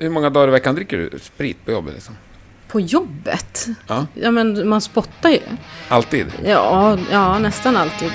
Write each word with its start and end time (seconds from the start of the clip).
Hur 0.00 0.10
många 0.10 0.30
dagar 0.30 0.48
i 0.48 0.50
veckan 0.50 0.74
dricker 0.74 0.98
du 0.98 1.18
sprit 1.18 1.64
på 1.64 1.72
jobbet? 1.72 1.94
Liksom? 1.94 2.16
På 2.68 2.80
jobbet? 2.80 3.66
Ja. 3.86 4.06
Ja, 4.14 4.30
men 4.30 4.68
man 4.68 4.80
spottar 4.80 5.30
ju. 5.30 5.40
Alltid? 5.88 6.26
Ja, 6.44 6.98
ja 7.10 7.38
nästan 7.38 7.76
alltid. 7.76 8.10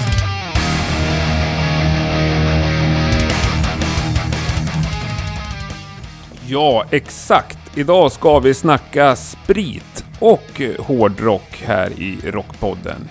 Ja, 6.47 6.85
exakt. 6.91 7.77
Idag 7.77 8.11
ska 8.11 8.39
vi 8.39 8.53
snacka 8.53 9.15
sprit 9.15 10.05
och 10.19 10.61
hårdrock 10.79 11.63
här 11.65 11.89
i 11.89 12.17
Rockpodden. 12.23 13.09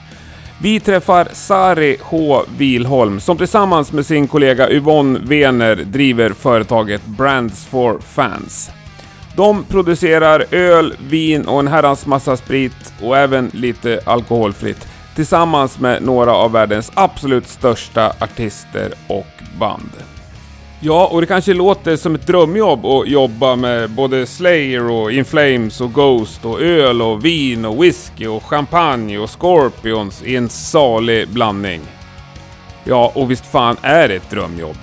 Vi 0.63 0.81
träffar 0.81 1.29
Sari 1.33 1.97
H. 2.01 2.43
Wilholm 2.57 3.21
som 3.21 3.39
tillsammans 3.39 3.93
med 3.93 4.07
sin 4.07 4.29
kollega 4.29 4.71
Yvonne 4.71 5.19
Wener 5.19 5.77
driver 5.77 6.31
företaget 6.31 7.07
Brands 7.07 7.67
for 7.67 7.99
Fans. 7.99 8.71
De 9.37 9.65
producerar 9.65 10.45
öl, 10.51 10.95
vin 11.09 11.47
och 11.47 11.61
en 11.61 11.69
herrans 11.69 12.07
massa 12.07 12.37
sprit 12.37 12.95
och 13.03 13.19
även 13.19 13.51
lite 13.53 14.01
alkoholfritt 14.07 14.89
tillsammans 15.15 15.81
med 15.81 16.03
några 16.03 16.33
av 16.35 16.53
världens 16.53 16.93
absolut 16.95 17.49
största 17.49 18.13
artister 18.21 18.93
och 19.07 19.59
band. 19.59 20.12
Ja, 20.85 21.07
och 21.07 21.21
det 21.21 21.27
kanske 21.27 21.55
låter 21.55 21.97
som 21.97 22.15
ett 22.15 22.27
drömjobb 22.27 22.87
att 22.87 23.09
jobba 23.09 23.57
med 23.57 23.91
både 23.91 24.27
Slayer 24.27 24.91
och 24.91 25.13
In 25.13 25.25
Flames 25.25 25.81
och 25.81 25.93
Ghost 25.93 26.45
och 26.45 26.61
öl 26.61 27.03
och 27.03 27.25
vin 27.25 27.65
och 27.65 27.85
whisky 27.85 28.27
och 28.27 28.45
champagne 28.45 29.19
och 29.19 29.31
Scorpions 29.31 30.23
i 30.23 30.37
en 30.37 30.49
salig 30.49 31.29
blandning. 31.29 31.81
Ja, 32.85 33.13
och 33.15 33.31
visst 33.31 33.47
fan 33.47 33.77
är 33.83 34.09
det 34.09 34.15
ett 34.15 34.31
drömjobb. 34.31 34.77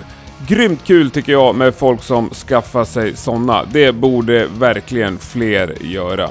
Grymt 0.48 0.84
kul 0.84 1.10
tycker 1.10 1.32
jag 1.32 1.54
med 1.54 1.74
folk 1.74 2.02
som 2.02 2.30
skaffar 2.30 2.84
sig 2.84 3.16
sådana. 3.16 3.64
Det 3.72 3.92
borde 3.92 4.46
verkligen 4.46 5.18
fler 5.18 5.74
göra. 5.80 6.30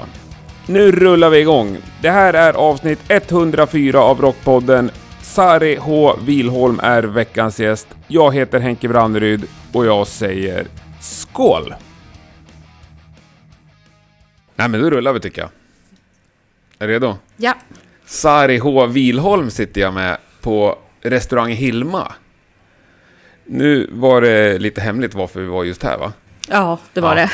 Nu 0.66 0.92
rullar 0.92 1.30
vi 1.30 1.38
igång. 1.38 1.78
Det 2.02 2.10
här 2.10 2.34
är 2.34 2.52
avsnitt 2.52 3.00
104 3.08 4.00
av 4.00 4.20
Rockpodden. 4.20 4.90
Sari 5.34 5.76
H. 5.76 6.16
Wilholm 6.24 6.80
är 6.82 7.02
veckans 7.02 7.60
gäst. 7.60 7.88
Jag 8.08 8.34
heter 8.34 8.60
Henke 8.60 8.88
Branneryd 8.88 9.44
och 9.72 9.86
jag 9.86 10.06
säger 10.06 10.66
skål! 11.00 11.74
Nej 14.56 14.68
men 14.68 14.80
då 14.80 14.90
rullar 14.90 15.12
vi 15.12 15.20
tycker 15.20 15.40
jag. 15.42 15.50
Är 16.78 16.86
du 16.88 16.92
redo? 16.94 17.18
Ja. 17.36 17.54
Sari 18.04 18.58
H. 18.58 18.86
Wilholm 18.86 19.50
sitter 19.50 19.80
jag 19.80 19.94
med 19.94 20.18
på 20.40 20.78
restaurang 21.00 21.50
Hilma. 21.52 22.12
Nu 23.44 23.88
var 23.92 24.20
det 24.22 24.58
lite 24.58 24.80
hemligt 24.80 25.14
varför 25.14 25.40
vi 25.40 25.46
var 25.46 25.64
just 25.64 25.82
här 25.82 25.98
va? 25.98 26.12
Ja, 26.48 26.78
det 26.92 27.00
var 27.00 27.16
Ja. 27.16 27.22
det. 27.22 27.30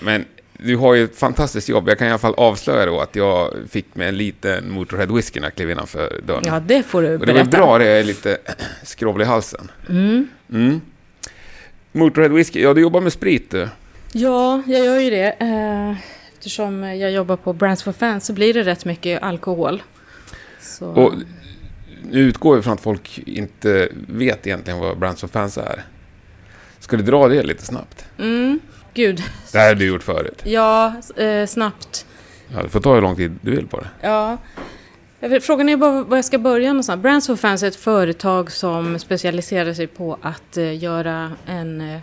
Men 0.00 0.24
du 0.64 0.76
har 0.76 0.94
ju 0.94 1.04
ett 1.04 1.16
fantastiskt 1.18 1.68
jobb. 1.68 1.88
Jag 1.88 1.98
kan 1.98 2.06
i 2.06 2.10
alla 2.10 2.18
fall 2.18 2.34
avslöja 2.36 2.86
då 2.86 3.00
att 3.00 3.16
jag 3.16 3.54
fick 3.70 3.94
med 3.94 4.08
en 4.08 4.16
liten 4.16 4.70
Motorhead 4.70 5.06
whisky 5.14 5.40
när 5.40 5.46
jag 5.46 5.54
klev 5.54 5.70
innanför 5.70 6.20
dörren. 6.26 6.42
Ja, 6.46 6.60
det 6.60 6.82
får 6.82 7.02
du 7.02 7.14
Och 7.14 7.26
det 7.26 7.32
berätta. 7.32 7.50
bra 7.50 7.78
det 7.78 7.86
är 7.88 8.04
lite 8.04 8.38
skrovlig 8.82 9.24
i 9.24 9.28
halsen. 9.28 9.70
Mm. 9.88 10.28
Mm. 10.52 10.80
Motorhead 11.92 12.28
whisky, 12.34 12.62
ja 12.62 12.74
du 12.74 12.80
jobbar 12.80 13.00
med 13.00 13.12
sprit 13.12 13.50
du. 13.50 13.68
Ja, 14.12 14.62
jag 14.66 14.84
gör 14.84 15.00
ju 15.00 15.10
det. 15.10 15.30
Eh, 15.40 15.94
Eftersom 16.34 16.82
jag 16.82 17.10
jobbar 17.12 17.36
på 17.36 17.52
Brands 17.52 17.82
for 17.82 17.92
Fans 17.92 18.26
så 18.26 18.32
blir 18.32 18.54
det 18.54 18.62
rätt 18.62 18.84
mycket 18.84 19.22
alkohol. 19.22 19.82
Så, 20.60 20.86
Och 20.86 21.12
nu 22.10 22.20
utgår 22.20 22.62
från 22.62 22.72
att 22.72 22.80
folk 22.80 23.18
inte 23.26 23.88
vet 24.08 24.46
egentligen 24.46 24.78
vad 24.80 24.98
Brands 24.98 25.24
of 25.24 25.30
Fans 25.30 25.58
är. 25.58 25.84
Ska 26.78 26.96
du 26.96 27.02
dra 27.02 27.28
det 27.28 27.42
lite 27.42 27.64
snabbt? 27.64 28.04
mm, 28.18 28.60
gud. 28.94 29.22
Det 29.52 29.58
här 29.58 29.68
har 29.68 29.74
du 29.74 29.86
gjort 29.86 30.02
förut. 30.02 30.42
Ja, 30.44 30.94
eh, 31.16 31.46
snabbt. 31.46 32.06
Ja, 32.54 32.62
du 32.62 32.68
får 32.68 32.80
ta 32.80 32.94
hur 32.94 33.02
lång 33.02 33.16
tid 33.16 33.38
du 33.40 33.50
vill 33.50 33.66
på 33.66 33.80
det. 33.80 33.88
Ja. 34.00 34.38
Frågan 35.42 35.68
är 35.68 35.76
bara 35.76 36.02
var 36.02 36.16
jag 36.16 36.24
ska 36.24 36.38
börja 36.38 36.68
någonstans. 36.68 37.02
Brands 37.02 37.26
for 37.26 37.36
Fans 37.36 37.62
är 37.62 37.68
ett 37.68 37.76
företag 37.76 38.52
som 38.52 38.98
specialiserar 38.98 39.74
sig 39.74 39.86
på 39.86 40.18
att 40.22 40.56
eh, 40.56 40.82
göra 40.82 41.32
en 41.46 41.80
eh, 41.80 42.00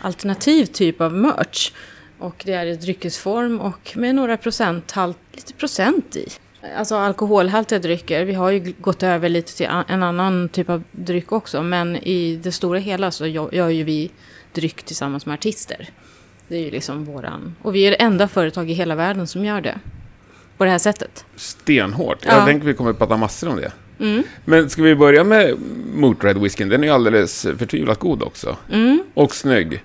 alternativ 0.00 0.66
typ 0.66 1.00
av 1.00 1.12
merch. 1.12 1.72
Och 2.18 2.42
det 2.46 2.52
är 2.52 2.66
i 2.66 2.76
dryckesform 2.76 3.60
och 3.60 3.92
med 3.96 4.14
några 4.14 4.36
procent, 4.36 4.92
halt, 4.92 5.18
lite 5.32 5.52
procent 5.52 6.16
i. 6.16 6.28
Alltså 6.76 6.96
alkoholhaltiga 6.96 7.78
drycker. 7.78 8.24
Vi 8.24 8.34
har 8.34 8.50
ju 8.50 8.74
gått 8.78 9.02
över 9.02 9.28
lite 9.28 9.56
till 9.56 9.68
en 9.88 10.02
annan 10.02 10.48
typ 10.48 10.70
av 10.70 10.82
dryck 10.92 11.32
också. 11.32 11.62
Men 11.62 11.96
i 11.96 12.36
det 12.36 12.52
stora 12.52 12.78
hela 12.78 13.10
så 13.10 13.26
gör 13.26 13.68
ju 13.68 13.84
vi 13.84 14.10
dryck 14.52 14.82
tillsammans 14.82 15.26
med 15.26 15.34
artister. 15.34 15.88
Det 16.50 16.56
är 16.56 16.60
ju 16.60 16.70
liksom 16.70 17.04
våran... 17.04 17.56
Och 17.62 17.74
vi 17.74 17.86
är 17.86 17.90
det 17.90 17.96
enda 17.96 18.28
företag 18.28 18.70
i 18.70 18.72
hela 18.72 18.94
världen 18.94 19.26
som 19.26 19.44
gör 19.44 19.60
det. 19.60 19.78
På 20.56 20.64
det 20.64 20.70
här 20.70 20.78
sättet. 20.78 21.24
Stenhårt. 21.36 22.18
Ja. 22.22 22.36
Jag 22.36 22.46
tänker 22.46 22.66
vi 22.66 22.74
kommer 22.74 22.90
att 22.90 22.98
prata 22.98 23.16
massor 23.16 23.48
om 23.48 23.56
det. 23.56 23.72
Mm. 24.00 24.22
Men 24.44 24.70
ska 24.70 24.82
vi 24.82 24.94
börja 24.94 25.24
med 25.24 25.54
Motorhead 25.94 26.38
whiskyn? 26.38 26.68
Den 26.68 26.82
är 26.82 26.86
ju 26.86 26.94
alldeles 26.94 27.42
förtvivlat 27.58 27.98
god 27.98 28.22
också. 28.22 28.56
Mm. 28.72 29.02
Och 29.14 29.34
snygg. 29.34 29.82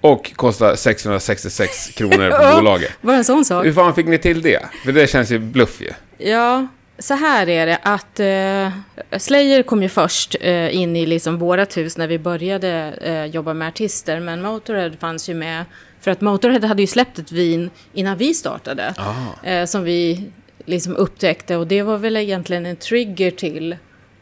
Och 0.00 0.32
kostar 0.36 0.74
666 0.74 1.86
kronor 1.86 2.30
på 2.30 2.56
bolaget. 2.56 2.92
Bara 3.00 3.16
en 3.16 3.24
sån 3.24 3.44
sak. 3.44 3.66
Hur 3.66 3.72
fan 3.72 3.94
fick 3.94 4.06
ni 4.06 4.18
till 4.18 4.42
det? 4.42 4.66
För 4.84 4.92
det 4.92 5.10
känns 5.10 5.30
ju 5.30 5.38
bluff 5.38 5.80
ju. 5.80 5.90
Ja, 6.30 6.66
så 6.98 7.14
här 7.14 7.48
är 7.48 7.66
det 7.66 7.78
att 7.82 8.20
eh, 8.20 9.18
Slayer 9.18 9.62
kom 9.62 9.82
ju 9.82 9.88
först 9.88 10.36
eh, 10.40 10.76
in 10.76 10.96
i 10.96 11.06
liksom 11.06 11.38
vårat 11.38 11.76
hus 11.76 11.96
när 11.96 12.06
vi 12.06 12.18
började 12.18 12.70
eh, 13.00 13.24
jobba 13.24 13.54
med 13.54 13.68
artister. 13.68 14.20
Men 14.20 14.42
Motorhead 14.42 14.90
fanns 15.00 15.28
ju 15.28 15.34
med. 15.34 15.64
För 16.00 16.10
att 16.10 16.20
Motorhead 16.20 16.66
hade 16.66 16.82
ju 16.82 16.86
släppt 16.86 17.18
ett 17.18 17.32
vin 17.32 17.70
innan 17.92 18.16
vi 18.16 18.34
startade. 18.34 18.94
Ah. 18.96 19.46
Eh, 19.46 19.66
som 19.66 19.84
vi 19.84 20.30
liksom 20.64 20.96
upptäckte. 20.96 21.56
Och 21.56 21.66
det 21.66 21.82
var 21.82 21.98
väl 21.98 22.16
egentligen 22.16 22.66
en 22.66 22.76
trigger 22.76 23.30
till 23.30 23.76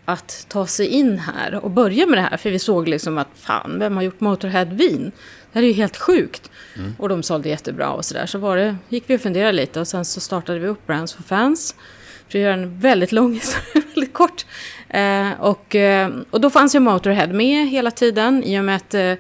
att 0.05 0.47
ta 0.49 0.67
sig 0.67 0.87
in 0.87 1.19
här 1.19 1.55
och 1.55 1.71
börja 1.71 2.07
med 2.07 2.19
det 2.19 2.23
här. 2.23 2.37
För 2.37 2.51
vi 2.51 2.59
såg 2.59 2.89
liksom 2.89 3.19
att 3.19 3.29
fan, 3.35 3.79
vem 3.79 3.97
har 3.97 4.03
gjort 4.03 4.21
Motorhead-vin? 4.21 5.13
Det 5.53 5.59
här 5.59 5.63
är 5.63 5.67
ju 5.69 5.73
helt 5.73 5.97
sjukt. 5.97 6.51
Och 6.99 7.09
de 7.09 7.23
sålde 7.23 7.49
jättebra 7.49 7.91
och 7.91 8.05
sådär. 8.05 8.27
Så 8.27 8.39
var 8.39 8.57
det, 8.57 8.77
gick 8.89 9.05
vi 9.07 9.17
och 9.17 9.21
funderade 9.21 9.53
lite 9.53 9.81
och 9.81 9.89
sen 9.89 10.05
så 10.05 10.21
startade 10.21 10.59
vi 10.59 10.67
upp 10.67 10.87
Brands 10.87 11.13
for 11.13 11.23
Fans. 11.23 11.75
För 12.29 12.39
att 12.39 12.43
göra 12.43 12.55
en 12.55 12.79
väldigt 12.79 13.13
lång 13.13 13.33
historia, 13.35 13.83
väldigt 13.95 14.15
kort. 14.15 14.47
Eh, 14.89 15.31
och, 15.41 15.75
eh, 15.75 16.11
och 16.31 16.41
då 16.41 16.51
fanns 16.51 16.75
ju 16.75 16.81
Motorhead 16.81 17.27
med 17.27 17.69
hela 17.69 17.91
tiden 17.91 18.45
i 18.45 18.61
och 18.61 18.65
med 18.65 18.77
att 18.77 18.95
eh, 18.95 19.15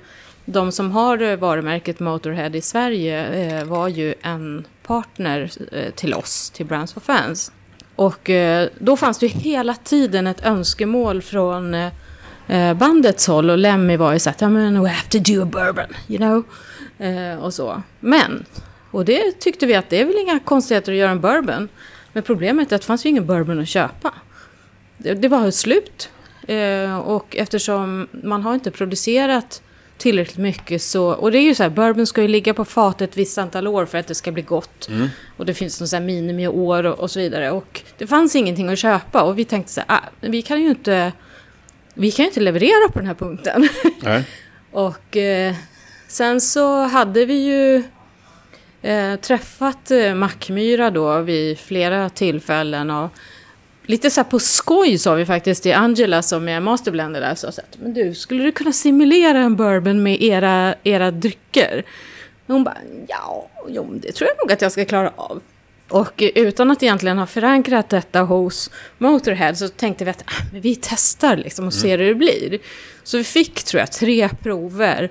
de 0.44 0.72
som 0.72 0.91
har 0.91 1.37
varumärket 1.37 2.00
Motorhead 2.00 2.50
i 2.56 2.60
Sverige 2.60 3.26
eh, 3.26 3.64
var 3.64 3.88
ju 3.88 4.14
en 4.22 4.66
partner 4.87 5.50
eh, 5.72 5.91
till 5.91 6.14
oss, 6.14 6.50
till 6.50 6.66
Brands 6.66 6.93
for 6.93 7.00
Fans. 7.00 7.53
Och 7.97 8.31
eh, 8.31 8.69
då 8.78 8.97
fanns 8.97 9.19
det 9.19 9.26
ju 9.26 9.38
hela 9.38 9.75
tiden 9.75 10.26
ett 10.26 10.47
önskemål 10.47 11.22
från 11.22 11.75
eh, 11.75 11.93
eh 12.48 12.75
bandets 12.75 13.26
håll 13.26 13.50
och 13.50 13.59
Lemmy 13.59 13.97
var 13.97 14.12
ju 14.12 14.19
så 14.19 14.31
att, 14.31 14.41
ja 14.41 14.48
men 14.48 14.82
we 14.82 14.88
have 14.88 15.09
to 15.09 15.19
do 15.19 15.43
a 15.43 15.44
bourbon, 15.44 15.97
you 16.09 16.19
know. 16.19 16.44
Eh, 17.06 17.38
och 17.38 17.54
så. 17.54 17.82
Men, 18.00 18.44
och 18.91 19.04
det 19.04 19.41
tyckte 19.41 19.66
vi 19.66 19.75
att 19.75 19.91
det 19.91 20.00
är 20.00 20.04
väl 20.04 20.16
inga 20.16 20.41
konstigheter 20.41 20.93
att 20.93 20.98
göra 20.98 21.10
en 21.10 21.20
bourbon. 21.20 21.69
Men 22.14 22.22
problemet 22.22 22.72
är 22.72 22.76
att 22.76 22.82
det 22.82 22.86
fanns 22.86 23.06
ju 23.06 23.10
ingen 23.10 23.26
bourbon 23.26 23.60
att 23.60 23.69
köpa. 23.69 24.14
Det, 24.98 25.14
det 25.14 25.28
var 25.28 25.50
slut. 25.50 26.10
Eh, 26.48 26.97
och 26.97 27.36
eftersom 27.36 28.08
man 28.22 28.42
har 28.42 28.54
inte 28.54 28.70
producerat 28.70 29.62
tillräckligt 29.98 30.38
mycket 30.38 30.82
så... 30.82 31.06
Och 31.06 31.32
det 31.32 31.38
är 31.38 31.42
ju 31.42 31.54
så 31.54 31.62
här, 31.62 31.70
bourbon 31.70 32.06
ska 32.06 32.22
ju 32.22 32.28
ligga 32.28 32.54
på 32.54 32.64
fatet 32.64 33.10
ett 33.10 33.16
visst 33.16 33.38
antal 33.38 33.66
år 33.66 33.86
för 33.86 33.98
att 33.98 34.06
det 34.06 34.14
ska 34.14 34.32
bli 34.32 34.42
gott. 34.42 34.88
Och 35.36 35.47
det 35.47 35.54
finns 35.54 35.80
någon 35.80 35.88
så 35.88 35.97
här 35.97 36.02
minimiår 36.02 36.86
och, 36.86 36.98
och 36.98 37.10
så 37.10 37.20
vidare. 37.20 37.50
Och 37.50 37.82
det 37.98 38.06
fanns 38.06 38.36
ingenting 38.36 38.69
att 38.69 38.78
köpa 38.78 39.22
och 39.22 39.38
vi 39.38 39.44
tänkte 39.44 39.72
så 39.72 39.81
här, 39.81 39.98
ah, 39.98 40.08
vi 40.20 40.42
kan 40.42 40.62
ju 40.62 40.69
inte... 40.69 41.12
Vi 41.96 42.10
kan 42.10 42.22
ju 42.22 42.28
inte 42.28 42.41
leverera 42.41 42.88
på 42.92 42.98
den 42.98 43.06
här 43.06 43.14
punkten. 43.14 43.69
Och 44.72 45.16
eh, 45.16 45.54
sen 46.08 46.41
så 46.41 46.82
hade 46.82 47.25
vi 47.25 47.34
ju 47.34 47.82
eh, 48.84 49.16
träffat 49.16 49.90
eh, 49.90 50.14
Mackmyra 50.14 50.90
då 50.90 51.20
vid 51.20 51.58
flera 51.58 52.08
tillfällen. 52.10 52.90
Och 52.90 53.10
lite 53.86 54.10
så 54.10 54.20
här 54.20 54.31
på 54.31 54.38
skoj 54.38 54.98
sa 54.98 55.14
vi 55.14 55.26
faktiskt 55.26 55.62
till 55.62 55.75
Angela 55.75 56.22
som 56.22 56.48
är 56.48 56.60
masterblender 56.60 57.20
där. 57.20 57.34
Så 57.34 57.48
att, 57.48 57.78
men 57.82 57.94
du, 57.94 58.14
skulle 58.14 58.44
du 58.44 58.52
kunna 58.52 58.72
simulera 58.72 59.38
en 59.38 59.56
bourbon 59.56 60.02
med 60.02 60.22
era, 60.22 60.75
era 60.84 61.10
drycker? 61.10 61.84
Och 62.46 62.54
hon 62.54 62.64
bara, 62.64 62.76
ja, 63.08 63.48
jo, 63.69 63.98
det 64.02 64.12
tror 64.12 64.28
jag 64.28 64.46
nog 64.46 64.52
att 64.52 64.62
jag 64.62 64.72
ska 64.72 64.84
klara 64.84 65.12
av. 65.16 65.42
Och 65.88 66.22
utan 66.34 66.70
att 66.70 66.82
egentligen 66.82 67.19
ha 67.19 67.26
förankrat 67.26 67.88
detta 67.88 68.20
hos 68.20 68.70
Motorhead 68.98 69.54
så 69.54 69.69
tänkte 69.69 70.04
vi 70.04 70.10
att 70.10 70.22
ah, 70.26 70.44
men 70.52 70.60
vi 70.60 70.76
testar 70.82 71.37
liksom 71.37 71.66
och 71.66 71.75
ser 71.75 71.98
hur 71.98 72.08
det 72.08 72.14
blir. 72.14 72.58
Så 73.02 73.19
vi 73.19 73.25
fick, 73.25 73.64
tror 73.64 73.80
jag, 73.80 73.92
tre 73.92 74.28
prover 74.42 75.10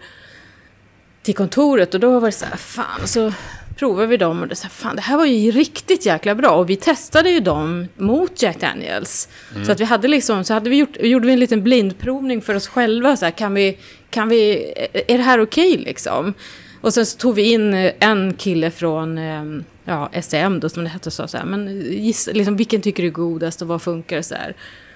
till 1.24 1.36
kontoret 1.36 1.94
och 1.94 2.00
då 2.00 2.20
var 2.20 2.28
det 2.28 2.32
så 2.32 2.46
här, 2.46 2.58
fan, 2.58 3.08
så 3.08 3.34
provade 3.76 4.08
vi 4.08 4.18
dem 4.18 4.42
och 4.42 4.48
det 4.48 4.56
så 4.56 4.64
här, 4.64 4.70
fan, 4.70 4.96
det 4.96 5.02
här 5.02 5.18
var 5.18 5.26
ju 5.26 5.52
riktigt 5.52 6.06
jäkla 6.06 6.36
bra. 6.36 6.50
Och 6.50 6.70
vi 6.70 6.76
testade 6.76 7.30
ju 7.30 7.40
dem 7.40 7.88
mot 7.98 8.42
Jack 8.42 8.60
Daniels. 8.60 9.30
Så 9.66 9.72
att 9.72 9.80
vi 9.80 9.84
hade 9.84 10.08
liksom, 10.08 10.44
så 10.44 10.54
hade 10.54 10.70
vi 10.70 10.76
gjort, 10.76 10.98
gjorde 11.00 11.28
vi 11.28 11.34
en 11.34 11.40
liten 11.40 11.64
blindprovning 11.64 12.42
för 12.42 12.56
oss 12.56 12.68
själva, 12.68 13.18
så 13.18 13.26
här, 13.26 13.32
kan 13.32 13.54
vi, 13.54 13.78
kan 14.10 14.30
vi, 14.30 14.74
är 15.08 15.18
det 15.18 15.24
här 15.24 15.42
okej 15.42 15.78
liksom? 15.78 16.34
Och 16.82 16.94
sen 16.94 17.06
så 17.06 17.18
tog 17.18 17.36
vi 17.36 17.52
in 17.52 17.74
eh, 17.74 17.92
en 18.00 18.34
kille 18.34 18.72
från 18.72 19.18
eh, 19.18 19.44
ja, 19.86 20.10
SEM 20.22 20.60
då 20.60 20.70
som 20.70 20.84
det 20.84 20.90
hette. 20.90 21.12
Så, 21.12 21.28
så 21.28 21.38
här, 21.38 21.46
men 21.46 21.82
gissa, 21.92 22.32
liksom, 22.32 22.56
vilken 22.56 22.82
tycker 22.82 23.04
du 23.04 23.10
är 23.10 23.14
godast 23.14 23.62
och 23.62 23.68
vad 23.68 23.82
funkar 23.82 24.22
så 24.22 24.36
här. 24.36 24.56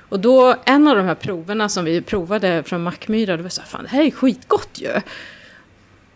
Och 0.09 0.19
då, 0.19 0.55
en 0.65 0.87
av 0.87 0.95
de 0.95 1.05
här 1.05 1.15
proverna 1.15 1.69
som 1.69 1.85
vi 1.85 2.01
provade 2.01 2.63
från 2.63 2.83
Mackmyra, 2.83 3.37
det 3.37 3.43
var 3.43 3.49
så 3.49 3.61
här, 3.61 3.67
fan 3.67 3.83
det 3.83 3.89
här 3.89 4.03
är 4.03 4.11
skitgott 4.11 4.69
ju. 4.73 4.91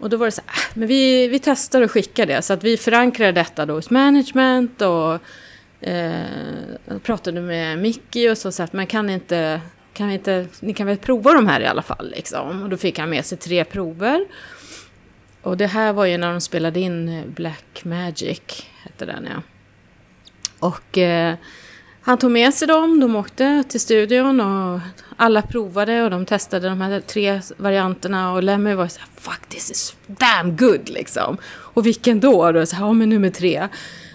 Och 0.02 0.10
då 0.10 0.18
var 0.18 0.26
det 0.26 0.32
så 0.32 0.42
här, 0.46 0.56
ah, 0.56 0.72
men 0.74 0.88
vi, 0.88 1.28
vi 1.28 1.40
testar 1.40 1.82
och 1.82 1.92
skickar 1.92 2.26
det. 2.26 2.42
Så 2.42 2.54
att 2.54 2.64
vi 2.64 2.78
förankrade 2.78 3.32
detta 3.32 3.66
då 3.66 3.74
hos 3.74 3.90
management 3.90 4.82
och 4.82 5.20
eh, 5.88 6.26
pratade 7.04 7.42
med 7.42 7.80
Mickey 7.80 8.30
och 8.30 8.38
så, 8.38 8.52
så 8.52 8.64
att 8.64 8.74
man 8.74 8.88
kan 8.88 9.10
inte, 9.10 9.62
kan 9.94 10.08
vi 10.08 10.14
inte, 10.14 10.48
ni 10.60 10.74
kan 10.74 10.88
väl 10.88 10.98
prova 10.98 11.34
de 11.34 11.48
här 11.48 11.62
i 11.62 11.66
alla 11.66 11.82
fall 11.82 12.12
liksom. 12.16 12.64
Och 12.64 12.70
då 12.70 12.78
fick 12.78 13.00
han 13.00 13.10
med 13.10 13.26
sig 13.26 13.38
tre 13.38 13.64
prover. 13.64 14.26
Och 15.42 15.58
det 15.58 15.68
här 15.68 15.94
var 15.94 16.06
ju 16.06 16.18
när 16.18 16.32
de 16.32 16.42
spelade 16.42 16.80
in 16.80 17.10
eh, 17.10 17.26
Black 17.26 17.84
Magic, 17.84 18.66
hette 18.84 19.06
den 19.06 19.28
ja. 19.36 19.42
Och 20.60 20.98
eh, 20.98 21.36
han 22.02 22.18
tog 22.18 22.32
med 22.32 22.54
sig 22.54 22.68
dem, 22.68 23.00
de 23.00 23.16
åkte 23.16 23.64
till 23.70 23.80
studion 23.80 24.40
och 24.40 24.80
alla 25.18 25.42
provade 25.42 26.04
och 26.04 26.10
de 26.10 26.26
testade 26.26 26.70
de 26.70 26.82
här 26.82 27.00
tre 27.00 27.42
varianterna 27.58 28.34
och 28.34 28.44
Lemmy 28.44 28.74
var 28.74 28.88
så 28.88 29.00
här, 29.00 29.10
fuck 29.16 29.50
this 29.50 29.72
is 29.72 29.96
damn 30.08 30.58
good 30.58 30.90
liksom. 30.90 31.38
Och 31.46 31.86
vilken 31.86 32.20
då? 32.20 32.46
Och 32.46 32.54
då 32.54 32.66
så 32.66 32.76
här, 32.76 32.86
ja 32.86 32.94
men 32.94 33.10
nummer 33.10 33.30
tre. 33.30 33.68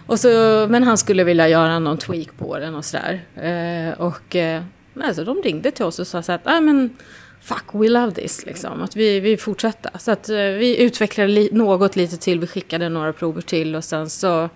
Och 0.06 0.21
så, 0.21 0.29
men 0.71 0.83
han 0.83 0.99
skulle 0.99 1.25
vilja 1.25 1.49
göra 1.49 1.79
någon 1.79 1.99
tweak 1.99 2.38
på 2.38 2.59
den 2.59 2.75
och 2.75 2.85
sådär. 2.85 3.25
Eh, 3.37 4.00
och 4.00 4.37
eh, 4.37 4.62
alltså, 5.03 5.25
de 5.25 5.43
ringde 5.43 5.71
till 5.71 5.85
oss 5.85 5.99
och 5.99 6.06
sa 6.06 6.23
så 6.23 6.33
att, 6.33 6.44
nej 6.44 6.61
men 6.61 6.97
fuck 7.43 7.65
we 7.73 7.88
love 7.88 8.12
this 8.12 8.47
liksom. 8.47 8.83
Att 8.83 8.97
vi, 8.97 9.21
vi 9.21 9.37
fortsätter. 9.37 9.91
Så 9.99 10.11
att 10.11 10.29
eh, 10.29 10.37
vi 10.37 10.83
utvecklade 10.83 11.29
li 11.29 11.49
något 11.53 11.97
lite 11.97 12.17
till, 12.17 12.41
vi 12.41 12.47
skickade 12.47 12.88
några 12.88 13.12
prover 13.12 13.43
till 13.43 13.75
och 13.75 13.85
sen 13.85 14.11
så 14.11 14.49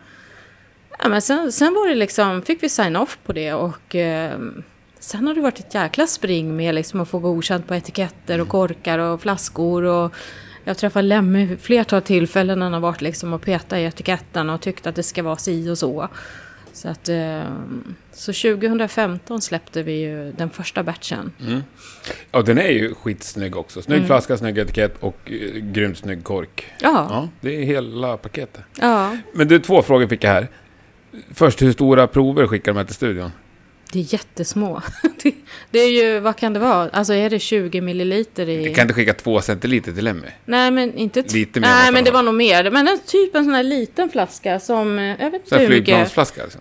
Ja, 1.03 1.09
men 1.09 1.23
sen, 1.23 1.53
sen 1.53 1.75
var 1.75 1.89
det 1.89 1.95
liksom, 1.95 2.43
fick 2.43 2.63
vi 2.63 2.69
sign 2.69 2.97
off 2.97 3.19
på 3.25 3.33
det 3.33 3.53
och 3.53 3.95
eh, 3.95 4.39
sen 4.99 5.27
har 5.27 5.35
det 5.35 5.41
varit 5.41 5.59
ett 5.59 5.75
jäkla 5.75 6.07
spring 6.07 6.57
med 6.57 6.75
liksom 6.75 7.01
att 7.01 7.09
få 7.09 7.19
godkänt 7.19 7.69
på 7.69 7.75
etiketter 7.75 8.41
och 8.41 8.49
korkar 8.49 8.99
och 8.99 9.21
flaskor 9.21 9.83
och 9.83 10.15
jag 10.65 10.79
träffade 10.79 11.09
Lemmy 11.09 11.57
flertal 11.57 12.03
tillfällen 12.03 12.59
när 12.59 12.67
han 12.67 12.73
har 12.73 12.81
varit 12.81 13.01
liksom 13.01 13.33
och 13.33 13.43
petat 13.43 13.79
i 13.79 13.83
etiketten 13.83 14.51
och 14.51 14.61
tyckt 14.61 14.87
att 14.87 14.95
det 14.95 15.03
ska 15.03 15.23
vara 15.23 15.37
si 15.37 15.71
och 15.71 15.79
så. 15.79 16.09
Så, 16.73 16.89
att, 16.89 17.09
eh, 17.09 17.43
så 18.13 18.33
2015 18.33 19.41
släppte 19.41 19.83
vi 19.83 19.93
ju 19.93 20.33
den 20.33 20.51
första 20.51 20.83
batchen. 20.83 21.33
Mm. 21.41 21.61
Ja, 22.33 22.43
den 22.43 22.59
är 22.59 22.69
ju 22.69 22.95
skitsnygg 22.95 23.57
också. 23.57 23.83
Snygg 23.83 23.97
mm. 23.97 24.07
flaska, 24.07 24.37
snygg 24.37 24.59
etikett 24.59 24.97
och 25.01 25.31
uh, 25.31 25.59
grymt 25.59 25.99
snygg 25.99 26.25
kork. 26.25 26.67
Ja. 26.81 27.07
ja. 27.11 27.29
Det 27.41 27.57
är 27.57 27.65
hela 27.65 28.17
paketet. 28.17 28.65
Ja. 28.81 29.17
Men 29.33 29.49
du, 29.49 29.59
två 29.59 29.83
frågor 29.83 30.07
fick 30.07 30.25
jag 30.25 30.31
här. 30.31 30.49
Först, 31.35 31.63
hur 31.63 31.73
stora 31.73 32.07
prover 32.07 32.47
skickar 32.47 32.73
de 32.73 32.79
här 32.79 32.85
till 32.85 32.95
studion? 32.95 33.31
Det 33.93 33.99
är 33.99 34.13
jättesmå. 34.13 34.83
det 35.71 35.79
är 35.79 35.91
ju, 35.91 36.21
vad 36.21 36.37
kan 36.37 36.53
det 36.53 36.61
vara? 36.61 36.91
Alltså 36.91 37.15
är 37.15 37.31
det 37.31 37.39
20 37.39 37.81
milliliter 37.81 38.49
i... 38.49 38.65
Du 38.65 38.75
kan 38.75 38.83
inte 38.83 38.95
skicka 38.95 39.15
två 39.15 39.41
centiliter 39.41 39.93
till 39.93 40.05
Lemmy? 40.05 40.29
Nej, 40.45 40.71
men 40.71 40.95
inte... 40.95 41.23
Lite 41.23 41.61
mer 41.61 41.69
Nej, 41.69 41.93
men 41.93 42.05
det 42.05 42.11
var 42.11 42.23
nog 42.23 42.35
mer. 42.35 42.71
Men 42.71 42.89
en, 42.89 42.99
typ 43.07 43.35
en 43.35 43.45
sån 43.45 43.55
här 43.55 43.63
liten 43.63 44.11
flaska 44.11 44.61
som... 44.61 44.99
Eh, 44.99 45.05
jag 45.05 45.31
vet 45.31 45.43
inte 45.45 45.57
hur 45.59 45.69
mycket... 45.69 45.85
flygplansflaska 45.85 46.43
alltså? 46.43 46.59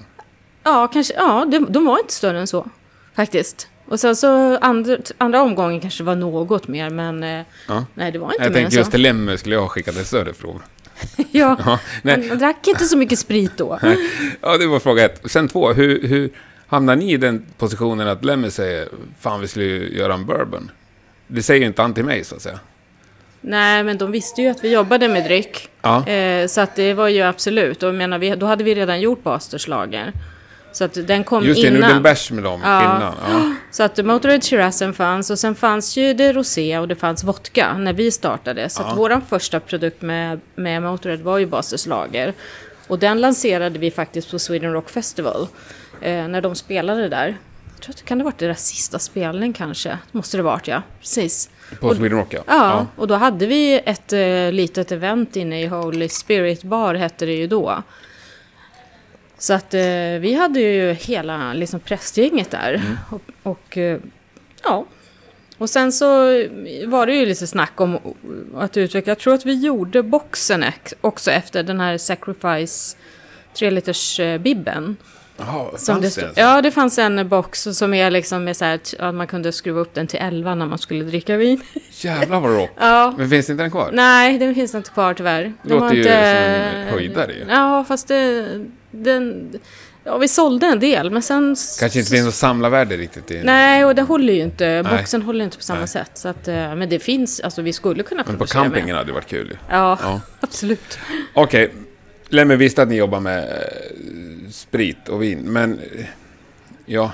Ja, 0.64 0.88
kanske. 0.88 1.14
Ja, 1.14 1.46
de, 1.52 1.66
de 1.70 1.86
var 1.86 2.00
inte 2.00 2.14
större 2.14 2.40
än 2.40 2.48
så. 2.48 2.70
Faktiskt. 3.16 3.68
Och 3.86 4.00
sen 4.00 4.16
så 4.16 4.58
andra, 4.58 4.98
andra 5.18 5.42
omgången 5.42 5.82
kanske 5.82 6.04
var 6.04 6.16
något 6.16 6.68
mer, 6.68 6.90
men... 6.90 7.24
Eh, 7.24 7.46
ja. 7.68 7.86
Nej, 7.94 8.12
det 8.12 8.20
var 8.20 8.32
inte 8.32 8.44
jag 8.44 8.44
mer 8.44 8.46
än 8.46 8.54
så. 8.54 8.60
Jag 8.60 8.64
tänkte 8.64 8.78
just 8.78 8.92
till 8.92 9.02
Lemmy 9.02 9.38
skulle 9.38 9.56
jag 9.56 9.62
ha 9.62 9.70
skickat 9.70 9.98
ett 9.98 10.08
större 10.08 10.34
prov. 10.34 10.62
ja, 11.32 11.58
ja 11.64 11.80
han 12.04 12.38
drack 12.38 12.68
inte 12.68 12.86
så 12.86 12.98
mycket 12.98 13.20
sprit 13.20 13.52
då. 13.58 13.80
ja, 14.42 14.58
det 14.58 14.68
var 14.68 14.80
fråga 14.80 15.06
ett. 15.06 15.22
Sen 15.26 15.48
två, 15.48 15.74
hur, 15.74 16.08
hur 16.08 16.30
hamnar 16.68 16.96
ni 16.96 17.14
i 17.14 17.18
den 17.18 17.46
positionen 17.58 18.08
att 18.08 18.26
Lemmy 18.26 18.50
säger 18.50 18.88
fan 19.20 19.42
vi 19.42 19.48
skulle 19.48 19.66
göra 19.66 20.14
en 20.14 20.26
bourbon? 20.26 20.72
Det 21.28 21.44
säger 21.44 21.62
ju 21.62 21.68
inte 21.68 21.82
han 21.82 21.94
till 21.94 22.06
mig 22.06 22.24
så 22.24 22.36
att 22.36 22.42
säga. 22.42 22.60
Nej, 23.42 23.84
men 23.84 23.98
de 23.98 24.12
visste 24.12 24.42
ju 24.42 24.50
att 24.50 24.64
vi 24.64 24.72
jobbade 24.72 25.08
med 25.08 25.24
dryck. 25.24 25.70
Ja. 25.82 26.08
Eh, 26.08 26.48
så 26.48 26.62
att 26.62 26.76
det 26.76 26.94
var 26.94 27.08
ju 27.08 27.22
absolut. 27.22 27.84
Och 27.84 27.96
menar, 27.96 28.20
vi, 28.20 28.30
då 28.30 28.46
hade 28.46 28.64
vi 28.64 28.76
redan 28.76 29.02
gjort 29.02 29.24
Basterslager. 29.24 30.14
Så 30.72 30.84
att 30.84 31.08
den 31.08 31.24
kom 31.24 31.44
Just 31.44 31.62
det, 31.62 31.68
innan. 31.68 31.82
Just 31.82 31.94
det, 31.94 32.00
bärs 32.00 32.32
med 32.32 32.44
dem 32.44 32.62
ja. 32.64 32.84
innan. 32.84 33.14
Ja. 33.30 33.54
Så 33.72 33.84
att 33.84 34.06
Motorhead 34.06 34.42
Shirazen 34.42 34.94
fanns 34.94 35.30
och 35.30 35.40
sen 35.40 35.56
fanns 35.56 35.98
ju 35.98 36.14
det 36.14 36.34
rosé 36.34 36.80
och 36.80 36.88
det 36.88 36.96
fanns 36.96 37.24
vodka 37.24 37.78
när 37.78 37.94
vi 37.94 38.12
startade. 38.12 38.70
Så 38.70 38.82
ja. 38.82 38.88
att 38.88 38.98
vår 38.98 39.22
första 39.30 39.60
produkt 39.60 40.02
med, 40.02 40.40
med 40.56 40.82
Motorhead 40.82 41.24
var 41.24 41.38
ju 41.38 41.46
Basters 41.46 41.86
lager. 41.86 42.34
Och 42.88 43.00
den 43.00 43.22
lanserade 43.22 43.80
vi 43.80 43.92
faktiskt 43.92 44.32
på 44.32 44.40
Sweden 44.40 44.74
Rock 44.74 44.90
Festival. 44.90 45.48
Eh, 46.02 46.28
när 46.28 46.42
de 46.42 46.56
spelade 46.56 47.10
där. 47.10 47.38
Jag 47.76 47.84
tror 47.84 47.94
att 47.94 47.98
det 47.98 48.04
kan 48.04 48.20
ha 48.20 48.26
varit 48.26 48.38
deras 48.38 48.66
sista 48.66 49.00
spelning 49.00 49.54
kanske. 49.54 49.98
Måste 50.12 50.38
det 50.38 50.44
varit 50.44 50.68
ja, 50.68 50.82
precis. 51.00 51.50
På 51.80 51.96
Sweden 51.96 52.18
Rock 52.18 52.34
ja. 52.34 52.40
ja. 52.48 52.54
ja. 52.56 52.88
och 52.96 53.08
då 53.08 53.16
hade 53.16 53.46
vi 53.46 53.82
ett 53.86 54.14
eh, 54.14 54.52
litet 54.52 54.92
event 54.92 55.36
inne 55.36 55.62
i 55.62 55.68
Holy 55.68 56.10
Spirit 56.10 56.64
Bar 56.64 56.96
hette 56.96 57.26
det 57.26 57.34
ju 57.34 57.48
då. 57.48 57.84
Så 59.40 59.54
att 59.54 59.74
eh, 59.74 59.82
vi 60.20 60.34
hade 60.40 60.60
ju 60.60 60.94
hela 60.94 61.54
liksom, 61.54 61.80
prästgänget 61.80 62.52
där. 62.52 62.74
Mm. 62.74 62.98
Och, 63.10 63.22
och 63.44 63.78
eh, 63.78 64.00
ja. 64.64 64.86
Och 65.58 65.70
sen 65.70 65.92
så 65.92 66.06
var 66.86 67.06
det 67.06 67.14
ju 67.14 67.26
lite 67.26 67.48
snack 67.48 67.82
om 67.82 68.00
att 68.56 68.78
utveckla. 68.78 69.12
Jag 69.12 69.20
tror 69.20 69.34
att 69.34 69.46
vi 69.46 69.54
gjorde 69.54 70.04
boxen 70.04 70.66
också 71.02 71.32
efter 71.32 71.64
den 71.64 71.80
här 71.80 71.98
Sacrifice 71.98 72.98
3 73.54 73.72
liters 73.72 74.20
eh, 74.20 74.38
bibben. 74.38 74.98
Jaha, 75.38 75.78
som 75.78 76.02
det, 76.02 76.16
det? 76.16 76.32
Ja, 76.36 76.62
det 76.62 76.72
fanns 76.72 77.00
en 77.00 77.30
box 77.30 77.64
som 77.64 77.94
är 77.94 78.12
liksom 78.12 78.44
med 78.44 78.58
så 78.58 78.66
här 78.66 78.80
att 79.00 79.16
man 79.16 79.28
kunde 79.28 79.52
skruva 79.52 79.80
upp 79.80 79.94
den 79.94 80.08
till 80.08 80.20
11 80.20 80.56
när 80.56 80.66
man 80.66 80.78
skulle 80.78 81.04
dricka 81.04 81.38
vin. 81.38 81.62
Jävlar 81.92 82.40
vad 82.40 82.52
rock! 82.52 82.70
ja. 82.80 83.14
Men 83.18 83.30
finns 83.30 83.50
inte 83.50 83.64
den 83.64 83.72
kvar? 83.72 83.90
Nej, 83.94 84.38
den 84.38 84.56
finns 84.56 84.76
inte 84.76 84.90
kvar 84.90 85.14
tyvärr. 85.14 85.54
Det 85.64 85.70
låter 85.70 85.96
ju 85.96 86.02
inte... 86.02 86.14
som 86.14 86.80
en 86.80 86.88
höjdare 86.88 87.34
ju. 87.34 87.46
Ja, 87.50 87.86
fast 87.88 88.08
det, 88.08 88.48
den... 88.92 89.54
Ja, 90.04 90.18
vi 90.18 90.28
sålde 90.28 90.66
en 90.66 90.80
del, 90.80 91.12
men 91.12 91.22
sen... 91.22 91.56
Kanske 91.80 92.00
inte 92.00 92.12
finns 92.12 92.26
något 92.26 92.34
samlarvärde 92.34 92.98
riktigt 92.98 93.32
i... 93.32 93.44
Nej, 93.44 93.86
och 93.86 93.96
det 93.96 94.02
håller 94.02 94.34
ju 94.34 94.42
inte. 94.42 94.86
Boxen 94.98 95.22
håller 95.22 95.46
inte 95.46 95.58
på 95.58 95.64
samma 95.64 95.80
Nej. 95.80 95.88
sätt. 95.88 96.12
Så 96.14 96.28
att, 96.28 96.48
eh, 96.48 96.76
men 96.76 96.90
det 96.90 97.00
finns, 97.00 97.40
alltså 97.40 97.62
vi 97.62 97.74
skulle 97.74 98.04
kunna 98.04 98.24
Men 98.28 98.38
på 98.38 98.46
campingen 98.46 98.88
med. 98.88 98.96
hade 98.96 99.10
det 99.10 99.14
varit 99.14 99.28
kul. 99.28 99.58
Ja, 99.70 99.98
ja. 100.02 100.22
absolut. 100.40 101.00
Okej, 101.34 101.66
okay. 101.66 101.78
Lemmy 102.30 102.56
visste 102.56 102.82
att 102.82 102.90
ni 102.90 102.96
jobbar 102.96 103.20
med 103.20 103.44
eh, 103.44 104.50
sprit 104.52 105.10
och 105.10 105.24
vin, 105.24 105.40
men... 105.40 105.80
Eh, 105.80 106.06
ja... 106.86 107.12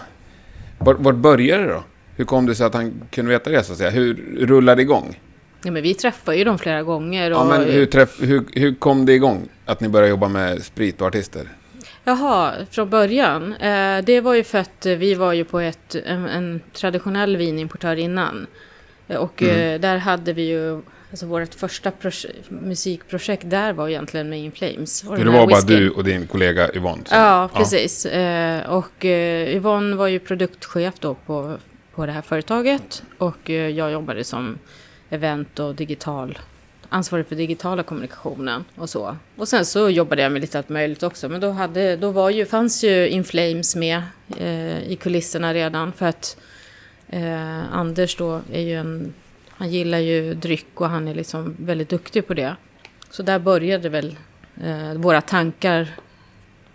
Vart, 0.77 0.99
vart 0.99 1.15
började 1.15 1.63
det 1.63 1.69
då? 1.69 1.83
Hur 2.15 2.25
kom 2.25 2.45
det 2.45 2.55
sig 2.55 2.65
att 2.65 2.73
han 2.73 3.01
kunde 3.11 3.31
veta 3.31 3.49
det, 3.49 3.63
så 3.63 3.71
att 3.71 3.77
säga? 3.77 3.89
Hur 3.89 4.37
rullade 4.39 4.75
det 4.75 4.81
igång? 4.81 5.19
Ja, 5.63 5.71
men 5.71 5.83
vi 5.83 5.93
träffade 5.93 6.37
ju 6.37 6.43
dem 6.43 6.59
flera 6.59 6.83
gånger. 6.83 7.31
Och... 7.31 7.37
Ja, 7.37 7.43
men 7.43 7.63
hur, 7.63 7.85
träff, 7.85 8.15
hur, 8.19 8.45
hur 8.53 8.75
kom 8.75 9.05
det 9.05 9.13
igång? 9.13 9.47
Att 9.65 9.79
ni 9.79 9.89
började 9.89 10.09
jobba 10.09 10.27
med 10.27 10.63
sprit 10.63 11.01
och 11.01 11.07
artister? 11.07 11.49
Jaha, 12.07 12.53
från 12.71 12.89
början. 12.89 13.53
Eh, 13.53 14.03
det 14.03 14.21
var 14.21 14.33
ju 14.33 14.43
för 14.43 14.57
att 14.57 14.85
vi 14.85 15.15
var 15.15 15.33
ju 15.33 15.43
på 15.43 15.59
ett, 15.59 15.95
en, 15.95 16.25
en 16.25 16.61
traditionell 16.73 17.37
vinimportör 17.37 17.95
innan. 17.95 18.47
Eh, 19.07 19.17
och 19.17 19.41
mm. 19.41 19.73
eh, 19.73 19.79
där 19.79 19.97
hade 19.97 20.33
vi 20.33 20.41
ju, 20.41 20.81
alltså 21.11 21.25
vårt 21.25 21.53
första 21.53 21.91
musikprojekt 22.49 23.49
där 23.49 23.73
var 23.73 23.89
egentligen 23.89 24.29
med 24.29 24.39
In 24.39 24.51
Flames. 24.51 25.01
För 25.01 25.25
det 25.25 25.31
var 25.31 25.47
bara 25.47 25.61
du 25.61 25.89
och 25.89 26.03
din 26.03 26.27
kollega 26.27 26.73
Yvonne? 26.73 27.01
Så. 27.05 27.15
Ja, 27.15 27.49
precis. 27.53 28.05
Eh, 28.05 28.69
och 28.69 29.05
eh, 29.05 29.55
Yvonne 29.55 29.95
var 29.95 30.07
ju 30.07 30.19
produktchef 30.19 30.93
då 30.99 31.13
på, 31.13 31.57
på 31.95 32.05
det 32.05 32.11
här 32.11 32.21
företaget. 32.21 33.03
Och 33.17 33.49
eh, 33.49 33.69
jag 33.69 33.91
jobbade 33.91 34.23
som 34.23 34.57
event 35.09 35.59
och 35.59 35.75
digital 35.75 36.39
ansvarig 36.95 37.27
för 37.27 37.35
digitala 37.35 37.83
kommunikationen 37.83 38.65
och 38.75 38.89
så. 38.89 39.17
Och 39.35 39.47
sen 39.47 39.65
så 39.65 39.89
jobbade 39.89 40.21
jag 40.21 40.31
med 40.31 40.41
lite 40.41 40.57
allt 40.57 40.69
möjligt 40.69 41.03
också. 41.03 41.29
Men 41.29 41.41
då, 41.41 41.49
hade, 41.49 41.95
då 41.95 42.11
var 42.11 42.29
ju, 42.29 42.45
fanns 42.45 42.83
ju 42.83 43.07
Inflames 43.07 43.75
med 43.75 44.01
eh, 44.37 44.91
i 44.91 44.97
kulisserna 45.01 45.53
redan. 45.53 45.91
För 45.91 46.05
att 46.05 46.37
eh, 47.09 47.73
Anders 47.73 48.15
då 48.15 48.41
är 48.51 48.61
ju 48.61 48.75
en... 48.75 49.13
Han 49.49 49.69
gillar 49.69 49.97
ju 49.97 50.33
dryck 50.33 50.81
och 50.81 50.89
han 50.89 51.07
är 51.07 51.15
liksom 51.15 51.55
väldigt 51.59 51.89
duktig 51.89 52.27
på 52.27 52.33
det. 52.33 52.55
Så 53.09 53.23
där 53.23 53.39
började 53.39 53.89
väl 53.89 54.15
eh, 54.63 54.93
våra 54.93 55.21
tankar 55.21 55.87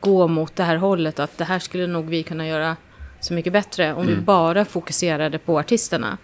gå 0.00 0.28
mot 0.28 0.56
det 0.56 0.64
här 0.64 0.76
hållet. 0.76 1.18
Att 1.18 1.38
det 1.38 1.44
här 1.44 1.58
skulle 1.58 1.86
nog 1.86 2.08
vi 2.08 2.22
kunna 2.22 2.46
göra 2.46 2.76
så 3.20 3.34
mycket 3.34 3.52
bättre 3.52 3.94
om 3.94 4.02
mm. 4.02 4.14
vi 4.14 4.20
bara 4.20 4.64
fokuserade 4.64 5.38
på 5.38 5.58
artisterna. 5.58 6.18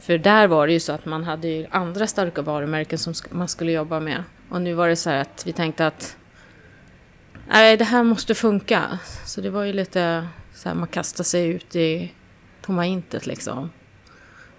För 0.00 0.18
där 0.18 0.46
var 0.46 0.66
det 0.66 0.72
ju 0.72 0.80
så 0.80 0.92
att 0.92 1.04
man 1.04 1.24
hade 1.24 1.48
ju 1.48 1.66
andra 1.70 2.06
starka 2.06 2.42
varumärken 2.42 2.98
som 2.98 3.14
man 3.30 3.48
skulle 3.48 3.72
jobba 3.72 4.00
med. 4.00 4.24
Och 4.48 4.62
nu 4.62 4.74
var 4.74 4.88
det 4.88 4.96
så 4.96 5.10
här 5.10 5.20
att 5.20 5.42
vi 5.46 5.52
tänkte 5.52 5.86
att 5.86 6.16
nej, 7.48 7.76
det 7.76 7.84
här 7.84 8.02
måste 8.02 8.34
funka. 8.34 8.98
Så 9.26 9.40
det 9.40 9.50
var 9.50 9.64
ju 9.64 9.72
lite 9.72 10.28
så 10.54 10.68
här, 10.68 10.76
man 10.76 10.88
kastade 10.88 11.24
sig 11.24 11.48
ut 11.48 11.76
i 11.76 12.12
tomma 12.62 12.86
intet 12.86 13.26
liksom. 13.26 13.70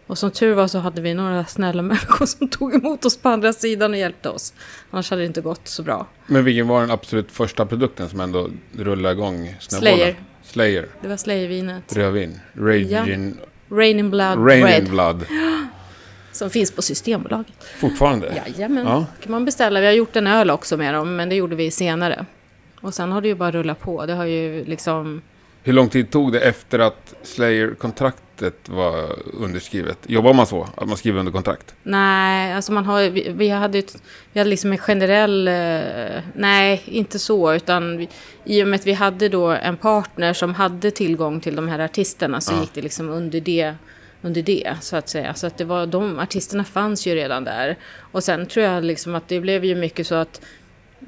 Och 0.07 0.17
som 0.17 0.31
tur 0.31 0.53
var 0.53 0.67
så 0.67 0.79
hade 0.79 1.01
vi 1.01 1.13
några 1.13 1.45
snälla 1.45 1.81
människor 1.81 2.25
som 2.25 2.47
tog 2.49 2.75
emot 2.75 3.05
oss 3.05 3.17
på 3.17 3.29
andra 3.29 3.53
sidan 3.53 3.91
och 3.91 3.97
hjälpte 3.97 4.29
oss. 4.29 4.53
Annars 4.91 5.09
hade 5.09 5.21
det 5.21 5.25
inte 5.25 5.41
gått 5.41 5.67
så 5.67 5.83
bra. 5.83 6.07
Men 6.27 6.43
vilken 6.43 6.67
var 6.67 6.81
den 6.81 6.91
absolut 6.91 7.31
första 7.31 7.65
produkten 7.65 8.09
som 8.09 8.19
ändå 8.19 8.49
rullade 8.77 9.13
igång 9.13 9.55
snöbollen? 9.59 9.97
Slayer. 9.97 10.15
Slayer. 10.43 10.87
Det 11.01 11.07
var 11.07 11.17
Slayervinet. 11.17 11.95
Rödvin. 11.95 12.39
Raging... 12.53 13.35
Rain 13.69 13.99
in 13.99 14.09
Blood 14.09 14.45
Rain 14.45 14.63
Red. 14.65 14.83
in 14.83 14.91
Blood. 14.91 15.25
Som 16.31 16.49
finns 16.49 16.71
på 16.71 16.81
Systembolaget. 16.81 17.63
Fortfarande? 17.79 18.41
Jajamän. 18.45 18.85
Ja. 18.85 19.05
kan 19.23 19.31
man 19.31 19.45
beställa. 19.45 19.79
Vi 19.79 19.85
har 19.85 19.93
gjort 19.93 20.15
en 20.15 20.27
öl 20.27 20.49
också 20.49 20.77
med 20.77 20.93
dem, 20.93 21.15
men 21.15 21.29
det 21.29 21.35
gjorde 21.35 21.55
vi 21.55 21.71
senare. 21.71 22.25
Och 22.81 22.93
sen 22.93 23.11
har 23.11 23.21
det 23.21 23.27
ju 23.27 23.35
bara 23.35 23.51
rullat 23.51 23.79
på. 23.79 24.05
Det 24.05 24.13
har 24.13 24.25
ju 24.25 24.65
liksom... 24.65 25.21
Hur 25.63 25.73
lång 25.73 25.89
tid 25.89 26.11
tog 26.11 26.31
det 26.31 26.39
efter 26.39 26.79
att 26.79 27.13
Slayer-kontraktet 27.23 28.23
var 28.65 29.15
underskrivet? 29.33 29.97
Jobbar 30.07 30.33
man 30.33 30.45
så? 30.47 30.67
Att 30.75 30.87
man 30.87 30.97
skriver 30.97 31.19
under 31.19 31.31
kontrakt? 31.31 31.75
Nej, 31.83 32.53
alltså 32.53 32.71
man 32.71 32.85
har, 32.85 33.09
vi, 33.09 33.29
vi 33.35 33.49
hade, 33.49 33.83
vi 34.33 34.39
hade 34.39 34.49
liksom 34.49 34.71
en 34.71 34.77
generell... 34.77 35.47
eh, 35.47 36.21
nej, 36.35 36.81
inte 36.85 37.19
så, 37.19 37.53
utan 37.53 37.97
vi, 37.97 38.09
i 38.45 38.63
och 38.63 38.67
med 38.67 38.79
att 38.79 38.87
vi 38.87 38.93
hade 38.93 39.29
då 39.29 39.47
en 39.47 39.77
partner 39.77 40.33
som 40.33 40.53
hade 40.55 40.91
tillgång 40.91 41.39
till 41.41 41.55
de 41.55 41.67
här 41.67 41.79
artisterna 41.79 42.41
så 42.41 42.53
Ja. 42.53 42.61
gick 42.61 42.73
det 42.73 42.81
liksom 42.81 43.09
under 43.09 43.41
det, 43.41 43.73
under 44.21 44.41
det, 44.41 44.73
så 44.81 44.95
att 44.97 45.09
säga. 45.09 45.33
Så 45.33 45.47
att 45.47 45.57
det 45.57 45.65
var, 45.65 45.85
de 45.85 46.19
artisterna 46.19 46.63
fanns 46.63 47.07
ju 47.07 47.15
redan 47.15 47.43
där. 47.43 47.77
Och 48.11 48.23
sen 48.23 48.45
tror 48.45 48.65
jag 48.65 48.83
liksom 48.83 49.15
att 49.15 49.27
det 49.27 49.39
blev 49.39 49.65
ju 49.65 49.75
mycket 49.75 50.07
så 50.07 50.15
att 50.15 50.41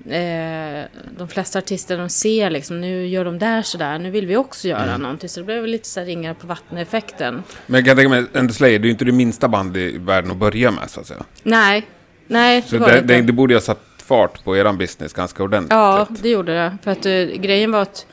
eh, 0.10 0.86
de 1.18 1.28
flesta 1.28 1.60
artister 1.60 1.98
de 1.98 2.10
ser 2.10 2.50
liksom, 2.50 2.82
nu 2.82 3.08
gör 3.08 3.26
de 3.26 3.40
där 3.40 3.62
sådär, 3.62 4.00
nu 4.00 4.10
vill 4.12 4.28
vi 4.28 4.36
också 4.38 4.68
göra 4.68 4.84
Mm. 4.84 5.02
någonting. 5.02 5.30
Så 5.30 5.40
det 5.40 5.46
blev 5.46 5.68
lite 5.68 5.88
så 5.88 6.00
här 6.00 6.08
ringar 6.08 6.34
på 6.34 6.48
vattnet-effekten. 6.48 7.44
Men 7.68 7.78
jag 7.78 7.86
kan 7.86 7.96
tänka 7.96 8.10
mig, 8.10 8.24
ändå 8.34 8.54
Slayer, 8.54 8.80
det 8.80 8.84
är 8.86 8.88
ju 8.88 8.92
inte 8.92 9.06
det 9.06 9.12
minsta 9.12 9.48
band 9.48 9.78
i 9.78 9.98
världen 9.98 10.32
att 10.32 10.38
börja 10.38 10.72
med, 10.72 10.90
så 10.90 11.00
att 11.00 11.08
säga. 11.08 11.24
Nej, 11.44 11.84
nej, 12.28 12.62
Så 12.62 12.78
det 12.78 13.02
det, 13.02 13.22
det, 13.22 13.34
borde 13.34 13.54
ha 13.54 13.62
satt 13.62 13.82
fart 13.98 14.44
på 14.44 14.58
eran 14.58 14.78
business 14.78 15.14
ganska 15.14 15.44
ordentligt. 15.44 15.72
Ja, 15.72 16.08
det 16.10 16.30
gjorde 16.30 16.54
det. 16.54 16.78
För 16.84 16.92
att 16.92 17.06
eh, 17.06 17.14
grejen 17.42 17.72
var 17.72 17.82
att 17.82 18.06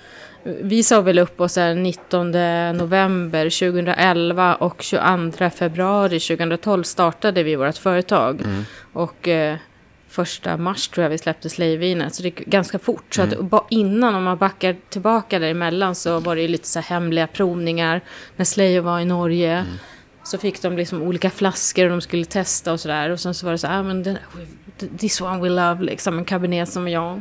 vi 0.62 0.82
sa 0.82 1.00
väl 1.00 1.18
upp 1.18 1.40
oss 1.40 1.56
här 1.56 1.74
19 1.74 2.30
november 2.76 3.44
2011 3.44 4.54
och 4.54 4.82
22 4.82 5.50
februari 5.50 6.20
2012 6.20 6.82
startade 6.82 7.42
vi 7.42 7.56
vårt 7.56 7.76
företag. 7.76 8.42
Och 8.92 9.28
eh, 9.28 9.56
första 10.08 10.56
mars 10.56 10.88
tror 10.88 11.02
jag 11.02 11.10
vi 11.10 11.18
släppte 11.18 11.48
Slayvinet, 11.50 12.14
så 12.14 12.22
det 12.22 12.28
gick 12.28 12.46
ganska 12.46 12.78
fort. 12.78 13.14
Så 13.14 13.22
att 13.22 13.38
ba- 13.40 13.66
innan, 13.70 14.14
om 14.14 14.24
man 14.24 14.38
backar 14.38 14.76
tillbaka 14.88 15.38
däremellan, 15.38 15.94
så 15.94 16.18
var 16.20 16.36
det 16.36 16.42
ju 16.42 16.48
lite 16.48 16.68
så 16.68 16.80
hemliga 16.80 17.26
provningar. 17.26 18.00
När 18.36 18.44
Slayer 18.44 18.80
var 18.80 19.00
i 19.00 19.04
Norge. 19.04 19.64
Så 20.24 20.38
fick 20.38 20.62
de 20.62 20.76
liksom 20.76 21.02
olika 21.02 21.30
flaskor 21.30 21.84
och 21.84 21.90
de 21.90 22.00
skulle 22.00 22.24
testa 22.24 22.72
och 22.72 22.80
sådär. 22.80 23.10
Och 23.10 23.20
sen 23.20 23.34
så 23.34 23.46
var 23.46 23.52
det 23.52 23.58
så 23.58 23.66
här, 23.66 23.78
ah, 23.78 23.82
men 23.82 24.02
den, 24.02 24.18
this 24.98 25.20
one 25.20 25.42
we 25.42 25.48
love, 25.48 25.84
liksom 25.84 26.18
en 26.18 26.24
kabinett 26.24 26.68
som 26.68 26.88
jag. 26.88 27.20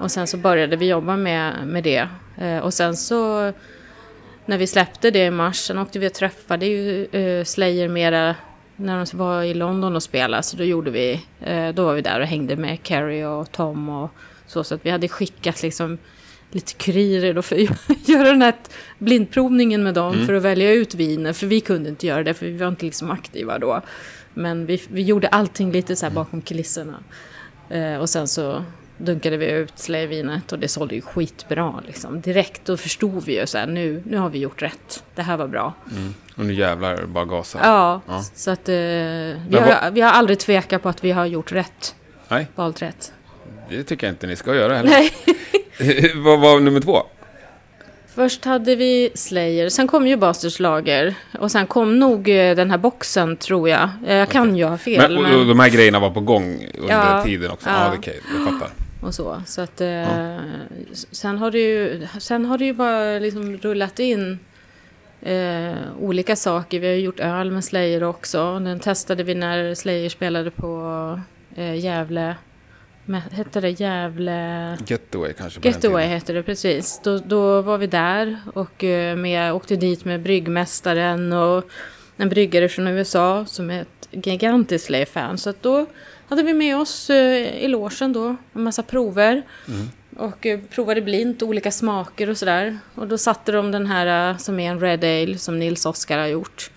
Och 0.00 0.10
sen 0.10 0.26
så 0.26 0.36
började 0.36 0.76
vi 0.76 0.88
jobba 0.88 1.16
med, 1.16 1.54
med 1.66 1.84
det. 1.84 2.08
Eh, 2.38 2.58
och 2.58 2.74
sen 2.74 2.96
så, 2.96 3.52
när 4.46 4.58
vi 4.58 4.66
släppte 4.66 5.10
det 5.10 5.24
i 5.24 5.30
mars, 5.30 5.56
sen 5.56 5.78
åkte 5.78 5.98
vi 5.98 6.08
och 6.08 6.12
träffade 6.14 6.66
ju 6.66 7.04
eh, 7.04 7.44
Slayer 7.44 7.88
mera 7.88 8.34
när 8.78 9.06
de 9.06 9.18
var 9.18 9.42
i 9.42 9.54
London 9.54 9.96
och 9.96 10.02
spelade. 10.02 10.42
Så 10.42 10.56
då 10.56 10.64
gjorde 10.64 10.90
vi, 10.90 11.20
eh, 11.40 11.68
då 11.68 11.84
var 11.84 11.94
vi 11.94 12.02
där 12.02 12.20
och 12.20 12.26
hängde 12.26 12.56
med 12.56 12.82
Carrie 12.82 13.26
och 13.26 13.52
Tom 13.52 13.88
och 13.88 14.10
så. 14.46 14.64
Så 14.64 14.74
att 14.74 14.86
vi 14.86 14.90
hade 14.90 15.08
skickat 15.08 15.62
liksom 15.62 15.98
lite 16.50 16.72
kurirer 16.74 17.34
då 17.34 17.42
för 17.42 17.56
att 17.56 18.08
göra 18.08 18.28
den 18.28 18.42
här 18.42 18.54
blindprovningen 18.98 19.82
med 19.82 19.94
dem 19.94 20.26
för 20.26 20.34
att 20.34 20.42
välja 20.42 20.72
ut 20.72 20.94
viner. 20.94 21.32
För 21.32 21.46
vi 21.46 21.60
kunde 21.60 21.88
inte 21.88 22.06
göra 22.06 22.22
det 22.22 22.34
för 22.34 22.46
vi 22.46 22.56
var 22.56 22.68
inte 22.68 22.84
liksom 22.84 23.10
aktiva 23.10 23.58
då. 23.58 23.82
Men 24.34 24.66
vi, 24.66 24.82
vi 24.88 25.02
gjorde 25.02 25.28
allting 25.28 25.72
lite 25.72 25.96
så 25.96 26.06
här 26.06 26.12
bakom 26.12 26.40
kulisserna. 26.42 26.98
Eh, 27.68 27.96
och 27.96 28.10
sen 28.10 28.28
så 28.28 28.64
dunkade 28.98 29.36
vi 29.36 29.50
ut 29.50 29.72
slayvinet 29.78 30.52
och 30.52 30.58
det 30.58 30.68
sålde 30.68 30.94
ju 30.94 31.00
skitbra 31.00 31.74
liksom. 31.86 32.20
Direkt 32.20 32.64
då 32.64 32.76
förstod 32.76 33.24
vi 33.24 33.40
ju 33.40 33.46
så 33.46 33.58
här, 33.58 33.66
nu, 33.66 34.02
nu 34.06 34.16
har 34.18 34.28
vi 34.30 34.38
gjort 34.38 34.62
rätt. 34.62 35.02
Det 35.14 35.22
här 35.22 35.36
var 35.36 35.48
bra. 35.48 35.72
Mm. 35.90 36.14
Och 36.36 36.44
nu 36.44 36.52
jävlar 36.54 37.06
bara 37.06 37.24
gasa. 37.24 37.58
Ja, 37.62 38.00
Ja. 38.08 38.22
så 38.34 38.50
att 38.50 38.68
eh, 38.68 38.74
vi, 38.74 39.58
har, 39.58 39.90
vi 39.90 40.00
har 40.00 40.10
aldrig 40.10 40.38
tvekat 40.38 40.82
på 40.82 40.88
att 40.88 41.04
vi 41.04 41.10
har 41.10 41.26
gjort 41.26 41.52
rätt. 41.52 41.94
Nej, 42.28 42.46
Valt 42.54 42.82
rätt. 42.82 43.12
det 43.70 43.82
tycker 43.84 44.06
jag 44.06 44.12
inte 44.12 44.26
ni 44.26 44.36
ska 44.36 44.54
göra 44.54 44.76
heller. 44.76 44.90
Nej. 44.90 46.12
Vad 46.24 46.40
var 46.40 46.60
nummer 46.60 46.80
två? 46.80 47.02
Först 48.14 48.44
hade 48.44 48.76
vi 48.76 49.10
Slayer, 49.14 49.68
sen 49.68 49.86
kom 49.88 50.06
ju 50.06 50.16
Basters 50.16 50.60
lager. 50.60 51.14
Och 51.38 51.50
sen 51.50 51.66
kom 51.66 51.98
nog 51.98 52.28
eh, 52.28 52.56
den 52.56 52.70
här 52.70 52.78
boxen 52.78 53.36
tror 53.36 53.68
jag. 53.68 53.88
Jag 54.06 54.28
kan 54.28 54.56
ju 54.56 54.64
ha 54.64 54.78
fel. 54.78 55.12
Men, 55.12 55.22
men... 55.22 55.40
och 55.40 55.46
de 55.46 55.60
här 55.60 55.68
grejerna 55.68 55.98
var 56.00 56.10
på 56.10 56.20
gång 56.20 56.66
under 56.78 56.94
Ja, 56.94 57.24
tiden 57.24 57.50
också? 57.50 57.68
ja. 57.68 57.74
Är 57.76 57.98
okej. 57.98 58.20
Jag 58.38 58.52
fattar. 58.52 58.68
Och 59.00 59.14
så. 59.14 59.42
Så 59.46 59.60
att, 59.60 59.80
eh, 59.80 60.38
sen, 61.12 61.38
har 61.38 61.50
det 61.50 61.58
ju, 61.58 62.06
sen 62.18 62.44
har 62.44 62.58
det 62.58 62.64
ju 62.64 62.72
bara 62.72 63.18
liksom 63.18 63.56
rullat 63.56 63.98
in 63.98 64.38
eh, 65.22 65.74
olika 66.00 66.36
saker. 66.36 66.80
Vi 66.80 66.86
har 66.86 66.94
gjort 66.94 67.20
öl 67.20 67.50
med 67.50 67.64
Slayer 67.64 68.02
också. 68.02 68.58
Den 68.58 68.80
testade 68.80 69.22
vi 69.22 69.34
när 69.34 69.74
Slayer 69.74 70.08
spelade 70.08 70.50
på 70.50 71.20
eh, 71.54 71.74
Gävle. 71.74 72.36
Men, 73.04 73.20
hette 73.20 73.60
det 73.60 73.80
Gävle? 73.80 74.78
Getaway 74.86 75.32
kanske 75.32 75.60
Getaway 75.62 76.06
hette 76.06 76.32
det 76.32 76.42
precis. 76.42 77.00
Då, 77.04 77.18
då 77.18 77.62
var 77.62 77.78
vi 77.78 77.86
där 77.86 78.36
och 78.54 78.84
eh, 78.84 79.16
med, 79.16 79.52
åkte 79.52 79.76
dit 79.76 80.04
med 80.04 80.22
bryggmästaren 80.22 81.32
och 81.32 81.64
en 82.16 82.28
bryggare 82.28 82.68
från 82.68 82.88
USA 82.88 83.44
som 83.46 83.70
är 83.70 83.82
ett 83.82 84.08
gigantiskt 84.10 84.86
Slayer-fan. 84.86 85.38
Så 85.38 85.50
att 85.50 85.62
då 85.62 85.86
hade 86.28 86.42
vi 86.42 86.54
med 86.54 86.76
oss 86.76 87.10
eh, 87.10 87.64
i 87.64 87.68
logen 87.68 88.12
då 88.12 88.36
en 88.52 88.62
massa 88.62 88.82
prover. 88.82 89.42
Mm. 89.68 89.88
Och 90.16 90.46
eh, 90.46 90.60
provade 90.60 91.02
blint 91.02 91.42
olika 91.42 91.70
smaker 91.70 92.30
och 92.30 92.38
sådär. 92.38 92.78
Och 92.94 93.08
då 93.08 93.18
satte 93.18 93.52
de 93.52 93.72
den 93.72 93.86
här 93.86 94.30
eh, 94.30 94.36
som 94.36 94.60
är 94.60 94.70
en 94.70 94.80
Red 94.80 95.04
Ale 95.04 95.38
som 95.38 95.58
Nils 95.58 95.86
Oskar 95.86 96.18
har 96.18 96.26
gjort. 96.26 96.70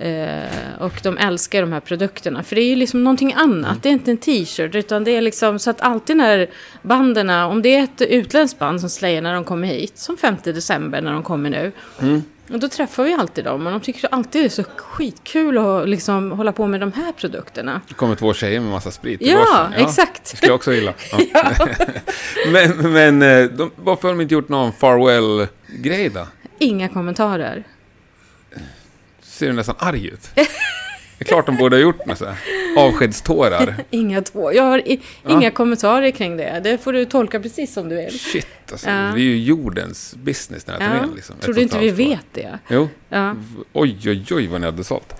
Eh, 0.00 0.82
och 0.82 0.92
de 1.02 1.18
älskar 1.18 1.60
de 1.60 1.72
här 1.72 1.80
produkterna. 1.80 2.42
För 2.42 2.56
det 2.56 2.62
är 2.62 2.68
ju 2.68 2.76
liksom 2.76 3.04
någonting 3.04 3.34
annat. 3.36 3.82
Det 3.82 3.88
är 3.88 3.92
inte 3.92 4.10
en 4.10 4.16
t-shirt. 4.16 4.74
Utan 4.74 5.04
det 5.04 5.10
är 5.16 5.20
liksom 5.20 5.58
så 5.58 5.70
att 5.70 5.80
alltid 5.80 6.16
när 6.16 6.50
banden, 6.82 7.30
om 7.30 7.62
det 7.62 7.74
är 7.76 7.82
ett 7.84 8.00
utländskt 8.02 8.58
band 8.58 8.80
som 8.80 8.90
Slayer 8.90 9.22
när 9.22 9.34
de 9.34 9.44
kommer 9.44 9.68
hit. 9.68 9.98
Som 9.98 10.16
5 10.16 10.36
december 10.44 11.00
när 11.00 11.12
de 11.12 11.22
kommer 11.22 11.50
nu. 11.50 11.72
Och 12.52 12.60
då 12.60 12.68
träffar 12.68 13.04
vi 13.04 13.14
alltid 13.14 13.44
dem. 13.44 13.66
Och 13.66 13.72
de 13.72 13.80
tycker 13.80 14.08
alltid 14.14 14.42
det 14.42 14.46
är 14.46 14.48
så 14.48 14.64
skitkul 14.76 15.58
att 15.58 15.88
liksom 15.88 16.32
hålla 16.32 16.52
på 16.52 16.66
med 16.66 16.80
de 16.80 16.92
här 16.92 17.12
produkterna. 17.12 17.80
Det 17.88 17.94
kommer 17.94 18.14
två 18.14 18.34
tjejer 18.34 18.60
med 18.60 18.70
massa 18.70 18.90
sprit 18.90 19.20
Ja, 19.22 19.36
varsin. 19.38 19.86
exakt. 19.86 20.30
Det 20.30 20.36
skulle 20.36 20.50
jag 20.50 20.56
också 20.56 20.72
gilla. 20.72 20.94
Ja. 21.34 21.68
men 22.52 22.92
men 22.92 23.22
eh, 23.22 23.44
de, 23.44 23.70
varför 23.76 24.08
har 24.08 24.14
de 24.14 24.20
inte 24.20 24.34
gjort 24.34 24.48
någon 24.48 24.72
farewell-grej 24.72 26.08
då? 26.08 26.26
Inga 26.58 26.88
kommentarer. 26.88 27.64
Ser 29.40 29.46
du 29.46 29.52
nästan 29.52 29.74
arg 29.78 30.06
ut? 30.06 30.30
Det 30.34 30.40
är 31.18 31.24
klart 31.24 31.46
de 31.46 31.56
borde 31.56 31.76
ha 31.76 31.80
gjort 31.80 32.06
något 32.06 32.18
så 32.18 32.24
här. 32.26 32.36
Avskedstårar. 32.78 33.74
Inga 33.90 34.22
två. 34.22 34.52
Jag 34.52 34.62
har 34.62 34.78
i, 34.88 35.00
Ja. 35.22 35.30
inga 35.30 35.50
kommentarer 35.50 36.10
kring 36.10 36.36
det. 36.36 36.60
Det 36.64 36.78
får 36.78 36.92
du 36.92 37.04
tolka 37.04 37.40
precis 37.40 37.72
som 37.72 37.88
du 37.88 37.96
vill. 37.96 38.20
Shit, 38.20 38.46
alltså. 38.72 38.88
Ja. 38.90 38.94
Det 38.96 39.20
är 39.20 39.24
ju 39.24 39.38
jordens 39.44 40.14
business 40.16 40.64
den 40.64 40.82
här 40.82 40.94
Ja. 40.94 41.00
turnén. 41.00 41.14
Liksom. 41.16 41.36
Tror 41.40 41.54
du 41.54 41.62
inte 41.62 41.78
vi 41.78 41.90
vet 41.90 42.26
det? 42.32 42.58
Jo. 42.68 42.88
Ja. 43.08 43.36
Oj, 43.72 43.98
oj, 44.06 44.24
oj 44.30 44.46
vad 44.46 44.60
ni 44.60 44.64
hade 44.66 44.84
sålt. 44.84 45.14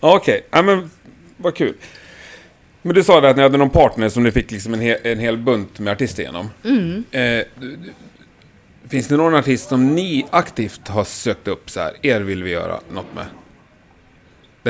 Okej, 0.00 0.46
ja, 0.50 0.62
men 0.62 0.90
vad 1.36 1.54
kul. 1.54 1.74
Men 2.82 2.94
du 2.94 3.02
sa 3.02 3.20
det 3.20 3.30
att 3.30 3.36
ni 3.36 3.42
hade 3.42 3.58
någon 3.58 3.70
partner 3.70 4.08
som 4.08 4.22
ni 4.22 4.30
fick 4.32 4.50
liksom 4.50 4.74
en, 4.74 4.80
hel, 4.80 4.98
en 5.02 5.18
hel 5.18 5.36
bunt 5.38 5.78
med 5.78 5.92
artister 5.92 6.22
genom. 6.22 6.50
Mm. 6.64 7.04
Eh, 7.10 7.44
finns 8.88 9.08
det 9.08 9.16
någon 9.16 9.34
artist 9.34 9.68
som 9.68 9.94
ni 9.94 10.26
aktivt 10.30 10.88
har 10.88 11.04
sökt 11.04 11.48
upp 11.48 11.70
så 11.70 11.80
här, 11.80 11.92
er 12.02 12.20
vill 12.20 12.42
vi 12.42 12.50
göra 12.50 12.80
något 12.92 13.14
med? 13.14 13.24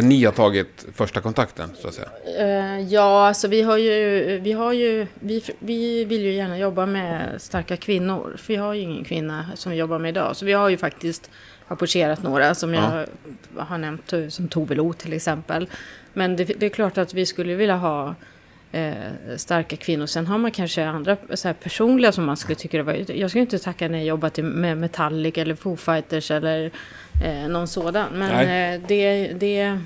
Där 0.00 0.08
ni 0.08 0.24
har 0.24 0.32
tagit 0.32 0.86
första 0.94 1.20
kontakten, 1.20 1.70
så 1.74 1.88
att 1.88 1.94
säga. 1.94 2.08
Eh, 2.38 2.80
ja, 2.80 3.26
alltså 3.26 3.48
vi 3.48 3.62
har 3.62 3.76
ju, 3.76 4.38
vi 4.38 4.52
har 4.52 4.72
ju, 4.72 5.06
vi, 5.14 5.42
vi 5.58 6.04
vill 6.04 6.22
ju 6.22 6.32
gärna 6.32 6.58
jobba 6.58 6.86
med 6.86 7.42
starka 7.42 7.76
kvinnor. 7.76 8.34
För 8.38 8.52
vi 8.52 8.56
har 8.56 8.74
ju 8.74 8.80
ingen 8.80 9.04
kvinna 9.04 9.46
som 9.54 9.72
vi 9.72 9.78
jobbar 9.78 9.98
med 9.98 10.08
idag. 10.08 10.36
Så 10.36 10.44
vi 10.44 10.52
har 10.52 10.68
ju 10.68 10.76
faktiskt 10.76 11.30
approcherat 11.68 12.22
några 12.22 12.54
som 12.54 12.74
jag 12.74 13.06
har 13.56 13.78
nämnt, 13.78 14.12
eh, 14.12 14.28
som 14.28 14.48
Tove 14.48 14.74
Lo 14.74 14.92
till 14.92 15.12
exempel. 15.12 15.68
Men 16.12 16.36
det, 16.36 16.44
det 16.44 16.66
är 16.66 16.70
klart 16.70 16.98
att 16.98 17.14
vi 17.14 17.26
skulle 17.26 17.54
vilja 17.54 17.76
ha 17.76 18.14
eh, 18.72 18.94
starka 19.36 19.76
kvinnor. 19.76 20.06
Sen 20.06 20.26
har 20.26 20.38
man 20.38 20.50
kanske 20.50 20.86
andra 20.86 21.16
så 21.34 21.54
personliga 21.54 22.12
som 22.12 22.24
man 22.24 22.36
skulle 22.36 22.56
tycka 22.56 22.76
det 22.76 22.82
var... 22.82 23.10
Jag 23.12 23.30
skulle 23.30 23.42
inte 23.42 23.58
tacka 23.58 23.88
nej 23.88 24.06
jobba 24.06 24.30
till, 24.30 24.44
med 24.44 24.78
Metallica 24.78 25.40
eller 25.40 25.54
Foo 25.54 25.76
Fighters 25.76 26.30
eller 26.30 26.70
eh, 27.20 27.48
någon 27.48 27.68
sådan. 27.68 28.12
Men 28.12 28.30
eh, 28.30 28.80
det, 28.88 29.32
det, 29.32 29.78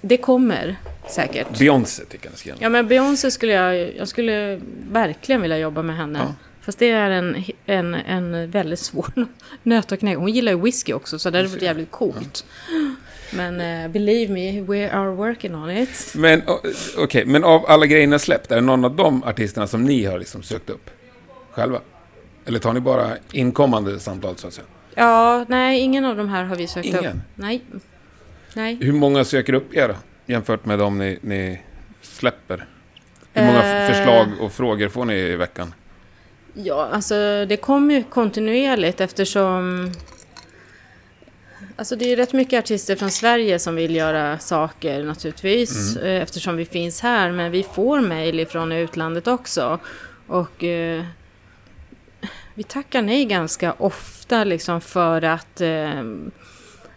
det 0.00 0.16
kommer 0.16 0.76
säkert. 1.08 1.58
Beyoncé 1.58 2.04
tycker 2.04 2.26
jag 2.26 2.32
ni 2.32 2.38
ska 2.38 2.48
göra. 2.48 2.58
Ja 2.60 2.68
men 2.68 2.88
Beyoncé 2.88 3.30
skulle 3.30 3.52
jag, 3.52 3.96
jag 3.96 4.08
skulle 4.08 4.60
verkligen 4.90 5.42
vilja 5.42 5.58
jobba 5.58 5.82
med 5.82 5.96
henne. 5.96 6.18
Ja. 6.18 6.34
Fast 6.60 6.78
det 6.78 6.90
är 6.90 7.10
en, 7.10 7.44
en, 7.66 7.94
en 7.94 8.50
väldigt 8.50 8.78
svår 8.78 9.12
nöt 9.62 9.92
att 9.92 9.98
knäcka. 9.98 10.18
Hon 10.18 10.32
gillar 10.32 10.52
ju 10.52 10.60
whisky 10.60 10.92
också 10.92 11.18
så 11.18 11.30
det 11.30 11.38
hade 11.38 11.48
varit 11.48 11.62
jävligt 11.62 11.90
coolt. 11.90 12.44
Men 13.34 13.60
uh, 13.60 13.92
believe 13.92 14.32
me, 14.32 14.60
we 14.60 14.90
are 14.92 15.10
working 15.10 15.54
on 15.54 15.70
it. 15.70 16.12
Men 16.14 16.42
okej, 16.46 16.74
okay, 16.98 17.24
men 17.24 17.44
av 17.44 17.66
alla 17.66 17.86
grejerna 17.86 18.18
släppt, 18.18 18.50
är 18.50 18.54
det 18.54 18.60
någon 18.60 18.84
av 18.84 18.96
de 18.96 19.24
artisterna 19.24 19.66
som 19.66 19.84
ni 19.84 20.04
har 20.04 20.18
liksom 20.18 20.42
sökt 20.42 20.70
upp 20.70 20.90
själva? 21.50 21.80
Eller 22.46 22.58
tar 22.58 22.72
ni 22.72 22.80
bara 22.80 23.16
inkommande 23.32 24.00
samtal 24.00 24.36
så 24.36 24.46
att 24.46 24.54
säga? 24.54 24.66
Ja, 24.94 25.44
nej, 25.48 25.80
ingen 25.80 26.04
av 26.04 26.16
de 26.16 26.28
här 26.28 26.44
har 26.44 26.56
vi 26.56 26.66
sökt 26.66 26.86
ingen. 26.86 27.04
upp. 27.04 27.14
Nej. 27.34 27.62
Nej. 28.54 28.78
Hur 28.80 28.92
många 28.92 29.24
söker 29.24 29.52
upp 29.52 29.74
er? 29.74 29.96
Jämfört 30.26 30.64
med 30.64 30.78
de 30.78 30.98
ni, 30.98 31.18
ni 31.22 31.60
släpper? 32.02 32.66
Hur 33.32 33.46
många 33.46 33.62
Eh. 33.82 33.88
förslag 33.94 34.26
och 34.40 34.52
frågor 34.52 34.88
får 34.88 35.04
ni 35.04 35.14
i 35.14 35.36
veckan? 35.36 35.74
Ja, 36.54 36.88
alltså 36.92 37.14
det 37.48 37.56
kommer 37.56 37.94
ju 37.94 38.02
kontinuerligt 38.02 39.00
eftersom... 39.00 39.90
Alltså 41.76 41.96
det 41.96 42.12
är 42.12 42.16
rätt 42.16 42.32
mycket 42.32 42.58
artister 42.58 42.96
från 42.96 43.10
Sverige 43.10 43.58
som 43.58 43.74
vill 43.74 43.96
göra 43.96 44.38
saker 44.38 45.04
naturligtvis. 45.04 45.96
eh, 45.96 46.22
Eftersom 46.22 46.56
vi 46.56 46.64
finns 46.64 47.00
här. 47.00 47.32
Men 47.32 47.50
vi 47.50 47.62
får 47.62 48.00
mejl 48.00 48.46
från 48.46 48.72
utlandet 48.72 49.26
också. 49.26 49.78
Och 50.26 50.64
eh, 50.64 51.04
vi 52.54 52.62
tackar 52.62 53.02
nej 53.02 53.24
ganska 53.24 53.72
ofta 53.72 54.44
liksom 54.44 54.80
för 54.80 55.22
att 55.22 55.60
eh, 55.60 56.02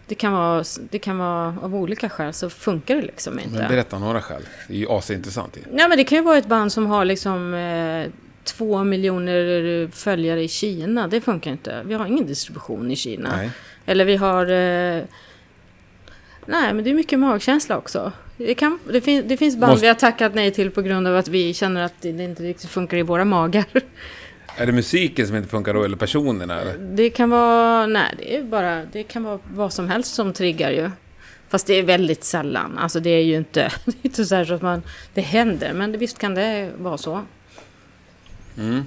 det, 0.07 0.15
kan 0.15 0.33
vara, 0.33 0.63
det 0.89 0.99
kan 0.99 1.17
vara 1.17 1.55
av 1.61 1.75
olika 1.75 2.09
skäl 2.09 2.33
så 2.33 2.49
funkar 2.49 2.95
det 2.95 3.01
liksom 3.01 3.39
inte. 3.39 3.59
Men 3.59 3.67
berätta 3.67 3.99
några 3.99 4.21
skäl. 4.21 4.41
Det 4.67 4.73
är 4.73 4.77
ju 4.77 4.89
asintressant. 4.89 5.57
Ja, 5.77 5.87
men 5.87 5.97
det 5.97 6.03
kan 6.03 6.17
ju 6.17 6.23
vara 6.23 6.37
ett 6.37 6.47
band 6.47 6.71
som 6.71 6.85
har 6.87 7.05
liksom 7.05 7.53
eh, 7.53 8.11
två 8.43 8.83
miljoner 8.83 9.87
följare 9.91 10.43
i 10.43 10.47
Kina. 10.47 11.07
Det 11.07 11.21
funkar 11.21 11.51
inte. 11.51 11.81
Vi 11.85 11.93
har 11.93 12.05
ingen 12.05 12.27
distribution 12.27 12.91
i 12.91 12.95
Kina. 12.95 13.35
Nej. 13.37 13.49
Eller 13.85 14.05
vi 14.05 14.15
har... 14.15 14.45
Eh, 14.45 15.03
nej, 16.45 16.73
men 16.73 16.83
det 16.83 16.89
är 16.89 16.93
mycket 16.93 17.19
magkänsla 17.19 17.77
också. 17.77 18.11
Det, 18.37 18.55
kan, 18.55 18.79
det, 18.91 19.01
fin, 19.01 19.23
det 19.27 19.37
finns 19.37 19.57
band 19.57 19.71
Måste- 19.71 19.81
vi 19.81 19.87
har 19.87 19.95
tackat 19.95 20.35
nej 20.35 20.51
till 20.51 20.71
på 20.71 20.81
grund 20.81 21.07
av 21.07 21.17
att 21.17 21.27
vi 21.27 21.53
känner 21.53 21.83
att 21.83 21.93
det 22.01 22.09
inte 22.09 22.43
riktigt 22.43 22.69
funkar 22.69 22.97
i 22.97 23.01
våra 23.01 23.25
magar. 23.25 23.65
Är 24.57 24.65
det 24.65 24.71
musiken 24.71 25.27
som 25.27 25.35
inte 25.35 25.49
funkar 25.49 25.73
då, 25.73 25.83
eller 25.83 25.97
personerna? 25.97 26.61
Eller? 26.61 26.77
Det 26.77 27.09
kan 27.09 27.29
vara... 27.29 27.85
Nej, 27.87 28.15
det 28.17 28.35
är 28.37 28.43
bara... 28.43 28.85
Det 28.85 29.03
kan 29.03 29.23
vara 29.23 29.39
vad 29.53 29.73
som 29.73 29.89
helst 29.89 30.13
som 30.13 30.33
triggar 30.33 30.71
ju. 30.71 30.91
Fast 31.49 31.67
det 31.67 31.73
är 31.73 31.83
väldigt 31.83 32.23
sällan. 32.23 32.77
Alltså 32.77 32.99
det 32.99 33.09
är 33.09 33.23
ju 33.23 33.35
inte... 33.37 33.71
Det 33.85 33.91
är 33.91 33.95
inte 34.05 34.25
så 34.25 34.35
här 34.35 34.45
så 34.45 34.53
att 34.53 34.61
man... 34.61 34.83
Det 35.13 35.21
händer, 35.21 35.73
men 35.73 35.97
visst 35.97 36.17
kan 36.17 36.35
det 36.35 36.71
vara 36.77 36.97
så. 36.97 37.21
Mm. 38.57 38.83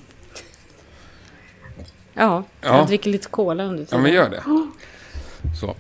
Ja, 2.15 2.45
Ja. 2.61 2.77
jag 2.77 2.87
dricker 2.87 3.11
lite 3.11 3.29
cola 3.29 3.65
under 3.65 3.83
Ja, 3.83 3.87
tiden. 3.87 4.03
men 4.03 4.13
gör 4.13 4.31
det. 4.31 4.43
Så. 5.61 5.77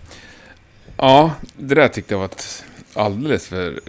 Ja, 0.96 1.32
det 1.56 1.74
där 1.74 1.88
tyckte 1.88 2.14
jag 2.14 2.18
var 2.18 2.26
ett 2.26 2.64
alldeles 2.94 3.48
för 3.48 3.80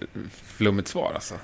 flummigt 0.44 0.88
svar 0.88 1.12
alltså. 1.14 1.36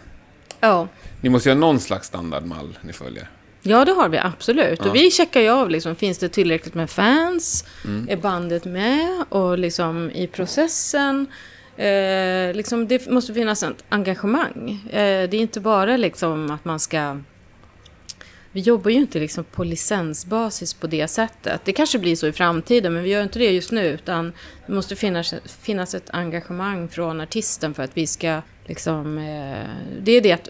Ja. 0.59 0.88
Ni 1.21 1.29
måste 1.29 1.50
ju 1.50 1.55
ha 1.55 1.59
någon 1.59 1.79
slags 1.79 2.07
standardmall 2.07 2.77
ni 2.81 2.93
följer. 2.93 3.29
Ja, 3.65 3.86
det 3.86 3.91
har 3.91 4.10
vi 4.10 4.17
absolut. 4.17 4.79
Ja. 4.79 4.89
Och 4.89 4.95
vi 4.95 5.12
checkar 5.12 5.41
ju 5.41 5.50
av, 5.50 5.69
liksom, 5.69 5.95
finns 5.95 6.17
det 6.17 6.29
tillräckligt 6.29 6.74
med 6.74 6.89
fans? 6.89 7.65
Mm. 7.86 8.07
Är 8.10 8.17
bandet 8.17 8.65
med? 8.65 9.25
Och 9.29 9.60
liksom 9.60 10.12
i 10.12 10.27
processen? 10.27 11.27
Eh, 11.77 12.53
liksom, 12.53 12.88
det 12.88 13.10
måste 13.10 13.34
finnas 13.34 13.63
ett 13.63 13.84
engagemang. 13.89 14.88
Eh, 14.89 15.29
det 15.29 15.38
är 15.38 15.41
inte 15.41 15.60
bara 15.60 15.98
liksom 15.98 16.51
att 16.51 16.65
man 16.65 16.79
ska... 16.79 17.19
Vi 18.51 18.62
jobbar 18.62 18.91
ju 18.91 18.98
inte 18.98 19.19
liksom 19.19 19.43
på 19.43 19.63
licensbasis 19.63 20.74
på 20.74 20.88
det 20.88 21.07
sättet. 21.07 21.62
Det 21.65 21.72
kanske 21.72 22.00
blir 22.00 22.15
så 22.15 22.27
i 22.27 22.31
framtiden, 22.31 22.93
men 22.93 23.03
vi 23.03 23.10
gör 23.10 23.24
inte 23.24 23.39
det 23.39 23.51
just 23.51 23.72
nu. 23.72 23.86
Utan 23.86 24.34
det 24.65 24.74
måste 24.74 24.95
finnas, 24.95 25.34
finnas 25.62 25.95
ett 25.95 26.10
engagemang 26.10 26.88
från 26.89 27.22
artisten 27.22 27.74
för 27.74 27.84
att 27.84 27.98
vi 27.98 28.07
ska 28.07 28.41
liksom... 28.65 29.17
Eh, 29.17 29.69
det 30.01 30.12
är 30.12 30.22
det 30.22 30.31
att 30.31 30.50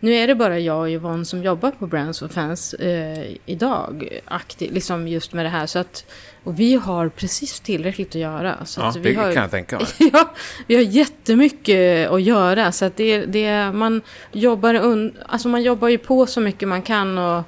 nu 0.00 0.14
är 0.14 0.26
det 0.26 0.34
bara 0.34 0.58
jag 0.58 0.80
och 0.80 0.88
Yvonne 0.88 1.24
som 1.24 1.42
jobbar 1.42 1.70
på 1.70 1.86
Brands 1.86 2.18
for 2.18 2.28
Fans 2.28 2.74
eh, 2.74 3.26
idag, 3.46 4.20
aktiv, 4.24 4.72
liksom 4.72 5.08
just 5.08 5.32
med 5.32 5.44
det 5.44 5.48
här. 5.48 5.66
Så 5.66 5.78
att, 5.78 6.04
och 6.44 6.60
vi 6.60 6.74
har 6.74 7.08
precis 7.08 7.60
tillräckligt 7.60 8.08
att 8.08 8.14
göra. 8.14 8.64
Så 8.64 8.80
Ja, 8.80 8.86
att 8.86 8.94
det 8.94 9.00
vi 9.00 9.14
har, 9.14 9.32
kan 9.32 9.42
jag 9.42 9.50
tänka 9.50 9.76
mig. 9.76 9.86
ja, 10.12 10.34
vi 10.66 10.74
har 10.74 10.82
jättemycket 10.82 12.10
att 12.10 12.22
göra. 12.22 12.72
Så 12.72 12.84
att 12.84 12.96
det, 12.96 13.26
det, 13.26 13.72
man, 13.72 14.02
jobbar 14.32 14.74
un, 14.74 15.16
alltså 15.26 15.48
man 15.48 15.62
jobbar 15.62 15.88
ju 15.88 15.98
på 15.98 16.26
så 16.26 16.40
mycket 16.40 16.68
man 16.68 16.82
kan. 16.82 17.18
Och 17.18 17.42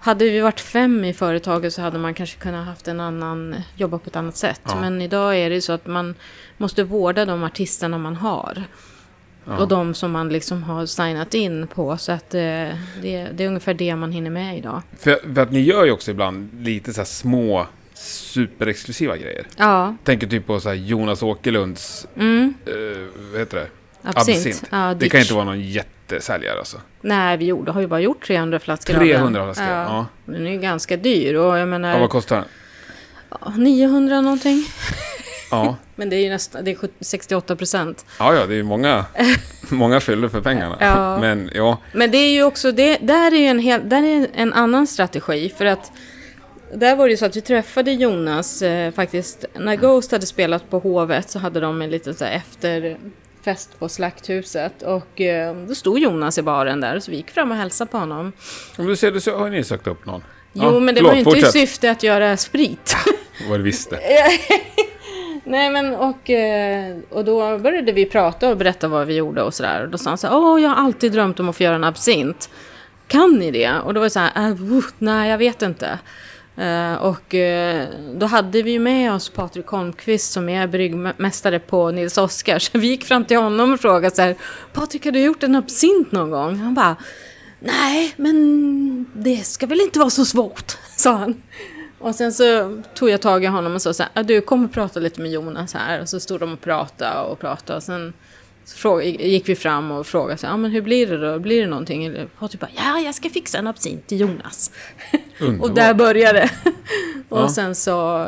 hade 0.00 0.24
vi 0.24 0.40
varit 0.40 0.60
fem 0.60 1.04
i 1.04 1.14
företaget 1.14 1.74
så 1.74 1.82
hade 1.82 1.98
man 1.98 2.14
kanske 2.14 2.38
kunnat 2.38 2.66
haft 2.66 2.88
en 2.88 3.00
annan, 3.00 3.56
jobba 3.76 3.98
på 3.98 4.06
ett 4.06 4.16
annat 4.16 4.36
sätt. 4.36 4.60
Ja. 4.64 4.80
Men 4.80 5.02
idag 5.02 5.36
är 5.38 5.50
det 5.50 5.60
så 5.60 5.72
att 5.72 5.86
man 5.86 6.14
måste 6.56 6.84
vårda 6.84 7.24
de 7.24 7.44
artisterna 7.44 7.98
man 7.98 8.16
har. 8.16 8.64
Ja. 9.48 9.56
Och 9.58 9.68
de 9.68 9.94
som 9.94 10.10
man 10.12 10.28
liksom 10.28 10.62
har 10.62 10.86
signat 10.86 11.34
in 11.34 11.66
på. 11.66 11.96
Så 11.96 12.12
att 12.12 12.34
eh, 12.34 12.40
det, 12.40 12.76
det 13.32 13.40
är 13.44 13.46
ungefär 13.46 13.74
det 13.74 13.96
man 13.96 14.12
hinner 14.12 14.30
med 14.30 14.58
idag. 14.58 14.82
För, 14.98 15.34
för 15.34 15.42
att 15.42 15.52
ni 15.52 15.60
gör 15.60 15.84
ju 15.84 15.90
också 15.90 16.10
ibland 16.10 16.64
lite 16.64 16.92
så 16.92 17.00
här 17.00 17.06
små 17.06 17.66
superexklusiva 17.94 19.16
grejer. 19.16 19.46
Ja, 19.56 19.96
Tänker 20.04 20.26
typ 20.26 20.46
på 20.46 20.60
så 20.60 20.68
här 20.68 20.76
Jonas 20.76 21.22
Åkerlunds, 21.22 22.06
mm, 22.16 22.54
eh, 22.66 22.72
vad 23.32 23.40
heter 23.40 23.56
det? 23.56 23.68
absint. 24.02 24.62
Ja, 24.70 24.94
Det 24.94 25.08
kan 25.08 25.20
inte 25.20 25.34
vara 25.34 25.44
någon 25.44 25.60
jättesäljare 25.60 26.58
alltså. 26.58 26.80
Nej, 27.00 27.36
vi 27.36 27.44
gjorde, 27.44 27.70
har 27.72 27.80
ju 27.80 27.86
bara 27.86 28.00
gjort 28.00 28.26
300 28.26 28.58
flaskor 28.58 28.94
av 28.94 29.00
den. 29.00 29.08
300 29.08 29.44
flaskor, 29.44 29.66
ja. 29.66 30.06
Den 30.24 30.46
är 30.46 30.50
ju 30.50 30.58
ganska 30.58 30.96
dyr 30.96 31.34
och 31.34 31.58
jag 31.58 31.68
menar 31.68 31.92
Ja, 31.92 31.98
vad 31.98 32.10
kostar 32.10 32.36
den? 32.36 32.44
ja, 33.40 33.52
900 33.56 34.20
någonting. 34.20 34.64
Ja, 35.50 35.76
Men 35.96 36.10
det 36.10 36.16
är 36.16 36.20
ju 36.20 36.28
nästan, 36.30 36.64
det 36.64 36.70
är 36.70 36.74
70 36.74 36.94
68 37.00 37.56
procent. 37.56 38.06
ja, 38.18 38.34
ja 38.34 38.46
det 38.46 38.54
är 38.54 38.56
ju 38.56 38.62
många, 38.62 39.04
många 39.68 40.00
fyllor 40.00 40.28
för 40.28 40.40
pengarna. 40.40 40.76
Ja. 40.80 41.18
Men 41.18 41.50
ja, 41.54 41.78
Men 41.92 42.10
det 42.10 42.18
är 42.18 42.30
ju 42.30 42.42
också, 42.44 42.72
det, 42.72 42.98
där 43.00 43.32
är 43.34 43.38
ju 43.38 43.46
en, 43.46 43.58
hel, 43.58 43.88
där 43.88 44.02
är 44.02 44.26
en 44.34 44.52
annan 44.52 44.86
strategi 44.86 45.52
för 45.58 45.64
att 45.64 45.92
där 46.74 46.96
var 46.96 47.04
det 47.04 47.10
ju 47.10 47.16
så 47.16 47.26
att 47.26 47.36
vi 47.36 47.40
träffade 47.40 47.92
Jonas 47.92 48.62
eh, 48.62 48.92
faktiskt, 48.92 49.44
när 49.54 49.76
Ghost 49.76 50.12
hade 50.12 50.26
spelat 50.26 50.70
på 50.70 50.78
Hovet 50.78 51.30
så 51.30 51.38
hade 51.38 51.60
de 51.60 51.82
en 51.82 51.90
liten 51.90 52.14
så 52.14 52.24
här 52.24 52.32
efterfest 52.32 53.78
på 53.78 53.88
Slakthuset 53.88 54.82
och 54.82 55.20
eh, 55.20 55.56
då 55.56 55.74
stod 55.74 55.98
Jonas 55.98 56.38
i 56.38 56.42
baren 56.42 56.80
där 56.80 57.00
så 57.00 57.10
vi 57.10 57.16
gick 57.16 57.30
fram 57.30 57.50
och 57.50 57.56
hälsade 57.56 57.90
på 57.90 57.98
honom. 57.98 58.32
om 58.76 58.86
du 58.86 58.96
ser 58.96 59.18
så 59.18 59.38
har 59.38 59.50
ni 59.50 59.64
sökt 59.64 59.86
upp 59.86 60.06
någon. 60.06 60.22
Jo, 60.52 60.62
Ja, 60.64 60.80
men 60.80 60.94
det 60.94 60.98
förlåt, 60.98 61.10
var 61.10 61.14
ju 61.14 61.18
inte 61.20 61.30
fortsätt. 61.30 61.54
i 61.56 61.58
syfte 61.66 61.90
att 61.90 62.02
göra 62.02 62.36
sprit. 62.36 62.96
Vad 63.48 63.58
du 63.58 63.62
visste. 63.62 63.98
Nej 65.48 65.70
men 65.70 65.94
och, 65.94 66.30
eh, 66.30 66.96
och 67.10 67.24
då 67.24 67.58
började 67.58 67.92
vi 67.92 68.06
prata 68.06 68.48
och 68.48 68.56
berätta 68.56 68.88
vad 68.88 69.06
vi 69.06 69.14
gjorde 69.14 69.42
och 69.42 69.54
sådär. 69.54 69.82
Och 69.82 69.88
då 69.88 69.98
sa 69.98 70.10
han 70.10 70.18
så 70.18 70.26
här, 70.26 70.36
åh 70.36 70.62
jag 70.62 70.68
har 70.68 70.76
alltid 70.76 71.12
drömt 71.12 71.40
om 71.40 71.48
att 71.48 71.56
få 71.56 71.62
göra 71.62 71.74
en 71.74 71.84
absint. 71.84 72.50
Kan 73.06 73.34
ni 73.34 73.50
det? 73.50 73.72
Och 73.84 73.94
då 73.94 74.00
var 74.00 74.06
det 74.06 74.10
så 74.10 74.20
här, 74.20 74.50
äh, 74.50 74.82
nej 74.98 75.30
jag 75.30 75.38
vet 75.38 75.62
inte. 75.62 75.98
Eh, 76.56 76.94
och 76.94 77.34
eh, 77.34 77.88
då 78.14 78.26
hade 78.26 78.62
vi 78.62 78.70
ju 78.70 78.78
med 78.78 79.12
oss 79.12 79.28
Patrik 79.28 79.66
Holmqvist 79.66 80.32
som 80.32 80.48
är 80.48 80.66
bryggmästare 80.66 81.58
på 81.58 81.90
Nils 81.90 82.18
Oskar. 82.18 82.58
Så 82.58 82.78
vi 82.78 82.86
gick 82.86 83.04
fram 83.04 83.24
till 83.24 83.36
honom 83.36 83.72
och 83.72 83.80
frågade 83.80 84.14
så 84.14 84.22
här, 84.22 84.36
Patrik 84.72 85.04
har 85.04 85.12
du 85.12 85.20
gjort 85.20 85.42
en 85.42 85.54
absint 85.54 86.12
någon 86.12 86.30
gång? 86.30 86.56
Han 86.56 86.74
bara, 86.74 86.96
nej 87.60 88.14
men 88.16 89.06
det 89.12 89.46
ska 89.46 89.66
väl 89.66 89.80
inte 89.80 89.98
vara 89.98 90.10
så 90.10 90.24
svårt, 90.24 90.78
sa 90.96 91.16
han. 91.16 91.42
Och 91.98 92.14
sen 92.14 92.32
så 92.32 92.78
tog 92.94 93.10
jag 93.10 93.20
tag 93.20 93.44
i 93.44 93.46
honom 93.46 93.74
och 93.74 93.82
sa 93.82 93.92
så 93.92 94.04
här, 94.14 94.24
du 94.24 94.40
kommer 94.40 94.68
prata 94.68 95.00
lite 95.00 95.20
med 95.20 95.30
Jonas 95.30 95.74
här. 95.74 96.00
Och 96.00 96.08
så 96.08 96.20
stod 96.20 96.40
de 96.40 96.52
och 96.52 96.60
pratade 96.60 97.20
och 97.20 97.38
pratade. 97.38 97.76
Och 97.76 97.82
sen 97.82 98.12
fråga, 98.76 99.04
gick 99.04 99.48
vi 99.48 99.56
fram 99.56 99.90
och 99.90 100.06
frågade 100.06 100.38
så 100.38 100.46
här, 100.46 100.54
ah, 100.54 100.56
men 100.56 100.70
hur 100.70 100.82
blir 100.82 101.06
det 101.06 101.32
då? 101.32 101.38
Blir 101.38 101.60
det 101.60 101.66
någonting? 101.68 102.04
Eller 102.04 102.26
Patrik 102.38 102.60
bara, 102.60 102.70
ja 102.76 102.98
jag 103.00 103.14
ska 103.14 103.30
fixa 103.30 103.58
en 103.58 103.66
absint 103.66 104.06
till 104.06 104.20
Jonas. 104.20 104.70
Och 105.60 105.70
där 105.70 105.94
började 105.94 106.38
det. 106.38 106.50
och 107.28 107.38
Ja. 107.40 107.48
sen 107.48 107.74
så, 107.74 108.22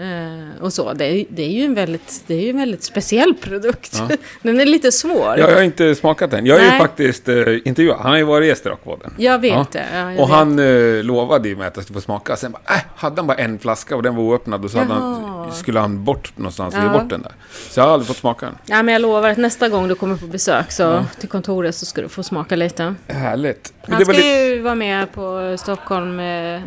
eh, 0.00 0.62
och 0.62 0.72
så, 0.72 0.92
det 0.92 1.04
är, 1.04 1.24
det 1.28 1.42
är 1.42 1.48
ju 1.50 1.64
en 1.64 1.74
väldigt, 1.74 2.24
det 2.26 2.34
är 2.34 2.40
ju 2.40 2.50
en 2.50 2.58
väldigt 2.58 2.82
speciell 2.82 3.34
produkt. 3.34 4.02
Ja. 4.08 4.16
Den 4.42 4.60
är 4.60 4.66
lite 4.66 4.92
svår. 4.92 5.26
Ja, 5.38 5.38
jag 5.38 5.54
har 5.54 5.62
inte 5.62 5.94
smakat 5.94 6.30
den. 6.30 6.46
Jag 6.46 6.60
ju 6.60 6.66
Nej. 6.66 6.78
faktiskt 6.78 7.28
eh, 7.28 7.36
intervjuat. 7.64 7.98
Han 8.00 8.10
har 8.10 8.18
ju 8.18 8.24
varit 8.24 8.46
gäst 8.48 8.66
i 8.66 8.68
Rockpodden. 8.68 9.14
Jag 9.18 9.38
vet 9.38 9.52
Ja. 9.52 9.66
det. 9.72 9.84
Ja, 9.94 9.98
jag 10.12 10.20
Och 10.20 10.28
vet. 10.28 10.36
han 10.36 10.58
eh, 10.58 11.04
lovade 11.04 11.48
ju 11.48 11.56
mig 11.56 11.66
att 11.66 11.76
jag 11.76 11.84
skulle 11.84 11.94
få 12.00 12.04
smaka. 12.04 12.36
Sen 12.36 12.52
bara, 12.52 12.62
äh, 12.74 12.80
hade 12.96 13.16
han 13.16 13.26
bara 13.26 13.38
en 13.38 13.58
flaska 13.58 13.96
och 13.96 14.02
den 14.02 14.16
var 14.16 14.22
oöppnad. 14.22 14.64
Och 14.64 14.70
så 14.70 14.78
hade 14.78 14.92
han, 14.94 15.22
Jaha. 15.22 15.29
Skulle 15.52 15.80
han 15.80 16.04
bort 16.04 16.32
någonstans 16.36 16.74
och 16.74 16.80
ge 16.80 16.86
Ja. 16.86 16.92
bort 16.92 17.08
den 17.10 17.22
där. 17.22 17.32
Så 17.70 17.80
jag 17.80 17.84
har 17.84 17.92
aldrig 17.92 18.06
fått 18.06 18.16
smaka 18.16 18.46
den. 18.46 18.54
Ja, 18.66 18.82
men 18.82 18.92
jag 18.92 19.02
lovar 19.02 19.28
att 19.30 19.38
nästa 19.38 19.68
gång 19.68 19.88
du 19.88 19.94
kommer 19.94 20.16
på 20.16 20.26
besök 20.26 20.72
så, 20.72 21.04
till 21.20 21.28
kontoret 21.28 21.74
så 21.74 21.86
ska 21.86 22.02
du 22.02 22.08
få 22.08 22.22
smaka 22.22 22.56
lite. 22.56 22.94
Härligt. 23.08 23.72
Men 23.86 23.92
Han 23.92 24.02
ska 24.04 24.12
lite- 24.12 24.26
ju 24.28 24.60
vara 24.60 24.74
med 24.74 25.12
på 25.12 25.56
Stockholm 25.58 26.20
eh, 26.20 26.60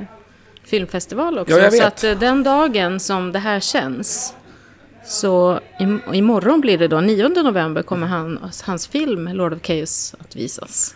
filmfestival 0.63 1.39
också. 1.39 1.59
Ja, 1.59 1.71
Så 1.71 1.83
att 1.83 2.03
eh, 2.03 2.11
den 2.11 2.43
dagen 2.43 2.99
som 2.99 3.31
det 3.31 3.39
här 3.39 3.59
känns 3.59 4.33
så 5.05 5.59
im- 5.79 6.13
imorgon 6.13 6.61
blir 6.61 6.77
det 6.77 6.87
då, 6.87 7.01
9 7.01 7.29
november, 7.29 7.81
kommer 7.81 8.07
han, 8.07 8.51
hans 8.63 8.87
film 8.87 9.27
Lord 9.27 9.53
of 9.53 9.59
Chaos 9.63 10.15
att 10.19 10.35
visas. 10.35 10.95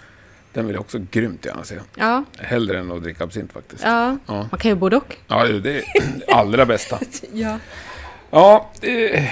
Den 0.57 0.65
vill 0.67 0.73
jag 0.73 0.81
också 0.81 0.99
grymt 1.11 1.45
gärna 1.45 1.63
se. 1.63 1.75
Ja, 1.95 2.23
Hellre 2.39 2.79
än 2.79 2.91
att 2.91 3.03
dricka 3.03 3.23
absint 3.23 3.53
faktiskt. 3.53 3.83
ja. 3.83 4.17
Ja. 4.27 4.47
man 4.51 4.59
kan 4.59 4.71
ju 4.71 4.75
både 4.75 4.97
och. 4.97 5.15
Ja, 5.27 5.47
det 5.47 5.53
är 5.57 5.61
det 5.61 5.83
allra 6.33 6.65
bästa. 6.65 6.99
Ja. 7.33 7.59
Ja, 8.31 8.71
eh, 8.81 9.23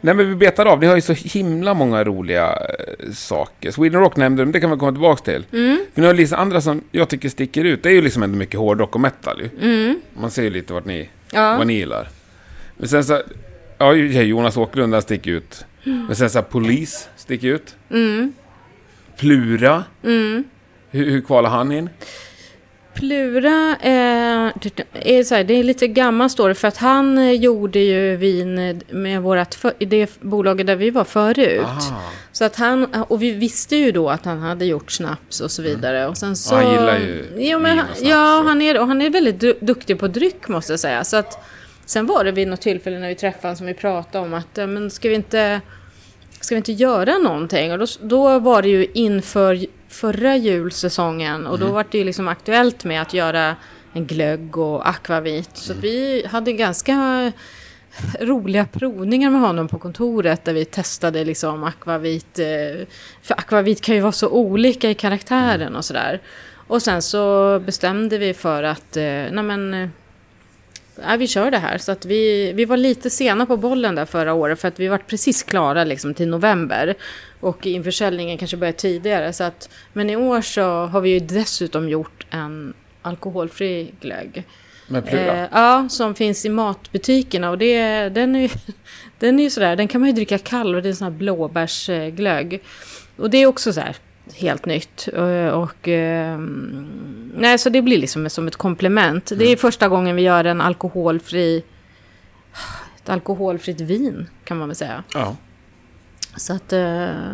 Nej, 0.00 0.14
men 0.14 0.28
vi 0.28 0.34
betar 0.34 0.66
av. 0.66 0.80
Ni 0.80 0.86
har 0.86 0.94
ju 0.94 1.00
så 1.00 1.12
himla 1.12 1.74
många 1.74 2.04
roliga 2.04 2.48
eh, 2.52 3.12
saker. 3.12 3.70
Sweden 3.70 4.00
Rock 4.00 4.16
nämnde 4.16 4.42
du, 4.42 4.46
men 4.46 4.52
det 4.52 4.60
kan 4.60 4.70
vi 4.70 4.76
komma 4.76 4.92
tillbaka 4.92 5.22
till. 5.24 5.44
Mm. 5.52 5.78
För 5.94 6.00
ni 6.00 6.06
har 6.06 6.14
lite 6.14 6.36
andra 6.36 6.60
som 6.60 6.82
jag 6.90 7.08
tycker 7.08 7.28
sticker 7.28 7.64
ut. 7.64 7.82
Det 7.82 7.88
är 7.88 7.92
ju 7.92 8.02
liksom 8.02 8.22
ändå 8.22 8.38
mycket 8.38 8.60
hårdrock 8.60 8.94
och 8.94 9.00
metal 9.00 9.40
ju. 9.40 9.50
Mm. 9.70 10.00
Man 10.20 10.30
ser 10.30 10.42
ju 10.42 10.50
lite 10.50 10.72
vart 10.72 10.84
ni, 10.84 11.10
Ja. 11.32 11.56
vad 11.58 11.66
ni 11.66 11.74
gillar. 11.74 12.08
Men 12.76 12.88
sen 12.88 13.04
så, 13.04 13.22
ja 13.78 13.94
Jonas 13.94 14.56
Åkerlund 14.56 14.92
där 14.92 15.00
sticker 15.00 15.30
ut. 15.30 15.64
Men 15.84 16.16
sen 16.16 16.30
så 16.30 16.38
här, 16.38 16.42
Polis 16.44 17.08
sticker 17.16 17.48
ut. 17.48 17.76
Mm. 17.90 18.32
Plura. 19.16 19.84
Mm. 20.04 20.44
Hur, 20.90 21.10
hur 21.10 21.20
kvalar 21.20 21.50
han 21.50 21.72
in? 21.72 21.90
Plura 22.94 23.76
är, 23.80 24.52
är, 24.92 25.22
så 25.22 25.34
här, 25.34 25.44
det 25.44 25.54
är 25.54 25.64
lite 25.64 25.86
gammal 25.88 26.30
story 26.30 26.54
för 26.54 26.68
att 26.68 26.76
han 26.76 27.18
eh, 27.18 27.30
gjorde 27.32 27.78
ju 27.78 28.16
vin 28.16 28.58
eh, 28.58 28.76
med 28.90 29.22
vårat 29.22 29.54
för, 29.54 29.72
det 29.78 30.20
bolaget 30.20 30.66
där 30.66 30.76
vi 30.76 30.90
var 30.90 31.04
förut. 31.04 31.66
Så 32.32 32.44
att 32.44 32.56
han, 32.56 32.84
och 33.08 33.22
vi 33.22 33.30
visste 33.30 33.76
ju 33.76 33.92
då 33.92 34.10
att 34.10 34.24
han 34.24 34.38
hade 34.38 34.64
gjort 34.64 34.92
snaps 34.92 35.40
och 35.40 35.50
så 35.50 35.62
vidare. 35.62 36.06
Och 36.06 36.16
sen 36.16 36.36
så, 36.36 36.54
han 36.54 36.72
gillar 36.72 36.98
ju 36.98 37.24
jo, 37.36 37.58
men, 37.58 37.78
och 37.78 37.84
snaps 37.84 38.02
Ja, 38.02 38.38
och- 38.38 38.44
han 38.44 38.62
är, 38.62 38.80
och 38.80 38.86
han 38.86 39.02
är 39.02 39.10
väldigt 39.10 39.40
du, 39.40 39.58
duktig 39.60 39.98
på 39.98 40.08
dryck 40.08 40.48
måste 40.48 40.72
jag 40.72 40.80
säga. 40.80 41.04
Så 41.04 41.16
att, 41.16 41.44
sen 41.86 42.06
var 42.06 42.24
det 42.24 42.32
vid 42.32 42.48
något 42.48 42.60
tillfälle 42.60 42.98
när 42.98 43.08
vi 43.08 43.14
träffades 43.14 43.58
som 43.58 43.66
vi 43.66 43.74
pratade 43.74 44.24
om 44.26 44.34
att 44.34 44.48
ja, 44.54 44.66
men 44.66 44.90
ska 44.90 45.08
vi 45.08 45.14
inte 45.14 45.60
ska 46.44 46.54
vi 46.54 46.56
inte 46.56 46.72
göra 46.72 47.18
någonting? 47.18 47.72
Och 47.72 47.78
då, 47.78 47.86
då 48.02 48.38
var 48.38 48.62
det 48.62 48.68
ju 48.68 48.86
inför 48.94 49.66
förra 49.88 50.36
julsäsongen 50.36 51.46
och 51.46 51.58
då 51.58 51.66
var 51.66 51.84
det 51.90 51.98
ju 51.98 52.04
liksom 52.04 52.28
aktuellt 52.28 52.84
med 52.84 53.02
att 53.02 53.14
göra 53.14 53.56
en 53.92 54.06
glögg 54.06 54.58
och 54.58 54.88
akvavit. 54.88 55.50
Så 55.56 55.72
att 55.72 55.78
vi 55.78 56.26
hade 56.30 56.52
ganska 56.52 57.32
roliga 58.20 58.66
provningar 58.66 59.30
med 59.30 59.40
honom 59.40 59.68
på 59.68 59.78
kontoret 59.78 60.44
där 60.44 60.52
vi 60.52 60.64
testade 60.64 61.24
liksom 61.24 61.64
akvavit. 61.64 62.38
eh, 62.38 62.86
För 63.22 63.34
akvavit 63.34 63.80
kan 63.80 63.94
ju 63.94 64.00
vara 64.00 64.12
så 64.12 64.28
olika 64.28 64.90
i 64.90 64.94
karaktären 64.94 65.76
och 65.76 65.84
sådär. 65.84 66.20
Och 66.68 66.82
sen 66.82 67.02
så 67.02 67.58
bestämde 67.58 68.18
vi 68.18 68.34
för 68.34 68.62
att, 68.62 68.96
eh, 68.96 69.02
nej 69.04 69.42
men, 69.42 69.74
eh, 69.74 69.88
ja, 71.02 71.16
vi 71.16 71.26
kör 71.26 71.50
det 71.50 71.58
här. 71.58 71.78
Så 71.78 71.92
att 71.92 72.04
vi, 72.04 72.52
vi 72.52 72.64
var 72.64 72.76
lite 72.76 73.10
sena 73.10 73.46
på 73.46 73.56
bollen 73.56 73.94
där 73.94 74.04
förra 74.04 74.34
året 74.34 74.60
för 74.60 74.68
att 74.68 74.80
vi 74.80 74.88
var 74.88 74.98
precis 74.98 75.42
klara 75.42 75.84
liksom 75.84 76.14
till 76.14 76.28
november. 76.28 76.94
Och 77.40 77.66
införsäljningen 77.66 78.38
kanske 78.38 78.56
började 78.56 78.78
tidigare. 78.78 79.32
Så 79.32 79.44
att, 79.44 79.70
men 79.92 80.10
i 80.10 80.16
år 80.16 80.40
så 80.40 80.62
har 80.86 81.00
vi 81.00 81.10
ju 81.10 81.20
dessutom 81.20 81.88
gjort 81.88 82.26
en 82.30 82.74
alkoholfri 83.02 83.94
glögg. 84.00 84.44
Med 84.88 85.06
Plura? 85.06 85.42
Eh, 85.42 85.48
ja, 85.52 85.88
som 85.90 86.14
finns 86.14 86.44
i 86.44 86.48
matbutikerna. 86.48 87.50
Och 87.50 87.58
det, 87.58 88.08
den 88.08 88.36
är 88.36 88.40
ju 88.40 88.48
den 89.18 89.38
är 89.38 89.42
ju 89.42 89.50
sådär, 89.50 89.76
den 89.76 89.88
kan 89.88 90.00
man 90.00 90.08
ju 90.08 90.14
dricka 90.14 90.38
kall 90.38 90.74
och 90.74 90.82
det 90.82 90.88
är 90.88 90.90
en 90.90 90.96
sån 90.96 91.12
här 91.12 91.18
blåbärsglögg. 91.18 92.62
Och 93.16 93.30
det 93.30 93.38
är 93.38 93.46
också 93.46 93.72
så 93.72 93.80
här 93.80 93.96
helt 94.36 94.66
nytt. 94.66 95.08
Eh, 95.12 95.48
Och, 95.48 95.88
eh, 95.88 96.38
nej, 97.34 97.58
så 97.58 97.68
det 97.70 97.82
blir 97.82 97.98
liksom 97.98 98.30
som 98.30 98.46
ett 98.46 98.56
komplement. 98.56 99.32
Det 99.36 99.52
är 99.52 99.56
första 99.56 99.88
gången 99.88 100.16
vi 100.16 100.22
gör 100.22 100.44
en 100.44 100.60
alkoholfri, 100.60 101.62
ett 102.96 103.08
alkoholfritt 103.08 103.80
vin 103.80 104.26
kan 104.44 104.56
man 104.58 104.68
väl 104.68 104.76
säga. 104.76 105.04
Ja. 105.14 105.36
Så 106.36 106.52
att 106.52 106.72
eh, 106.72 106.78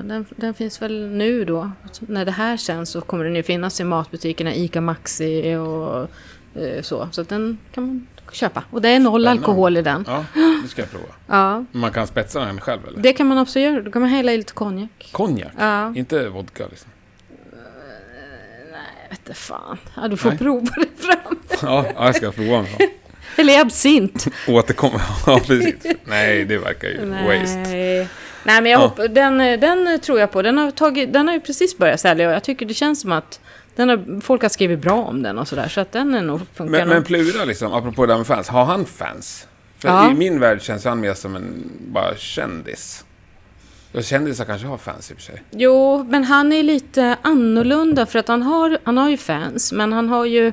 den, 0.05 0.27
den 0.37 0.55
finns 0.55 0.83
väl 0.83 1.07
nu 1.09 1.45
då. 1.45 1.71
När 2.01 2.25
det 2.25 2.31
här 2.33 2.57
känns 2.57 2.91
så 2.91 3.01
kommer 3.01 3.25
den 3.25 3.37
ju 3.37 3.43
finnas 3.43 3.81
i 3.81 3.85
matbutikerna, 3.85 4.55
ICA 4.55 4.81
Maxi 4.81 5.55
och 5.55 6.09
eh, 6.63 6.83
så. 6.83 7.09
Så 7.13 7.21
att 7.21 7.29
den 7.29 7.59
kan 7.75 7.87
man 7.87 8.07
köpa. 8.33 8.65
Och 8.71 8.83
det 8.83 8.89
är 8.89 9.01
noll 9.01 9.23
Spännande. 9.23 9.41
alkohol 9.43 9.77
i 9.77 9.83
den. 9.83 10.05
ja, 10.09 10.25
det 10.63 10.69
ska 10.69 10.83
jag 10.83 10.91
prova. 10.91 11.05
Ja, 11.27 11.65
Man 11.73 11.91
kan 11.93 12.07
spetsa 12.07 12.41
den 12.45 12.61
själv 12.61 12.81
eller? 12.89 12.99
det 13.03 13.13
kan 13.13 13.27
man 13.27 13.39
absolut 13.39 13.73
göra. 13.73 13.83
Då 13.83 13.91
kan 13.91 14.03
man 14.03 14.11
hälla 14.11 14.33
i 14.33 14.37
lite 14.37 14.53
konjak. 14.53 15.09
Konjak? 15.13 15.53
Ja, 15.59 15.95
Inte 15.95 16.29
vodka 16.29 16.65
liksom? 16.71 16.91
Jag 19.13 19.17
vet 19.19 19.29
inte 19.29 19.41
fan. 19.41 19.79
Ja, 19.97 20.09
du 20.09 20.17
får 20.17 20.29
Nej. 20.29 20.39
prova 20.39 20.67
det 20.77 21.03
fram. 21.05 21.39
Ja, 21.63 21.87
ja, 21.97 22.07
jag 22.07 22.17
ska 22.17 22.33
prova 22.33 22.57
en 22.59 22.67
sån. 22.67 22.89
Eller 23.37 23.61
absint. 23.61 24.27
Återkommer. 24.49 25.01
Ja, 25.27 25.41
precis. 25.47 25.75
Nej, 26.05 26.45
det 26.45 26.59
verkar 26.59 26.89
ju 26.89 26.97
waste. 27.11 27.57
Nej. 27.59 28.09
Nej, 28.45 28.63
men 28.63 28.73
jag 28.73 28.81
Ja. 28.81 28.87
hoppas, 28.87 29.07
den, 29.11 29.39
den 29.39 30.01
tror 30.01 30.21
jag 30.21 30.31
på. 30.33 30.43
Den 30.43 30.59
har, 30.59 30.71
tagit, 30.71 31.13
den 31.13 31.27
har 31.29 31.35
ju 31.35 31.41
precis 31.41 31.79
börjat 31.79 32.01
sälja 32.01 32.29
och 32.29 32.35
jag 32.35 32.43
tycker 32.45 32.67
det 32.67 32.75
känns 32.75 33.01
som 33.01 33.13
att 33.13 33.41
den 33.77 33.89
har, 33.89 34.21
folk 34.21 34.43
har 34.43 34.49
skrivit 34.49 34.79
bra 34.79 35.03
om 35.05 35.23
den 35.23 35.39
och 35.39 35.49
sådär. 35.49 35.69
Så 35.69 35.81
att 35.81 35.93
den 35.93 36.15
är 36.15 36.23
nog 36.23 36.41
funkar 36.55 36.71
Men, 36.79 36.89
men. 36.89 37.05
Plura 37.05 37.45
liksom, 37.45 37.73
apropå 37.73 38.07
det 38.07 38.13
här 38.13 38.19
med 38.19 38.27
fans. 38.27 38.49
Har 38.49 38.65
han 38.65 38.85
fans? 38.85 39.47
För 39.79 39.89
Ja. 39.89 40.11
i 40.11 40.15
min 40.15 40.41
värld 40.41 40.63
känns 40.63 40.85
han 40.85 41.01
mer 41.01 41.15
som 41.15 41.37
en 41.37 41.71
bara 41.93 42.17
kändis. 42.17 43.05
Och 43.95 44.05
kändisar 44.05 44.45
kanske 44.45 44.67
har 44.67 44.79
fans 44.79 45.11
i 45.11 45.15
och 45.15 45.17
för 45.19 45.23
sig. 45.25 45.43
Jo, 45.51 46.05
men 46.09 46.25
han 46.25 46.53
är 46.53 46.63
lite 46.63 47.17
annorlunda 47.23 48.07
för 48.07 48.19
att 48.19 48.29
han 48.29 48.43
har, 48.43 48.79
han 48.85 48.99
har 48.99 49.11
ju 49.11 49.17
fans, 49.17 49.73
men 49.73 49.93
han 49.93 50.09
har 50.09 50.25
ju... 50.25 50.53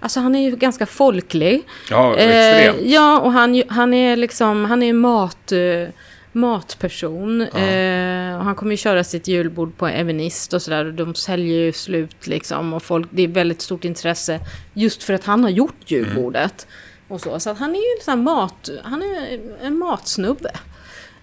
Alltså 0.00 0.20
han 0.20 0.34
är 0.34 0.50
ju 0.50 0.56
ganska 0.56 0.86
folklig. 0.86 1.62
Ja, 1.90 2.16
Eh, 2.16 2.56
extremt. 2.58 2.90
ja, 2.90 3.20
och 3.20 3.32
han, 3.32 3.62
han 3.68 3.94
är 3.94 4.16
liksom, 4.16 4.64
han 4.64 4.82
är 4.82 4.92
mat, 4.92 5.52
eh, 5.52 5.88
matperson. 6.32 7.40
Eh, 7.40 8.36
och 8.38 8.44
han 8.44 8.54
kommer 8.54 8.70
ju 8.70 8.76
köra 8.76 9.04
sitt 9.04 9.28
julbord 9.28 9.76
på 9.76 9.86
Evenist 9.88 10.52
och 10.52 10.62
sådär. 10.62 10.84
Och 10.84 10.94
de 10.94 11.14
säljer 11.14 11.58
ju 11.58 11.72
slut 11.72 12.26
liksom. 12.26 12.72
Och 12.74 12.82
folk, 12.82 13.08
det 13.10 13.22
är 13.22 13.28
väldigt 13.28 13.62
stort 13.62 13.84
intresse 13.84 14.40
just 14.74 15.02
för 15.02 15.14
att 15.14 15.24
han 15.24 15.42
har 15.42 15.50
gjort 15.50 15.90
julbordet. 15.90 16.66
Och 17.08 17.20
så. 17.20 17.40
så 17.40 17.52
han 17.52 17.70
är 17.70 17.78
ju 17.90 17.96
liksom 17.96 18.22
mat, 18.22 18.68
han 18.84 19.02
är 19.02 19.40
en 19.62 19.78
matsnubbe. 19.78 20.50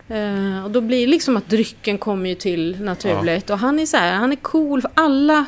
Eh, 0.07 0.63
och 0.65 0.71
då 0.71 0.81
blir 0.81 1.01
det 1.05 1.11
liksom 1.11 1.37
att 1.37 1.49
drycken 1.49 1.97
kommer 1.97 2.29
ju 2.29 2.35
till 2.35 2.81
naturligt. 2.81 3.49
Och 3.49 3.59
han 3.59 3.79
är 3.79 3.85
så 3.85 3.97
här, 3.97 4.13
han 4.15 4.31
är 4.31 4.35
cool 4.35 4.81
för 4.81 4.91
alla. 4.93 5.45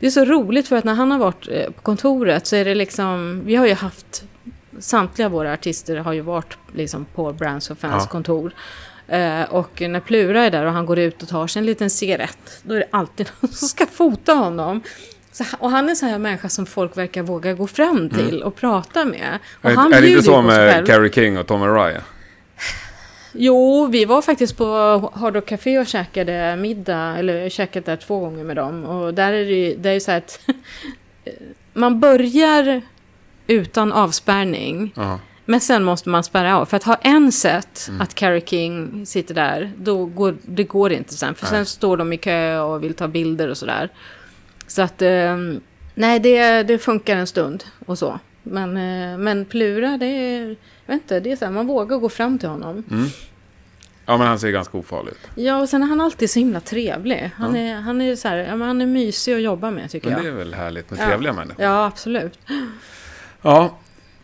Det 0.00 0.06
är 0.06 0.10
så 0.10 0.24
roligt 0.24 0.68
för 0.68 0.76
att 0.76 0.84
när 0.84 0.94
han 0.94 1.10
har 1.10 1.18
varit 1.18 1.48
eh, 1.50 1.66
på 1.66 1.82
kontoret 1.82 2.46
så 2.46 2.56
är 2.56 2.64
det 2.64 2.74
liksom, 2.74 3.42
vi 3.44 3.54
har 3.56 3.66
ju 3.66 3.74
haft, 3.74 4.24
samtliga 4.78 5.28
våra 5.28 5.52
artister 5.52 5.96
har 5.96 6.12
ju 6.12 6.20
varit 6.20 6.58
liksom 6.74 7.04
på 7.14 7.32
Brands 7.32 7.70
och 7.70 7.78
Fans 7.78 8.02
Ja. 8.06 8.10
kontor. 8.10 8.52
Eh, 9.08 9.42
och 9.42 9.80
när 9.80 10.00
Plura 10.00 10.42
är 10.44 10.50
där 10.50 10.64
och 10.64 10.72
han 10.72 10.86
går 10.86 10.98
ut 10.98 11.22
och 11.22 11.28
tar 11.28 11.46
sig 11.46 11.60
en 11.60 11.66
liten 11.66 11.90
cigarett, 11.90 12.60
då 12.62 12.74
är 12.74 12.78
det 12.78 12.88
alltid 12.90 13.30
någon 13.40 13.52
som 13.52 13.68
ska 13.68 13.86
fota 13.86 14.32
honom. 14.32 14.80
Så, 15.32 15.44
och 15.58 15.70
han 15.70 15.88
är 15.88 15.94
så 15.94 16.06
här 16.06 16.18
människa 16.18 16.48
som 16.48 16.66
folk 16.66 16.96
verkar 16.96 17.22
våga 17.22 17.52
gå 17.52 17.66
fram 17.66 18.10
till 18.10 18.42
och 18.42 18.56
prata 18.56 19.04
med. 19.04 19.38
Och 19.62 19.70
Är, 19.70 19.74
han 19.74 19.92
är 19.92 20.00
det 20.00 20.08
inte 20.10 20.22
så 20.22 20.42
med. 20.42 20.86
Carrie 20.86 21.12
King 21.12 21.38
och 21.38 21.46
Tom 21.46 21.62
Araya? 21.62 22.00
Jo, 23.36 23.86
vi 23.86 24.04
var 24.04 24.22
faktiskt 24.22 24.56
på 24.56 24.64
Hard 25.14 25.34
Rock 25.34 25.46
Café 25.46 25.78
och 25.78 25.86
käkade 25.86 26.56
middag, 26.56 27.18
eller 27.18 27.48
käkat 27.48 27.84
där 27.84 27.96
två 27.96 28.18
gånger 28.20 28.44
med 28.44 28.56
dem. 28.56 28.84
Och 28.84 29.14
där 29.14 29.32
är 29.32 29.44
det 29.44 29.52
ju 29.68 29.76
det 29.76 29.88
är 29.88 29.94
ju 29.94 30.00
så 30.00 30.12
att 30.12 30.40
man 31.72 32.00
börjar 32.00 32.82
utan 33.46 33.92
avspärrning, 33.92 34.92
Ja. 34.96 35.18
men 35.44 35.60
sen 35.60 35.84
måste 35.84 36.08
man 36.08 36.24
spärra 36.24 36.58
av. 36.58 36.66
För 36.66 36.76
att 36.76 36.82
ha 36.84 36.94
en 36.94 37.32
sett 37.32 37.86
Mm. 37.88 38.00
att 38.00 38.14
Carrie 38.14 38.40
King 38.46 39.06
sitter 39.06 39.34
där, 39.34 39.72
då 39.76 40.04
går 40.06 40.36
det 40.42 40.64
går 40.64 40.92
inte 40.92 41.14
sen. 41.14 41.34
För 41.34 41.44
Nej. 41.44 41.50
sen 41.50 41.66
står 41.66 41.96
de 41.96 42.12
i 42.12 42.16
kö 42.16 42.58
och 42.58 42.84
vill 42.84 42.94
ta 42.94 43.08
bilder 43.08 43.48
och 43.48 43.56
sådär. 43.56 43.88
Så 44.66 44.82
att, 44.82 45.02
eh, 45.02 45.36
nej, 45.94 46.20
det, 46.20 46.62
det 46.62 46.78
funkar 46.78 47.16
en 47.16 47.26
stund 47.26 47.64
och 47.86 47.98
så. 47.98 48.18
Men, 48.42 48.76
eh, 48.76 49.18
men 49.18 49.44
Plura, 49.44 49.96
det 49.98 50.06
är, 50.06 50.56
vet 50.86 50.94
inte, 51.02 51.20
det 51.20 51.32
är 51.32 51.36
så 51.36 51.44
här, 51.44 51.52
man 51.52 51.66
vågar 51.66 51.96
gå 51.96 52.08
fram 52.08 52.38
till 52.38 52.48
honom. 52.48 52.84
Mm. 52.90 53.06
Ja, 54.06 54.16
men 54.16 54.26
han 54.26 54.38
ser 54.38 54.50
ganska 54.50 54.78
ofarlig 54.78 55.10
ut. 55.12 55.18
Ja, 55.34 55.60
och 55.60 55.68
sen 55.68 55.82
är 55.82 55.86
han 55.86 56.00
alltid 56.00 56.30
så 56.30 56.38
himla 56.38 56.60
trevlig. 56.60 57.30
Han, 57.36 57.56
är, 57.56 57.74
han, 57.74 58.00
är, 58.00 58.16
så 58.16 58.28
här, 58.28 58.36
ja, 58.36 58.56
men 58.56 58.68
han 58.68 58.80
är 58.80 58.86
mysig 58.86 59.34
att 59.34 59.42
jobba 59.42 59.70
med 59.70 59.90
tycker 59.90 60.08
Men 60.08 60.16
jag. 60.16 60.24
det 60.24 60.30
är 60.30 60.34
väl 60.44 60.54
härligt 60.54 60.90
med 60.90 61.00
Ja. 61.00 61.06
trevliga 61.06 61.32
människor? 61.32 61.64
Ja, 61.64 61.86
absolut. 61.86 62.38
Ja. 63.42 63.78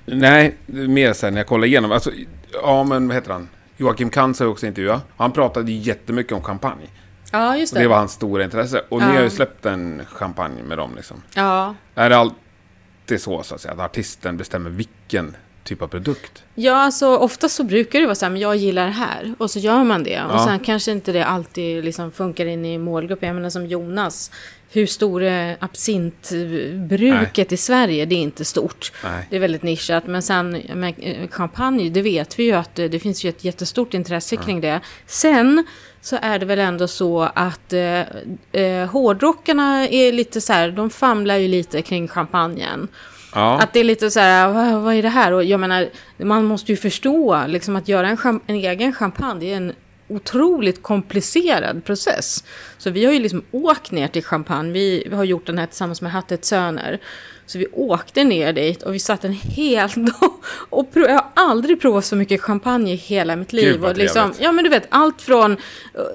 Nej, 0.07 0.57
mer 0.67 1.13
sen 1.13 1.35
när 1.35 1.41
jag 1.41 1.47
kollar 1.47 1.67
igenom. 1.67 1.93
Alltså, 1.93 2.11
ja, 2.53 2.85
men 2.85 3.09
vad 3.09 3.15
heter 3.15 3.33
han? 3.33 3.49
Joakim 3.77 4.11
Kantz 4.11 4.39
har 4.41 4.47
jag 4.47 4.53
också 4.53 4.67
intervjuat. 4.67 5.07
Han 5.17 5.33
pratade 5.33 5.73
ju 5.73 5.79
jättemycket 5.79 6.33
om 6.33 6.43
champagne. 6.43 6.87
Ja, 7.33 7.57
just 7.57 7.73
Och 7.73 7.79
det. 7.79 7.85
det 7.85 7.89
var 7.89 7.97
hans 7.97 8.13
stora 8.13 8.45
intresse. 8.45 8.83
Och 8.89 8.99
ni 9.01 9.07
Ja. 9.07 9.13
har 9.13 9.23
ju 9.23 9.31
släppt 9.31 9.67
en 9.67 10.03
champagne 10.13 10.63
med 10.63 10.79
dem 10.79 10.93
liksom. 10.97 11.23
Ja. 11.35 11.75
Är 11.95 12.11
det 12.11 12.17
alltid 12.17 13.21
så, 13.21 13.43
så 13.43 13.55
att 13.55 13.61
säga, 13.61 13.75
att 13.75 13.81
artisten 13.81 14.37
bestämmer 14.37 14.71
vilken 14.71 15.37
typ 15.65 15.83
av 15.83 15.87
produkt? 15.89 16.43
ja, 16.55 16.75
alltså 16.75 17.17
ofta 17.17 17.49
så 17.49 17.65
brukar 17.65 18.01
det 18.01 18.07
vara 18.07 18.15
så 18.15 18.25
här, 18.25 18.31
men 18.33 18.41
jag 18.41 18.57
gillar 18.57 18.85
det 18.87 18.93
här. 18.93 19.35
Och 19.39 19.51
så 19.51 19.59
gör 19.59 19.85
man 19.85 20.03
det. 20.05 20.23
Och 20.25 20.35
Ja. 20.35 20.45
sen 20.47 20.59
kanske 20.59 20.93
inte 20.93 21.13
det 21.13 21.25
alltid 21.25 21.85
liksom 21.85 22.13
funkar 22.13 22.47
in 22.47 22.65
i 22.65 22.79
målgruppen. 22.79 23.27
Jag 23.27 23.35
menar 23.37 23.51
som 23.51 23.67
Jonas. 23.67 24.31
Hur 24.73 24.87
stor 24.87 25.23
är 25.23 25.57
absintbruket 25.61 27.53
i 27.53 27.57
Sverige? 27.57 28.05
Det 28.07 28.15
är 28.15 28.21
inte 28.21 28.45
stort. 28.45 28.93
Nej. 29.05 29.27
Det 29.31 29.37
är 29.37 29.41
väldigt 29.41 29.63
nischat. 29.63 30.07
Men 30.07 30.23
sen 30.23 30.63
med 30.75 30.95
eh, 30.99 31.29
champagne, 31.29 31.91
det 31.91 32.03
vet 32.03 32.39
vi 32.39 32.43
ju 32.45 32.53
att 32.53 32.79
eh, 32.79 32.85
det 32.87 32.99
finns 32.99 33.25
ju 33.25 33.29
ett 33.29 33.45
jättestort 33.45 33.95
intresse 33.95 34.37
kring 34.37 34.61
det. 34.61 34.81
Sen 35.07 35.67
så 36.01 36.19
är 36.23 36.39
det 36.39 36.47
väl 36.47 36.59
ändå 36.59 36.89
så 36.89 37.21
att 37.35 37.73
eh, 37.73 38.01
eh, 38.53 38.89
hårdrockarna 38.91 39.89
är 39.89 40.13
lite 40.13 40.41
så 40.41 40.53
här, 40.53 40.71
de 40.71 40.91
famlar 40.91 41.37
ju 41.37 41.49
lite 41.49 41.83
kring 41.83 42.09
champagnen. 42.09 42.89
Ja. 43.35 43.61
Att 43.61 43.73
det 43.73 43.81
är 43.81 43.85
lite 43.85 44.11
så 44.11 44.21
här, 44.21 44.53
vad, 44.53 44.83
vad 44.83 44.95
är 44.95 45.03
det 45.03 45.09
här? 45.09 45.33
Och 45.33 45.45
jag 45.45 45.61
menar, 45.61 45.89
man 46.17 46.45
måste 46.45 46.73
ju 46.73 46.77
förstå 46.77 47.45
liksom 47.47 47.77
att 47.77 47.89
göra 47.89 48.09
en, 48.09 48.41
en 48.47 48.57
egen 48.57 48.93
champagne, 48.93 49.41
det 49.41 49.53
är 49.53 49.57
en 49.57 49.73
otroligt 50.11 50.83
komplicerad 50.83 51.85
process. 51.85 52.45
Så 52.79 52.91
vi 52.91 53.05
har 53.05 53.13
ju 53.13 53.19
liksom 53.19 53.43
åkt 53.51 53.91
ner 53.91 54.09
till 54.09 54.25
Champagne. 54.25 54.73
Vi, 54.73 55.07
vi 55.11 55.17
har 55.17 55.25
gjort 55.25 55.47
den 55.47 55.59
här 55.59 55.67
tillsammans 55.67 56.01
med 56.01 56.13
Hattet 56.13 56.45
Söner. 56.45 56.99
Så 57.51 57.59
vi 57.59 57.67
åkte 57.73 58.25
ner 58.25 58.53
dit 58.53 58.83
och 58.83 58.95
vi 58.95 58.99
satt 58.99 59.25
en 59.25 59.33
hel 59.33 59.91
dag 59.95 60.33
och 60.71 60.93
prov, 60.93 61.07
jag 61.07 61.15
har 61.15 61.27
aldrig 61.35 61.81
provat 61.81 62.05
så 62.05 62.17
mycket 62.17 62.41
champagne 62.41 62.93
i 62.93 62.97
hela 62.97 63.37
mitt 63.37 63.53
liv. 63.53 63.73
Gud, 63.73 63.81
vad 63.81 63.91
och 63.91 63.97
liksom, 63.97 64.33
ja 64.39 64.53
men 64.53 64.65
du 64.65 64.71
vet, 64.71 64.87
allt 64.89 65.23
från 65.23 65.53
eh, 65.53 65.59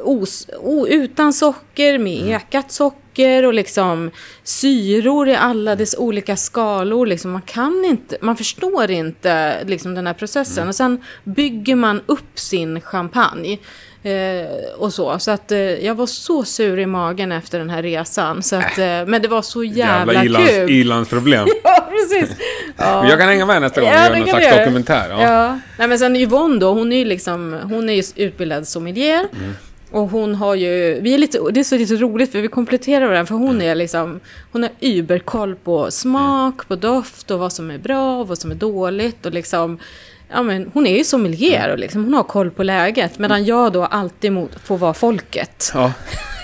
os, 0.03 0.47
o, 0.59 0.87
utan 0.87 1.33
socker, 1.33 1.97
med 1.97 2.21
Mm. 2.21 2.33
ekat 2.33 2.71
socker 2.71 3.45
och 3.45 3.53
liksom 3.53 4.11
syror 4.43 5.27
i 5.27 5.35
alla 5.35 5.75
dess 5.75 5.95
olika 5.97 6.35
skalor. 6.35 7.05
Liksom, 7.05 7.31
man 7.31 7.41
kan 7.41 7.85
inte, 7.85 8.17
man 8.21 8.37
förstår 8.37 8.91
inte 8.91 9.63
liksom 9.63 9.95
den 9.95 10.07
här 10.07 10.13
processen. 10.13 10.57
Mm. 10.57 10.69
Och 10.69 10.75
sen 10.75 11.03
bygger 11.23 11.75
man 11.75 12.01
upp 12.05 12.39
sin 12.39 12.81
champagne. 12.81 13.57
Eh, 14.05 14.47
och 14.77 14.93
så. 14.93 15.19
Så 15.19 15.31
att 15.31 15.51
eh, 15.51 15.59
jag 15.59 15.95
var 15.95 16.05
så 16.05 16.43
sur 16.43 16.79
i 16.79 16.85
magen 16.85 17.31
efter 17.31 17.59
den 17.59 17.69
här 17.69 17.83
resan. 17.83 18.43
Så 18.43 18.55
att, 18.55 18.77
eh, 18.77 18.85
men 18.85 19.21
det 19.21 19.27
var 19.27 19.41
så 19.41 19.63
jävla, 19.63 20.13
Jävla 20.13 20.23
ilans, 20.25 20.49
kul. 20.49 20.69
ilandsproblem. 20.69 21.47
Ja, 21.63 21.87
precis. 21.89 22.37
Ja. 22.77 23.09
Jag 23.09 23.19
kan 23.19 23.27
hänga 23.27 23.45
med 23.45 23.61
nästa 23.61 23.81
gång 23.81 23.89
Ja, 23.89 23.95
göra 23.95 24.13
det 24.13 24.19
någon 24.19 24.27
slags 24.27 24.45
vi 24.45 24.49
göra. 24.49 24.59
dokumentär. 24.59 25.09
Ja. 25.09 25.21
Ja. 25.21 25.59
Nej, 25.79 25.87
men 25.87 25.99
sen 25.99 26.15
Yvonne 26.15 26.59
då, 26.59 26.73
hon 26.73 26.93
är 26.93 26.97
ju 26.97 27.05
liksom, 27.05 27.59
hon 27.63 27.89
är 27.89 27.93
ju 27.93 28.03
utbildad 28.25 28.67
sommelier. 28.67 29.27
Mm. 29.39 29.53
Och 29.91 30.09
hon 30.09 30.35
har 30.35 30.55
ju, 30.55 30.99
vi 31.01 31.13
är 31.13 31.17
lite, 31.17 31.39
det 31.51 31.59
är 31.59 31.63
så 31.63 31.77
lite 31.77 31.95
roligt 31.95 32.31
för 32.31 32.41
vi 32.41 32.47
kompletterar 32.47 33.05
varandra 33.07 33.25
för 33.25 33.35
Mm. 33.35 33.47
hon 33.47 33.61
är 33.61 33.75
liksom, 33.75 34.19
hon 34.51 34.63
har 34.63 34.71
überkoll 34.79 35.55
på 35.55 35.91
smak, 35.91 36.67
på 36.67 36.75
doft 36.75 37.31
och 37.31 37.39
vad 37.39 37.53
som 37.53 37.71
är 37.71 37.77
bra 37.77 38.19
och 38.19 38.27
vad 38.27 38.37
som 38.37 38.51
är 38.51 38.55
dåligt 38.55 39.25
och 39.25 39.33
liksom, 39.33 39.79
ja 40.31 40.43
men 40.43 40.71
hon 40.73 40.87
är 40.87 40.97
ju 40.97 41.03
sommelier 41.03 41.69
och 41.71 41.79
liksom, 41.79 42.03
hon 42.03 42.13
har 42.13 42.23
koll 42.23 42.51
på 42.51 42.63
läget 42.63 43.19
medan 43.19 43.45
jag 43.45 43.71
då 43.73 43.85
alltid 43.85 44.31
mot, 44.31 44.51
får 44.63 44.77
vara 44.77 44.93
folket. 44.93 45.71
ja, 45.73 45.91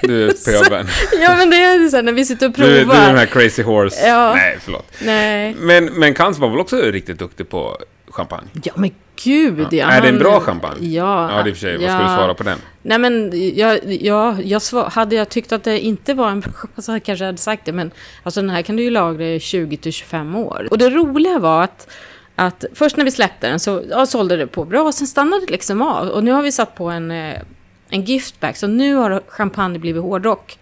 du 0.02 0.26
är 0.26 0.34
pöbeln. 0.63 0.88
Ja 1.22 1.36
men 1.36 1.50
det 1.50 1.56
är 1.56 1.89
så 1.89 1.96
här 1.96 2.04
när 2.04 2.12
vi 2.13 2.26
sitter 2.26 2.46
och 2.48 2.52
Du, 2.54 2.63
du 2.63 2.78
är 2.78 2.84
provar. 2.86 3.08
den 3.08 3.17
här 3.17 3.26
crazy 3.26 3.63
horse. 3.63 4.08
Ja. 4.08 4.34
Nej, 4.36 4.58
förlåt. 4.62 4.86
Nej. 5.02 5.56
Men, 5.60 5.86
men 5.86 6.13
Kans 6.13 6.38
var 6.38 6.50
väl 6.50 6.60
också 6.60 6.76
riktigt 6.78 7.20
duktig 7.20 7.50
på 7.50 7.78
champagne? 8.12 8.48
Ja 8.63 8.74
men 8.76 8.91
gud 9.24 9.67
ja. 9.72 9.88
är 9.91 10.02
det 10.02 10.08
en 10.08 10.13
han- 10.13 10.24
bra 10.24 10.39
champagne? 10.39 10.88
Ja. 10.88 11.38
Ja, 11.38 11.44
det 11.44 11.50
är 11.50 11.54
för 11.54 11.60
sig. 11.60 11.72
Vad 11.78 11.82
ska 11.89 11.91
ja. 12.02 12.02
du 12.10 12.15
svara 12.15 12.34
på 12.34 12.44
den? 12.44 12.58
Nej 12.82 12.98
men 13.00 13.32
jag, 13.58 13.80
jag, 13.86 14.44
jag 14.46 14.62
svar, 14.62 14.89
hade 14.89 15.15
jag 15.15 15.30
tyckt 15.30 15.52
att 15.52 15.63
det 15.63 15.80
inte 15.80 16.13
var 16.13 16.30
en 16.30 16.39
bra 16.39 16.52
så 16.78 16.91
jag 16.91 17.04
kanske 17.04 17.26
hade 17.26 17.38
sagt 17.38 17.65
det. 17.65 17.72
Men 17.72 17.91
alltså 18.24 18.41
den 18.41 18.50
här 18.50 18.62
kan 18.62 18.76
du 18.76 18.84
ju 18.84 18.89
lagra 18.89 19.26
i 19.26 19.38
20-25 19.38 20.38
år. 20.38 20.67
Och 20.72 20.78
det 20.78 20.89
roliga 20.89 21.39
var 21.39 21.63
att, 21.63 21.88
att 22.36 22.65
först 22.74 22.98
när 22.98 23.06
vi 23.06 23.12
släppte 23.12 23.50
den 23.50 23.60
så 23.60 23.84
ja, 23.89 24.06
sålde 24.06 24.38
det 24.38 24.48
på 24.48 24.65
bra. 24.65 24.91
Sen 24.91 25.08
stannade 25.08 25.46
det 25.46 25.52
liksom 25.52 25.82
av. 25.82 26.08
Och 26.08 26.24
nu 26.24 26.32
har 26.32 26.41
vi 26.41 26.52
satt 26.52 26.76
på 26.76 26.89
en, 26.89 27.12
eh, 27.12 27.41
en 27.89 28.04
giftbag. 28.04 28.58
Så 28.58 28.67
nu 28.67 28.96
har 28.96 29.22
champagne 29.28 29.80
blivit 29.80 30.02
hårdrock. 30.02 30.60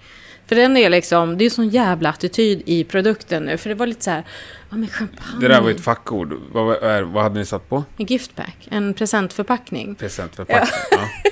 För 0.48 0.56
den 0.56 0.78
är 0.78 0.90
liksom, 0.90 1.38
det 1.38 1.46
är 1.46 1.50
sån 1.50 1.70
jävla 1.70 2.10
attityd 2.10 2.64
i 2.66 2.84
produkten 2.84 3.44
nu. 3.44 3.58
För 3.58 3.70
det 3.70 3.76
var 3.76 3.88
lite 3.88 4.04
så 4.04 4.12
här, 4.12 4.24
ja 4.70 4.78
men 4.78 4.88
champagne. 4.88 5.40
Det 5.42 5.48
där 5.48 5.62
var 5.62 5.70
ju 5.70 5.76
ett 5.76 5.84
fackord. 5.84 6.34
Vad, 6.52 6.82
vad 7.08 7.24
hade 7.24 7.40
ni 7.40 7.46
satt 7.46 7.70
på? 7.70 7.84
En 7.98 8.06
giftbag, 8.06 8.54
en 8.70 8.94
presentförpackning. 8.94 9.96
Presentförpackning. 9.96 10.70
Ja. 10.92 11.32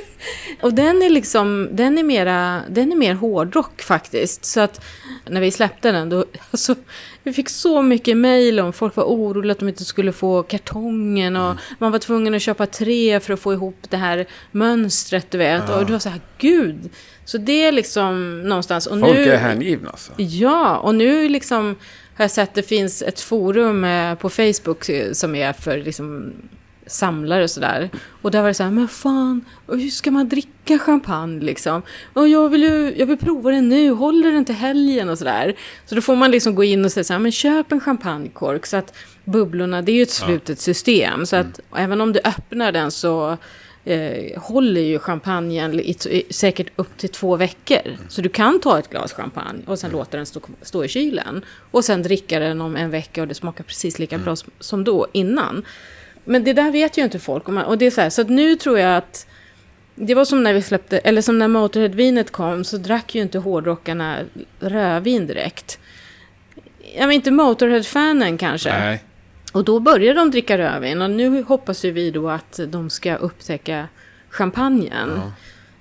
Och 0.62 0.74
den 0.74 1.02
är 1.02 1.10
liksom, 1.10 1.70
den 1.72 1.98
är 1.98 2.04
mera, 2.04 2.62
den 2.70 2.92
är 2.92 2.96
mer 2.96 3.14
hårdrock 3.14 3.82
faktiskt. 3.82 4.46
Så 4.46 4.60
att 4.60 4.86
när 5.26 5.42
vi 5.42 5.52
släppte 5.52 5.92
den 5.92 6.10
då, 6.10 6.26
alltså, 6.52 6.76
vi 7.24 7.34
fick 7.34 7.50
så 7.50 7.82
mycket 7.82 8.18
mejl 8.18 8.60
om 8.60 8.74
folk 8.74 8.96
var 8.96 9.04
oroliga 9.04 9.52
att 9.52 9.60
de 9.60 9.68
inte 9.68 9.86
skulle 9.86 10.12
få 10.12 10.44
kartongen 10.44 11.36
och 11.36 11.56
man 11.80 11.92
var 11.92 12.00
tvungen 12.00 12.36
att 12.36 12.42
köpa 12.42 12.66
tre 12.66 13.20
för 13.20 13.34
att 13.34 13.40
få 13.40 13.54
ihop 13.54 13.78
det 13.90 13.98
här 13.98 14.26
mönstret, 14.52 15.32
du 15.32 15.38
vet. 15.38 15.70
Och 15.70 15.86
det 15.86 15.92
var 15.92 16.00
så 16.00 16.10
här, 16.10 16.22
gud. 16.38 16.90
Så 17.26 17.38
det 17.38 17.64
är 17.64 17.72
liksom 17.72 18.42
någonstans. 18.42 18.88
Och 18.88 19.00
Folk 19.00 19.16
nu, 19.16 19.32
är 19.32 19.38
hängivna 19.38 19.90
alltså. 19.90 20.12
Ja, 20.18 20.78
och 20.78 20.96
nu 20.96 21.30
liksom 21.30 21.76
har 22.16 22.24
jag 22.24 22.32
sett 22.32 22.50
att 22.50 22.56
det 22.56 22.64
finns 22.64 23.02
ett 23.02 23.20
forum 23.20 23.84
eh, 23.84 24.16
på 24.16 24.30
Facebook 24.30 24.90
eh, 24.90 25.12
som 25.12 25.36
är 25.36 25.54
för 25.54 25.78
liksom 25.78 26.34
samlare 26.88 27.44
och 27.44 27.50
sådär. 27.50 27.90
Och 28.22 28.32
där 28.32 28.42
var 28.42 28.48
det 28.48 28.54
så 28.54 28.64
här, 28.64 28.72
men 28.72 28.88
fan, 28.88 29.46
hur 29.68 29.90
ska 29.90 30.12
man 30.12 30.30
dricka 30.30 30.80
champagne 30.80 31.46
liksom? 31.46 31.82
Och 32.14 32.28
jag 32.28 32.50
vill 32.50 32.64
ju, 32.64 32.94
jag 32.98 33.06
vill 33.06 33.18
prova 33.18 33.52
den 33.52 33.70
nu, 33.70 33.92
håller 33.92 34.32
den 34.32 34.46
till 34.46 34.56
helgen 34.56 35.10
och 35.10 35.18
sådär. 35.18 35.56
Så 35.86 35.96
då 35.96 36.02
får 36.02 36.16
man 36.16 36.32
liksom 36.32 36.56
gå 36.56 36.64
in 36.64 36.86
och 36.86 36.92
säga 36.92 37.04
så 37.04 37.14
här, 37.14 37.20
men 37.20 37.32
köp 37.32 37.72
en 37.72 37.80
champagnekork 37.80 38.66
så 38.66 38.78
att 38.78 38.94
bubblorna, 39.26 39.82
det 39.82 39.92
är 39.92 39.96
ju 39.96 40.02
ett 40.02 40.10
slutet 40.10 40.60
system. 40.60 41.26
Så 41.26 41.36
att 41.36 41.60
även 41.76 42.02
om 42.02 42.14
du 42.14 42.20
öppnar 42.24 42.72
den 42.72 42.92
så 42.92 43.38
eh, 43.88 44.42
håller 44.42 44.82
ju 44.82 45.00
champagnen 45.00 45.80
i, 45.80 45.98
i, 46.10 46.24
säkert 46.30 46.68
upp 46.76 46.98
till 46.98 47.10
två 47.10 47.36
veckor. 47.36 47.98
Så 48.08 48.22
du 48.22 48.30
kan 48.30 48.60
ta 48.60 48.80
ett 48.80 48.90
glas 48.90 49.14
champagne 49.14 49.64
och 49.66 49.80
sen 49.80 49.92
låta 49.92 50.18
den 50.18 50.26
stå, 50.26 50.42
stå 50.62 50.86
i 50.86 50.88
kylen. 50.88 51.46
Och 51.72 51.86
sen 51.86 52.04
dricka 52.04 52.40
den 52.40 52.62
om 52.62 52.76
en 52.76 52.90
vecka 52.90 53.22
och 53.22 53.28
det 53.28 53.34
smakar 53.34 53.64
precis 53.64 54.00
lika 54.00 54.18
bra 54.18 54.36
som, 54.36 54.52
som 54.60 54.84
då 54.84 55.08
innan. 55.14 55.66
Men 56.28 56.44
det 56.44 56.54
där 56.54 56.72
vet 56.72 56.98
ju 56.98 57.04
inte 57.04 57.20
folk. 57.20 57.48
om 57.50 57.56
man- 57.56 57.66
Och 57.66 57.78
det 57.78 57.86
är 57.86 57.92
så 57.92 58.02
här, 58.02 58.10
så 58.10 58.22
att 58.22 58.30
nu 58.30 58.56
tror 58.56 58.80
jag 58.80 58.98
att 58.98 59.28
det 59.96 60.14
var 60.16 60.26
som 60.26 60.44
när 60.44 60.54
vi 60.54 60.62
släppte, 60.62 60.98
eller 60.98 61.22
som 61.22 61.40
när 61.40 61.48
Motorhead-vinet 61.48 62.32
kom, 62.32 62.64
så 62.64 62.78
drack 62.78 63.16
ju 63.16 63.22
inte 63.22 63.40
hårdrockarna 63.40 64.18
rödvin 64.60 65.28
direkt. 65.28 65.80
Jag 66.98 67.08
vet 67.08 67.16
inte 67.16 67.32
Motorhead-fanen 67.32 68.38
kanske. 68.38 68.70
Nej. 68.80 69.04
Och 69.54 69.64
då 69.64 69.80
började 69.80 70.20
de 70.20 70.32
dricka 70.32 70.58
rödvin 70.58 71.02
och 71.02 71.10
nu 71.10 71.42
hoppas 71.44 71.86
ju 71.86 71.92
vi 71.92 72.12
då 72.12 72.30
att 72.30 72.60
de 72.68 72.90
ska 72.90 73.16
upptäcka 73.16 73.88
champagnen. 74.30 75.10
Ja. 75.16 75.32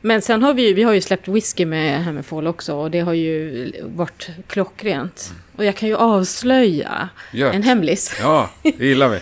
Men 0.07 0.23
sen 0.23 0.43
har 0.43 0.55
vi 0.55 0.69
ju, 0.69 0.75
vi 0.75 0.83
har 0.83 0.93
ju 0.93 1.01
släppt 1.01 1.29
whisky 1.29 1.67
med 1.67 2.05
Hammerfall 2.05 2.47
också 2.47 2.75
och 2.75 2.91
det 2.91 3.01
har 3.01 3.13
ju 3.13 3.73
varit 3.85 4.29
klockrent. 4.47 5.33
Och 5.57 5.65
jag 5.65 5.77
kan 5.77 5.89
ju 5.89 5.97
avslöja 5.97 7.09
Gör. 7.33 7.53
en 7.53 7.63
hemlis. 7.63 8.17
Ja, 8.21 8.51
det 8.63 8.87
gillar 8.87 9.09
vi. 9.09 9.21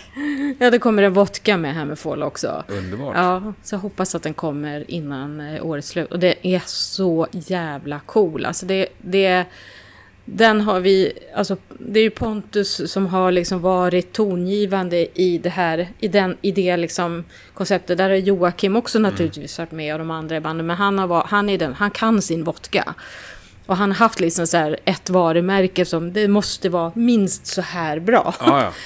Ja, 0.59 0.71
det 0.71 0.79
kommer 0.79 1.03
en 1.03 1.13
vodka 1.13 1.57
med 1.57 1.75
Hammerfall 1.75 2.23
också. 2.23 2.65
Underbart. 2.69 3.17
Ja, 3.17 3.53
så 3.63 3.75
jag 3.75 3.81
hoppas 3.81 4.15
att 4.15 4.23
den 4.23 4.35
kommer 4.35 4.91
innan 4.91 5.41
eh, 5.41 5.67
årets 5.67 5.89
slut. 5.89 6.13
Och 6.13 6.19
det 6.19 6.47
är 6.47 6.63
så 6.67 7.27
jävla 7.33 8.01
cool. 8.07 8.47
Alltså 8.47 8.67
det, 8.67 8.87
det, 8.99 9.45
den 10.25 10.61
har 10.61 10.81
vi, 10.81 11.13
alltså 11.35 11.57
det 11.79 12.01
är 12.01 12.05
ju 12.05 12.11
Pontus 12.11 12.93
som 12.93 13.07
har 13.07 13.33
liksom 13.33 13.61
varit 13.61 14.13
tongivande 14.13 15.21
i 15.21 15.39
det 15.39 15.49
här, 15.49 15.89
i, 15.99 16.09
den, 16.09 16.37
i 16.43 16.53
det 16.53 16.77
liksom 16.77 17.25
konceptet. 17.55 17.99
Där 17.99 18.11
har 18.11 18.17
Joakim 18.17 18.77
också 18.77 18.99
naturligtvis 18.99 19.59
varit 19.59 19.73
med 19.73 19.93
och 19.95 19.99
de 19.99 20.11
andra 20.11 20.37
i 20.37 20.41
bandet. 20.41 20.65
Men 20.67 20.77
han, 20.77 20.99
har, 20.99 21.07
var- 21.07 21.27
han, 21.29 21.49
är 21.49 21.59
den, 21.59 21.75
han 21.75 21.91
kan 21.91 22.23
sin 22.23 22.45
vodka. 22.45 22.95
Och 23.67 23.77
han 23.77 23.91
har 23.93 23.97
haft 23.97 24.21
liksom 24.21 24.47
så 24.47 24.77
ett 24.85 25.11
varumärke 25.11 25.85
som 25.85 26.13
det 26.13 26.29
måste 26.29 26.69
vara 26.69 26.93
minst 26.95 27.47
så 27.47 27.61
här 27.61 27.99
bra. 27.99 28.35
Ja, 28.41 28.61
ja. 28.63 28.73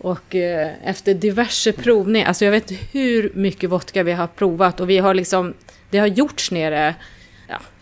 Och 0.00 0.34
eh, 0.34 0.70
efter 0.84 1.14
diverse 1.14 1.72
provningar, 1.72 2.28
alltså 2.28 2.44
jag 2.44 2.52
vet 2.52 2.70
inte 2.70 2.84
hur 2.92 3.32
mycket 3.34 3.70
vodka 3.70 4.02
vi 4.02 4.12
har 4.12 4.26
provat 4.26 4.80
och 4.80 4.90
vi 4.90 4.98
har 4.98 5.14
liksom, 5.14 5.54
det 5.90 5.98
har 5.98 6.06
gjorts 6.06 6.50
nere, 6.50 6.94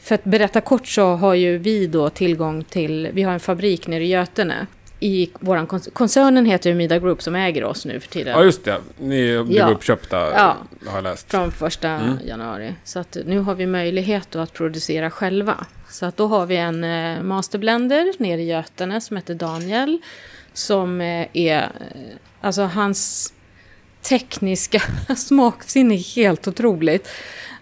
för 0.07 0.14
att 0.14 0.25
berätta 0.25 0.61
kort 0.61 0.87
så 0.88 1.14
har 1.14 1.35
ju 1.35 1.59
vi 1.59 1.87
då 1.87 2.11
tillgång 2.11 2.64
till, 2.64 3.09
vi 3.12 3.23
har 3.23 3.33
en 3.33 3.40
fabrik 3.40 3.87
nere 3.87 4.05
i 4.05 4.07
Götene. 4.09 4.66
I 5.01 5.31
våran 5.40 5.66
kon- 5.66 5.81
koncernen 5.92 6.47
heter 6.47 6.71
ju 6.71 6.77
Mida 6.77 6.99
Group 6.99 7.23
som 7.23 7.35
äger 7.35 7.64
oss 7.64 7.85
nu 7.87 8.01
för 8.01 8.09
tiden. 8.09 8.33
ja, 8.38 8.45
just 8.45 8.64
det. 8.64 8.77
Ni 8.99 9.42
blev 9.45 9.57
Ja. 9.57 9.69
uppköpta, 9.71 10.16
Ja. 10.16 10.57
har 10.87 10.95
jag 10.97 11.03
läst. 11.05 11.31
Från 11.31 11.53
första 11.53 12.01
januari. 12.27 12.75
Så 12.85 12.99
att 12.99 13.16
nu 13.27 13.38
har 13.38 13.55
vi 13.55 13.66
möjlighet 13.66 14.29
då 14.31 14.38
att 14.38 14.53
producera 14.53 15.11
själva. 15.11 15.66
Så 15.90 16.07
att 16.07 16.16
då 16.16 16.27
har 16.27 16.47
vi 16.47 16.57
en 16.57 16.85
eh, 16.85 17.23
masterblender 17.23 18.12
nere 18.19 18.40
i 18.40 18.45
Götene 18.45 19.01
som 19.01 19.16
heter 19.16 19.35
Daniel. 19.35 19.99
Som 20.53 21.01
eh, 21.01 21.27
är, 21.33 21.59
eh, 21.59 21.66
alltså 22.40 22.62
hans 22.62 23.33
tekniska 24.03 24.83
smaksinne 25.16 25.95
är 25.95 26.16
helt 26.16 26.49
otroligt. 26.49 27.09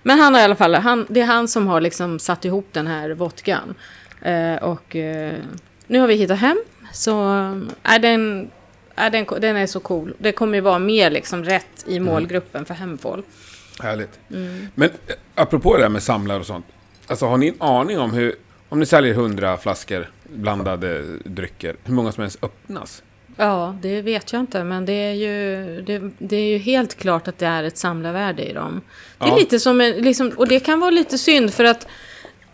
Men 0.06 0.18
han 0.18 0.34
har 0.34 0.40
i 0.40 0.44
alla 0.44 0.56
fall, 0.56 0.74
han, 0.74 1.06
det 1.08 1.20
är 1.20 1.24
han 1.24 1.48
som 1.48 1.66
har 1.66 1.80
liksom 1.80 2.18
satt 2.18 2.44
ihop 2.44 2.68
den 2.72 2.86
här 2.86 3.10
vodkan. 3.10 3.74
Eh, 4.22 4.54
och 4.54 4.96
eh, 4.96 5.34
nu 5.86 5.98
har 5.98 6.06
vi 6.06 6.14
hittat 6.14 6.38
hem. 6.38 6.62
Så 6.92 7.22
är 7.82 7.98
den, 7.98 8.50
är 8.94 9.10
den, 9.10 9.26
den 9.40 9.56
är 9.56 9.66
så 9.66 9.80
cool. 9.80 10.14
Det 10.18 10.32
kommer 10.32 10.54
ju 10.54 10.60
vara 10.60 10.78
mer 10.78 11.10
liksom 11.10 11.44
rätt 11.44 11.84
i 11.86 12.00
målgruppen 12.00 12.64
för 12.64 12.74
Hemfall. 12.74 13.22
Härligt. 13.80 14.18
Mm. 14.30 14.66
Men 14.74 14.90
eh, 14.90 15.14
apropå 15.34 15.76
det 15.76 15.82
här 15.82 15.90
med 15.90 16.02
samlare 16.02 16.40
och 16.40 16.46
sånt. 16.46 16.66
Alltså 17.06 17.26
har 17.26 17.36
ni 17.36 17.48
en 17.48 17.62
aning 17.62 17.98
om 17.98 18.12
hur, 18.12 18.34
om 18.68 18.80
ni 18.80 18.86
säljer 18.86 19.14
100 19.14 19.56
flaskor 19.56 20.10
blandade 20.24 21.02
drycker, 21.24 21.76
hur 21.84 21.94
många 21.94 22.12
som 22.12 22.22
ens 22.22 22.38
öppnas? 22.42 23.02
Ja, 23.36 23.76
det 23.82 24.02
vet 24.02 24.32
jag 24.32 24.40
inte, 24.40 24.64
men 24.64 24.84
det 24.86 24.92
är 24.92 25.12
ju, 25.12 25.82
det, 25.82 26.10
det 26.18 26.36
är 26.36 26.46
ju 26.52 26.58
helt 26.58 26.94
klart 26.94 27.28
att 27.28 27.38
det 27.38 27.46
är 27.46 27.62
ett 27.64 27.78
samlarvärde 27.78 28.42
i 28.42 28.52
dem. 28.52 28.80
Det 29.18 29.24
är 29.24 29.28
Ja. 29.28 29.36
lite 29.36 29.60
som 29.60 29.80
en, 29.80 29.92
liksom, 29.92 30.28
och 30.36 30.48
det 30.48 30.60
kan 30.60 30.80
vara 30.80 30.90
lite 30.90 31.18
synd 31.18 31.54
för 31.54 31.64
att 31.64 31.86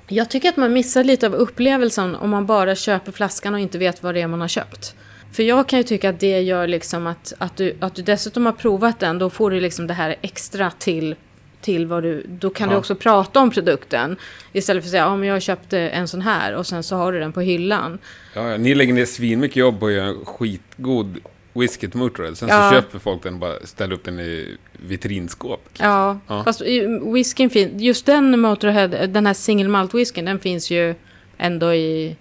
jag 0.09 0.31
tycker 0.31 0.49
att 0.49 0.57
man 0.57 0.73
missar 0.73 1.05
lite 1.05 1.27
av 1.27 1.35
upplevelsen 1.35 2.15
om 2.17 2.31
man 2.31 2.47
bara 2.47 2.75
köper 2.75 3.13
flaskan 3.13 3.55
och 3.55 3.61
inte 3.61 3.79
vet 3.79 4.03
vad 4.03 4.15
det 4.15 4.21
är 4.21 4.27
man 4.27 4.41
har 4.41 4.49
köpt. 4.49 4.95
För 5.33 5.43
jag 5.43 5.69
kan 5.69 5.79
ju 5.79 5.83
tycka 5.83 6.11
att 6.11 6.21
det 6.21 6.41
gör 6.41 6.67
liksom 6.67 7.07
att, 7.07 7.33
att, 7.39 7.57
du, 7.57 7.77
att 7.81 7.95
du 7.95 8.03
dessutom 8.03 8.47
har 8.47 8.53
provat 8.53 8.99
den, 9.01 9.19
då 9.19 9.31
får 9.31 9.51
du 9.51 9.61
liksom 9.61 9.87
det 9.87 9.95
här 9.95 10.17
extra 10.23 10.71
till 10.71 11.17
till 11.61 11.87
vad 11.87 12.03
du... 12.03 12.25
Då 12.29 12.51
kan 12.51 12.69
Ja. 12.69 12.73
du 12.75 12.79
också 12.79 12.95
prata 12.95 13.41
om 13.41 13.51
produkten. 13.51 14.17
Istället 14.53 14.83
för 14.83 14.87
att 14.89 14.91
säga, 14.91 15.03
ja 15.03 15.17
men 15.17 15.29
jag 15.29 15.43
köpte 15.43 15.79
en 15.79 16.09
sån 16.09 16.21
här 16.23 16.55
och 16.55 16.67
sen 16.67 16.83
så 16.83 16.97
har 16.97 17.13
du 17.13 17.19
den 17.21 17.33
på 17.33 17.41
hyllan. 17.41 17.99
Ja, 18.35 18.51
ja, 18.51 18.57
ni 18.57 18.75
lägger 18.75 18.95
ner 18.95 19.05
svinmycket 19.05 19.57
jobb 19.57 19.81
på 19.81 19.87
att 19.87 19.93
göra 19.93 20.07
en 20.07 20.25
skitgod 20.25 21.19
whisky 21.53 21.89
till 21.89 21.99
Motorhead. 21.99 22.35
Sen 22.35 22.49
Ja. 22.49 22.71
så 22.71 22.75
köper 22.77 22.99
folk 22.99 23.23
den 23.23 23.35
och 23.35 23.41
bara 23.41 23.61
ställer 23.67 23.95
upp 23.95 24.05
den 24.05 24.21
i 24.21 24.57
vitrinskåp. 24.73 25.69
Ja, 25.79 26.19
Ja. 26.27 26.45
fast 26.45 26.61
whiskyn 27.15 27.51
finns... 27.51 27.83
Just 27.83 28.07
den 28.07 28.41
Motorhead, 28.41 28.89
den 28.89 29.27
här 29.27 29.35
single 29.35 29.69
malt 29.69 29.95
whiskyn, 29.95 30.25
den 30.25 30.39
finns 30.39 30.71
ju 30.71 30.95
ändå 31.39 31.75
i 31.75 32.17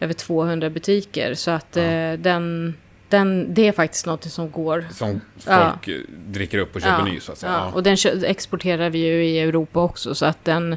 över 0.00 0.14
200 0.14 0.70
butiker. 0.70 1.34
Så 1.34 1.50
att 1.50 1.76
eh, 1.76 2.12
den, 2.18 2.74
den... 3.08 3.54
Det 3.54 3.68
är 3.68 3.72
faktiskt 3.72 4.06
något 4.06 4.24
som 4.32 4.50
går... 4.50 4.86
Som 4.92 5.20
Ja. 5.46 5.70
folk 5.72 5.88
eh, 5.88 6.00
dricker 6.26 6.58
upp 6.58 6.74
och 6.76 6.82
köper 6.82 7.02
ny 7.04 7.20
så 7.20 7.32
att 7.32 7.38
säga. 7.38 7.52
Ja, 7.52 7.58
Ja. 7.58 7.72
och 7.72 7.82
den 7.82 7.96
exporterar 8.24 8.90
vi 8.90 8.98
ju 8.98 9.24
i 9.24 9.38
Europa 9.40 9.80
också. 9.80 10.14
Så 10.14 10.26
att 10.26 10.44
den... 10.44 10.72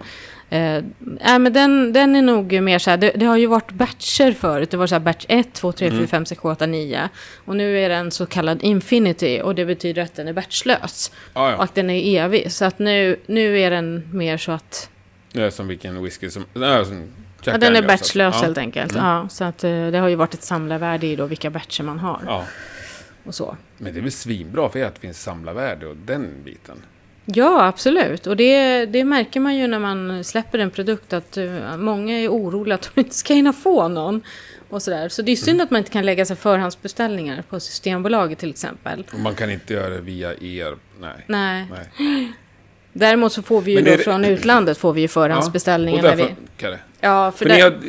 Eh, 0.52 0.84
nej, 1.00 1.40
men 1.40 1.54
den, 1.54 1.94
den 1.94 2.16
är 2.16 2.22
nog 2.22 2.62
mer 2.62 2.80
så 2.80 2.90
här... 2.90 2.98
Det, 2.98 3.12
det 3.16 3.26
har 3.26 3.38
ju 3.38 3.46
varit 3.46 3.72
batcher 3.72 4.32
förut. 4.32 4.72
Det 4.72 4.78
var 4.78 4.88
så 4.88 4.96
här 4.96 5.00
batch 5.00 5.26
1, 5.30 5.54
2, 5.54 5.72
3, 5.72 5.88
Mm. 5.88 6.00
4, 6.00 6.08
5, 6.08 6.26
6, 6.26 6.42
7, 6.42 6.50
8, 6.50 6.66
9. 6.66 7.10
Och 7.46 7.56
nu 7.56 7.80
är 7.80 7.90
den 7.90 8.12
så 8.12 8.26
kallad 8.26 8.64
infinity. 8.64 9.42
Och 9.44 9.56
det 9.56 9.66
betyder 9.66 10.02
att 10.02 10.16
den 10.16 10.28
är 10.28 10.34
batchlös. 10.34 11.12
Ja, 11.34 11.46
Och 11.48 11.52
ja. 11.60 11.64
att 11.64 11.76
den 11.76 11.90
är 11.90 12.20
evig. 12.26 12.52
Så 12.52 12.66
att 12.66 12.80
nu, 12.80 13.20
nu 13.26 13.60
är 13.60 13.72
den 13.72 14.10
mer 14.14 14.38
så 14.38 14.52
att... 14.52 14.90
Det 15.34 15.42
är 15.42 15.50
som 15.50 15.68
vilken 15.68 16.04
whisky 16.04 16.30
som... 16.30 16.46
Nej, 16.54 16.86
som 16.86 17.08
Ja, 17.46 17.52
den 17.52 17.64
är 17.64 17.82
Daniels, 17.82 17.88
batchlös 17.88 18.26
alltså. 18.26 18.44
helt 18.46 18.58
enkelt. 18.58 18.92
Mm. 18.92 19.06
Ja, 19.06 19.30
så 19.30 19.44
att 19.44 19.64
eh, 19.64 19.88
det 19.88 19.98
har 19.98 20.08
ju 20.08 20.16
varit 20.16 20.34
ett 20.34 20.44
samlarvärde 20.44 21.08
i 21.08 21.16
då 21.16 21.26
vilka 21.26 21.50
batcher 21.50 21.84
man 21.84 22.00
har. 22.00 22.20
Ja. 22.26 22.46
Och 23.24 23.36
så. 23.36 23.58
Men 23.78 23.94
det 23.94 24.00
är 24.00 24.02
väl 24.02 24.12
svinbra 24.12 24.70
för 24.70 24.80
er 24.80 24.86
att 24.86 24.96
det 24.96 25.02
finns 25.02 25.22
samlarvärde 25.24 25.88
och 25.88 25.96
den 25.98 26.44
biten. 26.44 26.82
Ja, 27.26 27.66
absolut. 27.66 28.28
Och 28.28 28.38
det, 28.38 28.86
det 28.86 29.04
märker 29.04 29.40
man 29.40 29.56
ju 29.58 29.68
när 29.68 29.80
man 29.80 30.24
släpper 30.24 30.60
en 30.60 30.72
produkt 30.72 31.14
att 31.14 31.38
eh, 31.38 31.78
många 31.78 32.20
är 32.20 32.28
oroliga 32.28 32.76
att 32.76 32.92
de 32.96 33.02
inte 33.02 33.16
ska 33.16 33.34
hinna 33.34 33.54
få 33.54 33.88
någon. 33.88 34.22
Och 34.70 34.82
sådär. 34.82 35.10
Så 35.10 35.22
det 35.22 35.32
är 35.32 35.36
synd 35.36 35.56
Mm. 35.56 35.64
att 35.66 35.72
man 35.72 35.78
inte 35.78 35.92
kan 35.92 36.06
lägga 36.06 36.26
sig 36.26 36.36
förhandsbeställningar 36.36 37.44
på 37.50 37.60
Systembolaget 37.60 38.40
till 38.40 38.50
exempel. 38.50 39.04
Och 39.14 39.20
man 39.20 39.36
kan 39.36 39.52
inte 39.52 39.74
göra 39.74 39.90
det 39.90 40.02
via 40.02 40.34
er. 40.34 40.76
Nej. 41.00 41.24
Nej. 41.28 41.66
Nej. 42.00 42.32
Däremot 42.94 43.34
så 43.34 43.42
får 43.42 43.62
vi 43.62 43.72
ju 43.72 43.78
då 43.82 43.92
det- 43.92 43.98
från 43.98 44.26
utlandet 44.26 44.78
får 44.78 44.94
vi 44.94 45.02
ju 45.02 45.08
förhandsbeställningar. 45.08 45.98
och 45.98 46.04
när 46.04 46.10
därför 46.16 46.30
vi, 46.30 46.36
kan 46.58 46.72
det. 46.72 46.80
Ja, 47.02 47.32
för 47.32 47.38
För 47.38 47.46
där, 47.46 47.62
har, 47.64 47.80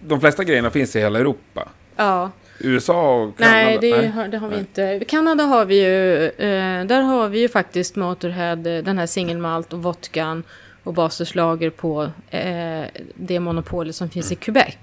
de 0.00 0.20
flesta 0.20 0.44
grejerna 0.44 0.70
finns 0.70 0.96
i 0.96 1.00
hela 1.00 1.18
Europa. 1.18 1.68
ja. 1.96 2.30
USA 2.60 3.22
och 3.22 3.38
Kanada? 3.38 3.56
Nej, 3.56 3.78
det, 3.80 4.06
Har, 4.06 4.28
det 4.28 4.38
har 4.38 4.48
vi 4.48 4.54
Nej. 4.56 4.60
inte. 4.60 5.04
Kanada 5.08 5.44
har 5.44 5.64
vi 5.64 5.84
ju, 5.84 6.24
eh, 6.26 6.84
där 6.86 7.00
har 7.00 7.28
vi 7.28 7.38
ju 7.40 7.48
faktiskt 7.48 7.96
Motorhead, 7.96 8.52
eh, 8.76 8.84
den 8.84 8.98
här 8.98 9.06
singelmalt 9.06 9.72
och 9.72 9.82
vodkan 9.82 10.42
och 10.84 10.94
baserslager 10.94 11.70
på 11.70 12.10
eh, 12.30 12.84
det 13.14 13.40
monopolet 13.40 13.96
som 13.96 14.08
finns 14.10 14.32
i 14.32 14.34
Quebec. 14.34 14.76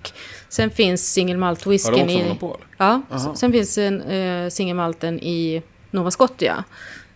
Sen 0.50 0.70
finns 0.70 1.14
singelmalt 1.14 1.66
Mm. 1.66 1.80
Har 1.86 1.92
de 1.92 2.02
också 2.04 2.12
i... 2.20 2.24
monopol? 2.24 2.58
Ja, 2.78 3.02
Aha. 3.12 3.36
sen 3.36 3.52
finns 3.52 3.78
eh, 3.78 4.50
singelmalten 4.50 5.20
i 5.20 5.62
Nova 5.92 6.12
Scotia. 6.12 6.64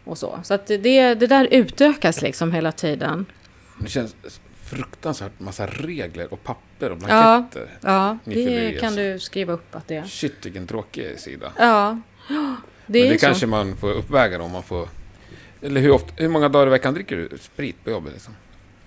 Och 0.03 0.17
så. 0.17 0.39
Så 0.43 0.53
att 0.53 0.67
det, 0.67 1.13
det 1.13 1.27
där 1.27 1.47
utökas 1.51 2.21
liksom 2.21 2.51
hela 2.51 2.71
tiden. 2.71 3.25
Det 3.79 3.89
känns 3.89 4.15
fruktansvärt 4.69 5.39
massa 5.39 5.67
regler 5.67 6.33
och 6.33 6.43
papper 6.43 6.89
och 6.91 6.97
Ja, 7.01 7.05
blanketter. 7.07 7.77
ja 7.81 8.17
fyller 8.25 8.61
det 8.61 8.71
kan 8.79 8.87
alltså. 8.87 9.01
du 9.01 9.19
skriva 9.19 9.53
upp 9.53 9.75
att 9.75 9.87
det 9.87 9.95
är. 9.95 10.03
Shit, 10.03 10.45
vilken 10.45 10.67
tråkig 10.67 11.19
sida. 11.19 11.51
Ja, 11.57 11.99
det 12.27 12.33
Men 12.85 13.01
är 13.01 13.05
det 13.05 13.13
ju 13.13 13.19
så. 13.19 13.25
kanske 13.25 13.45
man 13.47 13.75
får 13.77 13.91
uppväga 13.91 14.37
då 14.37 14.43
om 14.43 14.51
man 14.51 14.63
får... 14.63 14.89
Eller 15.61 15.81
hur, 15.81 15.91
ofta, 15.91 16.13
hur 16.17 16.29
många 16.29 16.49
dagar 16.49 16.67
i 16.67 16.69
veckan 16.69 16.93
dricker 16.93 17.15
du 17.15 17.37
sprit 17.37 17.83
på 17.83 17.89
jobbet? 17.91 18.13
Liksom? 18.13 18.33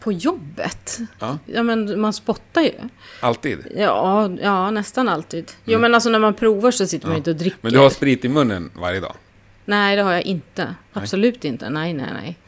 På 0.01 0.12
jobbet? 0.12 0.99
Ja. 1.19 1.38
Ja, 1.47 1.62
men 1.62 2.01
man 2.01 2.12
spottar 2.12 2.61
ju. 2.62 2.73
Alltid? 3.21 3.59
Ja, 3.77 4.31
ja 4.40 4.71
nästan 4.71 5.09
alltid. 5.09 5.53
Jo, 5.64 5.79
men 5.79 5.95
alltså 5.95 6.11
när 6.11 6.19
man 6.19 6.35
provar 6.35 6.71
så 6.71 6.87
sitter 6.87 7.07
man 7.09 7.16
Mm. 7.16 7.16
Ja. 7.16 7.16
ju 7.16 7.19
inte 7.19 7.31
och 7.31 7.37
dricker. 7.37 7.59
Men 7.61 7.73
du 7.73 7.79
har 7.79 7.90
sprit 7.90 8.25
i 8.25 8.29
munnen 8.29 8.71
varje 8.75 9.01
dag? 9.01 9.14
Nej, 9.70 9.96
det 9.96 10.02
har 10.02 10.12
jag 10.12 10.22
inte. 10.22 10.74
Absolut 10.92 11.44
inte. 11.44 11.70
Nej, 11.70 11.92
nej, 11.92 12.06
nej. 12.22 12.38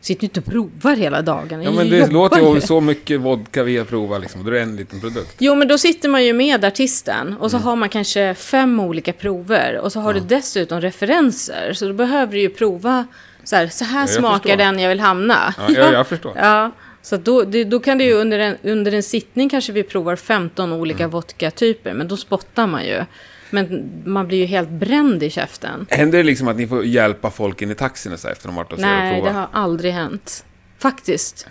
Sitter 0.00 0.24
inte 0.24 0.40
och 0.40 0.46
provar 0.46 0.96
hela 0.96 1.22
dagen. 1.22 1.62
Ja, 1.62 1.70
men 1.70 1.90
det 1.90 1.96
jobbar 1.98 2.12
låter 2.12 2.54
ju. 2.54 2.60
så 2.60 2.80
mycket 2.80 3.20
vodka 3.20 3.62
vi 3.62 3.76
har 3.78 3.84
provat 3.84 4.20
liksom. 4.20 4.44
Då 4.44 4.50
är 4.50 4.54
det 4.54 4.60
en 4.60 4.76
liten 4.76 5.00
produkt. 5.00 5.34
Jo, 5.38 5.54
men 5.54 5.68
då 5.68 5.78
sitter 5.78 6.08
man 6.08 6.24
ju 6.24 6.32
med 6.32 6.64
artisten 6.64 7.36
och 7.40 7.50
så 7.50 7.56
Mm. 7.56 7.66
har 7.66 7.76
man 7.76 7.88
kanske 7.88 8.34
fem 8.34 8.80
olika 8.80 9.12
prover 9.12 9.78
och 9.78 9.92
så 9.92 10.00
har 10.00 10.14
du 10.14 10.20
dessutom 10.20 10.80
referenser. 10.80 11.72
Så 11.72 11.86
då 11.86 11.92
behöver 11.92 12.32
du 12.32 12.40
ju 12.40 12.48
prova 12.48 13.06
så 13.44 13.56
här, 13.56 13.68
så 13.68 13.84
här 13.84 14.00
jag 14.00 14.10
smakar 14.10 14.38
förstår. 14.38 14.56
den 14.56 14.78
jag 14.78 14.88
vill 14.88 15.00
hamna. 15.00 15.54
Ja, 15.58 15.64
jag, 15.74 15.92
jag 15.92 16.06
förstår. 16.06 16.32
Ja, 16.36 16.70
så 17.02 17.16
då, 17.16 17.42
det, 17.42 17.64
då 17.64 17.80
kan 17.80 17.98
det 17.98 18.04
ju 18.04 18.12
under 18.12 18.38
en, 18.38 18.56
under 18.62 18.92
en 18.94 19.02
sittning 19.02 19.48
kanske 19.48 19.72
vi 19.72 19.82
provar 19.82 20.16
15 20.16 20.72
olika 20.72 21.02
Mm. 21.04 21.10
vodka-typer, 21.10 21.92
men 21.94 22.08
då 22.08 22.16
spottar 22.16 22.66
man 22.66 22.84
ju. 22.84 23.04
Men 23.50 23.90
man 24.04 24.26
blir 24.26 24.38
ju 24.38 24.44
helt 24.46 24.68
bränd 24.68 25.22
i 25.22 25.30
käften. 25.30 25.86
Händer 25.90 26.18
det 26.18 26.24
liksom 26.24 26.48
att 26.48 26.56
ni 26.56 26.66
får 26.66 26.84
hjälpa 26.84 27.30
folk 27.30 27.62
in 27.62 27.70
i 27.70 27.74
taxin 27.74 28.12
och 28.12 28.20
så 28.20 28.28
efter 28.28 28.48
de 28.48 28.56
varit 28.56 28.72
och 28.72 28.78
så 28.78 28.84
och 28.84 28.90
Nej, 28.90 29.22
det 29.22 29.30
har 29.30 29.48
aldrig 29.52 29.92
hänt. 29.92 30.44
Faktiskt. 30.78 31.46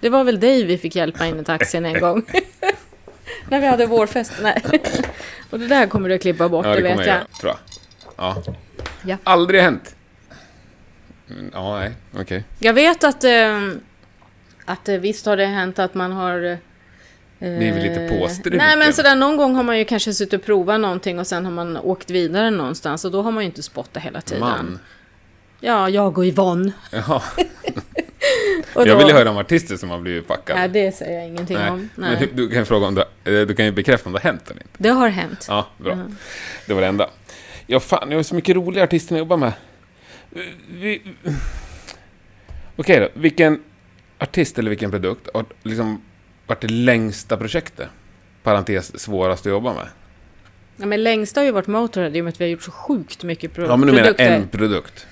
Det 0.00 0.08
var 0.08 0.24
väl 0.24 0.40
dig 0.40 0.64
vi 0.64 0.78
fick 0.78 0.96
hjälpa 0.96 1.26
in 1.26 1.40
i 1.40 1.44
taxin 1.44 1.84
en 1.86 2.00
gång. 2.00 2.22
När 3.48 3.60
vi 3.60 3.66
hade 3.66 3.86
vårfest. 3.86 4.32
Nej. 4.42 4.62
Och 5.50 5.58
det 5.58 5.66
där 5.66 5.86
kommer 5.86 6.08
du 6.08 6.14
att 6.14 6.20
klippa 6.22 6.48
bort, 6.48 6.66
Ja, 6.66 6.70
det, 6.74 6.76
det 6.76 6.96
vet 6.96 7.06
jag. 7.06 7.16
jag 7.16 7.40
tror 7.40 7.52
jag. 7.52 7.58
Ja. 8.16 8.42
Ja. 9.06 9.16
Aldrig 9.24 9.60
hänt. 9.60 9.96
Mm, 11.30 11.50
Ja, 11.54 11.78
nej, 11.78 11.92
okej. 12.20 12.44
Jag 12.58 12.72
vet 12.74 13.04
att, 13.04 13.24
eh, 13.24 13.68
att 14.64 14.88
eh, 14.88 14.96
visst 14.96 15.26
har 15.26 15.36
det 15.36 15.46
hänt 15.46 15.78
att 15.78 15.94
man 15.94 16.12
har... 16.12 16.58
Eh, 17.40 17.56
Blivit 17.58 17.82
lite 17.82 18.08
påstruken. 18.18 18.58
Nej, 18.58 18.76
men 18.76 18.92
sådär 18.92 19.16
någon 19.16 19.36
gång 19.36 19.54
har 19.54 19.62
man 19.62 19.78
ju 19.78 19.84
kanske 19.84 20.12
suttit 20.14 20.32
och 20.40 20.46
provat 20.46 20.80
någonting 20.80 21.18
och 21.18 21.26
sen 21.26 21.44
har 21.44 21.52
man 21.52 21.76
åkt 21.76 22.10
vidare 22.10 22.50
någonstans 22.50 23.04
och 23.04 23.10
då 23.10 23.22
har 23.22 23.32
man 23.32 23.42
ju 23.42 23.46
inte 23.46 23.62
spottat 23.62 24.02
hela 24.02 24.20
tiden. 24.20 24.40
Man. 24.40 24.78
Ja, 25.60 25.88
jag 25.88 26.18
och 26.18 26.24
Yvonne. 26.24 26.72
Jaha. 26.92 27.22
Och 28.74 28.80
Jag 28.86 28.88
då- 28.88 28.98
vill 28.98 29.06
ju 29.06 29.12
höra 29.12 29.30
om 29.30 29.36
artister 29.36 29.76
som 29.76 29.90
har 29.90 29.98
blivit 29.98 30.26
packade. 30.28 30.58
Nej, 30.60 30.68
det 30.68 30.92
säger 30.92 31.18
jag 31.18 31.28
ingenting 31.28 31.56
Nej. 31.56 31.70
om. 31.70 31.88
Men 31.94 32.10
Nej. 32.12 32.20
du, 32.34 32.42
du 32.42 32.48
kan 32.48 32.58
ju 32.58 32.64
fråga 32.64 32.86
om 32.86 32.94
det, 32.94 33.02
eh, 33.40 33.46
du 33.46 33.54
kan 33.54 33.64
ju 33.64 33.72
bekräfta 33.72 34.08
om 34.08 34.12
det 34.12 34.18
har 34.18 34.30
hänt 34.30 34.50
eller 34.50 34.60
inte. 34.62 34.74
Det 34.78 34.88
har 34.88 35.08
hänt. 35.08 35.46
Ja, 35.48 35.66
bra. 35.78 35.92
Mm. 35.92 36.16
Det 36.66 36.74
var 36.74 36.80
det 36.80 36.86
enda. 36.86 37.10
Ja, 37.66 37.80
fan, 37.80 38.10
jag 38.10 38.18
har 38.18 38.22
så 38.22 38.34
mycket 38.34 38.56
roliga 38.56 38.84
artister 38.84 39.14
att 39.14 39.18
jobba 39.18 39.36
med. 39.36 39.52
Vi... 40.70 41.02
Okej 42.76 43.00
då, 43.00 43.08
vilken 43.20 43.62
artist 44.18 44.58
eller 44.58 44.70
vilken 44.70 44.90
produkt 44.90 45.28
har 45.34 45.44
liksom 45.62 46.02
varit 46.46 46.60
det 46.60 46.68
längsta 46.68 47.36
projektet? 47.36 47.88
Parentes, 48.42 49.00
svårast 49.00 49.46
att 49.46 49.50
jobba 49.50 49.74
med. 49.74 49.86
Ja, 50.76 50.86
men 50.86 51.02
längst 51.02 51.36
har 51.36 51.42
ju 51.42 51.50
varit 51.50 51.66
Motörhead 51.66 52.10
i 52.16 52.20
och 52.20 52.24
med 52.24 52.32
att 52.32 52.40
vi 52.40 52.44
har 52.44 52.50
gjort 52.50 52.62
så 52.62 52.70
sjukt 52.70 53.22
mycket 53.22 53.52
pro- 53.54 53.66
Ja, 53.66 53.76
men 53.76 53.86
du 53.86 53.92
menar 53.92 54.04
produkter. 54.04 54.30
en 54.36 54.48
produkt. 54.48 55.06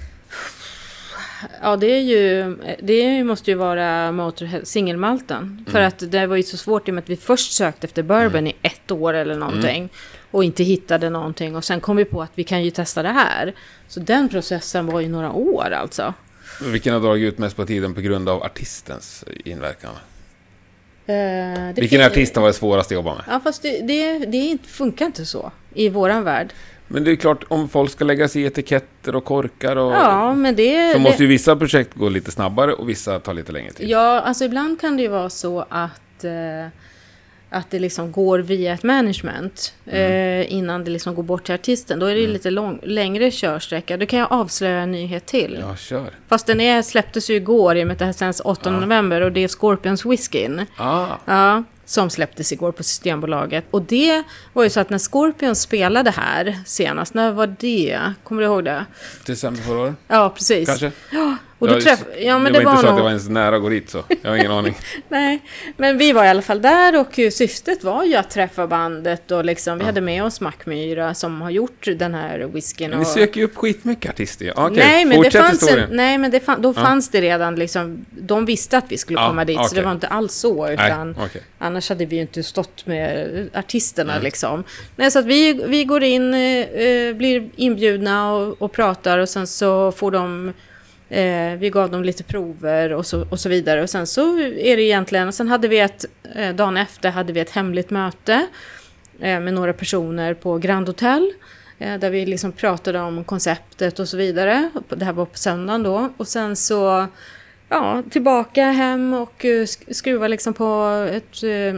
Ja, 1.63 1.77
det 1.77 1.87
är 1.87 2.01
ju... 2.01 2.57
Det 2.83 3.25
måste 3.25 3.51
ju 3.51 3.57
vara 3.57 4.13
Motörhead, 4.13 4.61
singelmalten. 4.65 5.65
För 5.71 5.79
Mm. 5.79 5.89
att 5.89 6.11
det 6.13 6.27
var 6.27 6.37
ju 6.37 6.43
så 6.43 6.57
svårt 6.57 6.89
i 6.89 6.91
och 6.91 6.95
med 6.95 7.03
att 7.03 7.11
vi 7.11 7.17
först 7.17 7.53
sökte 7.53 7.87
efter 7.87 8.03
bourbon 8.03 8.47
i 8.47 8.57
ett 8.63 8.91
år 8.91 9.15
eller 9.15 9.35
någonting. 9.37 9.77
Mm. 9.79 9.89
Och 10.31 10.45
inte 10.45 10.63
hittade 10.65 11.11
någonting. 11.11 11.57
Och 11.57 11.65
sen 11.65 11.81
kom 11.81 11.97
vi 11.97 12.05
på 12.05 12.23
att 12.23 12.31
vi 12.35 12.45
kan 12.45 12.65
ju 12.65 12.71
testa 12.71 13.03
det 13.03 13.09
här. 13.09 13.55
Så 13.89 14.01
den 14.01 14.29
processen 14.29 14.87
var 14.87 15.01
ju 15.01 15.09
några 15.09 15.33
år 15.33 15.71
alltså. 15.71 16.15
Vilken 16.63 16.93
har 16.95 17.01
dragit 17.01 17.33
ut 17.33 17.39
mest 17.39 17.57
på 17.57 17.67
tiden 17.67 17.95
på 17.95 18.01
grund 18.01 18.29
av 18.29 18.43
artistens 18.43 19.25
inverkan? 19.45 19.95
Det 21.07 21.73
Vilken 21.77 21.99
fin- 22.01 22.07
artist 22.07 22.35
har 22.37 22.43
varit 22.43 22.57
svårast 22.57 22.87
att 22.91 22.95
jobba 22.95 23.15
med? 23.15 23.25
Ja, 23.29 23.41
fast 23.45 23.63
det, 23.63 23.81
det, 23.81 24.19
det 24.19 24.59
funkar 24.67 25.07
inte 25.07 25.25
så 25.27 25.53
i 25.75 25.89
våran 25.89 26.25
värld. 26.25 26.53
Men 26.89 27.05
det 27.05 27.11
är 27.11 27.17
klart, 27.17 27.45
om 27.49 27.69
folk 27.69 27.91
ska 27.91 28.05
lägga 28.05 28.29
sig 28.29 28.43
i 28.43 28.47
etiketter 28.47 29.17
och 29.17 29.25
korkar 29.25 29.77
och... 29.77 29.93
Ja, 29.93 30.35
men 30.35 30.57
det... 30.57 30.93
så 30.93 30.99
det 30.99 31.03
måste 31.03 31.23
ju 31.23 31.29
vissa 31.29 31.57
projekt 31.57 31.95
gå 31.95 32.09
lite 32.09 32.31
snabbare 32.31 32.73
och 32.73 32.89
vissa 32.89 33.21
ta 33.21 33.33
lite 33.33 33.53
längre 33.53 33.73
tid. 33.73 33.89
Ja, 33.89 34.21
alltså 34.21 34.45
ibland 34.45 34.81
kan 34.81 34.97
det 34.97 35.03
ju 35.03 35.09
vara 35.09 35.31
så 35.31 35.61
att, 35.69 36.25
eh, 36.25 36.67
att 37.53 37.71
det 37.71 37.79
liksom 37.79 38.13
går 38.13 38.39
via 38.39 38.73
ett 38.75 38.83
management 38.83 39.75
eh, 39.87 40.53
innan 40.53 40.85
det 40.85 40.91
liksom 40.91 41.15
går 41.15 41.23
bort 41.23 41.45
till 41.45 41.55
artisten. 41.55 41.99
Då 41.99 42.07
är 42.07 42.15
det 42.15 42.21
ju 42.21 42.27
lite 42.27 42.51
lång, 42.51 42.81
längre 42.83 43.31
körsträcka. 43.31 43.97
Då 43.97 44.07
kan 44.07 44.19
jag 44.19 44.33
avslöja 44.33 44.81
en 44.81 44.93
nyhet 44.93 45.27
till. 45.27 45.59
Ja, 45.61 45.77
kör. 45.77 46.11
Fast 46.29 46.47
den 46.47 46.61
är, 46.61 46.83
släpptes 46.83 47.31
ju 47.31 47.35
igår 47.35 47.77
i 47.77 47.83
och 47.83 47.87
med 47.87 47.93
att 47.93 47.99
det 47.99 48.05
här 48.05 48.13
sänds 48.13 48.41
8 48.45 48.61
Ja. 48.65 48.81
november 48.81 49.21
och 49.21 49.33
det 49.33 49.45
är 49.45 49.49
Scorpions 49.49 50.07
Whiskyn. 50.07 50.67
Ah, 50.77 51.07
Ja, 51.25 51.63
som 51.85 52.11
släpptes 52.11 52.53
igår 52.53 52.73
på 52.73 52.83
Systembolaget. 52.83 53.65
Och 53.71 53.83
det 53.83 54.23
var 54.53 54.63
ju 54.65 54.71
så 54.71 54.81
att 54.81 54.91
när 54.91 54.99
Scorpions 54.99 55.61
spelade 55.63 56.11
här 56.11 56.59
senast, 56.67 57.15
när 57.15 57.31
var 57.33 57.57
det? 57.59 58.01
Kommer 58.25 58.43
du 58.43 58.47
ihåg 58.47 58.65
det? 58.65 58.85
december 59.27 59.63
förra 59.63 59.79
året, 59.81 59.95
Ja, 60.09 60.33
precis. 60.37 60.69
kanske? 60.69 60.93
Och 61.63 61.69
då 61.69 61.81
träff... 61.81 62.05
Ja, 62.19 62.39
men 62.39 62.53
det, 62.53 62.59
det, 62.59 62.65
var, 62.65 62.73
inte 62.73 62.83
så 62.83 62.87
nog... 62.87 62.93
att 62.93 62.99
det 62.99 63.03
var 63.03 63.09
ens 63.09 63.29
nära 63.29 63.57
att 63.57 63.63
gå 63.63 63.69
dit 63.69 63.91
så. 63.91 64.05
Jag 64.23 64.31
har 64.31 64.37
ingen 64.37 64.53
aning. 64.53 64.75
Nej, 65.09 65.43
men 65.77 65.99
vi 65.99 66.13
var 66.13 66.25
i 66.25 66.29
alla 66.29 66.43
fall 66.43 66.63
där 66.63 67.01
och 67.01 67.19
eh, 67.19 67.31
syftet 67.31 67.85
var 67.85 68.05
ju 68.05 68.15
att 68.15 68.31
träffa 68.31 68.67
bandet 68.67 69.31
och 69.31 69.45
liksom, 69.45 69.79
vi 69.79 69.85
hade 69.85 70.01
med 70.01 70.25
oss 70.25 70.41
Mackmyra 70.41 71.15
som 71.15 71.41
har 71.41 71.51
gjort 71.51 71.89
den 71.97 72.15
här 72.15 72.39
whiskyn. 72.39 72.91
Men 72.91 72.99
ni 72.99 73.05
och... 73.05 73.09
söker 73.09 73.41
ju 73.41 73.45
upp 73.45 73.57
skitmycket 73.57 74.11
artister 74.11 74.45
ju. 74.45 74.53
Okej, 74.57 74.77
nej, 74.77 75.05
men 75.05 75.23
det 75.23 75.31
fanns 75.31 75.69
en, 75.71 75.89
nej, 75.91 76.19
men 76.19 76.31
det 76.31 76.41
fan, 76.41 76.63
då 76.63 76.75
fanns 76.75 77.09
det 77.09 77.21
redan 77.21 77.55
liksom, 77.55 78.05
de 78.11 78.45
visste 78.45 78.79
att 78.79 78.85
vi 78.89 78.99
skulle 78.99 79.21
Ja, 79.21 79.29
komma 79.29 79.45
dit, 79.45 79.57
så 79.57 79.63
okej. 79.63 79.79
det 79.79 79.85
var 79.85 79.93
inte 79.93 80.07
alls 80.09 80.35
så, 80.35 80.69
utan 80.69 81.13
Nej, 81.13 81.25
okej. 81.27 81.43
annars 81.59 81.89
hade 81.89 82.05
vi 82.05 82.17
ju 82.17 82.23
inte 82.23 82.43
stått 82.43 82.87
med 82.87 83.49
artisterna 83.55 84.13
Mm. 84.13 84.25
liksom. 84.25 84.65
Nej, 84.97 85.11
så 85.11 85.19
att 85.19 85.27
vi, 85.27 85.53
vi 85.67 85.85
går 85.85 86.03
in, 86.03 86.35
eh, 86.35 86.41
eh, 86.61 87.15
blir 87.15 87.49
inbjudna 87.57 88.33
och, 88.33 88.63
och 88.63 88.73
pratar 88.73 89.19
och 89.19 89.29
sen 89.29 89.47
så 89.47 89.93
får 89.93 90.11
de 90.11 90.53
Eh, 91.13 91.57
vi 91.59 91.71
gav 91.71 91.91
dem 91.91 92.05
lite 92.05 92.25
prover 92.25 92.93
och 92.93 93.07
så, 93.07 93.27
och 93.31 93.41
så 93.41 93.49
vidare. 93.49 93.83
Och 93.83 93.91
sen 93.91 94.07
så 94.07 94.39
är 94.41 94.77
det 94.77 94.83
egentligen, 94.83 95.29
och 95.29 95.35
sen 95.35 95.49
hade 95.49 95.69
vi 95.69 95.79
ett, 95.79 96.05
eh, 96.35 96.55
dagen 96.55 96.77
efter 96.77 97.11
hade 97.11 97.33
vi 97.33 97.41
ett 97.41 97.51
hemligt 97.51 97.91
möte 97.91 98.47
eh, 99.21 99.41
med 99.41 99.55
några 99.55 99.73
personer 99.73 100.35
på 100.35 100.59
Grand 100.59 100.87
Hotel. 100.87 101.33
Eh, 101.79 101.99
där 101.99 102.11
vi 102.11 102.27
liksom 102.27 102.53
pratade 102.53 103.01
om 103.01 103.25
konceptet 103.25 103.99
och 103.99 104.09
så 104.09 104.17
vidare. 104.17 104.71
Det 104.89 105.05
här 105.05 105.13
var 105.13 105.25
på 105.25 105.39
söndagen 105.39 105.83
då. 105.83 106.09
Och 106.17 106.29
sen 106.29 106.57
så, 106.57 107.07
ja, 107.69 108.03
tillbaka 108.11 108.65
hem 108.65 109.15
och 109.15 109.45
eh, 109.45 109.67
skruva 109.91 110.29
liksom 110.29 110.55
på 110.55 111.09
ett... 111.13 111.43
Eh, 111.43 111.75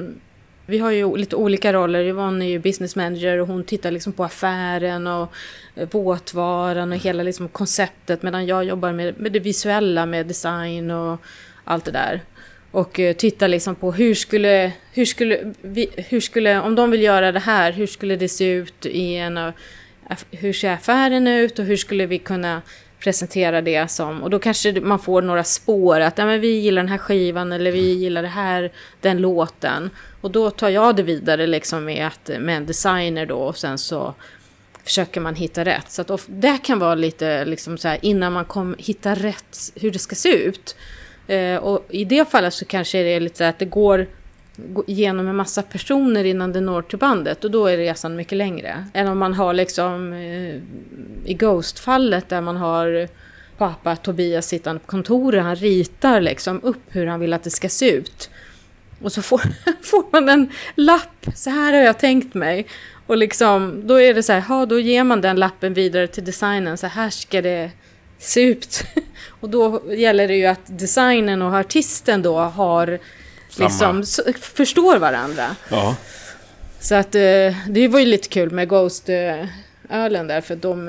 vi 0.66 0.78
har 0.78 0.90
ju 0.90 1.16
lite 1.16 1.36
olika 1.36 1.72
roller. 1.72 2.04
Yvonne 2.04 2.44
är 2.44 2.48
ju 2.48 2.58
business 2.58 2.96
manager 2.96 3.40
och 3.40 3.46
hon 3.48 3.64
tittar 3.64 3.90
liksom 3.90 4.12
på 4.12 4.24
affären 4.24 5.06
och 5.06 5.32
eh, 5.74 5.88
våtvaran 5.90 6.92
och 6.92 6.98
hela 6.98 7.22
liksom 7.22 7.48
konceptet 7.48 8.22
medan 8.22 8.46
jag 8.46 8.64
jobbar 8.64 8.92
med, 8.92 9.20
med 9.20 9.32
det 9.32 9.40
visuella, 9.40 10.06
med 10.06 10.26
design 10.26 10.90
och 10.90 11.20
allt 11.64 11.84
det 11.84 11.90
där. 11.90 12.20
Och 12.70 13.00
eh, 13.00 13.14
tittar 13.16 13.48
liksom 13.48 13.74
på 13.74 13.92
hur 13.92 14.14
skulle, 14.14 14.72
hur 14.92 15.04
skulle, 15.04 15.54
hur 15.96 16.20
skulle, 16.20 16.60
om 16.60 16.74
de 16.74 16.90
vill 16.90 17.02
göra 17.02 17.32
det 17.32 17.40
här, 17.40 17.72
hur 17.72 17.86
skulle 17.86 18.16
det 18.16 18.28
se 18.28 18.52
ut 18.52 18.86
i 18.86 19.16
en 19.16 19.52
hur 20.30 20.52
ser 20.52 20.70
affären 20.70 21.26
ut 21.26 21.58
och 21.58 21.64
hur 21.64 21.76
skulle 21.76 22.06
vi 22.06 22.18
kunna 22.18 22.62
presentera 22.98 23.60
det 23.60 23.90
som, 23.90 24.22
och 24.22 24.30
då 24.30 24.38
kanske 24.38 24.80
man 24.80 24.98
får 24.98 25.22
några 25.22 25.44
spår 25.44 26.00
att 26.00 26.18
ja, 26.18 26.26
men 26.26 26.40
vi 26.40 26.60
gillar 26.60 26.82
den 26.82 26.88
här 26.88 26.98
skivan 26.98 27.52
eller 27.52 27.72
vi 27.72 27.92
gillar 27.92 28.22
det 28.22 28.28
här, 28.28 28.72
den 29.00 29.18
låten. 29.18 29.90
Och 30.24 30.30
då 30.30 30.50
tar 30.50 30.68
jag 30.68 30.96
det 30.96 31.02
vidare 31.02 31.46
liksom 31.46 31.84
med, 31.84 32.06
att, 32.06 32.30
med 32.40 32.56
en 32.56 32.66
designer 32.66 33.26
då 33.26 33.36
och 33.36 33.56
sen 33.56 33.78
så 33.78 34.14
försöker 34.84 35.20
man 35.20 35.34
hitta 35.34 35.64
rätt. 35.64 35.90
Så 35.90 36.02
att 36.02 36.10
of- 36.10 36.26
det 36.28 36.58
kan 36.62 36.78
vara 36.78 36.94
lite 36.94 37.44
liksom 37.44 37.78
så 37.78 37.88
här 37.88 37.98
innan 38.02 38.32
man 38.32 38.44
kom, 38.44 38.74
hittar 38.78 39.16
rätt 39.16 39.58
hur 39.74 39.90
det 39.90 39.98
ska 39.98 40.14
se 40.14 40.28
ut. 40.28 40.76
Eh, 41.26 41.56
och 41.56 41.86
i 41.88 42.04
det 42.04 42.30
fallet 42.30 42.54
så 42.54 42.64
kanske 42.64 43.02
det 43.02 43.08
är 43.08 43.20
lite 43.20 43.38
så 43.38 43.44
här 43.44 43.50
att 43.50 43.58
det 43.58 43.64
går 43.64 44.06
genom 44.86 45.28
en 45.28 45.36
massa 45.36 45.62
personer 45.62 46.24
innan 46.24 46.52
det 46.52 46.60
når 46.60 46.82
till 46.82 46.98
bandet 46.98 47.44
och 47.44 47.50
då 47.50 47.66
är 47.66 47.76
resan 47.76 48.16
mycket 48.16 48.38
längre. 48.38 48.86
Än 48.94 49.08
om 49.08 49.18
man 49.18 49.34
har 49.34 49.54
liksom 49.54 50.12
eh, 50.12 50.54
i 51.30 51.34
Ghost-fallet 51.34 52.28
där 52.28 52.40
man 52.40 52.56
har 52.56 53.08
pappa 53.58 53.96
Tobias 53.96 54.46
sittande 54.46 54.80
på 54.80 54.86
kontoret, 54.86 55.42
han 55.42 55.56
ritar 55.56 56.20
liksom 56.20 56.60
upp 56.62 56.82
hur 56.88 57.06
han 57.06 57.20
vill 57.20 57.32
att 57.32 57.42
det 57.42 57.50
ska 57.50 57.68
se 57.68 57.90
ut. 57.90 58.30
Och 59.02 59.12
så 59.12 59.22
får, 59.22 59.40
får 59.82 60.04
man 60.12 60.28
en 60.28 60.52
lapp, 60.74 61.26
så 61.34 61.50
här 61.50 61.72
har 61.72 61.80
jag 61.80 61.98
tänkt 61.98 62.34
mig. 62.34 62.66
Och 63.06 63.16
liksom, 63.16 63.82
då 63.86 64.00
är 64.00 64.14
det 64.14 64.22
så 64.22 64.32
här, 64.32 64.44
ja, 64.48 64.66
då 64.66 64.78
ger 64.78 65.04
man 65.04 65.20
den 65.20 65.36
lappen 65.36 65.74
vidare 65.74 66.06
till 66.06 66.24
designen, 66.24 66.78
så 66.78 66.86
här 66.86 67.10
ska 67.10 67.42
det 67.42 67.70
se 68.18 68.40
ut. 68.40 68.84
Och 69.40 69.50
då 69.50 69.82
gäller 69.94 70.28
det 70.28 70.36
ju 70.36 70.46
att 70.46 70.78
designen 70.78 71.42
och 71.42 71.54
artisten 71.54 72.22
då 72.22 72.38
har 72.38 72.98
Samma. 73.48 73.68
liksom, 73.68 74.04
förstår 74.40 74.98
varandra. 74.98 75.56
Ja. 75.70 75.96
Så 76.80 76.94
att 76.94 77.14
eh, 77.14 77.56
det 77.68 77.88
var 77.88 78.00
ju 78.00 78.06
lite 78.06 78.28
kul 78.28 78.50
med 78.50 78.68
Ghost-ölen 78.68 80.26
där, 80.26 80.40
för 80.40 80.56
de... 80.56 80.88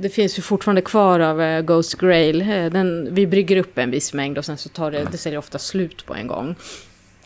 Det 0.00 0.08
finns 0.08 0.38
ju 0.38 0.42
fortfarande 0.42 0.82
kvar 0.82 1.20
av 1.20 1.42
eh, 1.42 1.60
Ghost 1.62 1.94
Grail. 1.94 2.40
Eh, 2.40 2.66
Den, 2.66 3.14
vi 3.14 3.26
brygger 3.26 3.56
upp 3.56 3.78
en 3.78 3.90
viss 3.90 4.12
mängd 4.14 4.38
och 4.38 4.44
sen 4.44 4.56
så 4.56 4.68
tar 4.68 4.90
det, 4.90 5.06
det 5.10 5.18
säljer 5.18 5.38
ofta 5.38 5.58
slut 5.58 6.06
på 6.06 6.14
en 6.14 6.26
gång. 6.26 6.54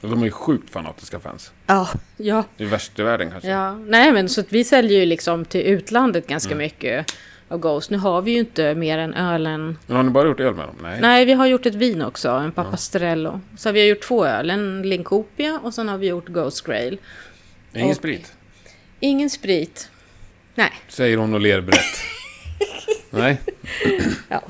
De 0.01 0.21
är 0.21 0.25
ju 0.25 0.31
sjukt 0.31 0.71
fanatiska 0.71 1.21
fans. 1.21 1.53
Ja, 1.67 1.89
ja, 2.17 2.45
Det 2.57 2.65
är 2.65 2.69
värst 2.69 2.99
i 2.99 3.03
världen 3.03 3.31
kanske. 3.31 3.49
ja. 3.51 3.75
Nej 3.75 4.13
men 4.13 4.29
så 4.29 4.41
att 4.41 4.53
vi 4.53 4.65
säljer 4.65 5.01
ju 5.01 5.07
liksom 5.07 5.45
till 5.45 5.61
utlandet 5.61 6.27
ganska 6.27 6.53
Mm. 6.55 6.59
mycket 6.65 7.13
av 7.49 7.59
Ghost. 7.59 7.91
Nu 7.91 7.99
har 7.99 8.23
vi 8.23 8.31
ju 8.31 8.39
inte 8.39 8.75
mer 8.75 8.99
än 8.99 9.15
ölen. 9.15 9.79
Men 9.87 9.97
har 9.97 10.03
ni 10.03 10.11
bara 10.11 10.29
gjort 10.29 10.41
öl 10.41 10.55
med 10.55 10.67
dem? 10.69 10.77
Nej. 10.83 11.01
Nej, 11.01 11.25
vi 11.25 11.33
har 11.33 11.47
gjort 11.47 11.67
ett 11.67 11.75
vin 11.75 12.03
också, 12.03 12.29
en 12.31 12.53
Papastrello. 12.53 13.41
Så 13.59 13.73
vi 13.73 13.81
har 13.81 13.87
gjort 13.87 14.01
två 14.03 14.27
öl, 14.27 14.51
en 14.51 14.83
Linkopia 14.83 15.61
och 15.63 15.75
sen 15.75 15.89
har 15.89 15.99
vi 15.99 16.07
gjort 16.07 16.29
Ghost 16.29 16.67
Grail. 16.67 16.99
Ingen 17.75 17.91
och- 17.91 17.97
sprit? 17.97 18.33
Ingen 19.01 19.31
sprit. 19.31 19.89
Nej. 20.55 20.73
Säger 20.89 21.17
hon 21.17 21.35
och 21.35 21.41
ler 21.41 21.61
brett. 21.61 21.79
Nej. 23.11 23.41
Ja. 24.29 24.43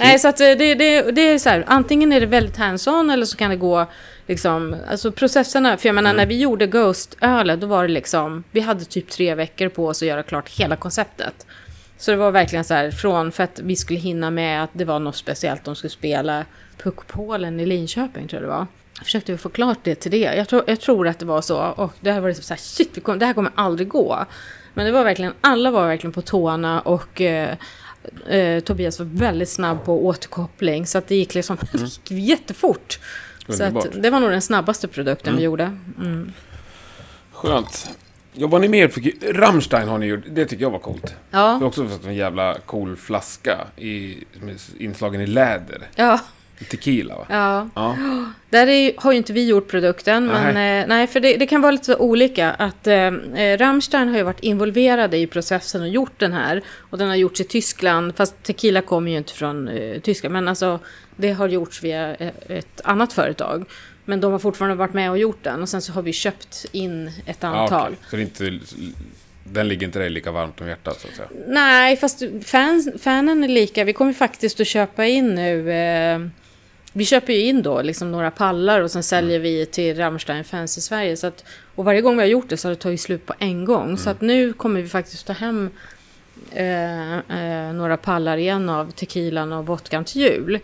Nej, 0.00 0.18
så 0.18 0.28
att 0.28 0.40
eh, 0.40 0.46
det, 0.46 0.74
det, 0.74 1.10
det 1.10 1.20
är 1.20 1.38
så 1.38 1.48
här, 1.48 1.64
antingen 1.66 2.12
är 2.12 2.20
det 2.20 2.26
väldigt 2.26 2.56
hands-on 2.56 3.12
eller 3.12 3.26
så 3.26 3.36
kan 3.36 3.50
det 3.50 3.56
gå 3.56 3.86
liksom, 4.26 4.76
alltså 4.90 5.12
processerna, 5.12 5.76
för 5.76 5.88
jag 5.88 5.94
menar 5.94 6.14
när 6.14 6.26
vi 6.26 6.40
gjorde 6.40 6.66
Ghost-ölet, 6.66 7.60
då 7.60 7.66
var 7.66 7.82
det 7.82 7.92
liksom, 7.92 8.44
vi 8.50 8.60
hade 8.60 8.84
typ 8.84 9.10
tre 9.10 9.34
veckor 9.34 9.68
på 9.68 9.86
oss 9.86 10.02
att 10.02 10.08
göra 10.08 10.22
klart 10.22 10.48
hela 10.48 10.76
konceptet. 10.76 11.46
Så 11.98 12.10
det 12.10 12.16
var 12.16 12.30
verkligen 12.30 12.64
så 12.64 12.74
här, 12.74 12.90
från 12.90 13.32
för 13.32 13.44
att 13.44 13.60
vi 13.64 13.76
skulle 13.76 13.98
hinna 13.98 14.30
med 14.30 14.64
att 14.64 14.70
det 14.72 14.84
var 14.84 14.98
något 14.98 15.16
speciellt, 15.16 15.64
de 15.64 15.76
skulle 15.76 15.90
spela 15.90 16.44
Puckpolen 16.82 17.60
i 17.60 17.66
Linköping 17.66 18.28
tror 18.28 18.42
jag 18.42 18.50
det 18.50 18.56
var. 18.56 18.66
Försökte 19.02 19.32
vi 19.32 19.38
få 19.38 19.48
klart 19.48 19.78
det 19.82 19.94
till 19.94 20.10
det. 20.10 20.34
Jag 20.36 20.48
tror, 20.48 20.64
jag 20.66 20.80
tror 20.80 21.08
att 21.08 21.18
det 21.18 21.26
var 21.26 21.40
så. 21.40 21.58
Och 21.58 21.92
det 22.00 22.12
här 22.12 22.20
var 22.20 22.28
liksom 22.28 22.44
så 22.44 22.54
här, 22.54 22.60
shit, 22.60 22.98
det 23.18 23.26
här 23.26 23.32
kommer 23.32 23.52
aldrig 23.54 23.88
gå. 23.88 24.24
Men 24.78 24.86
det 24.86 24.92
var 24.92 25.04
verkligen, 25.04 25.32
alla 25.40 25.70
var 25.70 25.86
verkligen 25.86 26.12
på 26.12 26.22
tårna 26.22 26.80
och 26.80 27.20
eh, 27.20 27.56
eh, 28.28 28.60
Tobias 28.60 28.98
var 28.98 29.06
väldigt 29.06 29.48
snabb 29.48 29.84
på 29.84 30.06
återkoppling. 30.06 30.86
Så 30.86 30.98
att 30.98 31.08
det 31.08 31.14
gick 31.14 31.34
liksom 31.34 31.56
det 31.72 31.78
gick 31.78 32.10
jättefort. 32.10 32.98
Så 33.48 33.52
Underbart. 33.64 33.86
att 33.86 34.02
det 34.02 34.10
var 34.10 34.20
nog 34.20 34.30
den 34.30 34.42
snabbaste 34.42 34.88
produkten 34.88 35.36
vi 35.36 35.42
gjorde. 35.42 35.76
Mm. 35.98 36.32
Skönt. 37.32 37.90
Ja, 38.32 38.46
vad 38.46 38.60
ni 38.60 38.68
mer 38.68 38.88
fick... 38.88 39.24
Rammstein 39.24 39.88
har 39.88 39.98
ni 39.98 40.06
gjort. 40.06 40.24
Det 40.30 40.46
tycker 40.46 40.62
jag 40.62 40.70
var 40.70 40.78
coolt. 40.78 41.14
Det 41.30 41.36
har 41.36 41.60
Ja, 41.60 41.64
också 41.66 41.88
fått 41.88 42.04
en 42.06 42.14
jävla 42.14 42.54
cool 42.66 42.96
flaska 42.96 43.58
i, 43.76 44.24
inslagen 44.78 45.20
i 45.20 45.26
läder. 45.26 45.88
ja, 45.94 46.20
Tequila 46.70 47.16
va? 47.16 47.26
ja. 47.28 47.68
Ja. 47.74 47.96
Där 48.50 48.66
är, 48.66 48.92
har 48.96 49.12
ju 49.12 49.18
inte 49.18 49.32
vi 49.32 49.46
gjort 49.46 49.68
produkten, 49.68 50.26
men 50.26 50.54
Nej. 50.54 50.80
eh, 50.80 50.86
nej, 50.88 51.06
för 51.06 51.20
det, 51.20 51.36
det 51.36 51.46
kan 51.46 51.60
vara 51.60 51.72
lite 51.72 51.84
så 51.84 51.96
olika. 51.96 52.50
Att 52.50 52.86
eh, 52.86 52.96
eh, 52.96 53.58
Rammstein 53.58 54.08
har 54.08 54.16
ju 54.16 54.22
varit 54.22 54.40
involverade 54.40 55.16
i 55.16 55.26
processen 55.26 55.82
och 55.82 55.88
gjort 55.88 56.12
den 56.20 56.32
här. 56.32 56.62
Och 56.78 56.98
den 56.98 57.08
har 57.08 57.16
gjorts 57.16 57.40
i 57.40 57.44
Tyskland, 57.44 58.16
fast 58.16 58.42
Tequila 58.42 58.80
kommer 58.80 59.10
ju 59.10 59.16
inte 59.18 59.32
från 59.32 59.68
eh, 59.68 60.00
Tyskland. 60.00 60.32
Men 60.32 60.48
alltså, 60.48 60.78
det 61.16 61.32
har 61.32 61.48
gjorts 61.48 61.82
via 61.82 62.14
eh, 62.14 62.30
ett 62.48 62.80
annat 62.84 63.12
företag. 63.12 63.64
Men 64.04 64.20
de 64.20 64.32
har 64.32 64.38
fortfarande 64.38 64.76
varit 64.76 64.94
med 64.94 65.10
och 65.10 65.18
gjort 65.18 65.44
den. 65.44 65.62
Och 65.62 65.68
sen 65.68 65.82
så 65.82 65.92
har 65.92 66.02
vi 66.02 66.12
köpt 66.12 66.66
in 66.72 67.10
ett 67.26 67.38
Ja, 67.40 67.48
antal. 67.48 67.92
okej. 67.92 67.98
Så 68.10 68.16
det 68.16 68.22
inte... 68.22 68.58
Den 69.52 69.68
ligger 69.68 69.86
inte 69.86 69.98
dig 69.98 70.10
lika 70.10 70.30
varmt 70.32 70.60
om 70.60 70.68
hjärtat 70.68 71.00
så 71.00 71.08
att 71.08 71.14
säga. 71.14 71.28
Nej, 71.46 71.96
fast 71.96 72.22
fans, 72.44 72.88
fanen 73.02 73.44
är 73.44 73.48
lika. 73.48 73.84
Vi 73.84 73.92
kommer 73.92 74.12
faktiskt 74.12 74.60
att 74.60 74.66
köpa 74.66 75.06
in 75.06 75.34
nu... 75.34 75.72
Eh, 75.72 76.20
vi 76.92 77.04
köper 77.04 77.32
ju 77.32 77.40
in 77.40 77.62
då 77.62 77.82
liksom 77.82 78.12
några 78.12 78.30
pallar 78.30 78.80
och 78.80 78.90
sen 78.90 79.02
säljer 79.02 79.38
vi 79.38 79.66
till 79.66 79.96
Rammstein-fans 79.96 80.78
i 80.78 80.80
Sverige. 80.80 81.16
Så 81.16 81.26
att, 81.26 81.44
och 81.74 81.84
varje 81.84 82.00
gång 82.00 82.16
vi 82.16 82.22
har 82.22 82.28
gjort 82.28 82.48
det 82.48 82.56
så 82.56 82.68
har 82.68 82.74
det 82.74 82.80
tagit 82.80 83.00
slut 83.00 83.26
på 83.26 83.34
en 83.38 83.64
gång. 83.64 83.98
Så 83.98 84.10
att 84.10 84.20
nu 84.20 84.52
kommer 84.52 84.82
vi 84.82 84.88
faktiskt 84.88 85.26
ta 85.26 85.32
hem 85.32 85.70
eh, 86.52 87.18
eh, 87.18 87.72
några 87.72 87.96
pallar 87.96 88.36
igen 88.36 88.68
av 88.68 88.90
tequilan 88.90 89.52
och 89.52 89.66
vodkan 89.66 90.04
till 90.04 90.20
jul. 90.20 90.58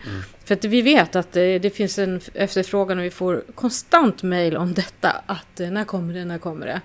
För 0.45 0.53
att 0.53 0.65
vi 0.65 0.81
vet 0.81 1.15
att 1.15 1.31
det, 1.31 1.59
det 1.59 1.69
finns 1.69 1.99
en 1.99 2.21
efterfrågan 2.33 2.99
och 2.99 3.05
vi 3.05 3.11
får 3.11 3.43
konstant 3.55 4.23
mejl 4.23 4.57
om 4.57 4.73
detta. 4.73 5.11
Att 5.25 5.59
eh, 5.59 5.69
när 5.69 5.85
kommer 5.85 6.13
det, 6.13 6.25
när 6.25 6.37
kommer 6.37 6.65
det? 6.65 6.81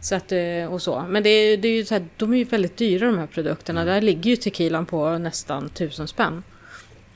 Så 0.00 0.14
att, 0.14 0.32
eh, 0.32 0.72
och 0.72 0.82
så. 0.82 1.06
Men 1.08 1.22
det, 1.22 1.56
det 1.56 1.68
är 1.68 1.72
ju 1.72 1.84
så 1.84 1.94
här, 1.94 2.06
de 2.16 2.32
är 2.32 2.36
ju 2.36 2.44
väldigt 2.44 2.76
dyra 2.76 3.06
de 3.06 3.18
här 3.18 3.26
produkterna. 3.26 3.84
Där 3.84 4.00
ligger 4.00 4.30
ju 4.30 4.36
tequilan 4.36 4.86
på 4.86 5.18
nästan 5.18 5.68
tusen 5.68 6.08
spänn. 6.08 6.42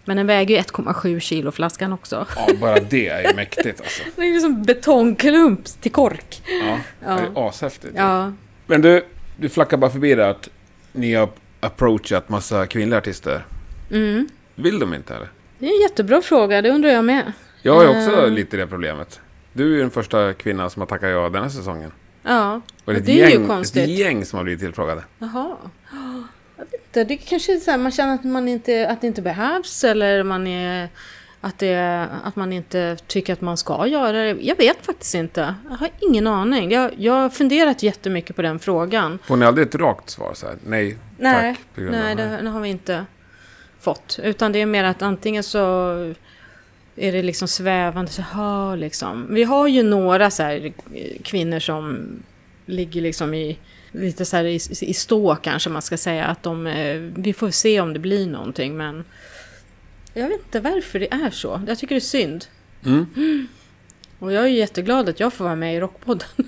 Men 0.05 0.16
den 0.16 0.26
väger 0.26 0.57
ju 0.57 0.62
1,7 0.62 1.20
kilo 1.20 1.50
flaskan 1.53 1.92
också. 1.92 2.26
Ja, 2.36 2.48
bara 2.61 2.80
det 2.80 3.09
är 3.09 3.28
ju 3.30 3.36
mäktigt 3.36 3.80
alltså. 3.80 4.03
Det 4.16 4.22
är 4.22 4.26
ju 4.26 4.40
som 4.40 4.62
betongklump 4.62 5.64
till 5.64 5.92
kork. 5.92 6.42
Ja, 6.46 6.78
Ja. 7.05 7.14
det 7.14 7.40
är 7.40 7.48
ashäftigt. 7.48 7.94
Ja, 7.96 8.32
Men 8.66 8.82
du, 8.82 9.05
du 9.36 9.48
flackar 9.48 9.76
bara 9.76 9.90
förbi 9.90 10.14
det 10.14 10.28
att 10.30 10.48
ni 10.92 11.14
har 11.14 11.28
approachat 11.61 12.28
massa 12.28 12.66
kvinnliga 12.66 12.98
artister. 12.98 13.44
mm. 13.90 14.28
Vill 14.55 14.78
de 14.78 14.94
inte 14.94 15.14
eller? 15.14 15.28
det 15.59 15.66
är 15.66 15.70
en 15.74 15.80
jättebra 15.82 16.22
fråga, 16.22 16.62
det 16.62 16.70
undrar 16.70 16.90
jag 16.90 17.05
med. 17.05 17.32
Jag 17.62 17.74
har 17.74 17.82
ju 17.82 17.88
också 17.88 18.22
Eh. 18.26 18.30
lite 18.30 18.57
det 18.57 18.66
problemet. 18.66 19.20
Du 19.53 19.64
är 19.64 19.68
ju 19.68 19.78
den 19.80 19.90
första 19.90 20.32
kvinnan 20.32 20.70
som 20.70 20.80
har 20.82 20.86
tackat 20.86 21.11
ja 21.11 21.28
den 21.28 21.42
här 21.42 21.50
säsongen. 21.50 21.92
Ja, 22.22 22.61
Och 22.84 22.92
det 22.92 22.98
är, 22.98 23.03
det 23.03 23.12
är 23.22 23.26
ju 23.26 23.32
gäng, 23.32 23.46
konstigt. 23.46 23.82
ett 23.82 23.88
gäng 23.98 24.24
som 24.24 24.36
har 24.36 24.44
blivit 24.44 24.61
tillfrågade. 24.61 25.03
Jaha. 25.18 25.57
Inte, 26.72 27.04
det 27.04 27.16
kanske 27.16 27.54
är 27.54 27.58
så 27.58 27.70
här, 27.70 27.78
man 27.78 27.92
känner 27.92 28.14
att, 28.14 28.24
man 28.24 28.48
inte, 28.48 28.88
att 28.88 29.00
det 29.00 29.06
inte 29.06 29.22
behövs 29.22 29.84
eller 29.84 30.22
man 30.22 30.46
är, 30.46 30.88
att, 31.40 31.58
det, 31.58 32.08
att 32.24 32.36
man 32.36 32.52
inte 32.52 32.96
tycker 33.06 33.32
att 33.32 33.40
man 33.40 33.56
ska 33.56 33.86
göra 33.86 34.12
det. 34.12 34.36
Jag 34.40 34.56
vet 34.56 34.86
faktiskt 34.86 35.14
inte. 35.14 35.54
Jag 35.70 35.76
har 35.76 35.90
ingen 36.00 36.26
aning. 36.26 36.70
Jag, 36.70 36.90
jag 36.96 37.12
har 37.12 37.28
funderat 37.28 37.82
jättemycket 37.82 38.36
på 38.36 38.42
den 38.42 38.58
frågan. 38.58 39.18
Får 39.24 39.36
ni 39.36 39.46
aldrig 39.46 39.66
ett 39.66 39.74
rakt 39.74 40.10
svar 40.10 40.32
så 40.34 40.46
här? 40.46 40.56
Nej, 40.66 40.96
Nej, 41.18 41.54
tack. 41.54 41.84
nej 41.90 42.16
det 42.16 42.38
det, 42.42 42.48
har 42.48 42.60
vi 42.60 42.68
inte 42.68 43.04
fått. 43.80 44.18
Utan 44.22 44.52
det 44.52 44.58
är 44.58 44.66
mer 44.66 44.84
att 44.84 45.02
antingen 45.02 45.42
så 45.42 45.58
är 46.96 47.12
det 47.12 47.22
liksom 47.22 47.48
svävande 47.48 48.10
så 48.10 48.22
här 48.22 48.76
liksom. 48.76 49.26
Vi 49.30 49.44
har 49.44 49.68
ju 49.68 49.82
några 49.82 50.30
så 50.30 50.42
här 50.42 50.72
kvinnor 51.22 51.58
som 51.58 52.08
ligger 52.66 53.00
liksom 53.00 53.34
i 53.34 53.58
lite 53.93 54.24
så 54.24 54.36
här 54.36 54.45
i, 54.45 54.61
i 54.80 54.95
stå 54.95 55.36
kanske 55.36 55.70
man 55.70 55.82
ska 55.82 55.97
säga 55.97 56.24
att 56.24 56.43
de, 56.43 56.66
eh, 56.66 56.97
vi 57.16 57.32
får 57.32 57.51
se 57.51 57.80
om 57.80 57.93
det 57.93 57.99
blir 57.99 58.26
någonting 58.26 58.76
men 58.76 59.05
jag 60.14 60.28
vet 60.28 60.40
inte 60.40 60.61
varför 60.61 60.99
det 60.99 61.12
är 61.12 61.30
så. 61.30 61.62
Jag 61.66 61.78
tycker 61.78 61.95
det 61.95 61.99
är 61.99 62.01
synd. 62.01 62.45
Mm. 62.84 63.49
Och 64.18 64.32
jag 64.32 64.45
är 64.45 64.49
jätteglad 64.49 65.09
att 65.09 65.20
jag 65.20 65.32
får 65.32 65.45
vara 65.45 65.57
med 65.57 65.76
i 65.76 65.80
Rockpodden. 65.80 66.28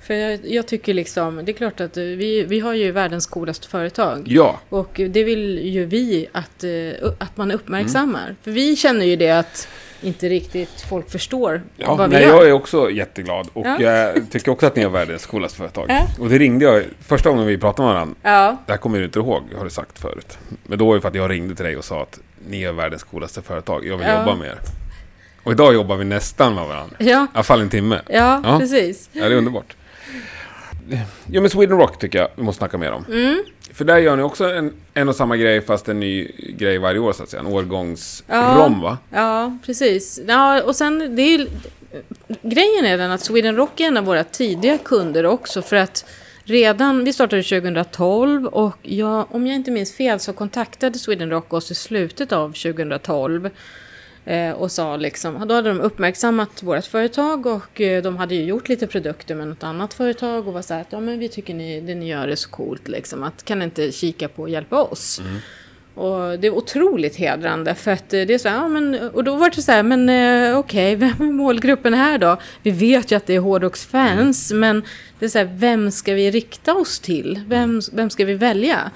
För 0.00 0.14
jag, 0.14 0.40
jag 0.44 0.66
tycker 0.66 0.94
liksom, 0.94 1.36
det 1.44 1.52
är 1.52 1.54
klart 1.54 1.80
att 1.80 1.96
vi, 1.96 2.42
vi 2.42 2.60
har 2.60 2.74
ju 2.74 2.90
världens 2.90 3.26
coolaste 3.26 3.68
företag. 3.68 4.22
Ja, 4.26 4.60
Och 4.68 5.00
det 5.10 5.24
vill 5.24 5.58
ju 5.58 5.84
vi 5.84 6.26
att, 6.32 6.64
eh, 6.64 7.12
att 7.18 7.36
man 7.36 7.50
uppmärksammar. 7.50 8.36
För 8.42 8.50
vi 8.50 8.76
känner 8.76 9.06
ju 9.06 9.16
det 9.16 9.30
att 9.30 9.68
inte 10.02 10.28
riktigt 10.28 10.80
folk 10.88 11.10
förstår 11.10 11.62
ja 11.76 11.94
vad 11.94 12.10
vi 12.10 12.16
nej, 12.16 12.24
gör. 12.24 12.34
jag 12.36 12.48
är 12.48 12.52
också 12.52 12.90
jätteglad. 12.90 13.48
Och 13.52 13.66
Ja. 13.66 13.80
jag 13.80 14.30
tycker 14.30 14.50
också 14.52 14.66
att 14.66 14.76
ni 14.76 14.82
är 14.82 14.88
världens 14.88 15.26
coolaste 15.26 15.58
företag. 15.58 15.86
Ja. 15.88 16.06
Och 16.20 16.28
det 16.28 16.38
ringde 16.38 16.64
jag, 16.64 16.82
första 17.06 17.30
gången 17.30 17.46
vi 17.46 17.58
pratade 17.58 17.86
med 17.86 17.94
varandra, 17.94 18.14
Ja, 18.22 18.56
det 18.66 18.72
här 18.72 18.78
kommer 18.78 18.98
du 18.98 19.04
inte 19.04 19.18
ihåg, 19.18 19.42
har 19.58 19.64
du 19.64 19.70
sagt 19.70 19.98
förut. 19.98 20.38
Men 20.62 20.78
då 20.78 20.86
var 20.86 20.94
det 20.94 21.00
för 21.00 21.08
att 21.08 21.14
jag 21.14 21.30
ringde 21.30 21.54
till 21.54 21.64
dig 21.64 21.76
och 21.76 21.84
sa 21.84 22.02
att 22.02 22.18
ni 22.48 22.62
är 22.62 22.72
världens 22.72 23.02
coolaste 23.02 23.42
företag, 23.42 23.86
jag 23.86 23.96
vill 23.96 24.06
jobba 24.08 24.34
med 24.36 24.48
er. 24.48 24.58
Och 25.44 25.52
idag 25.52 25.74
jobbar 25.74 25.96
vi 25.96 26.04
nästan 26.04 26.54
med 26.54 26.66
varandra. 26.66 26.96
I 26.98 27.10
ja, 27.10 27.26
alla 27.34 27.42
fall 27.42 27.60
en 27.60 27.68
timme. 27.68 28.00
ja, 28.08 28.40
Ja. 28.44 28.58
precis. 28.58 29.08
Ja, 29.12 29.28
det 29.28 29.34
är 29.34 29.38
underbart. 29.38 29.76
Ja, 31.26 31.40
men 31.40 31.50
Sweden 31.50 31.78
Rock 31.78 31.98
tycker 31.98 32.18
jag 32.18 32.28
vi 32.36 32.42
måste 32.42 32.58
snacka 32.58 32.78
mer 32.78 32.92
om. 32.92 33.04
Mm. 33.08 33.42
För 33.74 33.84
där 33.84 33.98
gör 33.98 34.16
ni 34.16 34.22
också 34.22 34.44
en, 34.44 34.72
en 34.94 35.08
och 35.08 35.16
samma 35.16 35.36
grej, 35.36 35.60
fast 35.60 35.88
en 35.88 36.00
ny 36.00 36.30
grej 36.38 36.78
varje 36.78 36.98
år, 36.98 37.12
så 37.12 37.22
att 37.22 37.28
säga. 37.28 37.40
En 37.40 37.46
årgångsrom, 37.46 38.36
Ja. 38.36 38.78
va? 38.82 38.98
Ja, 39.10 39.56
precis. 39.66 40.20
Ja, 40.28 40.62
och 40.62 40.76
sen, 40.76 41.16
det 41.16 41.22
är 41.22 41.46
grejen 42.42 42.84
är 42.84 42.98
den 42.98 43.10
att 43.10 43.20
Sweden 43.20 43.56
Rock 43.56 43.80
är 43.80 43.84
en 43.84 43.96
av 43.96 44.04
våra 44.04 44.24
tidiga 44.24 44.78
kunder 44.78 45.26
också. 45.26 45.62
För 45.62 45.76
att 45.76 46.04
redan, 46.44 47.04
vi 47.04 47.12
startade 47.12 47.42
2012 47.42 48.46
och 48.46 48.76
jag, 48.82 49.26
om 49.34 49.46
jag 49.46 49.56
inte 49.56 49.70
minns 49.70 49.94
fel 49.96 50.20
så 50.20 50.32
kontaktade 50.32 50.98
Sweden 50.98 51.30
Rock 51.30 51.52
oss 51.52 51.70
i 51.70 51.74
slutet 51.74 52.32
av 52.32 52.48
2012. 52.52 53.50
Eh, 54.24 54.52
och 54.52 54.70
sa 54.70 54.96
liksom, 54.96 55.48
då 55.48 55.54
hade 55.54 55.68
de 55.68 55.80
uppmärksammat 55.80 56.62
vårt 56.62 56.84
företag 56.84 57.46
och 57.46 57.80
eh, 57.80 58.02
de 58.02 58.16
hade 58.16 58.34
ju 58.34 58.44
gjort 58.44 58.68
lite 58.68 58.86
produkter 58.86 59.34
med 59.34 59.48
något 59.48 59.62
annat 59.62 59.94
företag 59.94 60.48
och 60.48 60.54
var 60.54 60.62
så 60.62 60.74
här 60.74 60.80
att 60.80 60.86
ja 60.90 61.00
men 61.00 61.18
vi 61.18 61.28
tycker 61.28 61.54
ni, 61.54 61.80
det 61.80 61.94
ni 61.94 62.08
gör 62.08 62.28
är 62.28 62.34
så 62.34 62.50
coolt 62.50 62.88
liksom 62.88 63.22
att 63.22 63.44
kan 63.44 63.58
ni 63.58 63.64
inte 63.64 63.92
kika 63.92 64.28
på 64.28 64.42
och 64.42 64.50
hjälpa 64.50 64.82
oss? 64.82 65.20
Och 65.94 66.38
det 66.38 66.46
är 66.46 66.54
otroligt 66.54 67.16
hedrande 67.16 67.74
för 67.74 67.90
att 67.90 68.12
eh, 68.12 68.22
det 68.22 68.34
är 68.34 68.38
så 68.38 68.48
här, 68.48 68.56
ja, 68.56 68.68
men, 68.68 68.94
och 68.94 69.24
då 69.24 69.36
var 69.36 69.50
det 69.50 69.62
så 69.62 69.72
här, 69.72 69.82
men 69.82 70.56
okej, 70.56 70.96
vem 70.96 71.14
är 71.20 71.32
målgruppen 71.32 71.94
här 71.94 72.18
då? 72.18 72.36
Vi 72.62 72.70
vet 72.70 73.12
ju 73.12 73.16
att 73.16 73.26
det 73.26 73.34
är 73.34 73.40
hårdrocksfans, 73.40 74.52
men 74.52 74.82
det 75.18 75.24
är 75.24 75.28
så 75.28 75.38
här, 75.38 75.50
vem 75.56 75.90
ska 75.90 76.14
vi 76.14 76.30
rikta 76.30 76.74
oss 76.74 77.00
till? 77.00 77.40
Vem, 77.46 77.80
vem 77.92 78.10
ska 78.10 78.24
vi 78.24 78.34
välja? 78.34 78.90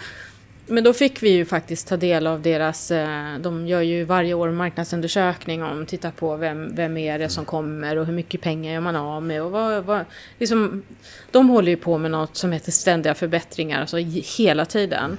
Men 0.69 0.85
då 0.85 0.93
fick 0.93 1.23
vi 1.23 1.31
ju 1.31 1.45
faktiskt 1.45 1.89
ta 1.89 1.97
del 1.97 2.27
av 2.27 2.43
deras, 2.43 2.91
eh, 2.91 3.39
de 3.39 3.67
gör 3.67 3.81
ju 3.81 4.05
varje 4.05 4.35
år 4.35 4.49
en 4.49 4.55
marknadsundersökning 4.55 5.62
om, 5.62 5.87
titta 5.87 6.11
på 6.11 6.37
vem, 6.37 6.75
vem 6.75 6.97
är 6.97 7.19
det 7.19 7.29
som 7.29 7.45
kommer 7.45 7.97
och 7.97 8.07
hur 8.07 8.12
mycket 8.12 8.41
pengar 8.41 8.73
gör 8.73 8.81
man 8.81 8.97
av 8.97 9.23
med 9.23 9.43
och 9.43 9.51
vad, 9.51 9.85
vad 9.85 10.05
liksom, 10.39 10.83
de 11.31 11.49
håller 11.49 11.71
ju 11.71 11.77
på 11.77 11.99
med 11.99 12.11
något 12.11 12.37
som 12.37 12.53
heter 12.53 12.73
ständiga 12.73 13.14
förbättringar, 13.14 13.81
alltså 13.81 13.97
hela 14.39 14.64
tiden. 14.64 15.19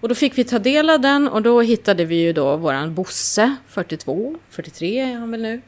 Och 0.00 0.08
då 0.08 0.14
fick 0.14 0.38
vi 0.38 0.44
ta 0.44 0.58
del 0.58 0.90
av 0.90 1.00
den 1.00 1.28
och 1.28 1.42
då 1.42 1.60
hittade 1.60 2.04
vi 2.04 2.16
ju 2.16 2.32
då 2.32 2.56
våran 2.56 2.94
Bosse, 2.94 3.56
42, 3.68 4.34
43 4.50 4.98
är 4.98 5.14
han 5.14 5.30
väl 5.30 5.42
nu, 5.42 5.60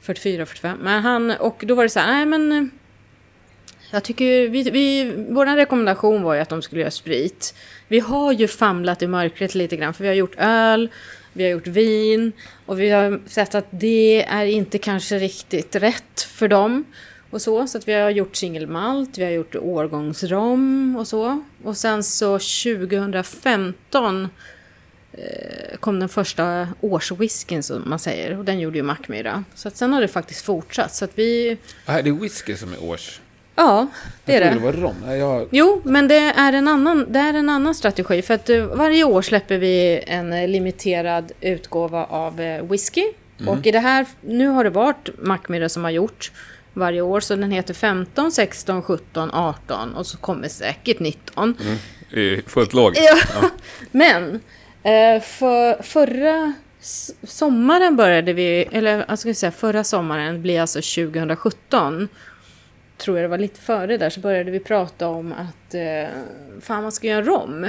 44, 0.00 0.46
45. 0.46 0.78
Men 0.82 1.02
han, 1.02 1.30
och 1.30 1.64
då 1.66 1.74
var 1.74 1.82
det 1.82 1.88
så 1.88 2.00
här, 2.00 2.12
nej 2.12 2.26
men 2.26 2.70
jag 3.90 4.04
tycker 4.04 4.48
vi, 4.48 4.62
vi, 4.62 5.12
vår 5.28 5.46
rekommendation 5.56 6.22
var 6.22 6.34
ju 6.34 6.40
att 6.40 6.48
de 6.48 6.62
skulle 6.62 6.80
göra 6.80 6.90
sprit. 6.90 7.54
Vi 7.88 7.98
har 8.00 8.32
ju 8.32 8.48
famlat 8.48 9.02
i 9.02 9.06
mörkret 9.06 9.54
lite 9.54 9.76
grann 9.76 9.94
för 9.94 10.02
vi 10.02 10.08
har 10.08 10.14
gjort 10.14 10.34
öl, 10.38 10.90
vi 11.32 11.44
har 11.44 11.50
gjort 11.50 11.66
vin 11.66 12.32
och 12.66 12.80
vi 12.80 12.90
har 12.90 13.20
sett 13.26 13.54
att 13.54 13.66
det 13.70 14.24
är 14.24 14.44
inte 14.44 14.78
kanske 14.78 15.18
riktigt 15.18 15.76
rätt 15.76 16.20
för 16.20 16.48
dem. 16.48 16.84
Och 17.30 17.42
så, 17.42 17.66
så 17.66 17.78
att 17.78 17.88
vi 17.88 17.92
har 17.92 18.10
gjort 18.10 18.36
singelmalt, 18.36 19.18
vi 19.18 19.24
har 19.24 19.30
gjort 19.30 19.56
årgångsrom 19.56 20.96
och 20.96 21.08
så. 21.08 21.42
Och 21.64 21.76
sen 21.76 22.02
så 22.04 22.38
2015 22.38 24.28
eh, 25.12 25.76
kom 25.80 26.00
den 26.00 26.08
första 26.08 26.68
årswhiskyn 26.80 27.62
som 27.62 27.82
man 27.86 27.98
säger 27.98 28.38
och 28.38 28.44
den 28.44 28.60
gjorde 28.60 28.76
ju 28.76 28.82
Mackmyra. 28.82 29.44
Så 29.54 29.68
att 29.68 29.76
sen 29.76 29.92
har 29.92 30.00
det 30.00 30.08
faktiskt 30.08 30.44
fortsatt 30.44 30.94
så 30.94 31.04
att 31.04 31.12
vi, 31.14 31.58
Ah, 31.84 32.02
det 32.02 32.10
är 32.10 32.20
whisky 32.20 32.56
som 32.56 32.72
är 32.72 32.84
års 32.84 33.20
ja 33.58 33.86
det 34.24 34.36
är 34.36 34.40
det. 34.40 34.50
det 34.50 34.58
var 34.58 34.72
rom. 34.72 34.96
Jag... 35.08 35.48
Jo, 35.50 35.80
men 35.84 36.08
det 36.08 36.16
är 36.16 36.52
en 36.52 36.68
annan, 36.68 37.06
det 37.08 37.18
är 37.18 37.34
en 37.34 37.48
annan 37.48 37.74
strategi. 37.74 38.22
För 38.22 38.34
att 38.34 38.50
eh, 38.50 38.64
varje 38.64 39.04
år 39.04 39.22
släpper 39.22 39.58
vi 39.58 40.04
en 40.06 40.32
eh, 40.32 40.48
limiterad 40.48 41.32
utgåva 41.40 42.04
av 42.04 42.40
eh, 42.40 42.64
whisky. 42.64 43.04
Och 43.46 43.66
i 43.66 43.70
det 43.70 43.78
här, 43.78 44.06
nu 44.20 44.48
har 44.48 44.64
det 44.64 44.70
varit 44.70 45.08
Mackmyra 45.18 45.68
som 45.68 45.84
har 45.84 45.90
gjort 45.90 46.32
varje 46.72 47.00
år. 47.00 47.20
Så 47.20 47.36
den 47.36 47.50
heter 47.50 47.74
15, 47.74 48.32
16, 48.32 48.82
17, 48.82 49.30
18 49.30 49.94
och 49.94 50.06
så 50.06 50.18
kommer 50.18 50.48
säkert 50.48 51.00
19. 51.00 51.56
Det 52.10 52.20
är 52.20 52.42
fullt 52.46 52.72
logiskt. 52.72 53.10
Ja. 53.34 53.50
Men 53.90 54.40
för, 55.22 55.82
förra 55.82 56.52
sommaren 57.26 57.96
började 57.96 58.32
vi, 58.32 58.68
eller 58.72 59.04
jag 59.08 59.18
ska 59.18 59.34
säga 59.34 59.52
förra 59.52 59.84
sommaren 59.84 60.42
blir 60.42 60.60
alltså 60.60 60.78
2017. 60.78 62.08
Tror 62.98 63.16
jag 63.18 63.24
det 63.24 63.28
var 63.28 63.38
lite 63.38 63.60
före 63.60 63.96
där 63.96 64.10
så 64.10 64.20
började 64.20 64.50
vi 64.50 64.60
prata 64.60 65.08
om 65.08 65.32
att 65.32 65.74
eh, 65.74 66.08
fan 66.60 66.82
man 66.82 66.92
ska 66.92 67.06
göra 67.06 67.24
rom. 67.24 67.66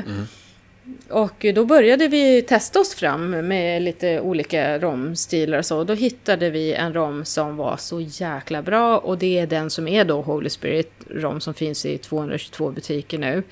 Och 1.09 1.45
då 1.55 1.65
började 1.65 2.07
vi 2.07 2.41
testa 2.41 2.79
oss 2.79 2.95
fram 2.95 3.29
med 3.29 3.81
lite 3.81 4.19
olika 4.19 4.79
romstilar 4.79 5.57
och 5.57 5.65
så. 5.65 5.83
Då 5.83 5.93
hittade 5.93 6.49
vi 6.49 6.73
en 6.73 6.93
rom 6.93 7.25
som 7.25 7.57
var 7.57 7.77
så 7.77 8.01
jäkla 8.01 8.61
bra 8.61 8.97
och 8.97 9.17
det 9.17 9.39
är 9.39 9.47
den 9.47 9.69
som 9.69 9.87
är 9.87 10.05
då 10.05 10.21
Holy 10.21 10.49
Spirit 10.49 10.91
rom 11.09 11.41
som 11.41 11.53
finns 11.53 11.85
i 11.85 11.97
222 11.97 12.71
butiker 12.71 13.17
nu. 13.17 13.43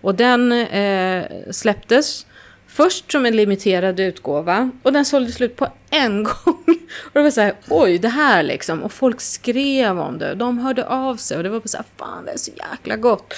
Och 0.00 0.14
den 0.14 0.52
eh, 0.52 1.24
släpptes 1.50 2.26
först 2.74 3.12
som 3.12 3.26
en 3.26 3.36
limiterad 3.36 4.00
utgåva 4.00 4.70
och 4.82 4.92
den 4.92 5.04
sålde 5.04 5.32
slut 5.32 5.56
på 5.56 5.68
en 5.90 6.22
gång. 6.24 6.64
Och 6.96 7.12
det 7.12 7.22
var 7.22 7.30
så 7.30 7.40
här, 7.40 7.54
oj, 7.68 7.98
det 7.98 8.08
här 8.08 8.42
liksom. 8.42 8.82
Och 8.82 8.92
folk 8.92 9.20
skrev 9.20 10.00
om 10.00 10.18
det, 10.18 10.34
de 10.34 10.58
hörde 10.58 10.86
av 10.86 11.16
sig 11.16 11.36
och 11.36 11.42
det 11.42 11.48
var 11.48 11.60
på 11.60 11.68
så 11.68 11.76
här, 11.76 11.86
fan 11.96 12.24
det 12.24 12.32
är 12.32 12.36
så 12.36 12.50
jäkla 12.70 12.96
gott. 12.96 13.34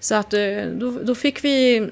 Så 0.00 0.14
att 0.14 0.34
eh, 0.34 0.62
då, 0.72 0.90
då 0.90 1.14
fick 1.14 1.44
vi 1.44 1.88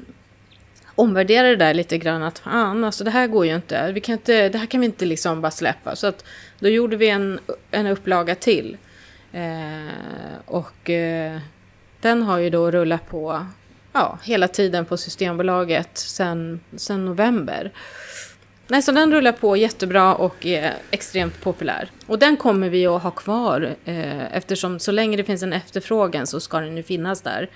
omvärdera 0.94 1.48
det 1.48 1.56
där 1.56 1.74
lite 1.74 1.98
grann 1.98 2.22
att 2.22 2.38
fan, 2.38 2.84
alltså 2.84 3.04
det 3.04 3.10
här 3.10 3.26
går 3.26 3.46
ju 3.46 3.54
inte. 3.54 3.92
Vi 3.92 4.00
kan 4.00 4.12
inte, 4.12 4.48
det 4.48 4.58
här 4.58 4.66
kan 4.66 4.80
vi 4.80 4.86
inte 4.86 5.04
liksom 5.04 5.40
bara 5.40 5.50
släppa. 5.50 5.96
Så 5.96 6.06
att 6.06 6.24
då 6.58 6.68
gjorde 6.68 6.96
vi 6.96 7.08
en, 7.08 7.40
en 7.70 7.86
upplaga 7.86 8.34
till. 8.34 8.76
Eh, 9.32 10.40
och 10.46 10.90
eh, 10.90 11.38
den 12.00 12.22
har 12.22 12.38
ju 12.38 12.50
då 12.50 12.70
rullat 12.70 13.08
på 13.08 13.46
ja, 13.92 14.18
hela 14.22 14.48
tiden 14.48 14.84
på 14.84 14.96
Systembolaget 14.96 15.98
sen, 15.98 16.60
sen 16.76 17.04
november. 17.04 17.72
Nej, 18.68 18.82
så 18.82 18.92
den 18.92 19.12
rullar 19.12 19.32
på 19.32 19.56
jättebra 19.56 20.14
och 20.14 20.46
är 20.46 20.74
extremt 20.90 21.40
populär. 21.40 21.90
Och 22.06 22.18
den 22.18 22.36
kommer 22.36 22.68
vi 22.68 22.86
att 22.86 23.02
ha 23.02 23.10
kvar 23.10 23.74
eh, 23.84 24.36
eftersom 24.36 24.78
så 24.78 24.92
länge 24.92 25.16
det 25.16 25.24
finns 25.24 25.42
en 25.42 25.52
efterfrågan 25.52 26.26
så 26.26 26.40
ska 26.40 26.60
den 26.60 26.76
ju 26.76 26.82
finnas 26.82 27.20
där. 27.20 27.50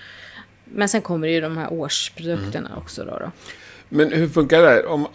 Men 0.64 0.88
sen 0.88 1.02
kommer 1.02 1.28
ju 1.28 1.40
de 1.40 1.56
här 1.56 1.72
årsprodukterna 1.72 2.70
också 2.76 3.04
då. 3.04 3.18
då. 3.18 3.30
Men 3.88 4.12
hur 4.12 4.28
funkar 4.28 4.62
det? 4.62 4.86
Om, 4.86 5.06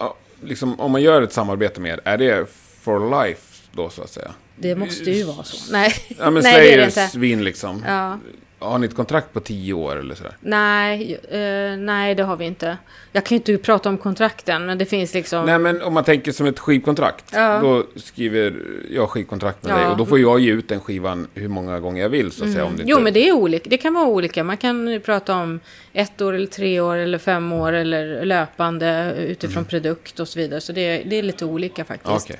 liksom, 0.43 0.80
om 0.80 0.91
man 0.91 1.01
gör 1.01 1.22
ett 1.22 1.34
samarbete 1.34 1.82
med 1.82 1.91
er, 1.93 2.01
är 2.03 2.17
det 2.17 2.45
for 2.82 3.26
life 3.26 3.63
då 3.72 3.89
så 3.89 4.01
att 4.01 4.09
säga? 4.09 4.32
Det 4.55 4.76
måste 4.76 5.11
ju 5.11 5.24
vara 5.24 5.43
så. 5.43 5.72
Nej, 5.72 5.93
Ja 6.20 6.30
men 6.30 6.43
Nej 6.43 6.61
det 6.61 6.74
är 6.74 6.78
det 6.78 6.86
inte. 6.86 7.09
vin 7.17 7.43
liksom. 7.43 7.84
Ja. 7.88 8.20
Har 8.60 8.78
ni 8.78 8.88
ett 8.88 8.95
kontrakt 8.95 9.34
på 9.34 9.39
tio 9.39 9.74
år 9.74 9.99
eller 9.99 10.16
sådär? 10.16 10.38
Nej, 10.39 11.20
eh, 11.30 11.78
nej, 11.78 12.16
det 12.16 12.24
har 12.24 12.36
vi 12.36 12.45
inte. 12.45 12.78
Jag 13.12 13.26
kan 13.26 13.36
ju 13.36 13.39
inte 13.39 13.57
prata 13.57 13.89
om 13.89 13.97
kontrakten, 13.97 14.66
men 14.66 14.78
det 14.78 14.86
finns 14.86 15.14
liksom... 15.14 15.45
Nej, 15.45 15.60
men 15.60 15.82
om 15.82 15.93
man 15.93 16.03
tänker 16.03 16.32
som 16.32 16.45
ett 16.45 16.60
skivkontrakt. 16.60 17.26
Ja. 17.34 17.60
Då 17.62 17.86
skriver 17.95 18.55
jag 18.91 19.10
skivkontrakt 19.10 19.64
med 19.64 19.72
Ja. 19.72 19.78
dig 19.78 19.88
och 19.88 19.97
då 19.97 20.05
får 20.05 20.20
jag 20.20 20.39
ge 20.39 20.51
ut 20.51 20.68
den 20.70 20.80
skivan 20.80 21.28
hur 21.34 21.47
många 21.47 21.80
gånger 21.80 22.01
jag 22.01 22.10
vill 22.10 22.32
så 22.32 22.43
att 22.45 22.51
säga. 22.51 22.66
Om 22.66 22.76
det 22.78 22.84
Jo, 22.86 22.89
inte... 22.89 23.03
men 23.03 23.14
det 23.14 23.28
är 23.30 23.32
olika. 23.32 23.70
Det 23.70 23.78
kan 23.78 23.93
vara 23.93 24.07
olika. 24.07 24.43
Man 24.43 24.57
kan 24.57 24.88
ju 24.88 24.99
prata 24.99 25.36
om 25.36 25.60
ett 25.93 26.22
år 26.22 26.34
eller 26.34 26.47
tre 26.47 26.80
år 26.80 26.95
eller 26.95 27.18
fem 27.18 27.53
år 27.53 27.74
eller 27.74 28.26
löpande 28.26 29.14
utifrån 29.18 29.66
produkt 29.66 30.20
och 30.20 30.28
så 30.28 30.39
vidare. 30.39 30.62
Så 30.62 30.74
det, 30.74 31.03
det 31.05 31.16
är 31.16 31.24
lite 31.24 31.45
olika 31.45 31.86
faktiskt. 31.86 32.26
Okej. 32.26 32.39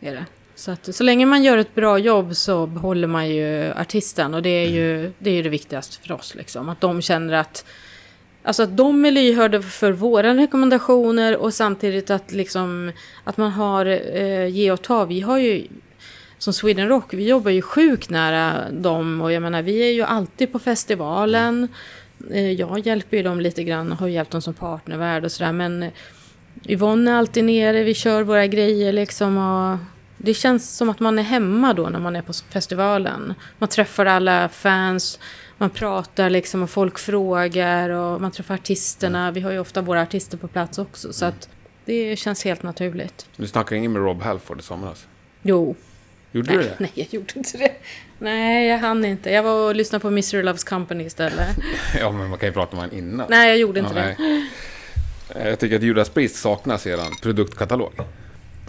Är 0.00 0.12
det. 0.12 0.24
Så, 0.56 0.70
att, 0.70 0.94
så 0.94 1.04
länge 1.04 1.26
man 1.26 1.42
gör 1.42 1.58
ett 1.58 1.74
bra 1.74 1.98
jobb 1.98 2.36
så 2.36 2.66
behåller 2.66 3.06
man 3.08 3.28
ju 3.28 3.72
artisten 3.76 4.34
och 4.34 4.42
det 4.42 4.48
är 4.48 4.68
ju 4.68 5.12
det, 5.18 5.30
är 5.30 5.34
ju 5.34 5.42
det 5.42 5.48
viktigaste 5.48 6.06
för 6.06 6.14
oss. 6.14 6.34
Liksom. 6.34 6.68
Att 6.68 6.80
de 6.80 7.02
känner 7.02 7.34
att, 7.34 7.64
alltså 8.42 8.62
att 8.62 8.76
de 8.76 9.04
är 9.04 9.10
lyhörda 9.10 9.62
för 9.62 9.92
våra 9.92 10.34
rekommendationer 10.34 11.36
och 11.36 11.54
samtidigt 11.54 12.10
att, 12.10 12.32
liksom, 12.32 12.92
att 13.24 13.36
man 13.36 13.50
har 13.50 13.86
eh, 14.16 14.46
ge 14.46 14.70
och 14.72 14.82
ta. 14.82 15.04
Vi 15.04 15.20
har 15.20 15.38
ju 15.38 15.66
som 16.38 16.52
Sweden 16.52 16.88
Rock, 16.88 17.14
vi 17.14 17.28
jobbar 17.28 17.50
ju 17.50 17.62
sjukt 17.62 18.10
nära 18.10 18.70
dem 18.70 19.20
och 19.20 19.32
jag 19.32 19.42
menar 19.42 19.62
vi 19.62 19.78
är 19.78 19.92
ju 19.92 20.02
alltid 20.02 20.52
på 20.52 20.58
festivalen. 20.58 21.68
Eh, 22.30 22.52
Jag 22.52 22.86
hjälper 22.86 23.16
ju 23.16 23.22
dem 23.22 23.40
lite 23.40 23.64
grann 23.64 23.92
och 23.92 23.98
har 23.98 24.08
hjälpt 24.08 24.30
dem 24.30 24.42
som 24.42 24.54
partnervärd 24.54 25.24
och 25.24 25.32
sådär 25.32 25.52
men 25.52 25.90
Yvonne 26.68 27.10
är 27.10 27.14
alltid 27.14 27.44
nere, 27.44 27.82
vi 27.82 27.94
kör 27.94 28.22
våra 28.22 28.46
grejer 28.46 28.92
liksom 28.92 29.38
och 29.38 29.78
det 30.24 30.34
känns 30.34 30.76
som 30.76 30.90
att 30.90 31.00
man 31.00 31.18
är 31.18 31.22
hemma 31.22 31.72
då 31.74 31.88
när 31.88 31.98
man 31.98 32.16
är 32.16 32.22
på 32.22 32.32
festivalen. 32.50 33.34
Man 33.58 33.68
träffar 33.68 34.06
alla 34.06 34.48
fans, 34.48 35.18
man 35.58 35.70
pratar 35.70 36.30
liksom 36.30 36.62
och 36.62 36.70
folk 36.70 36.98
frågar 36.98 37.90
och 37.90 38.20
man 38.20 38.30
träffar 38.30 38.54
artisterna. 38.54 39.30
Vi 39.30 39.40
har 39.40 39.50
ju 39.52 39.58
ofta 39.58 39.80
våra 39.82 40.02
artister 40.02 40.36
på 40.36 40.48
plats 40.48 40.78
också 40.78 41.12
så 41.12 41.24
att 41.24 41.48
det 41.84 42.16
känns 42.16 42.44
helt 42.44 42.62
naturligt. 42.62 43.26
Du 43.36 43.46
snackade 43.46 43.76
ingen 43.78 43.92
med 43.92 44.02
Rob 44.02 44.22
Halford 44.22 44.60
i 44.60 44.62
somras? 44.62 45.06
Jo, 45.42 45.76
Gjorde 46.32 46.50
du 46.52 46.56
nej, 46.56 46.66
det? 46.66 46.74
nej 46.78 46.90
jag 46.94 47.06
gjorde 47.10 47.32
inte 47.36 47.58
det. 47.58 47.72
Nej, 48.18 48.66
jag 48.68 48.78
hann 48.78 49.04
inte. 49.04 49.30
Jag 49.30 49.42
var 49.42 49.68
och 49.68 49.74
lyssnade 49.74 50.02
på 50.02 50.10
Misery 50.10 50.42
Loves 50.42 50.64
Company 50.64 51.04
istället. 51.04 51.48
Ja, 52.00 52.10
men 52.12 52.28
man 52.28 52.38
kan 52.38 52.48
ju 52.48 52.52
prata 52.52 52.76
med 52.76 52.84
honom 52.84 52.98
innan. 52.98 53.26
Nej, 53.30 53.48
jag 53.48 53.58
gjorde 53.58 53.80
inte 53.80 53.92
Ja, 53.94 54.00
det. 54.02 54.16
nej. 54.18 54.50
Jag 55.50 55.58
tycker 55.58 55.76
att 55.76 55.82
Judas 55.82 56.08
Priest 56.08 56.36
saknas 56.36 56.86
i 56.86 56.90
er 56.90 56.98
produktkatalog. 57.22 57.92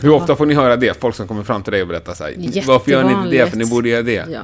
Hur 0.01 0.11
ofta 0.11 0.35
får 0.35 0.45
ni 0.45 0.53
höra 0.53 0.75
det? 0.75 1.01
Folk 1.01 1.15
som 1.15 1.27
kommer 1.27 1.43
fram 1.43 1.63
till 1.63 1.73
dig 1.73 1.81
och 1.81 1.87
berättar 1.87 2.13
så 2.13 2.23
här. 2.23 2.67
Varför 2.67 2.91
gör 2.91 3.03
ni 3.03 3.11
inte 3.11 3.29
det? 3.29 3.49
För 3.49 3.57
ni 3.57 3.65
borde 3.65 3.89
göra 3.89 4.01
det. 4.03 4.27
Ja, 4.31 4.41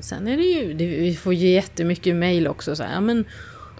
sen 0.00 0.28
är 0.28 0.36
det 0.36 0.42
ju, 0.42 0.74
det, 0.74 0.86
vi 0.86 1.14
får 1.14 1.34
ju 1.34 1.48
jättemycket 1.48 2.14
mejl 2.14 2.46
också 2.46 2.76
så 2.76 2.82
här, 2.82 3.00
men 3.00 3.24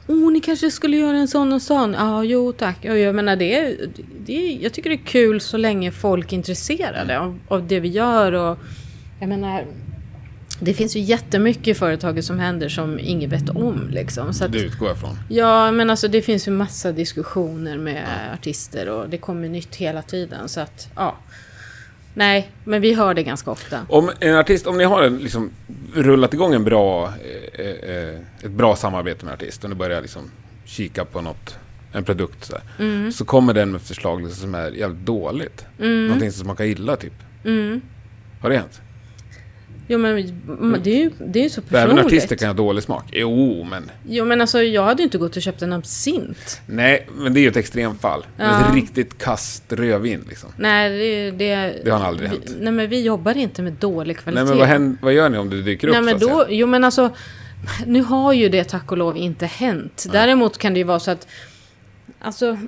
Åh, 0.07 0.33
ni 0.33 0.41
kanske 0.41 0.70
skulle 0.70 0.97
göra 0.97 1.16
en 1.16 1.29
sån 1.29 1.53
och 1.53 1.62
sån. 1.62 1.95
Ja, 1.95 2.25
jo 2.25 2.53
tack. 2.53 2.79
Ja, 2.81 2.97
jag 2.97 3.14
menar 3.14 3.37
det, 3.37 3.77
det, 4.27 4.59
jag 4.62 4.72
tycker 4.72 4.91
det 4.91 4.97
är 4.97 5.07
kul 5.07 5.41
så 5.41 5.57
länge 5.57 5.93
folk 5.93 6.33
är 6.33 6.37
intresserade 6.37 7.20
av, 7.20 7.39
av 7.49 7.66
det 7.68 7.81
vi 7.81 7.89
gör 7.89 8.33
och 8.33 8.59
jag 9.20 9.29
menar 9.29 9.64
det 10.61 10.74
finns 10.74 10.96
ju 10.96 11.00
jättemycket 11.00 11.68
i 11.68 11.74
företaget 11.74 12.24
som 12.24 12.38
händer 12.38 12.68
som 12.68 12.98
ingen 12.98 13.30
vet 13.30 13.48
om 13.50 13.88
liksom. 13.90 14.34
Så 14.34 14.44
att, 14.44 14.52
Det 14.52 14.59
utgår 14.59 14.88
jag 14.88 14.98
från. 14.98 15.18
Ja, 15.28 15.72
men 15.72 15.90
alltså 15.90 16.09
det 16.09 16.22
finns 16.22 16.48
ju 16.48 16.52
massa 16.52 16.92
diskussioner 16.92 17.78
med 17.78 18.05
artister 18.34 18.88
och 18.88 19.09
det 19.09 19.18
kommer 19.18 19.48
nytt 19.48 19.74
hela 19.76 20.02
tiden. 20.02 20.48
Så 20.48 20.61
att, 20.61 20.88
ja. 20.96 21.16
Nej, 22.16 22.50
men 22.64 22.80
vi 22.80 22.94
hör 22.94 23.14
det 23.14 23.22
ganska 23.22 23.50
ofta. 23.50 23.80
Om 23.88 24.11
en 24.20 24.36
artist, 24.36 24.66
om 24.66 24.78
ni 24.78 24.84
har 24.84 25.02
en, 25.02 25.18
liksom, 25.18 25.50
rullat 25.94 26.34
igång 26.34 26.55
en 26.55 26.64
bra, 26.64 27.12
eh, 27.59 27.90
eh, 27.90 28.18
ett 28.42 28.50
bra 28.50 28.76
samarbete 28.76 29.24
med 29.24 29.32
en 29.32 29.34
artist 29.38 29.64
och 29.64 29.70
ni 29.70 29.76
börjar 29.76 30.00
liksom 30.02 30.30
kika 30.64 31.05
på 31.05 31.20
något, 31.20 31.57
en 31.92 32.05
produkt 32.05 32.44
så, 32.44 32.57
Mm. 32.78 33.12
så 33.12 33.24
kommer 33.24 33.55
den 33.55 33.72
med 33.72 33.80
förslag 33.82 34.20
liksom, 34.22 34.40
som 34.40 34.55
är 34.55 34.70
jävligt 34.70 35.07
dåligt. 35.07 35.64
Någonting 35.78 36.32
som 36.32 36.44
smakar 36.44 36.64
illa 36.64 36.96
typ. 36.96 37.12
Mm. 37.44 37.80
Har 38.40 38.50
det 38.50 38.57
hänt? 38.57 38.80
Jo, 39.89 39.99
men 39.99 40.16
det 40.82 40.91
är 40.91 40.97
ju, 40.99 41.11
det 41.26 41.39
är 41.39 41.43
ju 41.43 41.51
så 41.51 41.62
För 41.62 41.76
även 41.76 41.97
personligt. 41.97 42.07
artister 42.07 42.37
kan 42.37 42.49
ha 42.49 42.55
dålig 42.55 42.82
smak. 42.85 43.05
Jo, 43.12 43.64
men... 43.70 43.91
Jo, 44.09 44.24
men 44.24 44.41
alltså 44.41 44.62
jag 44.62 44.82
hade 44.85 45.03
ju 45.03 45.05
inte 45.05 45.18
gått 45.18 45.37
och 45.37 45.43
köpt 45.43 45.62
en 45.62 45.72
absint. 45.72 46.61
Nej, 46.66 47.07
men 47.14 47.35
det 47.35 47.41
är 47.41 47.43
ju 47.43 47.49
ett 47.49 47.57
extremfall. 47.57 48.26
Ja. 48.39 48.68
Ett 48.68 48.74
riktigt 48.74 49.18
kast 49.18 49.72
rödvin 49.72 50.24
liksom. 50.28 50.51
Nej, 50.57 50.91
det, 50.99 51.30
det, 51.30 51.80
Det 51.85 51.91
har 51.91 52.05
aldrig 52.05 52.30
vi, 52.30 52.37
hänt. 52.37 52.57
Nej, 52.61 52.72
men 52.72 52.89
vi 52.89 53.03
jobbar 53.03 53.37
inte 53.37 53.62
med 53.62 53.72
dålig 53.72 54.18
kvalitet. 54.18 54.45
Nej, 54.45 54.51
men 54.51 54.59
vad, 54.59 54.68
händer, 54.68 54.99
vad 55.03 55.12
gör 55.12 55.28
ni 55.28 55.39
om 55.39 55.51
det 55.51 55.62
dyker 55.62 55.89
upp 55.89 55.93
Nej, 55.95 56.03
men 56.03 56.18
då, 56.18 56.47
jo 56.49 56.66
men 56.66 56.85
alltså, 56.85 57.11
nu 57.87 58.03
har 58.03 58.32
ju 58.32 58.49
det 58.49 58.64
tack 58.64 58.93
och 58.93 58.99
lov 58.99 59.16
inte 59.16 59.47
hänt. 59.47 60.07
Däremot 60.12 60.59
kan 60.59 60.72
det 60.74 60.78
ju 60.78 60.85
vara 60.85 61.01
så 61.01 61.11
att, 61.11 61.26
alltså, 62.20 62.59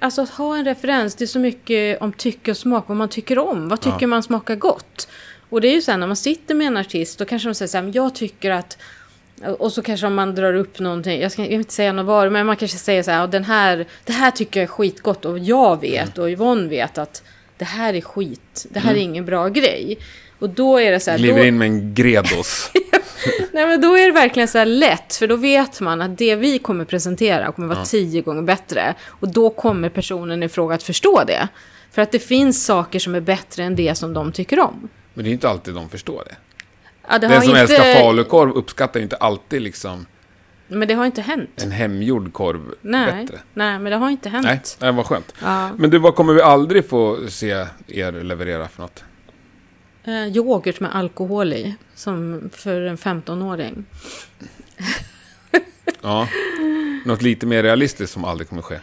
alltså 0.00 0.22
att 0.22 0.30
ha 0.30 0.56
en 0.56 0.64
referens, 0.64 1.14
det 1.14 1.24
är 1.24 1.26
så 1.26 1.38
mycket 1.38 2.02
om 2.02 2.12
tycke 2.12 2.50
och 2.50 2.56
smak, 2.56 2.84
vad 2.88 2.96
man 2.96 3.08
tycker 3.08 3.38
om. 3.38 3.68
Vad 3.68 3.80
tycker 3.80 3.98
Ja. 4.00 4.06
man 4.06 4.22
smakar 4.22 4.54
gott? 4.56 5.08
Och 5.48 5.60
det 5.60 5.68
är 5.68 5.74
ju 5.74 5.82
så 5.82 5.90
här, 5.90 5.98
när 5.98 6.06
man 6.06 6.16
sitter 6.16 6.54
med 6.54 6.66
en 6.66 6.76
artist, 6.76 7.18
då 7.18 7.24
kanske 7.24 7.48
de 7.48 7.54
säger 7.54 7.68
så 7.68 7.78
här, 7.78 7.90
jag 7.94 8.14
tycker 8.14 8.50
att 8.50 8.78
och 9.58 9.72
så 9.72 9.82
kanske 9.82 10.08
man 10.08 10.34
drar 10.34 10.54
upp 10.54 10.78
någonting, 10.78 11.20
jag 11.20 11.32
ska 11.32 11.42
jag 11.42 11.48
vill 11.48 11.58
inte 11.58 11.72
säga 11.74 11.92
något 11.92 12.06
var, 12.06 12.28
men 12.28 12.46
man 12.46 12.56
kanske 12.56 12.78
säger 12.78 13.02
så 13.02 13.10
här, 13.10 13.20
"Ja, 13.20 13.26
den 13.26 13.44
här, 13.44 13.86
det 14.04 14.12
här 14.12 14.30
tycker 14.30 14.60
jag 14.60 14.64
är 14.64 14.72
skitgott 14.72 15.24
och 15.24 15.38
jag 15.38 15.80
vet 15.80 16.18
och 16.18 16.30
Yvonne 16.30 16.68
vet 16.68 16.98
att 16.98 17.22
det 17.56 17.64
här 17.64 17.94
är 17.94 18.00
skit, 18.00 18.66
det 18.70 18.80
här 18.80 18.94
är 18.94 18.98
ingen 18.98 19.24
bra 19.24 19.48
grej. 19.48 19.98
Och 20.38 20.50
då 20.50 20.80
är 20.80 20.92
det 20.92 21.00
så 21.00 21.10
här, 21.10 21.18
Kliver 21.18 21.38
då, 21.38 21.44
in 21.44 21.58
med 21.58 21.66
en 21.66 21.94
Gredos. 21.94 22.70
Nej 23.52 23.66
men 23.66 23.80
då 23.80 23.98
är 23.98 24.06
det 24.06 24.12
verkligen 24.12 24.48
så 24.48 24.58
här 24.58 24.66
lätt, 24.66 25.14
för 25.14 25.26
då 25.26 25.36
vet 25.36 25.80
man 25.80 26.02
att 26.02 26.18
det 26.18 26.36
vi 26.36 26.58
kommer 26.58 26.84
presentera 26.84 27.52
kommer 27.52 27.68
vara 27.68 27.84
tio 27.84 28.22
gånger 28.22 28.42
bättre. 28.42 28.94
Och 29.06 29.28
då 29.28 29.50
kommer 29.50 29.88
personen 29.88 30.42
i 30.42 30.48
fråga 30.48 30.74
att 30.74 30.82
förstå 30.82 31.24
det. 31.26 31.48
För 31.92 32.02
att 32.02 32.12
det 32.12 32.18
finns 32.18 32.64
saker 32.64 32.98
som 32.98 33.14
är 33.14 33.20
bättre 33.20 33.64
än 33.64 33.76
det 33.76 33.94
som 33.94 34.14
de 34.14 34.32
tycker 34.32 34.60
om. 34.60 34.88
Men 35.18 35.24
det 35.24 35.30
är 35.30 35.32
inte 35.32 35.48
alltid 35.48 35.74
de 35.74 35.88
förstår 35.88 36.24
det. 36.26 36.36
Ja, 37.08 37.18
det 37.18 37.28
Den 37.28 37.40
som 37.40 37.50
inte, 37.50 37.60
älskar 37.60 37.94
falukorv 37.94 38.50
uppskattar 38.50 39.00
inte 39.00 39.16
alltid 39.16 39.62
liksom 39.62 40.06
Men 40.68 40.88
det 40.88 40.94
har 40.94 41.06
inte 41.06 41.22
hänt. 41.22 41.62
en 41.62 41.70
hemgjord 41.70 42.32
korv 42.32 42.74
Nej, 42.80 43.22
bättre. 43.26 43.40
nej, 43.54 43.78
men 43.78 43.84
det 43.92 43.96
har 43.96 44.10
inte 44.10 44.28
hänt. 44.28 44.46
Nej, 44.46 44.60
det 44.78 44.92
var 44.92 45.04
skönt. 45.04 45.34
Ja. 45.42 45.70
Men 45.78 45.90
du, 45.90 45.98
vad 45.98 46.14
kommer 46.14 46.34
vi 46.34 46.42
aldrig 46.42 46.88
få 46.88 47.18
se 47.28 47.66
er 47.86 48.12
leverera 48.24 48.68
för 48.68 48.82
något? 48.82 49.04
Eh, 50.04 50.26
yoghurt 50.36 50.80
med 50.80 50.94
alkohol 50.96 51.52
i, 51.52 51.74
som 51.94 52.50
för 52.52 52.80
en 52.80 52.96
15-åring. 52.96 53.84
Ja. 56.02 56.28
Något 57.04 57.22
lite 57.22 57.46
mer 57.46 57.62
realistiskt 57.62 58.12
som 58.12 58.24
aldrig 58.24 58.48
kommer 58.48 58.62
ske. 58.62 58.78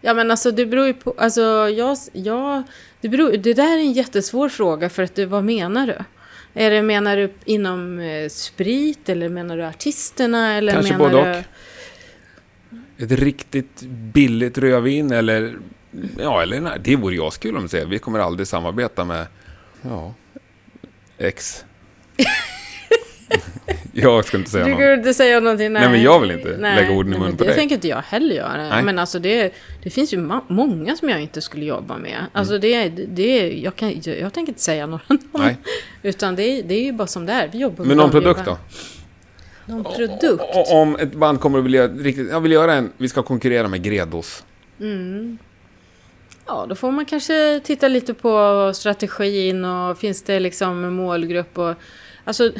Ja 0.00 0.14
men 0.14 0.30
alltså 0.30 0.50
det 0.50 0.66
beror 0.66 0.86
ju 0.86 0.94
på, 0.94 1.14
alltså 1.18 1.40
jag, 1.68 1.96
jag 2.12 2.62
det, 3.02 3.08
beror, 3.08 3.32
det 3.32 3.54
där 3.54 3.76
är 3.76 3.80
en 3.80 3.92
jättesvår 3.92 4.48
fråga 4.48 4.88
för 4.88 5.02
att 5.02 5.14
du, 5.14 5.24
vad 5.24 5.44
menar 5.44 5.86
du? 5.86 5.98
Är 6.54 6.70
det, 6.70 6.82
menar 6.82 7.16
du 7.16 7.32
inom 7.44 7.98
eh, 7.98 8.28
sprit 8.28 9.08
eller 9.08 9.28
menar 9.28 9.56
du 9.56 9.64
artisterna 9.64 10.54
eller 10.54 10.72
Kanske 10.72 10.92
menar 10.92 11.10
både 11.10 11.24
du... 11.24 11.38
och. 11.38 11.44
Ett 13.02 13.20
riktigt 13.20 13.82
billigt 13.86 14.58
rödvin 14.58 15.12
eller... 15.12 15.54
Ja, 16.18 16.42
eller 16.42 16.60
nej, 16.60 16.78
det 16.84 16.96
vore 16.96 17.14
jag 17.14 17.32
kul 17.32 17.56
om 17.56 17.68
säger. 17.68 17.86
Vi 17.86 17.98
kommer 17.98 18.18
aldrig 18.18 18.48
samarbeta 18.48 19.04
med... 19.04 19.26
Ja... 19.82 20.14
X. 21.18 21.64
jag 23.92 24.24
ska 24.24 24.36
inte 24.36 24.50
säga 24.50 24.64
Du 24.64 24.70
något. 24.70 24.80
kan 24.80 24.92
inte 24.92 25.14
säga 25.14 25.40
någonting, 25.40 25.72
nej. 25.72 25.82
Nej, 25.82 25.90
men 25.90 26.02
jag 26.02 26.20
vill 26.20 26.30
inte 26.30 26.48
lägga 26.56 26.90
orden 26.92 27.12
i 27.12 27.16
nej, 27.16 27.18
mun 27.18 27.28
men 27.28 27.36
på 27.36 27.44
Det 27.44 27.50
dig. 27.50 27.58
tänker 27.58 27.74
inte 27.74 27.88
jag 27.88 28.02
heller 28.06 28.34
göra. 28.34 28.68
Nej. 28.68 28.82
Men 28.82 28.98
alltså 28.98 29.18
det, 29.18 29.54
det 29.82 29.90
finns 29.90 30.14
ju 30.14 30.18
ma- 30.18 30.40
många 30.48 30.96
som 30.96 31.08
jag 31.08 31.20
inte 31.20 31.40
skulle 31.40 31.64
jobba 31.64 31.98
med. 31.98 32.16
Alltså 32.32 32.58
det, 32.58 32.88
det, 32.88 33.52
jag, 33.52 33.76
kan, 33.76 34.00
jag, 34.02 34.18
jag 34.18 34.32
tänker 34.32 34.50
inte 34.50 34.62
säga 34.62 34.86
några 34.86 35.02
namn. 35.08 35.22
Mm. 35.34 35.46
Nej. 35.46 35.56
Utan 36.02 36.36
det, 36.36 36.42
är- 36.42 36.62
det 36.62 36.74
är 36.74 36.84
ju 36.84 36.92
bara 36.92 37.06
som 37.06 37.26
det 37.26 37.32
är. 37.32 37.48
Vi 37.52 37.58
jobbar 37.58 37.78
Men 37.84 37.88
med 37.88 37.96
någon 37.96 38.10
vanliga 38.10 38.34
produkt 38.34 38.46
då? 38.46 38.58
Någon 39.72 39.84
produkt? 39.84 40.24
O- 40.54 40.64
Om 40.76 40.96
ett 40.96 41.12
band 41.14 41.40
kommer 41.40 41.58
att 41.58 41.64
vilja 41.64 41.88
riktigt... 41.88 42.30
Jag 42.30 42.40
vill 42.40 42.52
göra 42.52 42.74
en... 42.74 42.92
Vi 42.96 43.08
ska 43.08 43.22
konkurrera 43.22 43.68
med 43.68 43.82
Gredos. 43.82 44.44
Ja, 46.46 46.66
då 46.68 46.74
får 46.74 46.90
man 46.92 47.04
kanske 47.04 47.60
titta 47.64 47.88
lite 47.88 48.14
på 48.14 48.72
strategin 48.74 49.64
och 49.64 49.98
finns 49.98 50.22
det 50.22 50.40
liksom 50.40 50.94
målgrupp 50.94 51.58
och 51.58 51.74
alltså 52.24 52.50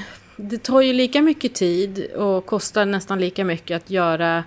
det 0.42 0.62
tar 0.62 0.80
ju 0.80 0.92
lika 0.92 1.22
mycket 1.22 1.54
tid 1.54 2.12
och 2.12 2.46
kostar 2.46 2.84
nästan 2.84 3.20
lika 3.20 3.44
mycket 3.44 3.76
att 3.76 3.90
göra 3.90 4.44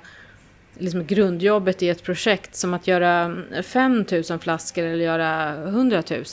liksom 0.77 1.05
grundjobbet 1.05 1.83
i 1.83 1.89
ett 1.89 2.03
projekt 2.03 2.55
som 2.55 2.73
att 2.73 2.87
göra 2.87 3.37
5000 3.63 4.39
flaskor 4.39 4.83
eller 4.83 5.05
göra 5.05 5.53
100 5.67 6.03
000. 6.09 6.23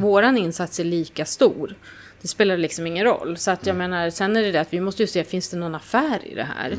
Våran 0.00 0.38
insats 0.38 0.80
är 0.80 0.84
lika 0.84 1.24
stor. 1.24 1.74
Det 2.22 2.28
spelar 2.28 2.56
liksom 2.56 2.86
ingen 2.86 3.04
roll. 3.04 3.36
Så 3.36 3.50
att 3.50 3.66
jag 3.66 3.76
menar, 3.76 4.10
sen 4.10 4.36
är 4.36 4.42
det 4.42 4.52
det 4.52 4.60
att 4.60 4.72
vi 4.72 4.80
måste 4.80 5.02
ju 5.02 5.06
se, 5.06 5.24
finns 5.24 5.48
det 5.48 5.56
någon 5.56 5.74
affär 5.74 6.18
i 6.24 6.34
det 6.34 6.46
här? 6.56 6.76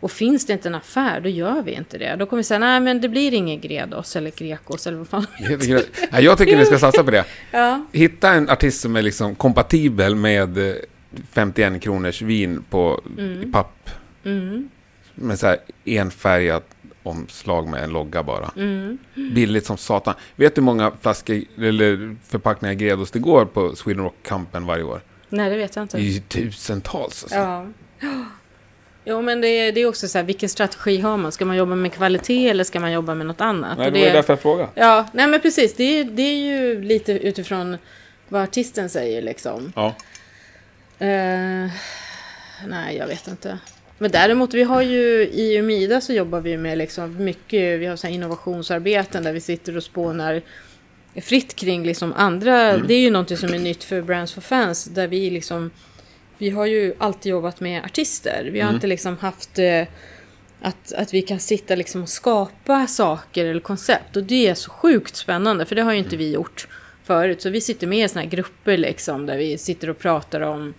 Och 0.00 0.10
finns 0.10 0.46
det 0.46 0.52
inte 0.52 0.68
en 0.68 0.74
affär, 0.74 1.20
då 1.20 1.28
gör 1.28 1.62
vi 1.62 1.72
inte 1.72 1.98
det. 1.98 2.16
Då 2.18 2.26
kommer 2.26 2.38
vi 2.38 2.44
säga, 2.44 2.58
nej 2.58 2.80
men 2.80 3.00
det 3.00 3.08
blir 3.08 3.34
ingen 3.34 3.60
Gredos 3.60 4.16
eller 4.16 4.30
Grekos 4.30 4.86
eller 4.86 4.98
vad 4.98 5.08
fan. 5.08 5.26
Jag 5.38 5.60
tycker, 5.60 5.82
Nej, 6.10 6.24
jag 6.24 6.38
tycker 6.38 6.56
ni 6.56 6.64
ska 6.64 6.78
satsa 6.78 7.04
på 7.04 7.10
det. 7.10 7.24
Ja. 7.50 7.86
Hitta 7.92 8.30
en 8.30 8.50
artist 8.50 8.80
som 8.80 8.96
är 8.96 9.02
liksom 9.02 9.34
kompatibel 9.34 10.14
med, 10.14 10.58
eh, 10.58 10.74
51 11.32 11.82
kronors 11.82 12.22
vin 12.22 12.64
på 12.70 13.02
i 13.18 13.46
papp. 13.52 13.90
Mm. 14.24 14.68
Med 15.14 15.38
så 15.38 15.46
här 15.46 15.58
enfärgat 15.84 16.64
omslag 17.02 17.68
med 17.68 17.84
en 17.84 17.90
logga 17.90 18.22
bara. 18.22 18.50
Mm. 18.56 18.98
Billigt 19.14 19.66
som 19.66 19.76
satan. 19.76 20.14
Vet 20.36 20.54
du 20.54 20.60
hur 20.60 20.64
många 20.64 20.92
flaskor 21.00 21.42
eller 21.58 22.16
förpackningar 22.26 22.74
Gredos 22.74 23.10
det 23.10 23.18
går 23.18 23.44
på 23.44 23.76
Sweden 23.76 24.04
Rock 24.04 24.16
Campen 24.22 24.66
varje 24.66 24.82
år? 24.82 25.00
Nej, 25.28 25.50
det 25.50 25.56
vet 25.56 25.76
jag 25.76 25.82
inte. 25.82 25.96
Det 25.96 26.02
är 26.02 26.10
ju 26.10 26.20
tusentals 26.20 27.22
alltså. 27.22 27.38
Ja. 27.38 27.66
Jo, 29.04 29.22
men 29.22 29.40
det 29.40 29.48
är, 29.48 29.72
det 29.72 29.80
är 29.80 29.86
också 29.86 30.08
så 30.08 30.18
här, 30.18 30.24
vilken 30.24 30.48
strategi 30.48 31.00
har 31.00 31.16
man? 31.16 31.32
Ska 31.32 31.44
man 31.44 31.56
jobba 31.56 31.74
med 31.74 31.92
kvalitet 31.92 32.48
eller 32.48 32.64
ska 32.64 32.80
man 32.80 32.92
jobba 32.92 33.14
med 33.14 33.26
något 33.26 33.40
annat? 33.40 33.78
Nej, 33.78 33.86
Och 33.86 33.92
det 33.92 34.00
var 34.00 34.06
ju 34.06 34.12
därför 34.12 34.32
jag 34.32 34.40
frågade. 34.40 34.68
Ja, 34.74 35.06
nej 35.12 35.26
men 35.26 35.40
precis. 35.40 35.74
Det 35.74 35.84
är, 35.84 36.04
det 36.04 36.22
är 36.22 36.36
ju 36.36 36.82
lite 36.82 37.12
utifrån 37.12 37.76
vad 38.28 38.42
artisten 38.42 38.88
säger 38.88 39.22
liksom. 39.22 39.72
Ja. 39.76 39.94
Eh, 40.98 41.70
nej, 42.66 42.96
jag 42.96 43.06
vet 43.06 43.28
inte. 43.28 43.58
Men 43.98 44.10
däremot, 44.10 44.54
vi 44.54 44.62
har 44.62 44.82
ju 44.82 45.28
i 45.32 45.56
Umida 45.58 46.00
så 46.00 46.12
jobbar 46.12 46.40
vi 46.40 46.56
med 46.56 46.78
liksom 46.78 47.24
mycket, 47.24 47.80
vi 47.80 47.86
har 47.86 47.96
så 47.96 48.06
innovationsarbeten 48.06 49.22
där 49.22 49.32
vi 49.32 49.40
sitter 49.40 49.76
och 49.76 49.82
spånar 49.82 50.42
fritt 51.22 51.56
kring 51.56 51.86
liksom 51.86 52.12
andra, 52.12 52.76
det 52.76 52.94
är 52.94 53.00
ju 53.00 53.10
någonting 53.10 53.36
som 53.36 53.54
är 53.54 53.58
nytt 53.58 53.84
för 53.84 54.02
Brands 54.02 54.32
for 54.32 54.40
Fans, 54.40 54.84
där 54.84 55.08
vi 55.08 55.30
liksom, 55.30 55.70
vi 56.38 56.50
har 56.50 56.66
ju 56.66 56.94
alltid 56.98 57.30
jobbat 57.30 57.60
med 57.60 57.84
artister. 57.84 58.50
Vi 58.52 58.60
har 58.60 58.74
inte 58.74 58.86
liksom 58.86 59.18
haft 59.18 59.58
eh, 59.58 59.82
att, 60.60 60.92
att 60.92 61.14
vi 61.14 61.22
kan 61.22 61.40
sitta 61.40 61.74
liksom 61.74 62.02
och 62.02 62.08
skapa 62.08 62.86
saker 62.86 63.44
eller 63.44 63.60
koncept. 63.60 64.16
Och 64.16 64.22
det 64.22 64.48
är 64.48 64.54
så 64.54 64.70
sjukt 64.70 65.16
spännande, 65.16 65.66
för 65.66 65.74
det 65.74 65.82
har 65.82 65.92
ju 65.92 65.98
inte 65.98 66.16
vi 66.16 66.32
gjort 66.32 66.68
förut. 67.04 67.42
Så 67.42 67.50
vi 67.50 67.60
sitter 67.60 67.86
med 67.86 68.04
i 68.04 68.08
såna 68.08 68.20
här 68.20 68.28
grupper 68.30 68.76
liksom, 68.76 69.26
där 69.26 69.36
vi 69.36 69.58
sitter 69.58 69.90
och 69.90 69.98
pratar 69.98 70.40
om 70.40 70.74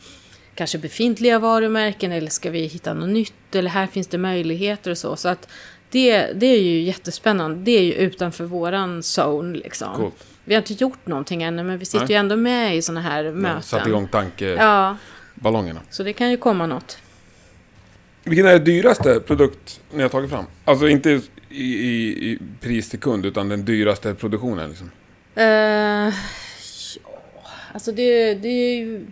kanske 0.56 0.78
befintliga 0.78 1.40
varumärken 1.40 2.12
eller 2.12 2.30
ska 2.30 2.50
vi 2.50 2.66
hitta 2.66 2.94
något 2.94 3.10
nytt 3.10 3.56
eller 3.56 3.70
här 3.70 3.88
finns 3.88 4.08
det 4.08 4.18
möjligheter 4.18 4.92
och 4.92 4.98
så. 4.98 5.16
Så 5.16 5.30
att 5.30 5.48
det, 5.90 6.34
det 6.34 6.46
är 6.46 6.62
ju 6.62 6.82
jättespännande. 6.82 7.58
Det 7.64 7.72
är 7.72 7.84
ju 7.84 7.94
utanför 7.94 8.44
våran 8.44 9.00
zone 9.00 9.58
liksom. 9.58 9.96
Coolt. 9.96 10.26
Vi 10.44 10.54
har 10.54 10.62
inte 10.62 10.74
gjort 10.74 11.08
någonting 11.08 11.44
ännu 11.44 11.64
men 11.64 11.78
vi 11.78 11.86
sitter 11.86 12.00
Nej. 12.00 12.12
ju 12.12 12.20
ändå 12.20 12.36
med 12.36 12.78
i 12.78 12.82
såna 12.82 13.02
här 13.02 13.32
möten. 13.32 13.62
Satt 13.62 13.88
igång 13.88 14.08
tankeballongerna. 14.08 15.80
Ja, 15.84 15.88
så 15.90 16.04
det 16.04 16.14
kan 16.14 16.32
ju 16.32 16.38
komma 16.38 16.68
något. 16.68 16.98
Vilken 18.24 18.46
är 18.46 18.54
den 18.54 18.64
dyraste 18.64 19.20
produkt 19.20 19.82
ni 19.94 20.02
har 20.02 20.10
tagit 20.10 20.30
fram? 20.30 20.46
Alltså 20.66 20.88
inte 20.88 21.22
i, 21.50 21.64
i, 21.64 22.32
i 22.32 22.40
pris 22.62 22.90
till 22.90 23.00
kund, 23.00 23.26
utan 23.26 23.50
den 23.50 23.66
dyraste 23.66 24.14
produktionen. 24.14 24.70
Liksom. 24.70 24.92
Eh, 25.36 25.44
ja, 25.46 26.12
alltså 27.74 27.92
det, 27.92 28.34
det 28.34 28.48
är 28.48 28.76
ju... 28.78 29.06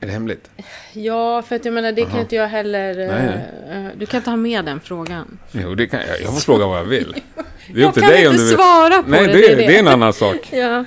Är 0.00 0.06
det 0.06 0.12
hemligt? 0.12 0.50
Ja, 0.92 1.42
för 1.42 1.56
att 1.56 1.64
jag 1.64 1.74
menar 1.74 1.92
det 1.92 2.02
kan 2.02 2.10
Aha. 2.10 2.20
inte 2.20 2.36
jag 2.36 2.48
heller... 2.48 2.98
eh, 3.00 3.06
Nej, 3.06 3.84
eh, 3.86 3.86
du 3.98 4.06
kan 4.06 4.18
inte 4.18 4.30
ha 4.30 4.36
med 4.36 4.64
den 4.64 4.80
frågan. 4.80 5.38
Jo, 5.52 5.74
det 5.74 5.86
kan 5.86 6.00
jag. 6.00 6.20
Jag 6.22 6.32
får 6.34 6.40
fråga 6.40 6.66
vad 6.66 6.78
jag 6.78 6.84
vill. 6.84 7.14
Det 7.74 7.78
är 7.78 7.82
Jag 7.82 7.88
upp 7.88 7.94
till 7.94 8.02
kan 8.02 8.12
dig 8.12 8.26
om 8.28 8.32
inte 8.32 8.42
du 8.44 8.48
vill. 8.48 8.56
svara 8.56 9.02
på 9.02 9.10
Nej, 9.10 9.26
det. 9.26 9.32
det, 9.32 9.52
är 9.52 9.56
det 9.56 9.74
är 9.76 9.78
en 9.78 9.88
annan 9.88 10.12
sak. 10.12 10.48
Ja. 10.52 10.84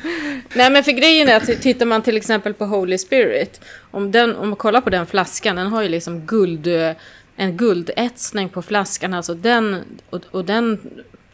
Nej 0.53 0.69
men 0.71 0.84
för 0.84 0.91
grejen 0.91 1.30
är 1.30 1.36
att 1.38 1.61
tittar 1.61 1.86
man 1.86 2.01
till 2.01 2.17
exempel 2.17 2.53
på 2.53 2.65
Holy 2.65 2.97
Spirit. 2.97 3.61
Om, 3.91 4.11
den, 4.11 4.36
om 4.36 4.49
man 4.49 4.55
kollar 4.55 4.82
på 4.82 4.89
den 4.89 5.05
flaskan, 5.05 5.55
den 5.55 5.67
har 5.67 5.82
ju 5.84 5.89
liksom 5.89 6.19
guld, 6.26 6.67
eh, 6.67 6.91
en 7.36 7.57
guldetsning 7.57 8.49
på 8.49 8.61
flaskan. 8.61 9.13
Alltså 9.13 9.34
den, 9.34 9.82
och, 10.09 10.21
och 10.32 10.45
den 10.45 10.80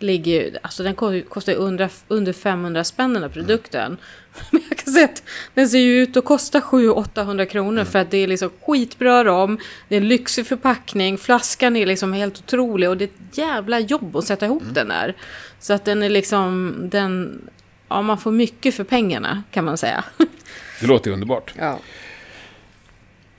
ligger 0.03 0.31
ju- 0.31 0.57
alltså 0.61 0.83
den 0.83 0.95
ko- 0.95 1.21
kostar 1.29 1.51
ju 1.53 1.57
under, 1.57 1.89
under 2.07 2.33
500 2.33 2.83
spänn 2.83 3.13
den 3.13 3.23
här 3.23 3.29
produkten. 3.29 3.97
Men 4.51 4.61
jag 4.69 4.77
kan 4.77 4.93
säga 4.93 5.05
att 5.05 5.23
den 5.53 5.69
ser 5.69 5.79
ju 5.79 6.01
ut 6.01 6.17
att 6.17 6.25
kosta 6.25 6.59
700-800 6.59 7.45
kronor 7.45 7.83
för 7.83 7.99
att 7.99 8.11
det 8.11 8.17
är 8.17 8.27
liksom 8.27 8.49
skitbra 8.61 9.23
ram, 9.25 9.59
det 9.87 9.95
är 9.95 10.01
en 10.01 10.07
lyxig 10.07 10.47
förpackning, 10.47 11.17
flaskan 11.17 11.75
är 11.75 11.85
liksom 11.85 12.13
helt 12.13 12.39
otrolig 12.39 12.89
och 12.89 12.97
det 12.97 13.03
är 13.03 13.07
ett 13.29 13.37
jävla 13.37 13.79
jobb 13.79 14.15
att 14.15 14.25
sätta 14.25 14.45
ihop 14.45 14.63
den 14.73 14.87
där. 14.87 15.15
Så 15.59 15.73
att 15.73 15.85
den 15.85 16.03
är 16.03 16.09
liksom, 16.09 16.75
den, 16.91 17.41
ja 17.87 18.01
man 18.01 18.17
får 18.17 18.31
mycket 18.31 18.75
för 18.75 18.83
pengarna 18.83 19.43
kan 19.51 19.65
man 19.65 19.77
säga. 19.77 20.03
Det 20.81 20.87
låter 20.87 21.11
underbart. 21.11 21.53
Ja. 21.57 21.79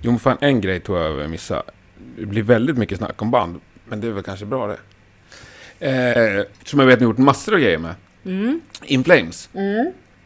Jo, 0.00 0.10
men 0.10 0.20
fan, 0.20 0.36
en 0.40 0.60
grej 0.60 0.80
tror 0.80 0.98
jag 1.00 1.20
jag 1.20 1.30
missade. 1.30 1.62
Det 2.18 2.26
blir 2.26 2.42
väldigt 2.42 2.76
mycket 2.78 2.98
snack 2.98 3.22
om 3.22 3.30
band, 3.30 3.60
men 3.84 4.00
det 4.00 4.06
är 4.06 4.12
väl 4.12 4.22
kanske 4.22 4.46
bra 4.46 4.66
det. 4.66 4.76
Eh, 5.82 6.44
som 6.64 6.78
jag 6.80 6.86
vet 6.86 7.00
ni 7.00 7.06
har 7.06 7.10
gjort 7.12 7.18
massor 7.18 7.54
av 7.54 7.60
grejer 7.60 7.78
med. 7.78 7.94
Mm. 8.24 8.60
In 8.84 9.04
Flames. 9.04 9.48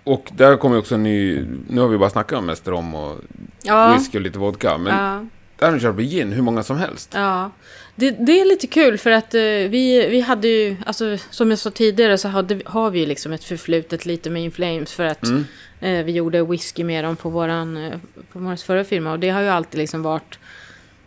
Och 0.04 0.30
där 0.36 0.56
kommer 0.56 0.78
också 0.78 0.94
en 0.94 1.02
ny... 1.02 1.44
Nu 1.68 1.80
har 1.80 1.88
vi 1.88 1.98
bara 1.98 2.10
snackat 2.10 2.38
om 2.38 2.46
mest 2.46 2.68
rom 2.68 2.94
och 2.94 3.16
Ja. 3.62 3.92
whisky 3.94 4.18
och 4.18 4.22
lite 4.22 4.38
vodka. 4.38 4.78
Men 4.78 4.94
ja. 4.94 5.24
där 5.58 5.66
har 5.66 5.72
ni 5.74 5.80
kört 5.80 5.94
på 5.96 6.02
gin, 6.02 6.32
hur 6.32 6.42
många 6.42 6.62
som 6.62 6.78
helst. 6.78 7.10
Ja, 7.14 7.50
det, 7.94 8.10
det 8.10 8.40
är 8.40 8.44
lite 8.44 8.66
kul 8.66 8.98
för 8.98 9.10
att 9.10 9.34
eh, 9.34 9.40
vi, 9.40 10.06
vi 10.10 10.20
hade 10.20 10.48
ju, 10.48 10.76
alltså 10.86 11.16
som 11.30 11.50
jag 11.50 11.58
sa 11.58 11.70
tidigare 11.70 12.18
så 12.18 12.28
hade, 12.28 12.60
har 12.66 12.90
vi 12.90 12.98
ju 13.00 13.06
liksom 13.06 13.32
ett 13.32 13.44
förflutet 13.44 14.06
lite 14.06 14.30
med 14.30 14.42
In 14.42 14.50
Flames 14.50 14.92
för 14.92 15.04
att 15.04 15.24
Mm. 15.26 15.44
eh, 15.80 16.04
vi 16.04 16.12
gjorde 16.12 16.42
whisky 16.42 16.84
med 16.84 17.04
dem 17.04 17.16
på 17.16 17.28
våran, 17.28 17.76
eh, 17.76 17.98
på 18.32 18.38
våran 18.38 18.56
förra 18.56 18.84
firma 18.84 19.12
och 19.12 19.18
det 19.18 19.28
har 19.30 19.40
ju 19.42 19.48
alltid 19.48 19.78
liksom 19.78 20.02
varit, 20.02 20.38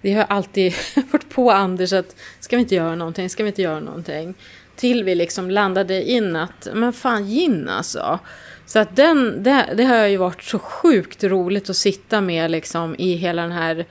vi 0.02 0.14
har 0.14 0.24
alltid 0.24 0.74
varit 1.12 1.30
på 1.30 1.52
Anders 1.52 1.94
att 1.94 2.16
ska 2.40 2.56
vi 2.56 2.62
inte 2.62 2.76
göra 2.76 2.96
någonting, 2.96 3.30
ska 3.30 3.44
vi 3.44 3.50
inte 3.50 3.62
göra 3.62 3.80
någonting? 3.80 4.34
Till 4.76 5.04
vi 5.04 5.16
liksom 5.16 5.52
landade 5.52 6.04
in 6.04 6.36
att, 6.36 6.68
men 6.74 6.94
fan 6.94 7.28
gin 7.28 7.70
alltså. 7.70 8.20
Så 8.66 8.80
att 8.80 8.96
den, 8.96 9.44
det, 9.44 9.66
det 9.78 9.84
har 9.84 10.06
ju 10.06 10.18
varit 10.18 10.44
så 10.44 10.60
sjukt 10.60 11.24
roligt 11.24 11.70
att 11.70 11.76
sitta 11.76 12.22
med 12.22 12.52
liksom 12.52 12.96
i 12.98 13.16
hela 13.16 13.42
den 13.42 13.52
här 13.52 13.86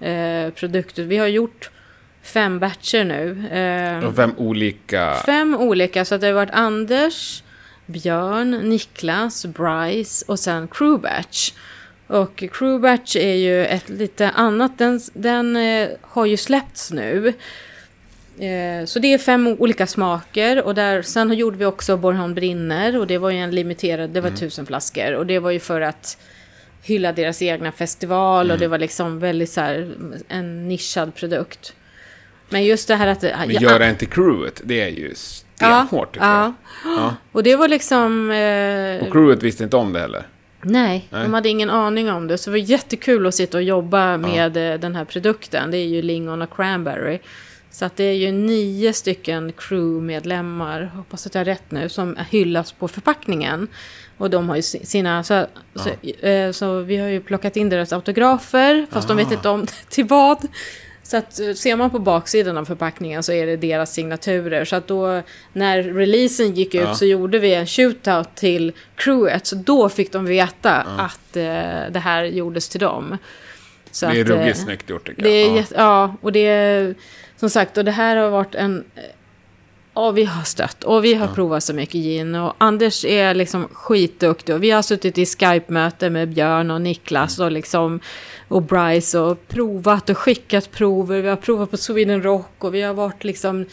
eh, 0.00 0.50
produkten. 0.50 1.08
Vi 1.08 1.16
har 1.16 1.26
gjort 1.26 1.70
fem 2.22 2.58
batcher 2.58 3.04
nu. 3.04 3.48
Eh, 3.48 4.12
fem 4.12 4.34
olika... 4.36 5.14
fem 5.26 5.54
olika, 5.54 6.04
så 6.04 6.14
att 6.14 6.20
det 6.20 6.26
har 6.26 6.34
varit 6.34 6.50
Anders, 6.50 7.42
Björn, 7.86 8.50
Niklas, 8.50 9.46
Bryce 9.46 10.24
och 10.28 10.38
sen 10.38 10.68
Crew 10.68 11.02
Batch. 11.02 11.52
Och 12.06 12.36
Crew 12.52 12.78
Batch 12.82 13.16
är 13.16 13.34
ju 13.34 13.66
ett 13.66 13.88
lite 13.88 14.30
annat, 14.30 14.78
den, 14.78 15.00
den 15.14 15.56
eh, 15.56 15.88
har 16.00 16.26
ju 16.26 16.36
släppts 16.36 16.92
nu. 16.92 17.28
Eh, 18.38 18.84
så 18.84 18.98
det 18.98 19.14
är 19.14 19.18
fem 19.18 19.46
olika 19.46 19.86
smaker 19.86 20.62
och 20.62 20.74
där, 20.74 21.02
sen 21.02 21.32
gjorde 21.32 21.56
vi 21.56 21.64
också 21.64 21.96
Bornholm 21.96 22.34
brinner 22.34 22.98
och 22.98 23.06
det 23.06 23.18
var 23.18 23.30
ju 23.30 23.38
en 23.38 23.50
limiterad, 23.50 24.10
det 24.10 24.20
var 24.20 24.30
tusen 24.30 24.66
flaskor 24.66 25.12
och 25.14 25.26
det 25.26 25.38
var 25.38 25.50
ju 25.50 25.60
för 25.60 25.80
att 25.80 26.18
hylla 26.82 27.12
deras 27.12 27.42
egna 27.42 27.72
festival 27.72 28.50
och 28.50 28.58
det 28.58 28.68
var 28.68 28.78
liksom 28.78 29.18
väldigt 29.18 29.50
så 29.50 29.60
här 29.60 29.94
en 30.28 30.68
nischad 30.68 31.14
produkt. 31.14 31.74
Men 32.48 32.64
just 32.64 32.88
det 32.88 32.94
här 32.96 33.06
att... 33.06 33.22
Men 33.22 33.50
ja, 33.50 33.60
göra 33.60 33.86
en 33.86 33.96
till 33.96 34.08
crewet, 34.08 34.60
det 34.64 34.80
är 34.80 34.88
ju 34.88 35.14
stenhårt 35.14 36.16
jag. 36.16 36.24
ja. 36.24 36.54
Ja. 36.84 37.14
Och 37.32 37.42
det 37.42 37.56
var 37.56 37.68
liksom... 37.68 38.30
Eh, 38.30 39.06
Och 39.06 39.12
crewet 39.12 39.42
visste 39.42 39.64
inte 39.64 39.76
om 39.76 39.92
det 39.92 40.00
heller. 40.00 40.26
Nej, 40.64 41.08
Nej. 41.10 41.22
de 41.22 41.34
hade 41.34 41.48
ingen 41.48 41.70
aning 41.70 42.10
om 42.10 42.26
det. 42.26 42.38
Så 42.38 42.50
det 42.50 42.60
var 42.60 42.68
jättekul 42.70 43.26
att 43.26 43.34
sitta 43.34 43.56
och 43.58 43.62
jobba 43.62 44.16
med 44.16 44.56
eh, 44.56 44.80
den 44.80 44.94
här 44.96 45.04
produkten. 45.04 45.70
Det 45.70 45.76
är 45.78 45.86
ju 45.86 46.02
lingon 46.02 46.42
och 46.42 46.56
cranberry. 46.56 47.18
Så 47.70 47.84
att 47.84 47.96
det 47.96 48.04
är 48.04 48.12
ju 48.14 48.32
nio 48.32 48.92
stycken 48.92 49.52
crewmedlemmar, 49.56 50.92
hoppas 50.96 51.26
att 51.26 51.34
jag 51.34 51.40
har 51.40 51.44
rätt 51.44 51.70
nu, 51.70 51.88
som 51.88 52.16
hyllas 52.30 52.72
på 52.72 52.88
förpackningen. 52.88 53.68
Och 54.18 54.30
de 54.30 54.48
har 54.48 54.56
ju 54.56 54.62
si- 54.62 54.86
sina, 54.86 55.22
så, 55.22 55.46
så, 55.74 55.88
eh, 56.26 56.52
så 56.52 56.78
vi 56.80 56.96
har 56.96 57.08
ju 57.08 57.20
plockat 57.20 57.56
in 57.56 57.68
deras 57.68 57.92
autografer, 57.92 58.86
fast 58.90 59.08
de 59.08 59.16
vet 59.16 59.32
inte 59.32 59.48
om 59.48 59.66
till 59.88 60.04
vad. 60.04 60.46
Så 61.06 61.16
att 61.16 61.40
eh, 61.40 61.52
ser 61.52 61.76
man 61.76 61.90
på 61.90 61.98
baksidan 61.98 62.56
av 62.58 62.64
förpackningen 62.64 63.22
så 63.22 63.32
är 63.32 63.46
det 63.46 63.56
deras 63.56 63.92
signaturer. 63.92 64.64
Så 64.64 64.76
att 64.76 64.86
då 64.86 65.22
när 65.52 65.82
releasen 65.82 66.54
gick 66.54 66.74
ut 66.74 66.80
Ja. 66.80 66.94
så 66.94 67.04
gjorde 67.04 67.38
vi 67.38 67.54
en 67.54 67.66
shootout 67.66 68.34
till 68.34 68.72
crewet. 68.96 69.46
Så 69.46 69.56
då 69.56 69.88
fick 69.88 70.12
de 70.12 70.26
veta 70.26 70.72
att 70.82 71.36
eh, 71.36 71.42
det 71.90 72.00
här 72.04 72.24
gjordes 72.24 72.68
till 72.68 72.80
dem. 72.80 73.18
Så 73.90 74.06
det 74.06 74.20
är 74.20 74.24
att, 74.24 74.30
eh, 74.30 74.36
ruggigt 74.36 74.58
snyggt 74.58 74.90
gjort 74.90 75.06
tycker 75.06 75.22
det 75.22 75.28
är 75.28 75.48
jag. 75.48 75.58
ja. 75.58 75.64
ja, 75.76 76.16
och 76.20 76.32
det 76.32 76.46
är 76.46 76.94
som 77.36 77.50
sagt, 77.50 77.78
och 77.78 77.84
det 77.84 77.90
här 77.90 78.16
har 78.16 78.30
varit 78.30 78.54
en... 78.54 78.84
Ja, 79.96 80.10
vi 80.10 80.24
har 80.24 80.42
stött 80.42 80.84
och 80.84 81.04
vi 81.04 81.14
har 81.14 81.28
provat 81.28 81.64
så 81.64 81.74
mycket 81.74 81.94
gin 81.94 82.34
och 82.34 82.54
Anders 82.58 83.04
är 83.04 83.34
liksom 83.34 83.68
skitduktig 83.72 84.54
och 84.54 84.62
vi 84.62 84.70
har 84.70 84.82
suttit 84.82 85.18
i 85.18 85.26
Skype-möte 85.26 86.10
med 86.10 86.28
Björn 86.28 86.70
och 86.70 86.80
Niklas 86.80 87.38
och 87.38 87.52
liksom 87.52 88.00
och 88.48 88.62
Bryce 88.62 89.18
och 89.18 89.48
provat 89.48 90.10
och 90.10 90.18
skickat 90.18 90.70
prover. 90.70 91.20
Vi 91.20 91.28
har 91.28 91.36
provat 91.36 91.70
på 91.70 91.76
Sweden 91.76 92.22
Rock 92.22 92.64
och 92.64 92.74
vi 92.74 92.82
har 92.82 92.94
varit 92.94 93.24
liksom... 93.24 93.66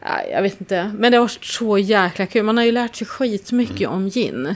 ja, 0.00 0.22
Jag 0.32 0.42
vet 0.42 0.60
inte, 0.60 0.92
men 0.98 1.12
det 1.12 1.18
har 1.18 1.24
varit 1.24 1.44
så 1.44 1.78
jäkla 1.78 2.26
kul. 2.26 2.42
Man 2.42 2.56
har 2.56 2.64
ju 2.64 2.72
lärt 2.72 2.96
sig 2.96 3.06
skitmycket 3.06 3.88
om 3.88 4.10
gin. 4.10 4.54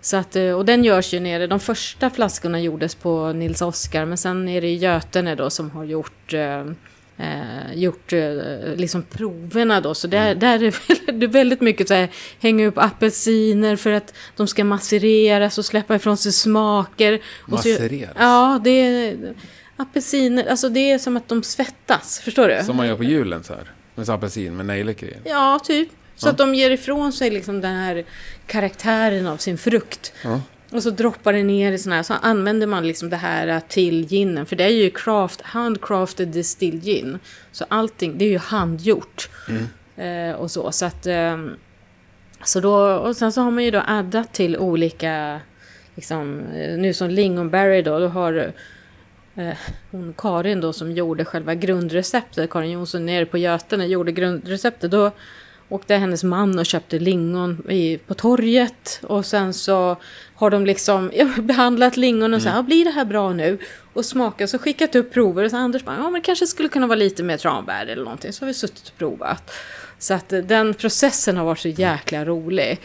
Så 0.00 0.16
att, 0.16 0.36
eh, 0.36 0.50
och 0.50 0.64
den 0.64 0.84
görs 0.84 1.14
ju 1.14 1.20
nere, 1.20 1.46
de 1.46 1.60
första 1.60 2.10
flaskorna 2.10 2.60
gjordes 2.60 2.94
på 2.94 3.32
Nils 3.32 3.62
Oskar, 3.62 4.04
men 4.04 4.18
sen 4.18 4.48
är 4.48 4.60
det 4.60 4.74
Götene 4.74 5.34
då 5.34 5.50
som 5.50 5.70
har 5.70 5.84
gjort 5.84 6.34
eh, 7.22 7.74
gjort 7.74 8.12
eh, 8.12 8.20
liksom 8.76 9.02
proverna 9.02 9.80
då. 9.80 9.94
Så 9.94 10.06
där, 10.06 10.34
där 10.34 10.62
är 10.62 11.12
det 11.12 11.26
väldigt, 11.26 11.60
mycket 11.60 11.88
så 11.88 11.94
här, 11.94 12.08
hänga 12.40 12.66
upp 12.66 12.78
apelsiner 12.78 13.76
för 13.76 13.90
att 13.92 14.14
de 14.36 14.46
ska 14.46 14.64
massereras 14.64 15.58
och 15.58 15.64
släppa 15.64 15.94
ifrån 15.94 16.16
sig 16.16 16.32
smaker. 16.32 17.12
Och 17.42 17.48
så, 17.60 17.68
Massereras? 17.68 18.12
ja, 18.18 18.60
det 18.64 18.70
är 18.70 19.34
apelsiner, 19.76 20.46
alltså 20.46 20.68
det 20.68 20.90
är 20.90 20.98
som 20.98 21.16
att 21.16 21.28
de 21.28 21.42
svettas, 21.42 22.20
förstår 22.20 22.48
du? 22.48 22.64
Som 22.64 22.76
man 22.76 22.86
gör 22.86 22.96
på 22.96 23.04
julen 23.04 23.44
så 23.44 23.52
här. 23.54 23.70
Med 23.94 24.06
så 24.06 24.12
apelsin 24.12 24.56
med 24.56 24.66
nejlikor. 24.66 25.08
Ja, 25.24 25.60
typ. 25.64 25.88
Så 26.16 26.26
Ja. 26.26 26.30
att 26.30 26.38
de 26.38 26.54
ger 26.54 26.70
ifrån 26.70 27.12
sig 27.12 27.30
liksom 27.30 27.60
den 27.60 27.74
här 27.76 28.04
karaktären 28.46 29.26
av 29.26 29.36
sin 29.36 29.58
frukt. 29.58 30.12
Ja. 30.24 30.40
Och 30.72 30.82
så 30.82 30.90
droppar 30.90 31.32
det 31.32 31.42
ner 31.42 31.72
i 31.72 31.78
sådana 31.78 31.96
här, 31.96 32.02
så 32.02 32.14
använder 32.14 32.66
man 32.66 32.86
liksom 32.86 33.10
det 33.10 33.16
här 33.16 33.60
till 33.68 34.04
ginen. 34.04 34.46
För 34.46 34.56
det 34.56 34.64
är 34.64 34.68
ju 34.68 34.90
craft, 34.90 35.40
handcrafted 35.40 36.28
distilled 36.28 36.82
gin. 36.84 37.18
Så 37.52 37.64
allting, 37.68 38.18
det 38.18 38.24
är 38.24 38.30
ju 38.30 38.38
handgjort. 38.38 39.30
Eh, 39.96 40.34
och 40.34 40.50
så, 40.50 40.72
så 40.72 40.86
att... 40.86 41.06
ehm, 41.06 41.56
så 42.44 42.60
då, 42.60 42.74
och 42.92 43.16
sen 43.16 43.32
så 43.32 43.40
har 43.40 43.50
man 43.50 43.64
ju 43.64 43.70
då 43.70 43.82
addat 43.86 44.32
till 44.32 44.56
olika, 44.56 45.40
liksom, 45.94 46.40
eh, 46.40 46.78
nu 46.78 46.94
som 46.94 47.10
lingonberry 47.10 47.82
då, 47.82 47.98
då 47.98 48.08
har 48.08 48.52
eh, 49.34 49.56
hon 49.90 50.14
Karin 50.18 50.60
då 50.60 50.72
som 50.72 50.92
gjorde 50.92 51.24
själva 51.24 51.54
grundreceptet, 51.54 52.50
Karin 52.50 52.70
Jonsson 52.70 53.06
nere 53.06 53.26
på 53.26 53.38
Götene 53.38 53.86
gjorde 53.86 54.12
grundreceptet, 54.12 54.90
då 54.90 55.10
åkte 55.72 55.94
hennes 55.94 56.24
man 56.24 56.58
och 56.58 56.66
köpte 56.66 56.98
lingon 56.98 57.70
i, 57.70 57.98
på 57.98 58.14
torget 58.14 59.00
och 59.02 59.26
sen 59.26 59.54
så 59.54 59.96
har 60.34 60.50
de 60.50 60.66
liksom 60.66 61.10
ja, 61.14 61.28
behandlat 61.42 61.96
lingon 61.96 62.34
och 62.34 62.42
så 62.42 62.48
här, 62.48 62.56
"Ja, 62.56 62.62
blir 62.62 62.84
det 62.84 62.90
här 62.90 63.04
bra 63.04 63.32
nu? 63.32 63.58
Och 63.92 64.04
smakat, 64.04 64.50
så 64.50 64.58
skickat 64.58 64.94
upp 64.94 65.12
prover 65.12 65.44
och 65.44 65.50
så 65.50 65.56
Anders 65.56 65.84
bara, 65.84 65.96
ja 65.96 66.02
men 66.02 66.12
det 66.12 66.20
kanske 66.20 66.46
skulle 66.46 66.68
kunna 66.68 66.86
vara 66.86 66.96
lite 66.98 67.22
mer 67.22 67.36
tranbär 67.36 67.86
eller 67.86 68.04
någonting. 68.04 68.32
Så 68.32 68.42
har 68.44 68.46
vi 68.46 68.54
suttit 68.54 68.88
och 68.88 68.98
provat. 68.98 69.52
Så 69.98 70.14
att 70.14 70.32
eh, 70.32 70.38
den 70.40 70.74
processen 70.74 71.36
har 71.36 71.44
varit 71.44 71.58
så 71.58 71.68
jäkla 71.68 72.24
rolig. 72.24 72.80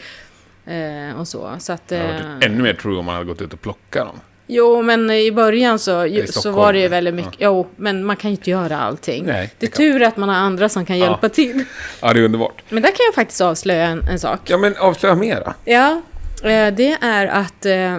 Eh, 0.66 1.20
och 1.20 1.28
så. 1.28 1.56
så 1.58 1.72
att, 1.72 1.88
Det 1.88 1.98
hade 1.98 2.18
eh, 2.18 2.34
varit 2.34 2.44
ännu 2.44 2.62
mer 2.62 2.74
true 2.74 2.96
om 2.98 3.04
man 3.04 3.14
hade 3.14 3.26
gått 3.26 3.42
ut 3.42 3.52
och 3.52 3.60
plockat 3.60 4.06
dem. 4.06 4.20
Jo, 4.50 4.82
men 4.82 5.10
i 5.10 5.32
början 5.32 5.78
så, 5.78 6.22
så 6.30 6.50
var 6.50 6.72
det 6.72 6.78
ju 6.78 6.84
ja. 6.84 6.90
väldigt 6.90 7.14
mycket. 7.14 7.36
Jo, 7.38 7.66
men 7.76 8.04
man 8.04 8.16
kan 8.16 8.30
ju 8.30 8.36
inte 8.36 8.50
göra 8.50 8.78
allting. 8.78 9.24
Nej, 9.26 9.50
det 9.58 9.66
är 9.66 9.70
tur 9.70 10.02
att 10.02 10.16
man 10.16 10.28
har 10.28 10.36
andra 10.36 10.68
som 10.68 10.86
kan 10.86 10.98
Ja. 10.98 11.04
hjälpa 11.06 11.28
till. 11.28 11.64
Ja, 12.02 12.12
det 12.12 12.20
är 12.20 12.24
underbart. 12.24 12.62
Men 12.68 12.82
där 12.82 12.90
kan 12.90 13.04
jag 13.06 13.14
faktiskt 13.14 13.40
avslöja 13.40 13.86
en, 13.86 14.08
en 14.08 14.18
sak. 14.18 14.40
Ja, 14.44 14.58
men 14.58 14.76
avslöja 14.76 15.14
mera. 15.14 15.54
Ja, 15.64 16.02
eh, 16.42 16.74
det 16.74 16.96
är 17.00 17.26
att 17.26 17.66
eh, 17.66 17.98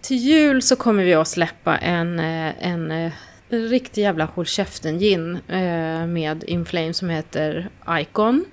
till 0.00 0.16
jul 0.16 0.62
så 0.62 0.76
kommer 0.76 1.04
vi 1.04 1.14
att 1.14 1.28
släppa 1.28 1.76
en, 1.76 2.18
eh, 2.18 2.66
en, 2.66 2.90
en 2.90 3.68
riktig 3.68 4.02
jävla 4.02 4.24
håll 4.24 4.46
käften 4.46 4.98
gin 4.98 5.38
eh, 5.48 6.06
med 6.06 6.44
Inflame 6.46 6.94
som 6.94 7.08
heter 7.10 7.68
Icon. 8.00 8.44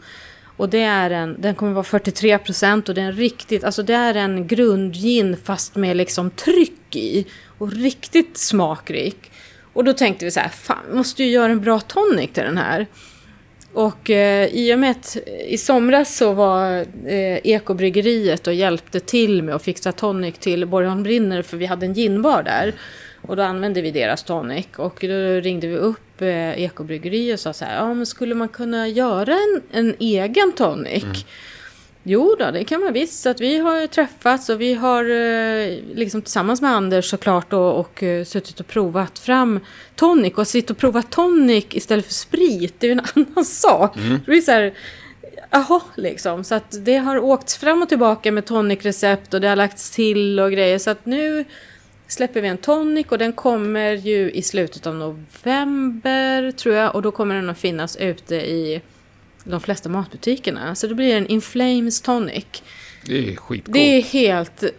Och 0.58 0.70
det 0.70 0.84
är 0.84 1.10
en, 1.10 1.41
den 1.41 1.56
kommer 1.56 1.74
vara 1.74 1.84
43 1.84 2.38
procent 2.38 2.89
och 2.89 2.95
det 2.95 3.01
är 3.01 3.06
en 3.06 3.16
riktigt, 3.16 3.64
alltså 3.64 3.84
det 3.84 3.93
är 3.93 4.16
en 4.16 4.47
grundgin 4.47 5.38
fast 5.43 5.76
med 5.76 5.97
liksom 5.97 6.30
tryck 6.30 6.95
i. 6.95 7.26
Och 7.58 7.72
riktigt 7.72 8.38
smakrik. 8.38 9.32
Och 9.74 9.84
då 9.84 9.93
tänkte 9.93 10.26
vi 10.26 10.32
så 10.32 10.39
här, 10.39 10.49
fan, 10.49 10.84
vi 10.89 10.97
måste 10.97 11.24
ju 11.24 11.30
göra 11.30 11.51
en 11.51 11.62
bra 11.62 11.80
tonic 11.80 12.32
till 12.34 12.43
den 12.43 12.58
här. 12.58 12.88
Och 13.74 14.10
eh, 14.10 14.47
i 14.47 14.74
och 14.74 14.80
med 14.80 14.91
att 14.91 15.18
eh, 15.28 15.53
i 15.53 15.58
somras 15.58 16.18
så 16.18 16.34
var 16.34 16.80
eh, 17.06 17.39
Ekobryggeriet 17.43 18.47
och 18.47 18.53
hjälpte 18.53 18.99
till 18.99 19.43
med 19.43 19.56
att 19.56 19.64
fixa 19.64 19.91
tonic 19.91 20.38
till 20.38 20.66
Borgholm 20.66 21.03
Brinner 21.03 21.41
för 21.41 21.58
vi 21.58 21.66
hade 21.66 21.86
en 21.86 21.93
ginbar 21.93 22.43
där. 22.43 22.74
Och 23.22 23.36
då 23.36 23.43
använde 23.43 23.82
vi 23.82 23.91
deras 23.91 24.24
tonic 24.24 24.68
och 24.76 24.97
då 25.01 25.41
ringde 25.41 25.68
vi 25.68 25.76
upp 25.76 26.05
eh, 26.22 26.63
Ekobryggeriet 26.63 27.34
och 27.34 27.39
sa 27.39 27.53
så 27.53 27.66
här, 27.66 27.76
ja 27.76 27.93
men 27.93 28.05
skulle 28.05 28.36
man 28.36 28.49
kunna 28.49 28.88
göra 28.88 29.34
en, 29.34 29.61
en 29.72 29.95
egen 29.99 30.51
tonic? 30.51 31.26
Jo 32.07 32.36
då, 32.39 32.51
det 32.51 32.63
kan 32.63 32.82
man 32.82 32.93
visst. 32.93 33.22
Så 33.22 33.30
att 33.30 33.41
vi 33.41 33.57
har 33.57 33.88
träffats 33.88 34.49
och 34.49 34.61
vi 34.61 34.74
har 34.74 35.03
eh, 35.03 35.78
liksom 35.93 36.22
tillsammans 36.22 36.61
med 36.61 36.72
Anders 36.72 37.09
såklart 37.09 37.53
och, 37.53 37.80
och 37.80 38.03
eh, 38.03 38.24
suttit 38.24 38.59
och 38.59 38.68
provat 38.68 39.20
fram 39.20 39.59
tonic. 39.95 40.34
Och 40.34 40.47
sitta 40.47 40.74
och 40.74 40.78
prova 40.78 41.01
tonic 41.01 41.66
istället 41.70 42.05
för 42.05 42.13
sprit, 42.13 42.76
det 42.80 42.88
är 42.88 42.91
ju 42.91 42.99
en 42.99 43.05
annan 43.28 43.45
sak. 43.45 43.95
Det 43.95 44.26
blir 44.26 44.41
så 44.41 44.51
här, 44.51 44.74
jaha 45.49 45.82
liksom. 45.95 46.43
Så 46.43 46.55
att 46.55 46.86
det 46.86 46.97
har 46.97 47.18
åkts 47.18 47.57
fram 47.57 47.82
och 47.82 47.89
tillbaka 47.89 48.32
med 48.32 48.45
tonicrecept 48.45 49.34
och 49.34 49.41
det 49.41 49.47
har 49.47 49.55
lagts 49.55 49.91
till 49.91 50.39
och 50.39 50.51
grejer. 50.51 50.78
Så 50.80 50.89
att 50.89 51.05
nu 51.05 51.45
släpper 52.08 52.41
vi 52.41 52.47
en 52.47 52.58
tonic 52.58 53.08
och 53.10 53.18
den 53.18 53.34
kommer 53.34 53.91
ju 53.91 54.32
i 54.32 54.41
slutet 54.41 54.88
av 54.88 54.95
november 54.95 56.51
tror 56.51 56.76
jag. 56.76 56.95
Och 56.95 57.01
då 57.01 57.12
kommer 57.12 57.36
den 57.36 57.49
att 57.49 57.58
finnas 57.58 57.97
ute 57.97 58.36
i 58.36 58.82
de 59.43 59.62
flesta 59.62 59.89
matbutikerna. 59.89 60.76
Så 60.76 60.88
det 60.88 60.95
blir 60.95 61.16
en 61.18 61.28
Inflames 61.28 62.01
tonic. 62.01 62.45
Det 63.06 63.18
är 63.18 63.24
skitcoolt. 63.36 63.74
Det 63.74 63.80
är 63.97 64.01
helt... 64.01 64.64
eh, 64.64 64.70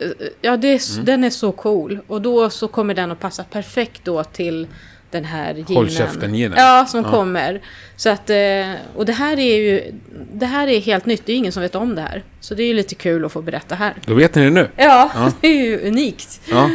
Ja, 0.41 0.57
det 0.57 0.69
är, 0.69 1.03
den 1.03 1.25
är 1.25 1.31
så 1.31 1.53
cool. 1.53 1.99
Och 2.07 2.23
då 2.23 2.51
så 2.51 2.69
kommer 2.69 2.95
den 2.95 3.11
att 3.13 3.21
passa 3.21 3.45
perfekt 3.45 4.01
då 4.05 4.25
till 4.25 4.67
den 5.11 5.25
här 5.25 5.55
ginen. 5.55 5.77
Håll 5.77 5.91
käften-ginen. 5.91 6.55
Ja, 6.57 6.87
som 6.89 7.03
Ja. 7.03 7.11
kommer. 7.11 7.61
Så 7.97 8.09
att... 8.09 8.31
eh, 8.31 8.73
Och 8.97 9.07
det 9.07 9.13
här 9.13 9.39
är 9.39 9.57
ju... 9.57 9.93
Det 10.33 10.47
här 10.47 10.69
är 10.69 10.81
helt 10.81 11.07
nytt. 11.07 11.23
Det 11.27 11.33
är 11.33 11.37
ingen 11.37 11.53
som 11.53 11.63
vet 11.63 11.75
om 11.75 11.95
det 11.95 12.01
här. 12.03 12.23
Så 12.41 12.55
det 12.55 12.63
är 12.63 12.67
ju 12.67 12.75
lite 12.75 12.95
kul 12.95 13.25
att 13.25 13.33
få 13.33 13.43
berätta 13.43 13.75
här. 13.75 13.95
Då 14.07 14.15
vet 14.15 14.35
ni 14.35 14.45
det 14.45 14.51
nu. 14.51 14.69
Ja, 14.77 15.11
Ja. 15.15 15.33
det 15.41 15.47
är 15.49 15.65
ju 15.65 15.89
unikt. 15.89 16.41
Ja. 16.51 16.71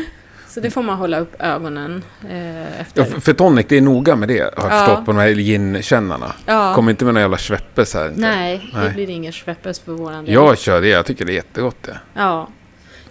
Så 0.53 0.59
det 0.59 0.71
får 0.71 0.83
man 0.83 0.97
hålla 0.97 1.19
upp 1.19 1.35
ögonen 1.41 2.03
eh, 2.29 2.47
Ja, 2.59 2.65
efter. 2.79 3.03
för, 3.03 3.21
för 3.21 3.33
tonic, 3.33 3.65
det 3.69 3.77
är 3.77 3.81
noga 3.81 4.15
med 4.15 4.27
det, 4.27 4.39
har 4.57 4.69
jag 4.69 4.77
Ja. 4.79 4.85
förstått 4.85 5.05
på 5.05 5.11
de 5.11 5.17
här 5.17 5.29
gin-kännarna. 5.29 6.33
Ja. 6.45 6.75
Kom 6.75 6.89
inte 6.89 7.05
med 7.05 7.13
några 7.13 7.21
jävla 7.23 7.37
sveppes 7.37 7.93
här. 7.93 8.07
inte. 8.09 8.19
Nej, 8.21 8.69
det 8.73 8.79
Nej. 8.79 8.93
blir 8.93 9.09
ingen 9.09 9.33
sveppes 9.33 9.79
för 9.79 9.91
våran 9.91 10.25
del. 10.25 10.33
Jag 10.33 10.57
kör 10.57 10.81
det, 10.81 10.87
jag 10.87 11.05
tycker 11.05 11.25
det 11.25 11.31
är 11.31 11.35
jättegott 11.35 11.83
det. 11.83 11.99
Ja. 12.13 12.47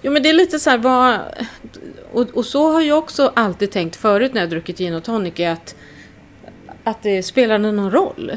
Jo 0.03 0.12
men 0.12 0.22
det 0.22 0.28
är 0.28 0.32
lite 0.32 0.59
så 0.59 0.70
här 0.70 0.78
vad... 0.78 1.18
Och, 2.12 2.26
och 2.34 2.45
så 2.45 2.72
har 2.72 2.80
jag 2.80 2.99
också 2.99 3.32
alltid 3.36 3.70
tänkt 3.70 3.97
förut 3.97 4.34
när 4.34 4.41
jag 4.41 4.51
druckit 4.51 4.78
gin 4.78 4.95
och 4.95 5.05
tonic 5.05 5.32
är 5.41 5.51
att 5.51 5.74
att 6.91 7.03
det 7.03 7.22
spelar 7.22 7.59
någon 7.59 7.91
roll. 7.91 8.32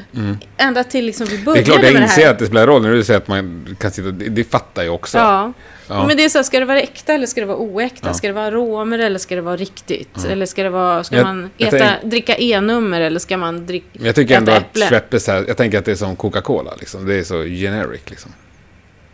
Ända 0.58 0.84
till 0.84 1.06
liksom 1.06 1.28
vi 1.28 1.34
Mm. 1.34 1.46
Det 1.46 1.52
började 1.52 1.62
är 1.62 1.66
klart, 1.66 1.84
jag 1.84 1.94
med 1.94 2.02
det 2.02 2.04
inser 2.06 2.24
här. 2.26 2.32
att 2.32 2.40
det 2.40 2.46
spelar 2.46 2.68
roll 2.68 2.82
när 2.82 2.92
du 2.92 3.04
säger 3.04 3.18
att 3.20 3.28
man 3.28 3.76
kan 3.80 3.92
sitta... 3.92 4.12
Det, 4.12 4.30
det 4.30 4.44
fattar 4.44 4.84
jag 4.84 4.96
också. 4.96 5.18
Ja. 5.18 5.54
Ja. 5.88 6.08
Men 6.08 6.18
det 6.18 6.24
är 6.26 6.30
så 6.30 6.38
här, 6.38 6.44
ska 6.44 6.60
det 6.60 6.66
vara 6.66 6.82
äkta 6.82 7.14
eller 7.14 7.28
ska 7.28 7.42
det 7.42 7.48
vara 7.48 7.58
oäkta? 7.58 8.08
Ja. 8.08 8.14
Ska 8.14 8.28
det 8.28 8.34
vara 8.34 8.52
råmer 8.52 9.00
eller 9.00 9.20
ska 9.20 9.36
det 9.36 9.42
vara 9.42 9.58
riktigt? 9.58 10.26
Eller 10.30 10.46
ska 10.46 10.64
det 10.64 10.70
vara, 10.70 11.04
ska 11.04 11.16
Jag- 11.16 11.24
man 11.26 11.50
jag 11.58 11.68
äta, 11.74 11.78
tänk- 12.02 12.12
dricka 12.12 12.36
E-nummer 12.36 13.02
eller 13.02 13.20
ska 13.20 13.38
man 13.38 13.66
dricka, 13.66 13.88
jag 14.06 14.16
tycker 14.16 14.38
ändå 14.38 14.52
att 14.52 14.78
sveppes 14.78 15.28
här, 15.28 15.46
jag 15.48 15.58
tänker 15.58 15.80
att 15.80 15.86
det 15.86 15.92
är 15.92 15.96
som 15.96 16.16
Coca-Cola 16.16 16.72
liksom. 16.80 17.06
Det 17.06 17.16
är 17.16 17.24
så 17.24 17.44
generic 17.44 18.02
liksom. 18.10 18.32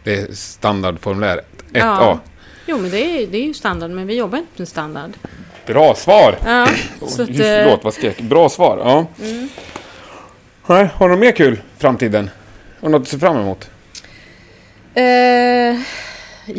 Det 0.03 0.15
är 0.19 0.27
standardformuläret. 0.33 1.45
1A. 1.73 1.79
Ja. 1.79 2.19
Jo 2.65 2.77
men 2.77 2.89
det 2.91 2.97
är, 3.23 3.27
det 3.27 3.37
är 3.37 3.45
ju 3.45 3.53
standard, 3.53 3.91
men 3.91 4.07
vi 4.07 4.15
jobbar 4.17 4.37
inte 4.37 4.51
med 4.57 4.67
standard. 4.67 5.11
Bra 5.69 5.95
svar! 5.95 6.37
Ja, 6.45 6.67
så 7.07 7.23
att, 7.23 7.29
eh, 7.29 7.35
Förlåt, 7.35 7.83
vad 7.83 7.93
skrek 7.93 8.21
Bra 8.21 8.49
svar, 8.49 8.77
ja. 8.83 9.05
Nej, 10.67 10.89
har 10.93 11.09
du 11.09 11.15
något 11.15 11.21
mer 11.21 11.31
kul 11.31 11.61
framtiden? 11.77 12.29
Har 12.79 12.87
du 12.87 12.91
något 12.91 13.01
att 13.01 13.07
se 13.07 13.19
fram 13.19 13.37
emot? 13.37 13.69
Eh, 14.93 15.81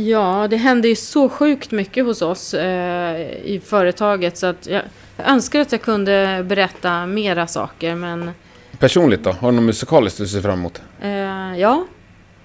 ja, 0.01 0.47
det 0.51 0.57
händer 0.57 0.89
ju 0.89 0.97
så 0.97 1.29
sjukt 1.29 1.71
mycket 1.71 2.05
hos 2.05 2.23
oss 2.23 2.55
eh, 2.55 3.21
i 3.45 3.63
företaget 3.67 4.37
så 4.39 4.47
att 4.47 4.67
jag, 4.67 4.83
jag 5.17 5.29
önskar 5.29 5.61
att 5.61 5.73
jag 5.73 5.83
kunde 5.83 6.45
berätta 6.49 7.07
mera 7.07 7.47
saker 7.47 7.95
men 7.95 8.31
Personligt 8.79 9.25
då? 9.25 9.31
Har 9.33 9.51
du 9.51 9.57
något 9.57 9.65
musikaliskt 9.65 10.19
du 10.19 10.27
ser 10.27 10.41
fram 10.41 10.59
emot? 10.59 10.83
eh, 11.03 11.59
ja, 11.59 11.87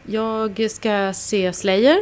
jag 0.06 0.68
ska 0.72 1.14
se 1.14 1.54
Slayer 1.54 1.98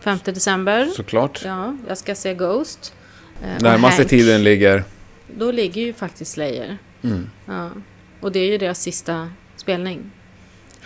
5 0.00 0.18
december. 0.24 0.86
Såklart. 0.96 1.42
Ja, 1.44 1.76
jag 1.88 1.98
ska 1.98 2.14
se 2.14 2.34
Ghost. 2.34 2.94
Eh, 3.42 3.62
Närmaste 3.62 4.04
tiden 4.04 4.44
ligger... 4.44 4.84
Då 5.38 5.50
ligger 5.52 5.82
ju 5.82 5.92
faktiskt 5.92 6.32
Slayer. 6.32 6.78
Mm, 7.02 7.30
Ja. 7.46 7.70
Och 8.20 8.32
det 8.32 8.38
är 8.38 8.50
ju 8.50 8.58
deras 8.58 8.82
sista 8.82 9.30
spelning. 9.56 10.10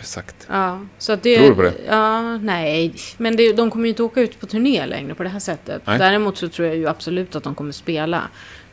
exakt. 0.01 0.47
Ja, 0.51 0.81
så 0.99 1.17
det... 1.17 1.37
Tror 1.39 1.49
du 1.49 1.55
på 1.55 1.63
det? 1.63 1.75
Ja, 1.87 2.39
nej. 2.39 2.95
Men 3.17 3.37
det, 3.37 3.53
de 3.53 3.71
kommer 3.71 3.85
ju 3.85 3.89
inte 3.89 4.03
åka 4.03 4.21
ut 4.21 4.41
på 4.41 4.47
turné 4.47 4.87
längre 4.87 5.15
på 5.15 5.23
det 5.23 5.29
här 5.29 5.39
sättet. 5.39 5.83
Nej. 5.87 5.99
Däremot 5.99 6.39
så 6.39 6.49
tror 6.49 6.69
jag 6.69 6.77
ju 6.77 6.89
absolut 6.89 7.37
att 7.37 7.43
de 7.45 7.55
kommer 7.55 7.73
spela. 7.73 8.23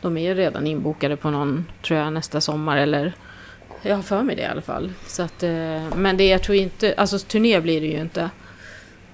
De 0.02 0.18
är 0.18 0.22
ju 0.22 0.34
redan 0.34 0.68
inbokade 0.68 1.16
på 1.18 1.30
någon, 1.30 1.66
tror 1.82 2.00
jag, 2.00 2.14
nästa 2.14 2.42
sommar 2.42 2.78
eller... 2.78 3.14
Jag 3.82 3.96
har 3.96 4.04
för 4.04 4.22
mig 4.24 4.36
det 4.36 4.42
i 4.42 4.46
alla 4.46 4.62
fall. 4.62 4.92
Så 5.08 5.24
att, 5.24 5.44
eh, 5.44 5.96
men 5.96 6.18
det 6.18 6.28
jag 6.28 6.42
tror 6.44 6.58
inte... 6.58 6.94
Alltså 6.98 7.20
turné 7.20 7.60
blir 7.62 7.82
det 7.82 7.88
ju 7.88 8.00
inte. 8.00 8.30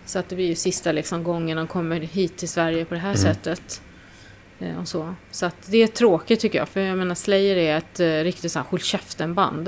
Så 0.06 0.20
att 0.20 0.30
det 0.30 0.36
blir 0.36 0.48
ju 0.48 0.56
sista 0.56 0.92
liksom, 0.92 1.24
gången 1.24 1.58
de 1.58 1.68
kommer 1.68 2.00
hit 2.00 2.38
till 2.38 2.50
Sverige 2.50 2.86
på 2.86 2.94
det 2.94 3.00
här 3.00 3.10
Mm. 3.10 3.22
sättet. 3.22 3.82
Eh, 4.60 4.80
och 4.82 4.88
så. 4.88 5.16
så 5.32 5.46
att 5.46 5.56
det 5.66 5.84
är 5.84 5.88
tråkigt 5.88 6.40
tycker 6.40 6.60
jag. 6.60 6.70
För 6.70 6.80
jag 6.82 6.98
menar 6.98 7.16
Slayer 7.16 7.56
är 7.58 7.78
ett 7.78 8.00
eh, 8.00 8.06
riktigt 8.24 8.52
så 8.52 8.60
här 8.60 8.66
håll 8.70 8.80
käften-band. 8.80 9.68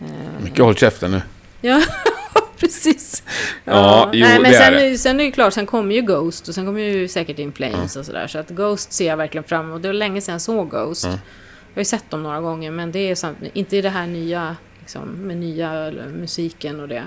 Eh, 0.00 0.06
Mycket 0.44 0.58
håll 0.58 0.74
käften 0.76 1.10
nu. 1.10 1.22
Ja, 1.60 1.82
precis. 2.58 3.22
Ja, 3.64 4.10
jo, 4.12 4.26
Nej, 4.26 4.40
men 4.40 4.50
det 4.52 4.56
är 4.56 4.60
sen, 4.64 4.72
det. 4.72 4.84
är- 4.86 4.96
sen 4.96 5.14
är 5.14 5.18
det 5.18 5.24
ju 5.24 5.32
klart, 5.32 5.52
sen 5.52 5.66
kommer 5.66 5.94
ju 5.94 6.02
Ghost 6.02 6.48
och 6.48 6.54
sen 6.54 6.66
kommer 6.66 6.80
ju 6.80 7.08
säkert 7.08 7.38
In 7.38 7.52
Flames 7.52 7.96
och 7.96 8.06
sådär. 8.06 8.26
Så 8.26 8.38
att 8.38 8.48
Ghost 8.50 8.92
ser 8.92 9.06
jag 9.06 9.16
verkligen 9.16 9.44
fram 9.44 9.66
emot. 9.68 9.82
Det 9.82 9.88
var 9.88 9.92
länge 9.94 10.20
sedan 10.20 10.32
jag 10.32 10.40
såg 10.42 10.70
Ghost. 10.70 11.04
Ja. 11.04 11.10
Jag 11.10 11.76
har 11.76 11.80
ju 11.80 11.84
sett 11.84 12.10
dem 12.10 12.22
några 12.22 12.40
gånger 12.40 12.70
men 12.70 12.92
det 12.92 12.98
är 13.10 13.14
sam- 13.14 13.36
inte 13.52 13.76
i 13.76 13.80
det 13.82 13.88
här 13.90 14.06
nya, 14.06 14.56
liksom, 14.80 15.08
med 15.08 15.36
nya 15.36 15.90
musiken 16.14 16.80
och 16.80 16.88
det. 16.88 17.02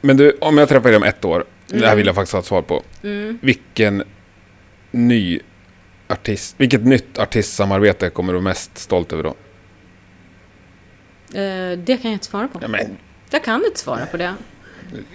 Men 0.00 0.16
du, 0.16 0.36
om 0.40 0.58
jag 0.58 0.68
träffar 0.68 0.88
dig 0.88 0.96
om 0.96 1.02
ett 1.02 1.24
år, 1.24 1.44
det 1.66 1.76
här 1.76 1.84
Mm. 1.84 1.96
vill 1.96 2.06
jag 2.06 2.14
faktiskt 2.14 2.32
ha 2.32 2.40
ett 2.40 2.46
svar 2.46 2.62
på. 2.62 2.82
Mm. 3.02 3.38
Vilken 3.42 4.02
ny 4.90 5.40
artist, 6.08 6.54
vilket 6.58 6.84
nytt 6.84 7.18
artistsamarbete 7.18 8.10
kommer 8.10 8.32
du 8.32 8.40
mest 8.40 8.78
stolt 8.78 9.12
över 9.12 9.22
då? 9.22 9.34
Eh, 11.38 11.78
det 11.78 11.96
kan 11.96 12.10
jag 12.10 12.12
inte 12.12 12.26
svara 12.26 12.48
på. 12.48 12.58
Ja, 12.62 12.68
men, 12.68 12.96
Jag 13.30 13.44
kan 13.44 13.64
inte 13.64 13.80
svara 13.80 14.06
på 14.06 14.16
det. 14.16 14.34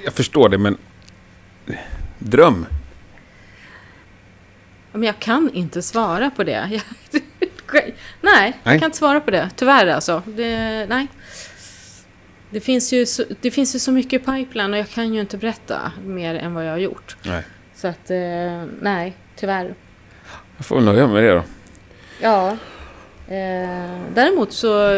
jag 0.05 0.13
förstår 0.13 0.49
det, 0.49 0.57
men 0.57 0.77
dröm. 2.19 2.65
Men 4.91 5.03
jag 5.03 5.19
kan 5.19 5.49
inte 5.53 5.81
svara 5.81 6.29
på 6.29 6.43
det. 6.43 6.69
Jag, 7.73 7.83
nej, 7.83 7.93
Nej. 8.21 8.53
jag 8.63 8.79
kan 8.79 8.85
inte 8.87 8.97
svara 8.97 9.19
på 9.19 9.31
det. 9.31 9.49
Tyvärr 9.55 9.87
alltså. 9.87 10.23
Det, 10.25 10.85
nej. 10.89 11.07
Det 12.49 12.59
finns, 12.59 12.93
ju 12.93 13.05
så, 13.05 13.23
det 13.41 13.51
finns 13.51 13.75
ju 13.75 13.79
så 13.79 13.91
mycket 13.91 14.21
i 14.21 14.25
pipeline 14.25 14.73
och 14.73 14.79
jag 14.79 14.89
kan 14.89 15.13
ju 15.13 15.21
inte 15.21 15.37
berätta 15.37 15.91
mer 16.05 16.35
än 16.35 16.53
vad 16.53 16.65
jag 16.65 16.71
har 16.71 16.77
gjort. 16.77 17.17
Nej. 17.25 17.43
Så 17.75 17.87
att, 17.87 18.09
eh, 18.11 18.65
nej, 18.81 19.15
tyvärr. 19.35 19.75
Jag 20.59 20.65
får 20.65 20.75
väl 20.75 20.85
nöja 20.85 21.07
mig 21.07 21.13
med 21.13 21.23
det 21.23 21.33
då. 21.33 21.43
Ja. 22.21 22.49
Eh, 23.27 23.99
däremot 24.15 24.53
så 24.53 24.89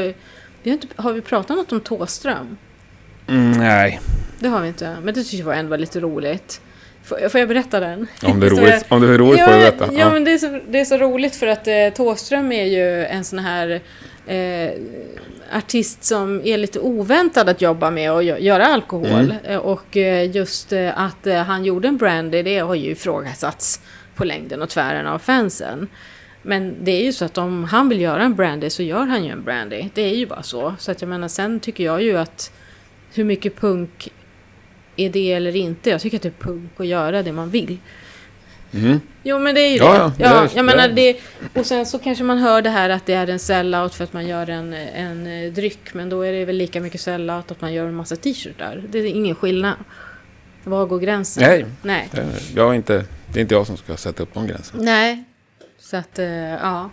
vi 0.64 0.70
har, 0.70 0.72
inte, 0.72 0.88
har 0.96 1.14
vi 1.14 1.22
pratat 1.22 1.58
något 1.58 1.72
om 1.72 1.80
Tåström. 1.80 2.58
Mm, 3.28 3.52
nej, 3.52 4.00
Det 4.40 4.48
har 4.48 4.62
vi 4.62 4.68
inte. 4.68 4.96
Men 5.04 5.14
det 5.14 5.24
tyckte 5.24 5.50
jag 5.50 5.58
ändå 5.60 5.70
var 5.70 5.78
lite 5.78 6.00
roligt. 6.00 6.62
Får, 7.04 7.30
får 7.30 7.40
jag 7.40 7.48
berätta 7.50 7.80
den? 7.80 8.08
om 8.24 8.40
det 8.40 8.46
är 8.46 8.50
roligt, 8.62 8.86
om 8.90 9.02
det 9.02 9.08
är 9.08 9.18
roligt 9.18 9.40
ja, 9.40 9.46
får 9.46 9.54
du 9.54 9.60
berätta. 9.60 9.94
Ja, 9.94 10.10
men 10.14 10.24
det 10.24 10.32
är, 10.34 10.38
så, 10.38 10.60
det 10.70 10.80
är 10.80 10.86
så 10.86 10.98
roligt 10.98 11.36
för 11.36 11.48
att 11.48 11.68
eh, 11.68 11.90
Thåström 11.96 12.52
är 12.52 12.66
ju 12.66 13.06
en 13.06 13.24
sån 13.24 13.40
här 13.40 13.82
eh, 14.28 14.72
artist 15.58 16.04
som 16.04 16.42
är 16.44 16.58
lite 16.58 16.80
oväntad 16.80 17.50
att 17.50 17.62
jobba 17.62 17.92
med 17.92 18.12
och 18.14 18.24
gö- 18.24 18.40
göra 18.40 18.66
alkohol. 18.66 19.08
Mm. 19.08 19.36
Eh, 19.44 19.58
och 19.58 19.98
eh, 19.98 20.32
just 20.36 20.74
eh, 20.74 21.00
att 21.02 21.28
han 21.48 21.66
gjorde 21.66 21.88
en 21.88 21.98
brandy, 21.98 22.44
det 22.44 22.60
har 22.60 22.76
ju 22.76 22.92
ifrågasatts 22.92 23.82
på 24.16 24.24
längden 24.26 24.62
och 24.62 24.70
tvären 24.70 25.08
av 25.08 25.20
fansen. 25.20 25.88
Men 26.42 26.76
det 26.84 26.92
är 26.92 27.04
ju 27.04 27.14
så 27.14 27.26
att 27.26 27.38
om 27.38 27.64
han 27.64 27.90
vill 27.90 28.02
göra 28.02 28.24
en 28.24 28.36
brandy 28.36 28.70
så 28.70 28.84
gör 28.84 29.06
han 29.06 29.24
ju 29.26 29.32
en 29.32 29.44
brandy. 29.44 29.90
Det 29.94 30.02
är 30.02 30.16
ju 30.16 30.26
bara 30.26 30.44
så. 30.44 30.76
Så 30.80 30.92
att 30.92 31.02
jag 31.02 31.10
menar, 31.10 31.28
sen 31.28 31.60
tycker 31.60 31.84
jag 31.84 32.04
ju 32.04 32.18
att 32.18 32.52
hur 33.14 33.24
mycket 33.24 33.56
punk 33.60 34.10
är 34.96 35.10
det 35.10 35.34
eller 35.34 35.56
inte? 35.56 35.90
Jag 35.90 36.02
tycker 36.02 36.18
att 36.18 36.24
det 36.24 36.30
är 36.30 36.44
punk 36.44 36.72
att 36.78 36.88
göra 36.88 37.24
det 37.24 37.32
man 37.32 37.50
vill. 37.50 37.78
Mm. 38.74 39.00
Jo 39.24 39.40
men 39.40 39.56
det 39.56 39.62
är 39.62 39.70
ju 39.72 39.78
Ja, 39.78 40.12
det. 40.18 40.24
ja, 40.24 40.36
Ja, 40.44 40.50
jag 40.56 40.66
menar 40.66 40.88
det. 40.88 41.18
Och 41.54 41.66
sen 41.66 41.86
så 41.86 42.00
kanske 42.00 42.24
man 42.24 42.38
hör 42.38 42.62
det 42.62 42.70
här 42.70 42.90
att 42.90 43.06
det 43.06 43.14
är 43.14 43.28
en 43.30 43.40
sellout 43.40 43.96
för 43.96 44.04
att 44.04 44.14
man 44.14 44.28
gör 44.28 44.50
en, 44.50 44.74
en 44.74 45.28
eh, 45.28 45.52
dryck. 45.54 45.94
Men 45.94 46.10
då 46.10 46.22
är 46.22 46.32
det 46.34 46.46
väl 46.46 46.56
lika 46.58 46.82
mycket 46.82 47.02
sellout 47.02 47.52
att 47.52 47.62
man 47.62 47.74
gör 47.74 47.86
en 47.88 47.94
massa 47.96 48.16
t-shirtar. 48.16 48.84
Det 48.90 49.00
är 49.00 49.06
ingen 49.06 49.36
skillnad. 49.36 49.74
Var 50.64 50.86
går 50.86 51.00
gränsen? 51.00 51.44
Nej. 51.44 51.66
Nej. 51.82 52.10
Det- 52.12 52.28
Jag 52.56 52.70
är 52.70 52.74
inte, 52.74 53.06
det 53.34 53.40
är 53.40 53.42
inte 53.42 53.56
jag 53.56 53.68
som 53.68 53.78
ska 53.78 53.98
sätta 53.98 54.24
upp 54.24 54.34
de 54.34 54.48
gränserna. 54.48 54.84
Nej. 54.84 55.24
Så 55.80 55.98
att, 55.98 56.20
eh, 56.20 56.28
ja. 56.52 56.90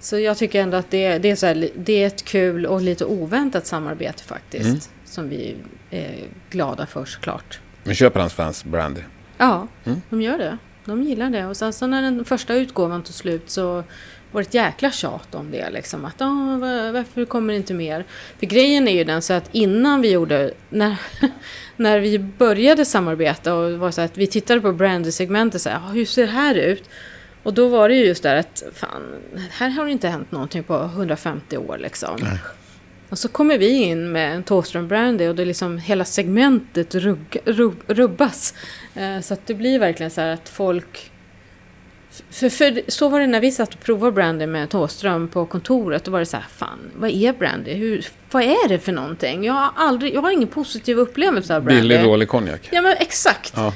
Så 0.00 0.18
jag 0.18 0.36
tycker 0.38 0.62
ändå 0.62 0.76
att 0.76 0.90
det, 0.90 1.18
det, 1.18 1.30
är 1.30 1.36
så 1.36 1.46
här, 1.46 1.68
det 1.76 2.02
är 2.02 2.06
ett 2.06 2.24
kul 2.24 2.66
och 2.66 2.80
lite 2.82 3.04
oväntat 3.04 3.66
samarbete 3.66 4.22
faktiskt. 4.22 4.64
Mm. 4.66 4.80
Som 5.04 5.28
vi 5.28 5.56
är 5.90 6.14
glada 6.50 6.86
för 6.86 7.04
såklart. 7.04 7.60
Men 7.84 7.94
köper 7.94 8.20
hans 8.20 8.32
fans 8.32 8.64
brandy? 8.64 9.00
Ja, 9.38 9.66
Mm. 9.84 10.02
de 10.10 10.22
gör 10.22 10.38
det. 10.38 10.58
De 10.90 11.02
gillar 11.02 11.30
det. 11.30 11.46
Och 11.46 11.56
sen 11.56 11.72
så 11.72 11.86
när 11.86 12.02
den 12.02 12.24
första 12.24 12.54
utgåvan 12.54 13.02
tog 13.02 13.14
slut 13.14 13.50
så 13.50 13.84
var 14.32 14.42
det 14.42 14.48
ett 14.48 14.54
jäkla 14.54 14.90
tjat 14.90 15.34
om 15.34 15.50
det. 15.50 15.70
Liksom. 15.70 16.04
Att, 16.04 16.20
varför 16.92 17.24
kommer 17.24 17.52
det 17.52 17.56
inte 17.56 17.74
mer? 17.74 18.04
För 18.38 18.46
grejen 18.46 18.88
är 18.88 18.92
ju 18.92 19.04
den 19.04 19.22
så 19.22 19.32
att 19.32 19.48
innan 19.52 20.00
vi 20.00 20.10
gjorde, 20.10 20.52
när, 20.68 20.96
när 21.76 21.98
vi 21.98 22.18
började 22.18 22.84
samarbeta 22.84 23.54
och 23.54 23.78
var 23.78 23.90
så 23.90 24.00
att 24.00 24.18
vi 24.18 24.26
tittade 24.26 24.60
på 24.60 24.72
brandy-segmentet 24.72 25.62
så 25.62 25.68
här, 25.70 25.92
hur 25.92 26.04
ser 26.04 26.26
det 26.26 26.32
här 26.32 26.54
ut? 26.54 26.84
Och 27.42 27.54
då 27.54 27.68
var 27.68 27.88
det 27.88 27.94
ju 27.94 28.06
just 28.06 28.22
där 28.22 28.36
att, 28.36 28.62
fan, 28.74 29.02
här 29.50 29.68
har 29.68 29.84
det 29.84 29.92
inte 29.92 30.08
hänt 30.08 30.32
någonting 30.32 30.62
på 30.62 30.82
150 30.84 31.56
år 31.56 31.78
liksom. 31.78 32.16
Nej. 32.22 32.38
Och 33.10 33.18
så 33.18 33.28
kommer 33.28 33.58
vi 33.58 33.68
in 33.68 34.12
med 34.12 34.34
en 34.34 34.42
Thåström 34.42 34.88
Brandy 34.88 35.28
och 35.28 35.34
det 35.34 35.42
är 35.42 35.46
liksom 35.46 35.78
hela 35.78 36.04
segmentet 36.04 36.94
rugg, 36.94 37.38
rub, 37.44 37.82
rubbas. 37.86 38.54
Eh, 38.94 39.20
så 39.20 39.34
att 39.34 39.46
det 39.46 39.54
blir 39.54 39.78
verkligen 39.78 40.10
så 40.10 40.20
här 40.20 40.28
att 40.28 40.48
folk... 40.48 41.10
För, 42.30 42.48
för 42.48 42.90
så 42.90 43.08
var 43.08 43.20
det 43.20 43.26
när 43.26 43.40
vi 43.40 43.50
satt 43.50 43.74
och 43.74 43.80
provade 43.80 44.12
brandy 44.12 44.46
med 44.46 44.70
Thåström 44.70 45.28
på 45.28 45.46
kontoret. 45.46 46.04
Då 46.04 46.10
var 46.10 46.18
det 46.18 46.26
så 46.26 46.36
här, 46.36 46.46
fan, 46.56 46.78
vad 46.94 47.10
är 47.10 47.32
brandy? 47.32 47.72
Hur, 47.72 48.06
vad 48.30 48.42
är 48.42 48.68
det 48.68 48.78
för 48.78 48.92
någonting? 48.92 49.44
Jag 49.44 49.52
har, 49.52 49.70
aldrig, 49.76 50.14
jag 50.14 50.22
har 50.22 50.30
ingen 50.30 50.48
positiv 50.48 50.98
upplevelse 50.98 51.56
av 51.56 51.62
brandy. 51.62 51.82
Billig, 51.82 52.02
dålig 52.02 52.28
konjak. 52.28 52.68
Ja, 52.72 52.82
men 52.82 52.96
exakt. 53.00 53.52
Ja. 53.56 53.72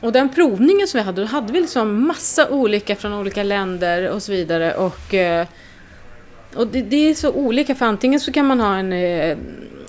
Och 0.00 0.12
den 0.12 0.28
provningen 0.28 0.88
som 0.88 0.98
vi 0.98 1.04
hade, 1.04 1.20
då 1.20 1.26
hade 1.26 1.52
vi 1.52 1.60
liksom 1.60 2.06
massa 2.06 2.48
olika 2.48 2.96
från 2.96 3.12
olika 3.12 3.42
länder 3.42 4.10
och 4.10 4.22
så 4.22 4.32
vidare. 4.32 4.74
Och, 4.74 5.14
eh, 5.14 5.46
och 6.54 6.66
det, 6.66 6.82
det 6.82 7.10
är 7.10 7.14
så 7.14 7.32
olika, 7.32 7.74
för 7.74 7.86
antingen 7.86 8.20
så 8.20 8.32
kan 8.32 8.46
man 8.46 8.60
ha 8.60 8.76
en, 8.76 8.92
eh, 8.92 9.36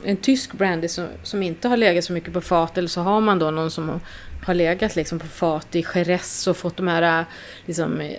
en 0.04 0.18
tysk 0.18 0.54
brandy 0.54 0.88
som, 0.88 1.06
som 1.24 1.44
inte 1.44 1.68
har 1.68 1.78
legat 1.78 2.04
så 2.06 2.14
mycket 2.14 2.34
på 2.34 2.42
fat, 2.42 2.78
eller 2.78 2.88
så 2.88 3.02
har 3.02 3.22
man 3.22 3.40
då 3.40 3.52
någon 3.52 3.72
som 3.72 4.00
har 4.46 4.54
legat 4.54 4.96
liksom 4.96 5.20
på 5.20 5.28
fat 5.28 5.68
i 5.76 5.86
Jerez 5.96 6.48
och 6.48 6.58
fått 6.58 6.78
de 6.78 6.88
här 6.88 7.26
liksom, 7.66 8.02
eh, 8.02 8.10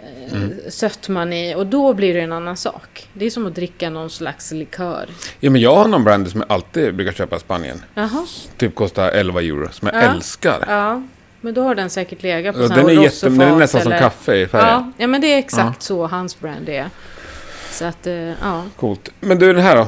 sötman 0.68 1.32
i, 1.32 1.54
och 1.54 1.66
då 1.66 1.94
blir 1.94 2.14
det 2.14 2.20
en 2.20 2.32
annan 2.32 2.56
sak. 2.56 3.08
Det 3.12 3.26
är 3.26 3.30
som 3.30 3.46
att 3.46 3.54
dricka 3.54 3.90
någon 3.90 4.10
slags 4.10 4.52
likör. 4.52 5.08
Ja, 5.40 5.50
men 5.50 5.60
jag 5.60 5.74
har 5.76 5.88
någon 5.88 6.04
brandy 6.04 6.30
som 6.30 6.40
jag 6.40 6.52
alltid 6.52 6.94
brukar 6.94 7.12
köpa 7.12 7.36
i 7.36 7.40
Spanien. 7.40 7.82
Jaha, 7.94 8.26
Typ 8.56 8.74
kostar 8.74 9.08
11 9.10 9.40
euro, 9.40 9.68
som 9.72 9.88
jag 9.92 10.02
Ja. 10.04 10.14
älskar. 10.14 10.64
ja. 10.68 11.02
Men 11.42 11.54
då 11.54 11.62
har 11.62 11.74
den 11.74 11.90
säkert 11.90 12.22
legat 12.22 12.56
på 12.56 12.66
sån 12.66 12.76
den, 12.76 12.86
är 12.98 13.02
jätte, 13.02 13.28
den 13.28 13.40
är 13.40 13.56
nästan 13.56 13.80
som 13.80 13.92
eller- 13.92 14.02
kaffe 14.02 14.36
i 14.36 14.46
färgen. 14.46 14.66
Ja, 14.68 14.92
ja, 14.98 15.06
men 15.06 15.20
det 15.20 15.26
är 15.34 15.38
exakt 15.38 15.82
så 15.82 16.06
hans 16.06 16.40
brand 16.40 16.68
är. 16.68 16.90
Så 17.70 17.84
att, 17.84 18.06
eh, 18.06 18.14
ja. 18.14 18.64
Coolt. 18.76 19.08
Men 19.20 19.38
du, 19.38 19.52
den 19.52 19.62
här 19.62 19.76
då? 19.76 19.86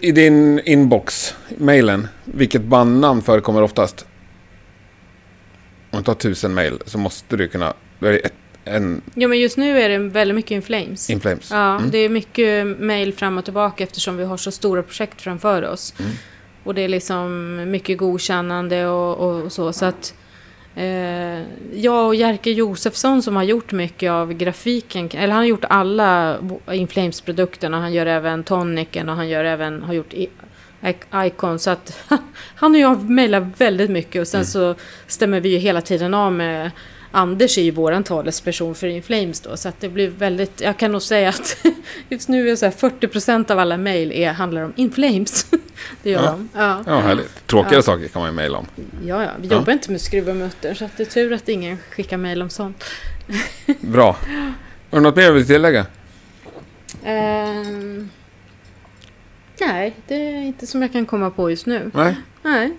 I 0.00 0.12
din 0.12 0.60
inbox, 0.64 1.34
mailen, 1.58 2.08
vilket 2.24 2.62
bandnamn 2.62 3.22
förekommer 3.22 3.62
oftast? 3.62 4.06
Om 5.90 5.98
du 5.98 6.04
tar 6.04 6.14
tusen 6.14 6.54
mail 6.54 6.78
så 6.86 6.98
måste 6.98 7.36
du 7.36 7.48
kunna... 7.48 7.74
Det 7.98 8.08
är 8.08 8.26
ett, 8.26 8.32
en 8.64 9.02
Jo, 9.14 9.28
men 9.28 9.38
just 9.38 9.56
nu 9.56 9.80
är 9.80 9.88
det 9.88 9.98
väldigt 9.98 10.34
mycket 10.34 10.50
in 10.50 10.62
flames. 10.62 11.10
In 11.10 11.20
Flames. 11.20 11.50
Ja, 11.50 11.76
Mm. 11.76 11.90
det 11.90 11.98
är 11.98 12.08
mycket 12.08 12.66
mail 12.80 13.12
fram 13.14 13.38
och 13.38 13.44
tillbaka 13.44 13.84
eftersom 13.84 14.16
vi 14.16 14.24
har 14.24 14.36
så 14.36 14.50
stora 14.50 14.82
projekt 14.82 15.20
framför 15.20 15.62
oss. 15.68 15.94
Mm. 15.98 16.10
Och 16.64 16.74
det 16.74 16.80
är 16.82 16.88
liksom 16.88 17.56
mycket 17.70 17.98
godkännande 17.98 18.86
och, 18.86 19.16
och 19.44 19.52
så. 19.52 19.72
Så 19.72 19.84
att 19.84 20.14
jag 21.72 22.06
och 22.06 22.14
Jerker 22.14 22.50
Josefsson 22.50 23.22
som 23.22 23.36
har 23.36 23.42
gjort 23.42 23.72
mycket 23.72 24.10
av 24.10 24.32
grafiken, 24.32 25.10
eller 25.12 25.28
han 25.32 25.42
har 25.42 25.44
gjort 25.44 25.64
alla 25.68 26.38
In 26.72 26.88
Flames-produkterna. 26.88 27.80
Han 27.80 27.92
gör 27.92 28.06
även 28.06 28.44
tonicen 28.44 29.08
och 29.08 29.16
han 29.16 29.28
gör 29.28 29.44
även, 29.44 29.82
har 29.82 29.94
gjort 29.94 30.14
Icon. 31.14 31.58
Så 31.58 31.70
att 31.70 32.04
han 32.54 32.74
och 32.74 32.80
jag 32.80 33.10
mejlar 33.10 33.50
väldigt 33.56 33.90
mycket 33.90 34.20
och 34.20 34.28
sen 34.28 34.38
Mm. 34.38 34.46
så 34.46 34.74
stämmer 35.06 35.40
vi 35.40 35.48
ju 35.48 35.58
hela 35.58 35.80
tiden 35.80 36.14
av 36.14 36.32
med 36.32 36.70
Anders 37.14 37.58
är 37.58 37.62
ju 37.62 37.70
våran 37.70 38.04
talesperson 38.04 38.74
för 38.74 38.86
Inflames 38.86 39.40
då, 39.40 39.56
så 39.56 39.68
att 39.68 39.80
det 39.80 39.88
blir 39.88 40.08
väldigt, 40.08 40.60
jag 40.60 40.76
kan 40.76 40.92
nog 40.92 41.02
säga 41.02 41.28
att 41.28 41.66
just 42.08 42.28
nu 42.28 42.50
är 42.50 42.56
så 42.56 42.66
här 42.66 42.72
40% 42.72 43.50
av 43.50 43.58
alla 43.58 43.76
mejl 43.76 44.26
handlar 44.28 44.62
om 44.62 44.72
Inflames. 44.76 45.46
det 46.02 46.10
gör 46.10 46.22
Ja. 46.24 46.30
de. 46.30 46.48
Ja. 46.54 46.82
Ja, 46.86 46.98
härligt. 47.00 47.46
Tråkigare 47.46 47.74
Ja. 47.76 47.82
saker 47.82 48.08
kan 48.08 48.22
man 48.22 48.30
ju 48.30 48.36
mejla 48.36 48.58
om. 48.58 48.66
ja, 49.04 49.22
ja, 49.22 49.30
vi 49.40 49.48
Ja. 49.48 49.54
jobbar 49.54 49.72
inte 49.72 49.90
med 49.90 50.00
skruv 50.00 50.28
och 50.28 50.36
mutter 50.36 50.74
så 50.74 50.88
det 50.96 51.02
är 51.02 51.06
tur 51.06 51.32
att 51.32 51.48
ingen 51.48 51.78
skickar 51.90 52.16
mejl 52.16 52.42
om 52.42 52.50
sånt. 52.50 52.84
Bra. 53.80 54.16
Har 54.90 54.98
du 54.98 55.00
något 55.00 55.16
mer 55.16 55.26
du 55.28 55.32
vill 55.32 55.46
tillägga? 55.46 55.86
Ehm, 57.04 58.10
nej, 59.60 59.96
det 60.08 60.14
är 60.14 60.42
inte 60.42 60.66
som 60.66 60.82
jag 60.82 60.92
kan 60.92 61.06
komma 61.06 61.30
på 61.30 61.50
just 61.50 61.66
nu. 61.66 61.90
Nej. 61.94 62.16
Nej. 62.42 62.72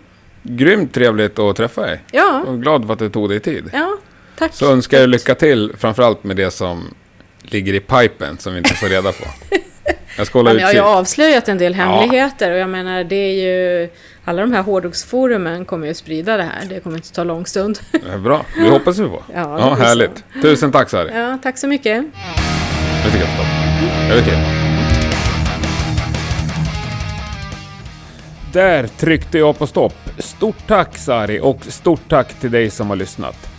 Grymt 0.44 0.94
trevligt 0.94 1.40
att 1.40 1.56
träffa 1.56 1.82
dig. 1.82 2.02
Ja, 2.12 2.44
Och 2.48 2.62
glad 2.62 2.86
för 2.86 2.94
att 2.94 3.00
du 3.00 3.10
tog 3.10 3.30
dig 3.30 3.40
tid. 3.40 3.70
ja, 3.74 3.98
tack. 4.38 4.54
Så 4.54 4.72
önskar 4.72 5.00
jag 5.00 5.10
lycka 5.10 5.36
till, 5.36 5.74
framförallt 5.78 6.24
med 6.24 6.36
det 6.36 6.52
som 6.52 6.94
ligger 7.42 7.74
i 7.74 7.80
pipen 7.80 8.38
som 8.38 8.54
vi 8.54 8.58
inte 8.58 8.74
får 8.74 8.88
reda 8.88 9.12
på. 9.12 9.24
Jag 10.18 10.28
ska 10.28 10.40
hålla 10.40 10.50
Ja, 10.50 10.54
men 10.54 10.62
jag 10.62 10.68
har 10.68 10.74
ju 10.74 10.80
utkik. 10.80 10.98
avslöjat 11.00 11.50
en 11.50 11.58
del 11.58 11.76
Ja. 11.78 11.84
hemligheter 11.84 12.52
och 12.52 12.58
jag 12.58 12.70
menar 12.70 13.04
det 13.04 13.16
är 13.16 13.34
ju 13.82 13.90
alla 14.26 14.42
de 14.42 14.54
här 14.54 14.62
hårdrocksforumen 14.62 15.66
kommer 15.66 15.88
ju 15.88 15.94
sprida 15.94 16.38
det 16.38 16.44
här. 16.44 16.66
Det 16.70 16.80
kommer 16.80 16.96
inte 16.98 17.12
ta 17.14 17.24
lång 17.24 17.46
stund. 17.46 17.80
Ja, 18.12 18.18
Bra, 18.18 18.46
det 18.56 18.70
hoppas 18.70 18.98
vi 19.00 19.08
på. 19.08 19.24
Ja, 19.34 19.40
Ja, 19.60 19.66
blir 19.76 19.76
så. 19.76 19.84
härligt. 19.90 20.24
Tusen 20.42 20.72
tack 20.72 20.90
Sari. 20.90 21.12
Ja, 21.16 21.38
tack 21.44 21.58
så 21.58 21.68
mycket. 21.68 22.02
Nu 23.06 23.12
tycker 23.12 23.26
jag. 23.26 24.18
Är 24.18 24.22
okej? 24.22 24.38
Där 28.54 28.88
tryckte 28.88 29.38
jag 29.38 29.58
på 29.58 29.68
stopp. 29.68 29.96
Stort 30.18 30.68
tack 30.68 30.98
Sari 30.98 31.40
och 31.40 31.66
stort 31.66 32.10
tack 32.10 32.34
till 32.34 32.52
dig 32.52 32.70
som 32.70 32.90
har 32.90 32.96
lyssnat. 32.96 33.50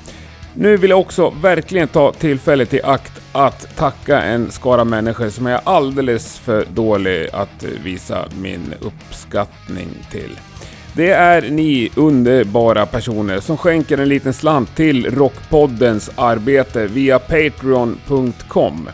Nu 0.56 0.76
vill 0.76 0.90
jag 0.90 1.00
också 1.00 1.30
verkligen 1.42 1.88
ta 1.88 2.12
tillfället 2.12 2.74
i 2.74 2.82
akt 2.82 3.12
att 3.32 3.76
tacka 3.76 4.22
en 4.22 4.50
skara 4.50 4.84
människor 4.84 5.28
som 5.28 5.46
jag 5.46 5.60
är 5.60 5.68
alldeles 5.68 6.38
för 6.38 6.64
dålig 6.74 7.28
att 7.32 7.64
visa 7.84 8.24
min 8.42 8.74
uppskattning 8.80 9.88
till. 10.10 10.38
Det 10.96 11.10
är 11.10 11.50
ni 11.50 11.90
underbara 11.96 12.86
personer 12.86 13.40
som 13.40 13.56
skänker 13.56 13.98
en 13.98 14.08
liten 14.08 14.32
slant 14.32 14.76
till 14.76 15.14
Rockpoddens 15.14 16.10
arbete 16.16 16.86
via 16.86 17.18
Patreon.com. 17.18 18.88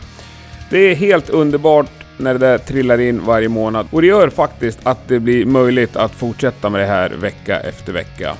Det 0.69 0.77
är 0.77 0.95
helt 0.95 1.29
underbart 1.29 1.91
när 2.17 2.33
det 2.33 2.39
där 2.39 2.57
trillar 2.57 3.01
in 3.01 3.21
varje 3.25 3.49
månad 3.49 3.87
och 3.91 4.01
det 4.01 4.07
gör 4.07 4.29
faktiskt 4.29 4.79
att 4.83 5.07
det 5.07 5.19
blir 5.19 5.45
möjligt 5.45 5.95
att 5.95 6.11
fortsätta 6.11 6.69
med 6.69 6.81
det 6.81 6.87
här 6.87 7.09
vecka 7.09 7.59
efter 7.59 7.93
vecka. 7.93 8.35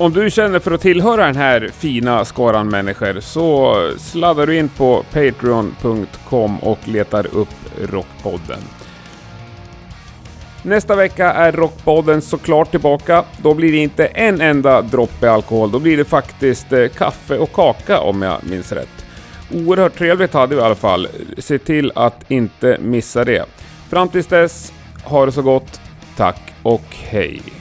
Om 0.00 0.12
du 0.12 0.30
känner 0.30 0.58
för 0.58 0.70
att 0.70 0.80
tillhöra 0.80 1.26
den 1.26 1.36
här 1.36 1.70
fina 1.72 2.24
skaran 2.24 2.68
människor 2.68 3.20
så 3.20 3.74
sladdar 3.98 4.46
du 4.46 4.58
in 4.58 4.68
på 4.68 5.04
Patreon.com 5.12 6.58
och 6.58 6.78
letar 6.84 7.26
upp 7.34 7.48
Rockpodden. 7.80 8.58
Nästa 10.62 10.96
vecka 10.96 11.32
är 11.32 11.52
Rockpodden 11.52 12.22
såklart 12.22 12.70
tillbaka. 12.70 13.24
Då 13.42 13.54
blir 13.54 13.72
det 13.72 13.78
inte 13.78 14.06
en 14.06 14.40
enda 14.40 14.82
droppe 14.82 15.30
alkohol, 15.30 15.70
då 15.70 15.78
blir 15.78 15.96
det 15.96 16.04
faktiskt 16.04 16.72
eh, 16.72 16.88
kaffe 16.88 17.38
och 17.38 17.52
kaka 17.52 18.00
om 18.00 18.22
jag 18.22 18.44
minns 18.44 18.72
rätt. 18.72 19.06
Oerhört 19.54 19.98
trevligt 19.98 20.34
hade 20.34 20.54
vi 20.54 20.60
i 20.60 20.64
alla 20.64 20.74
fall. 20.74 21.08
Se 21.38 21.58
till 21.58 21.92
att 21.94 22.30
inte 22.30 22.78
missa 22.80 23.24
det. 23.24 23.44
Fram 23.88 24.08
tills 24.08 24.26
dess, 24.26 24.72
ha 25.04 25.26
det 25.26 25.32
så 25.32 25.42
gott. 25.42 25.80
Tack 26.16 26.54
och 26.62 26.84
hej! 26.90 27.59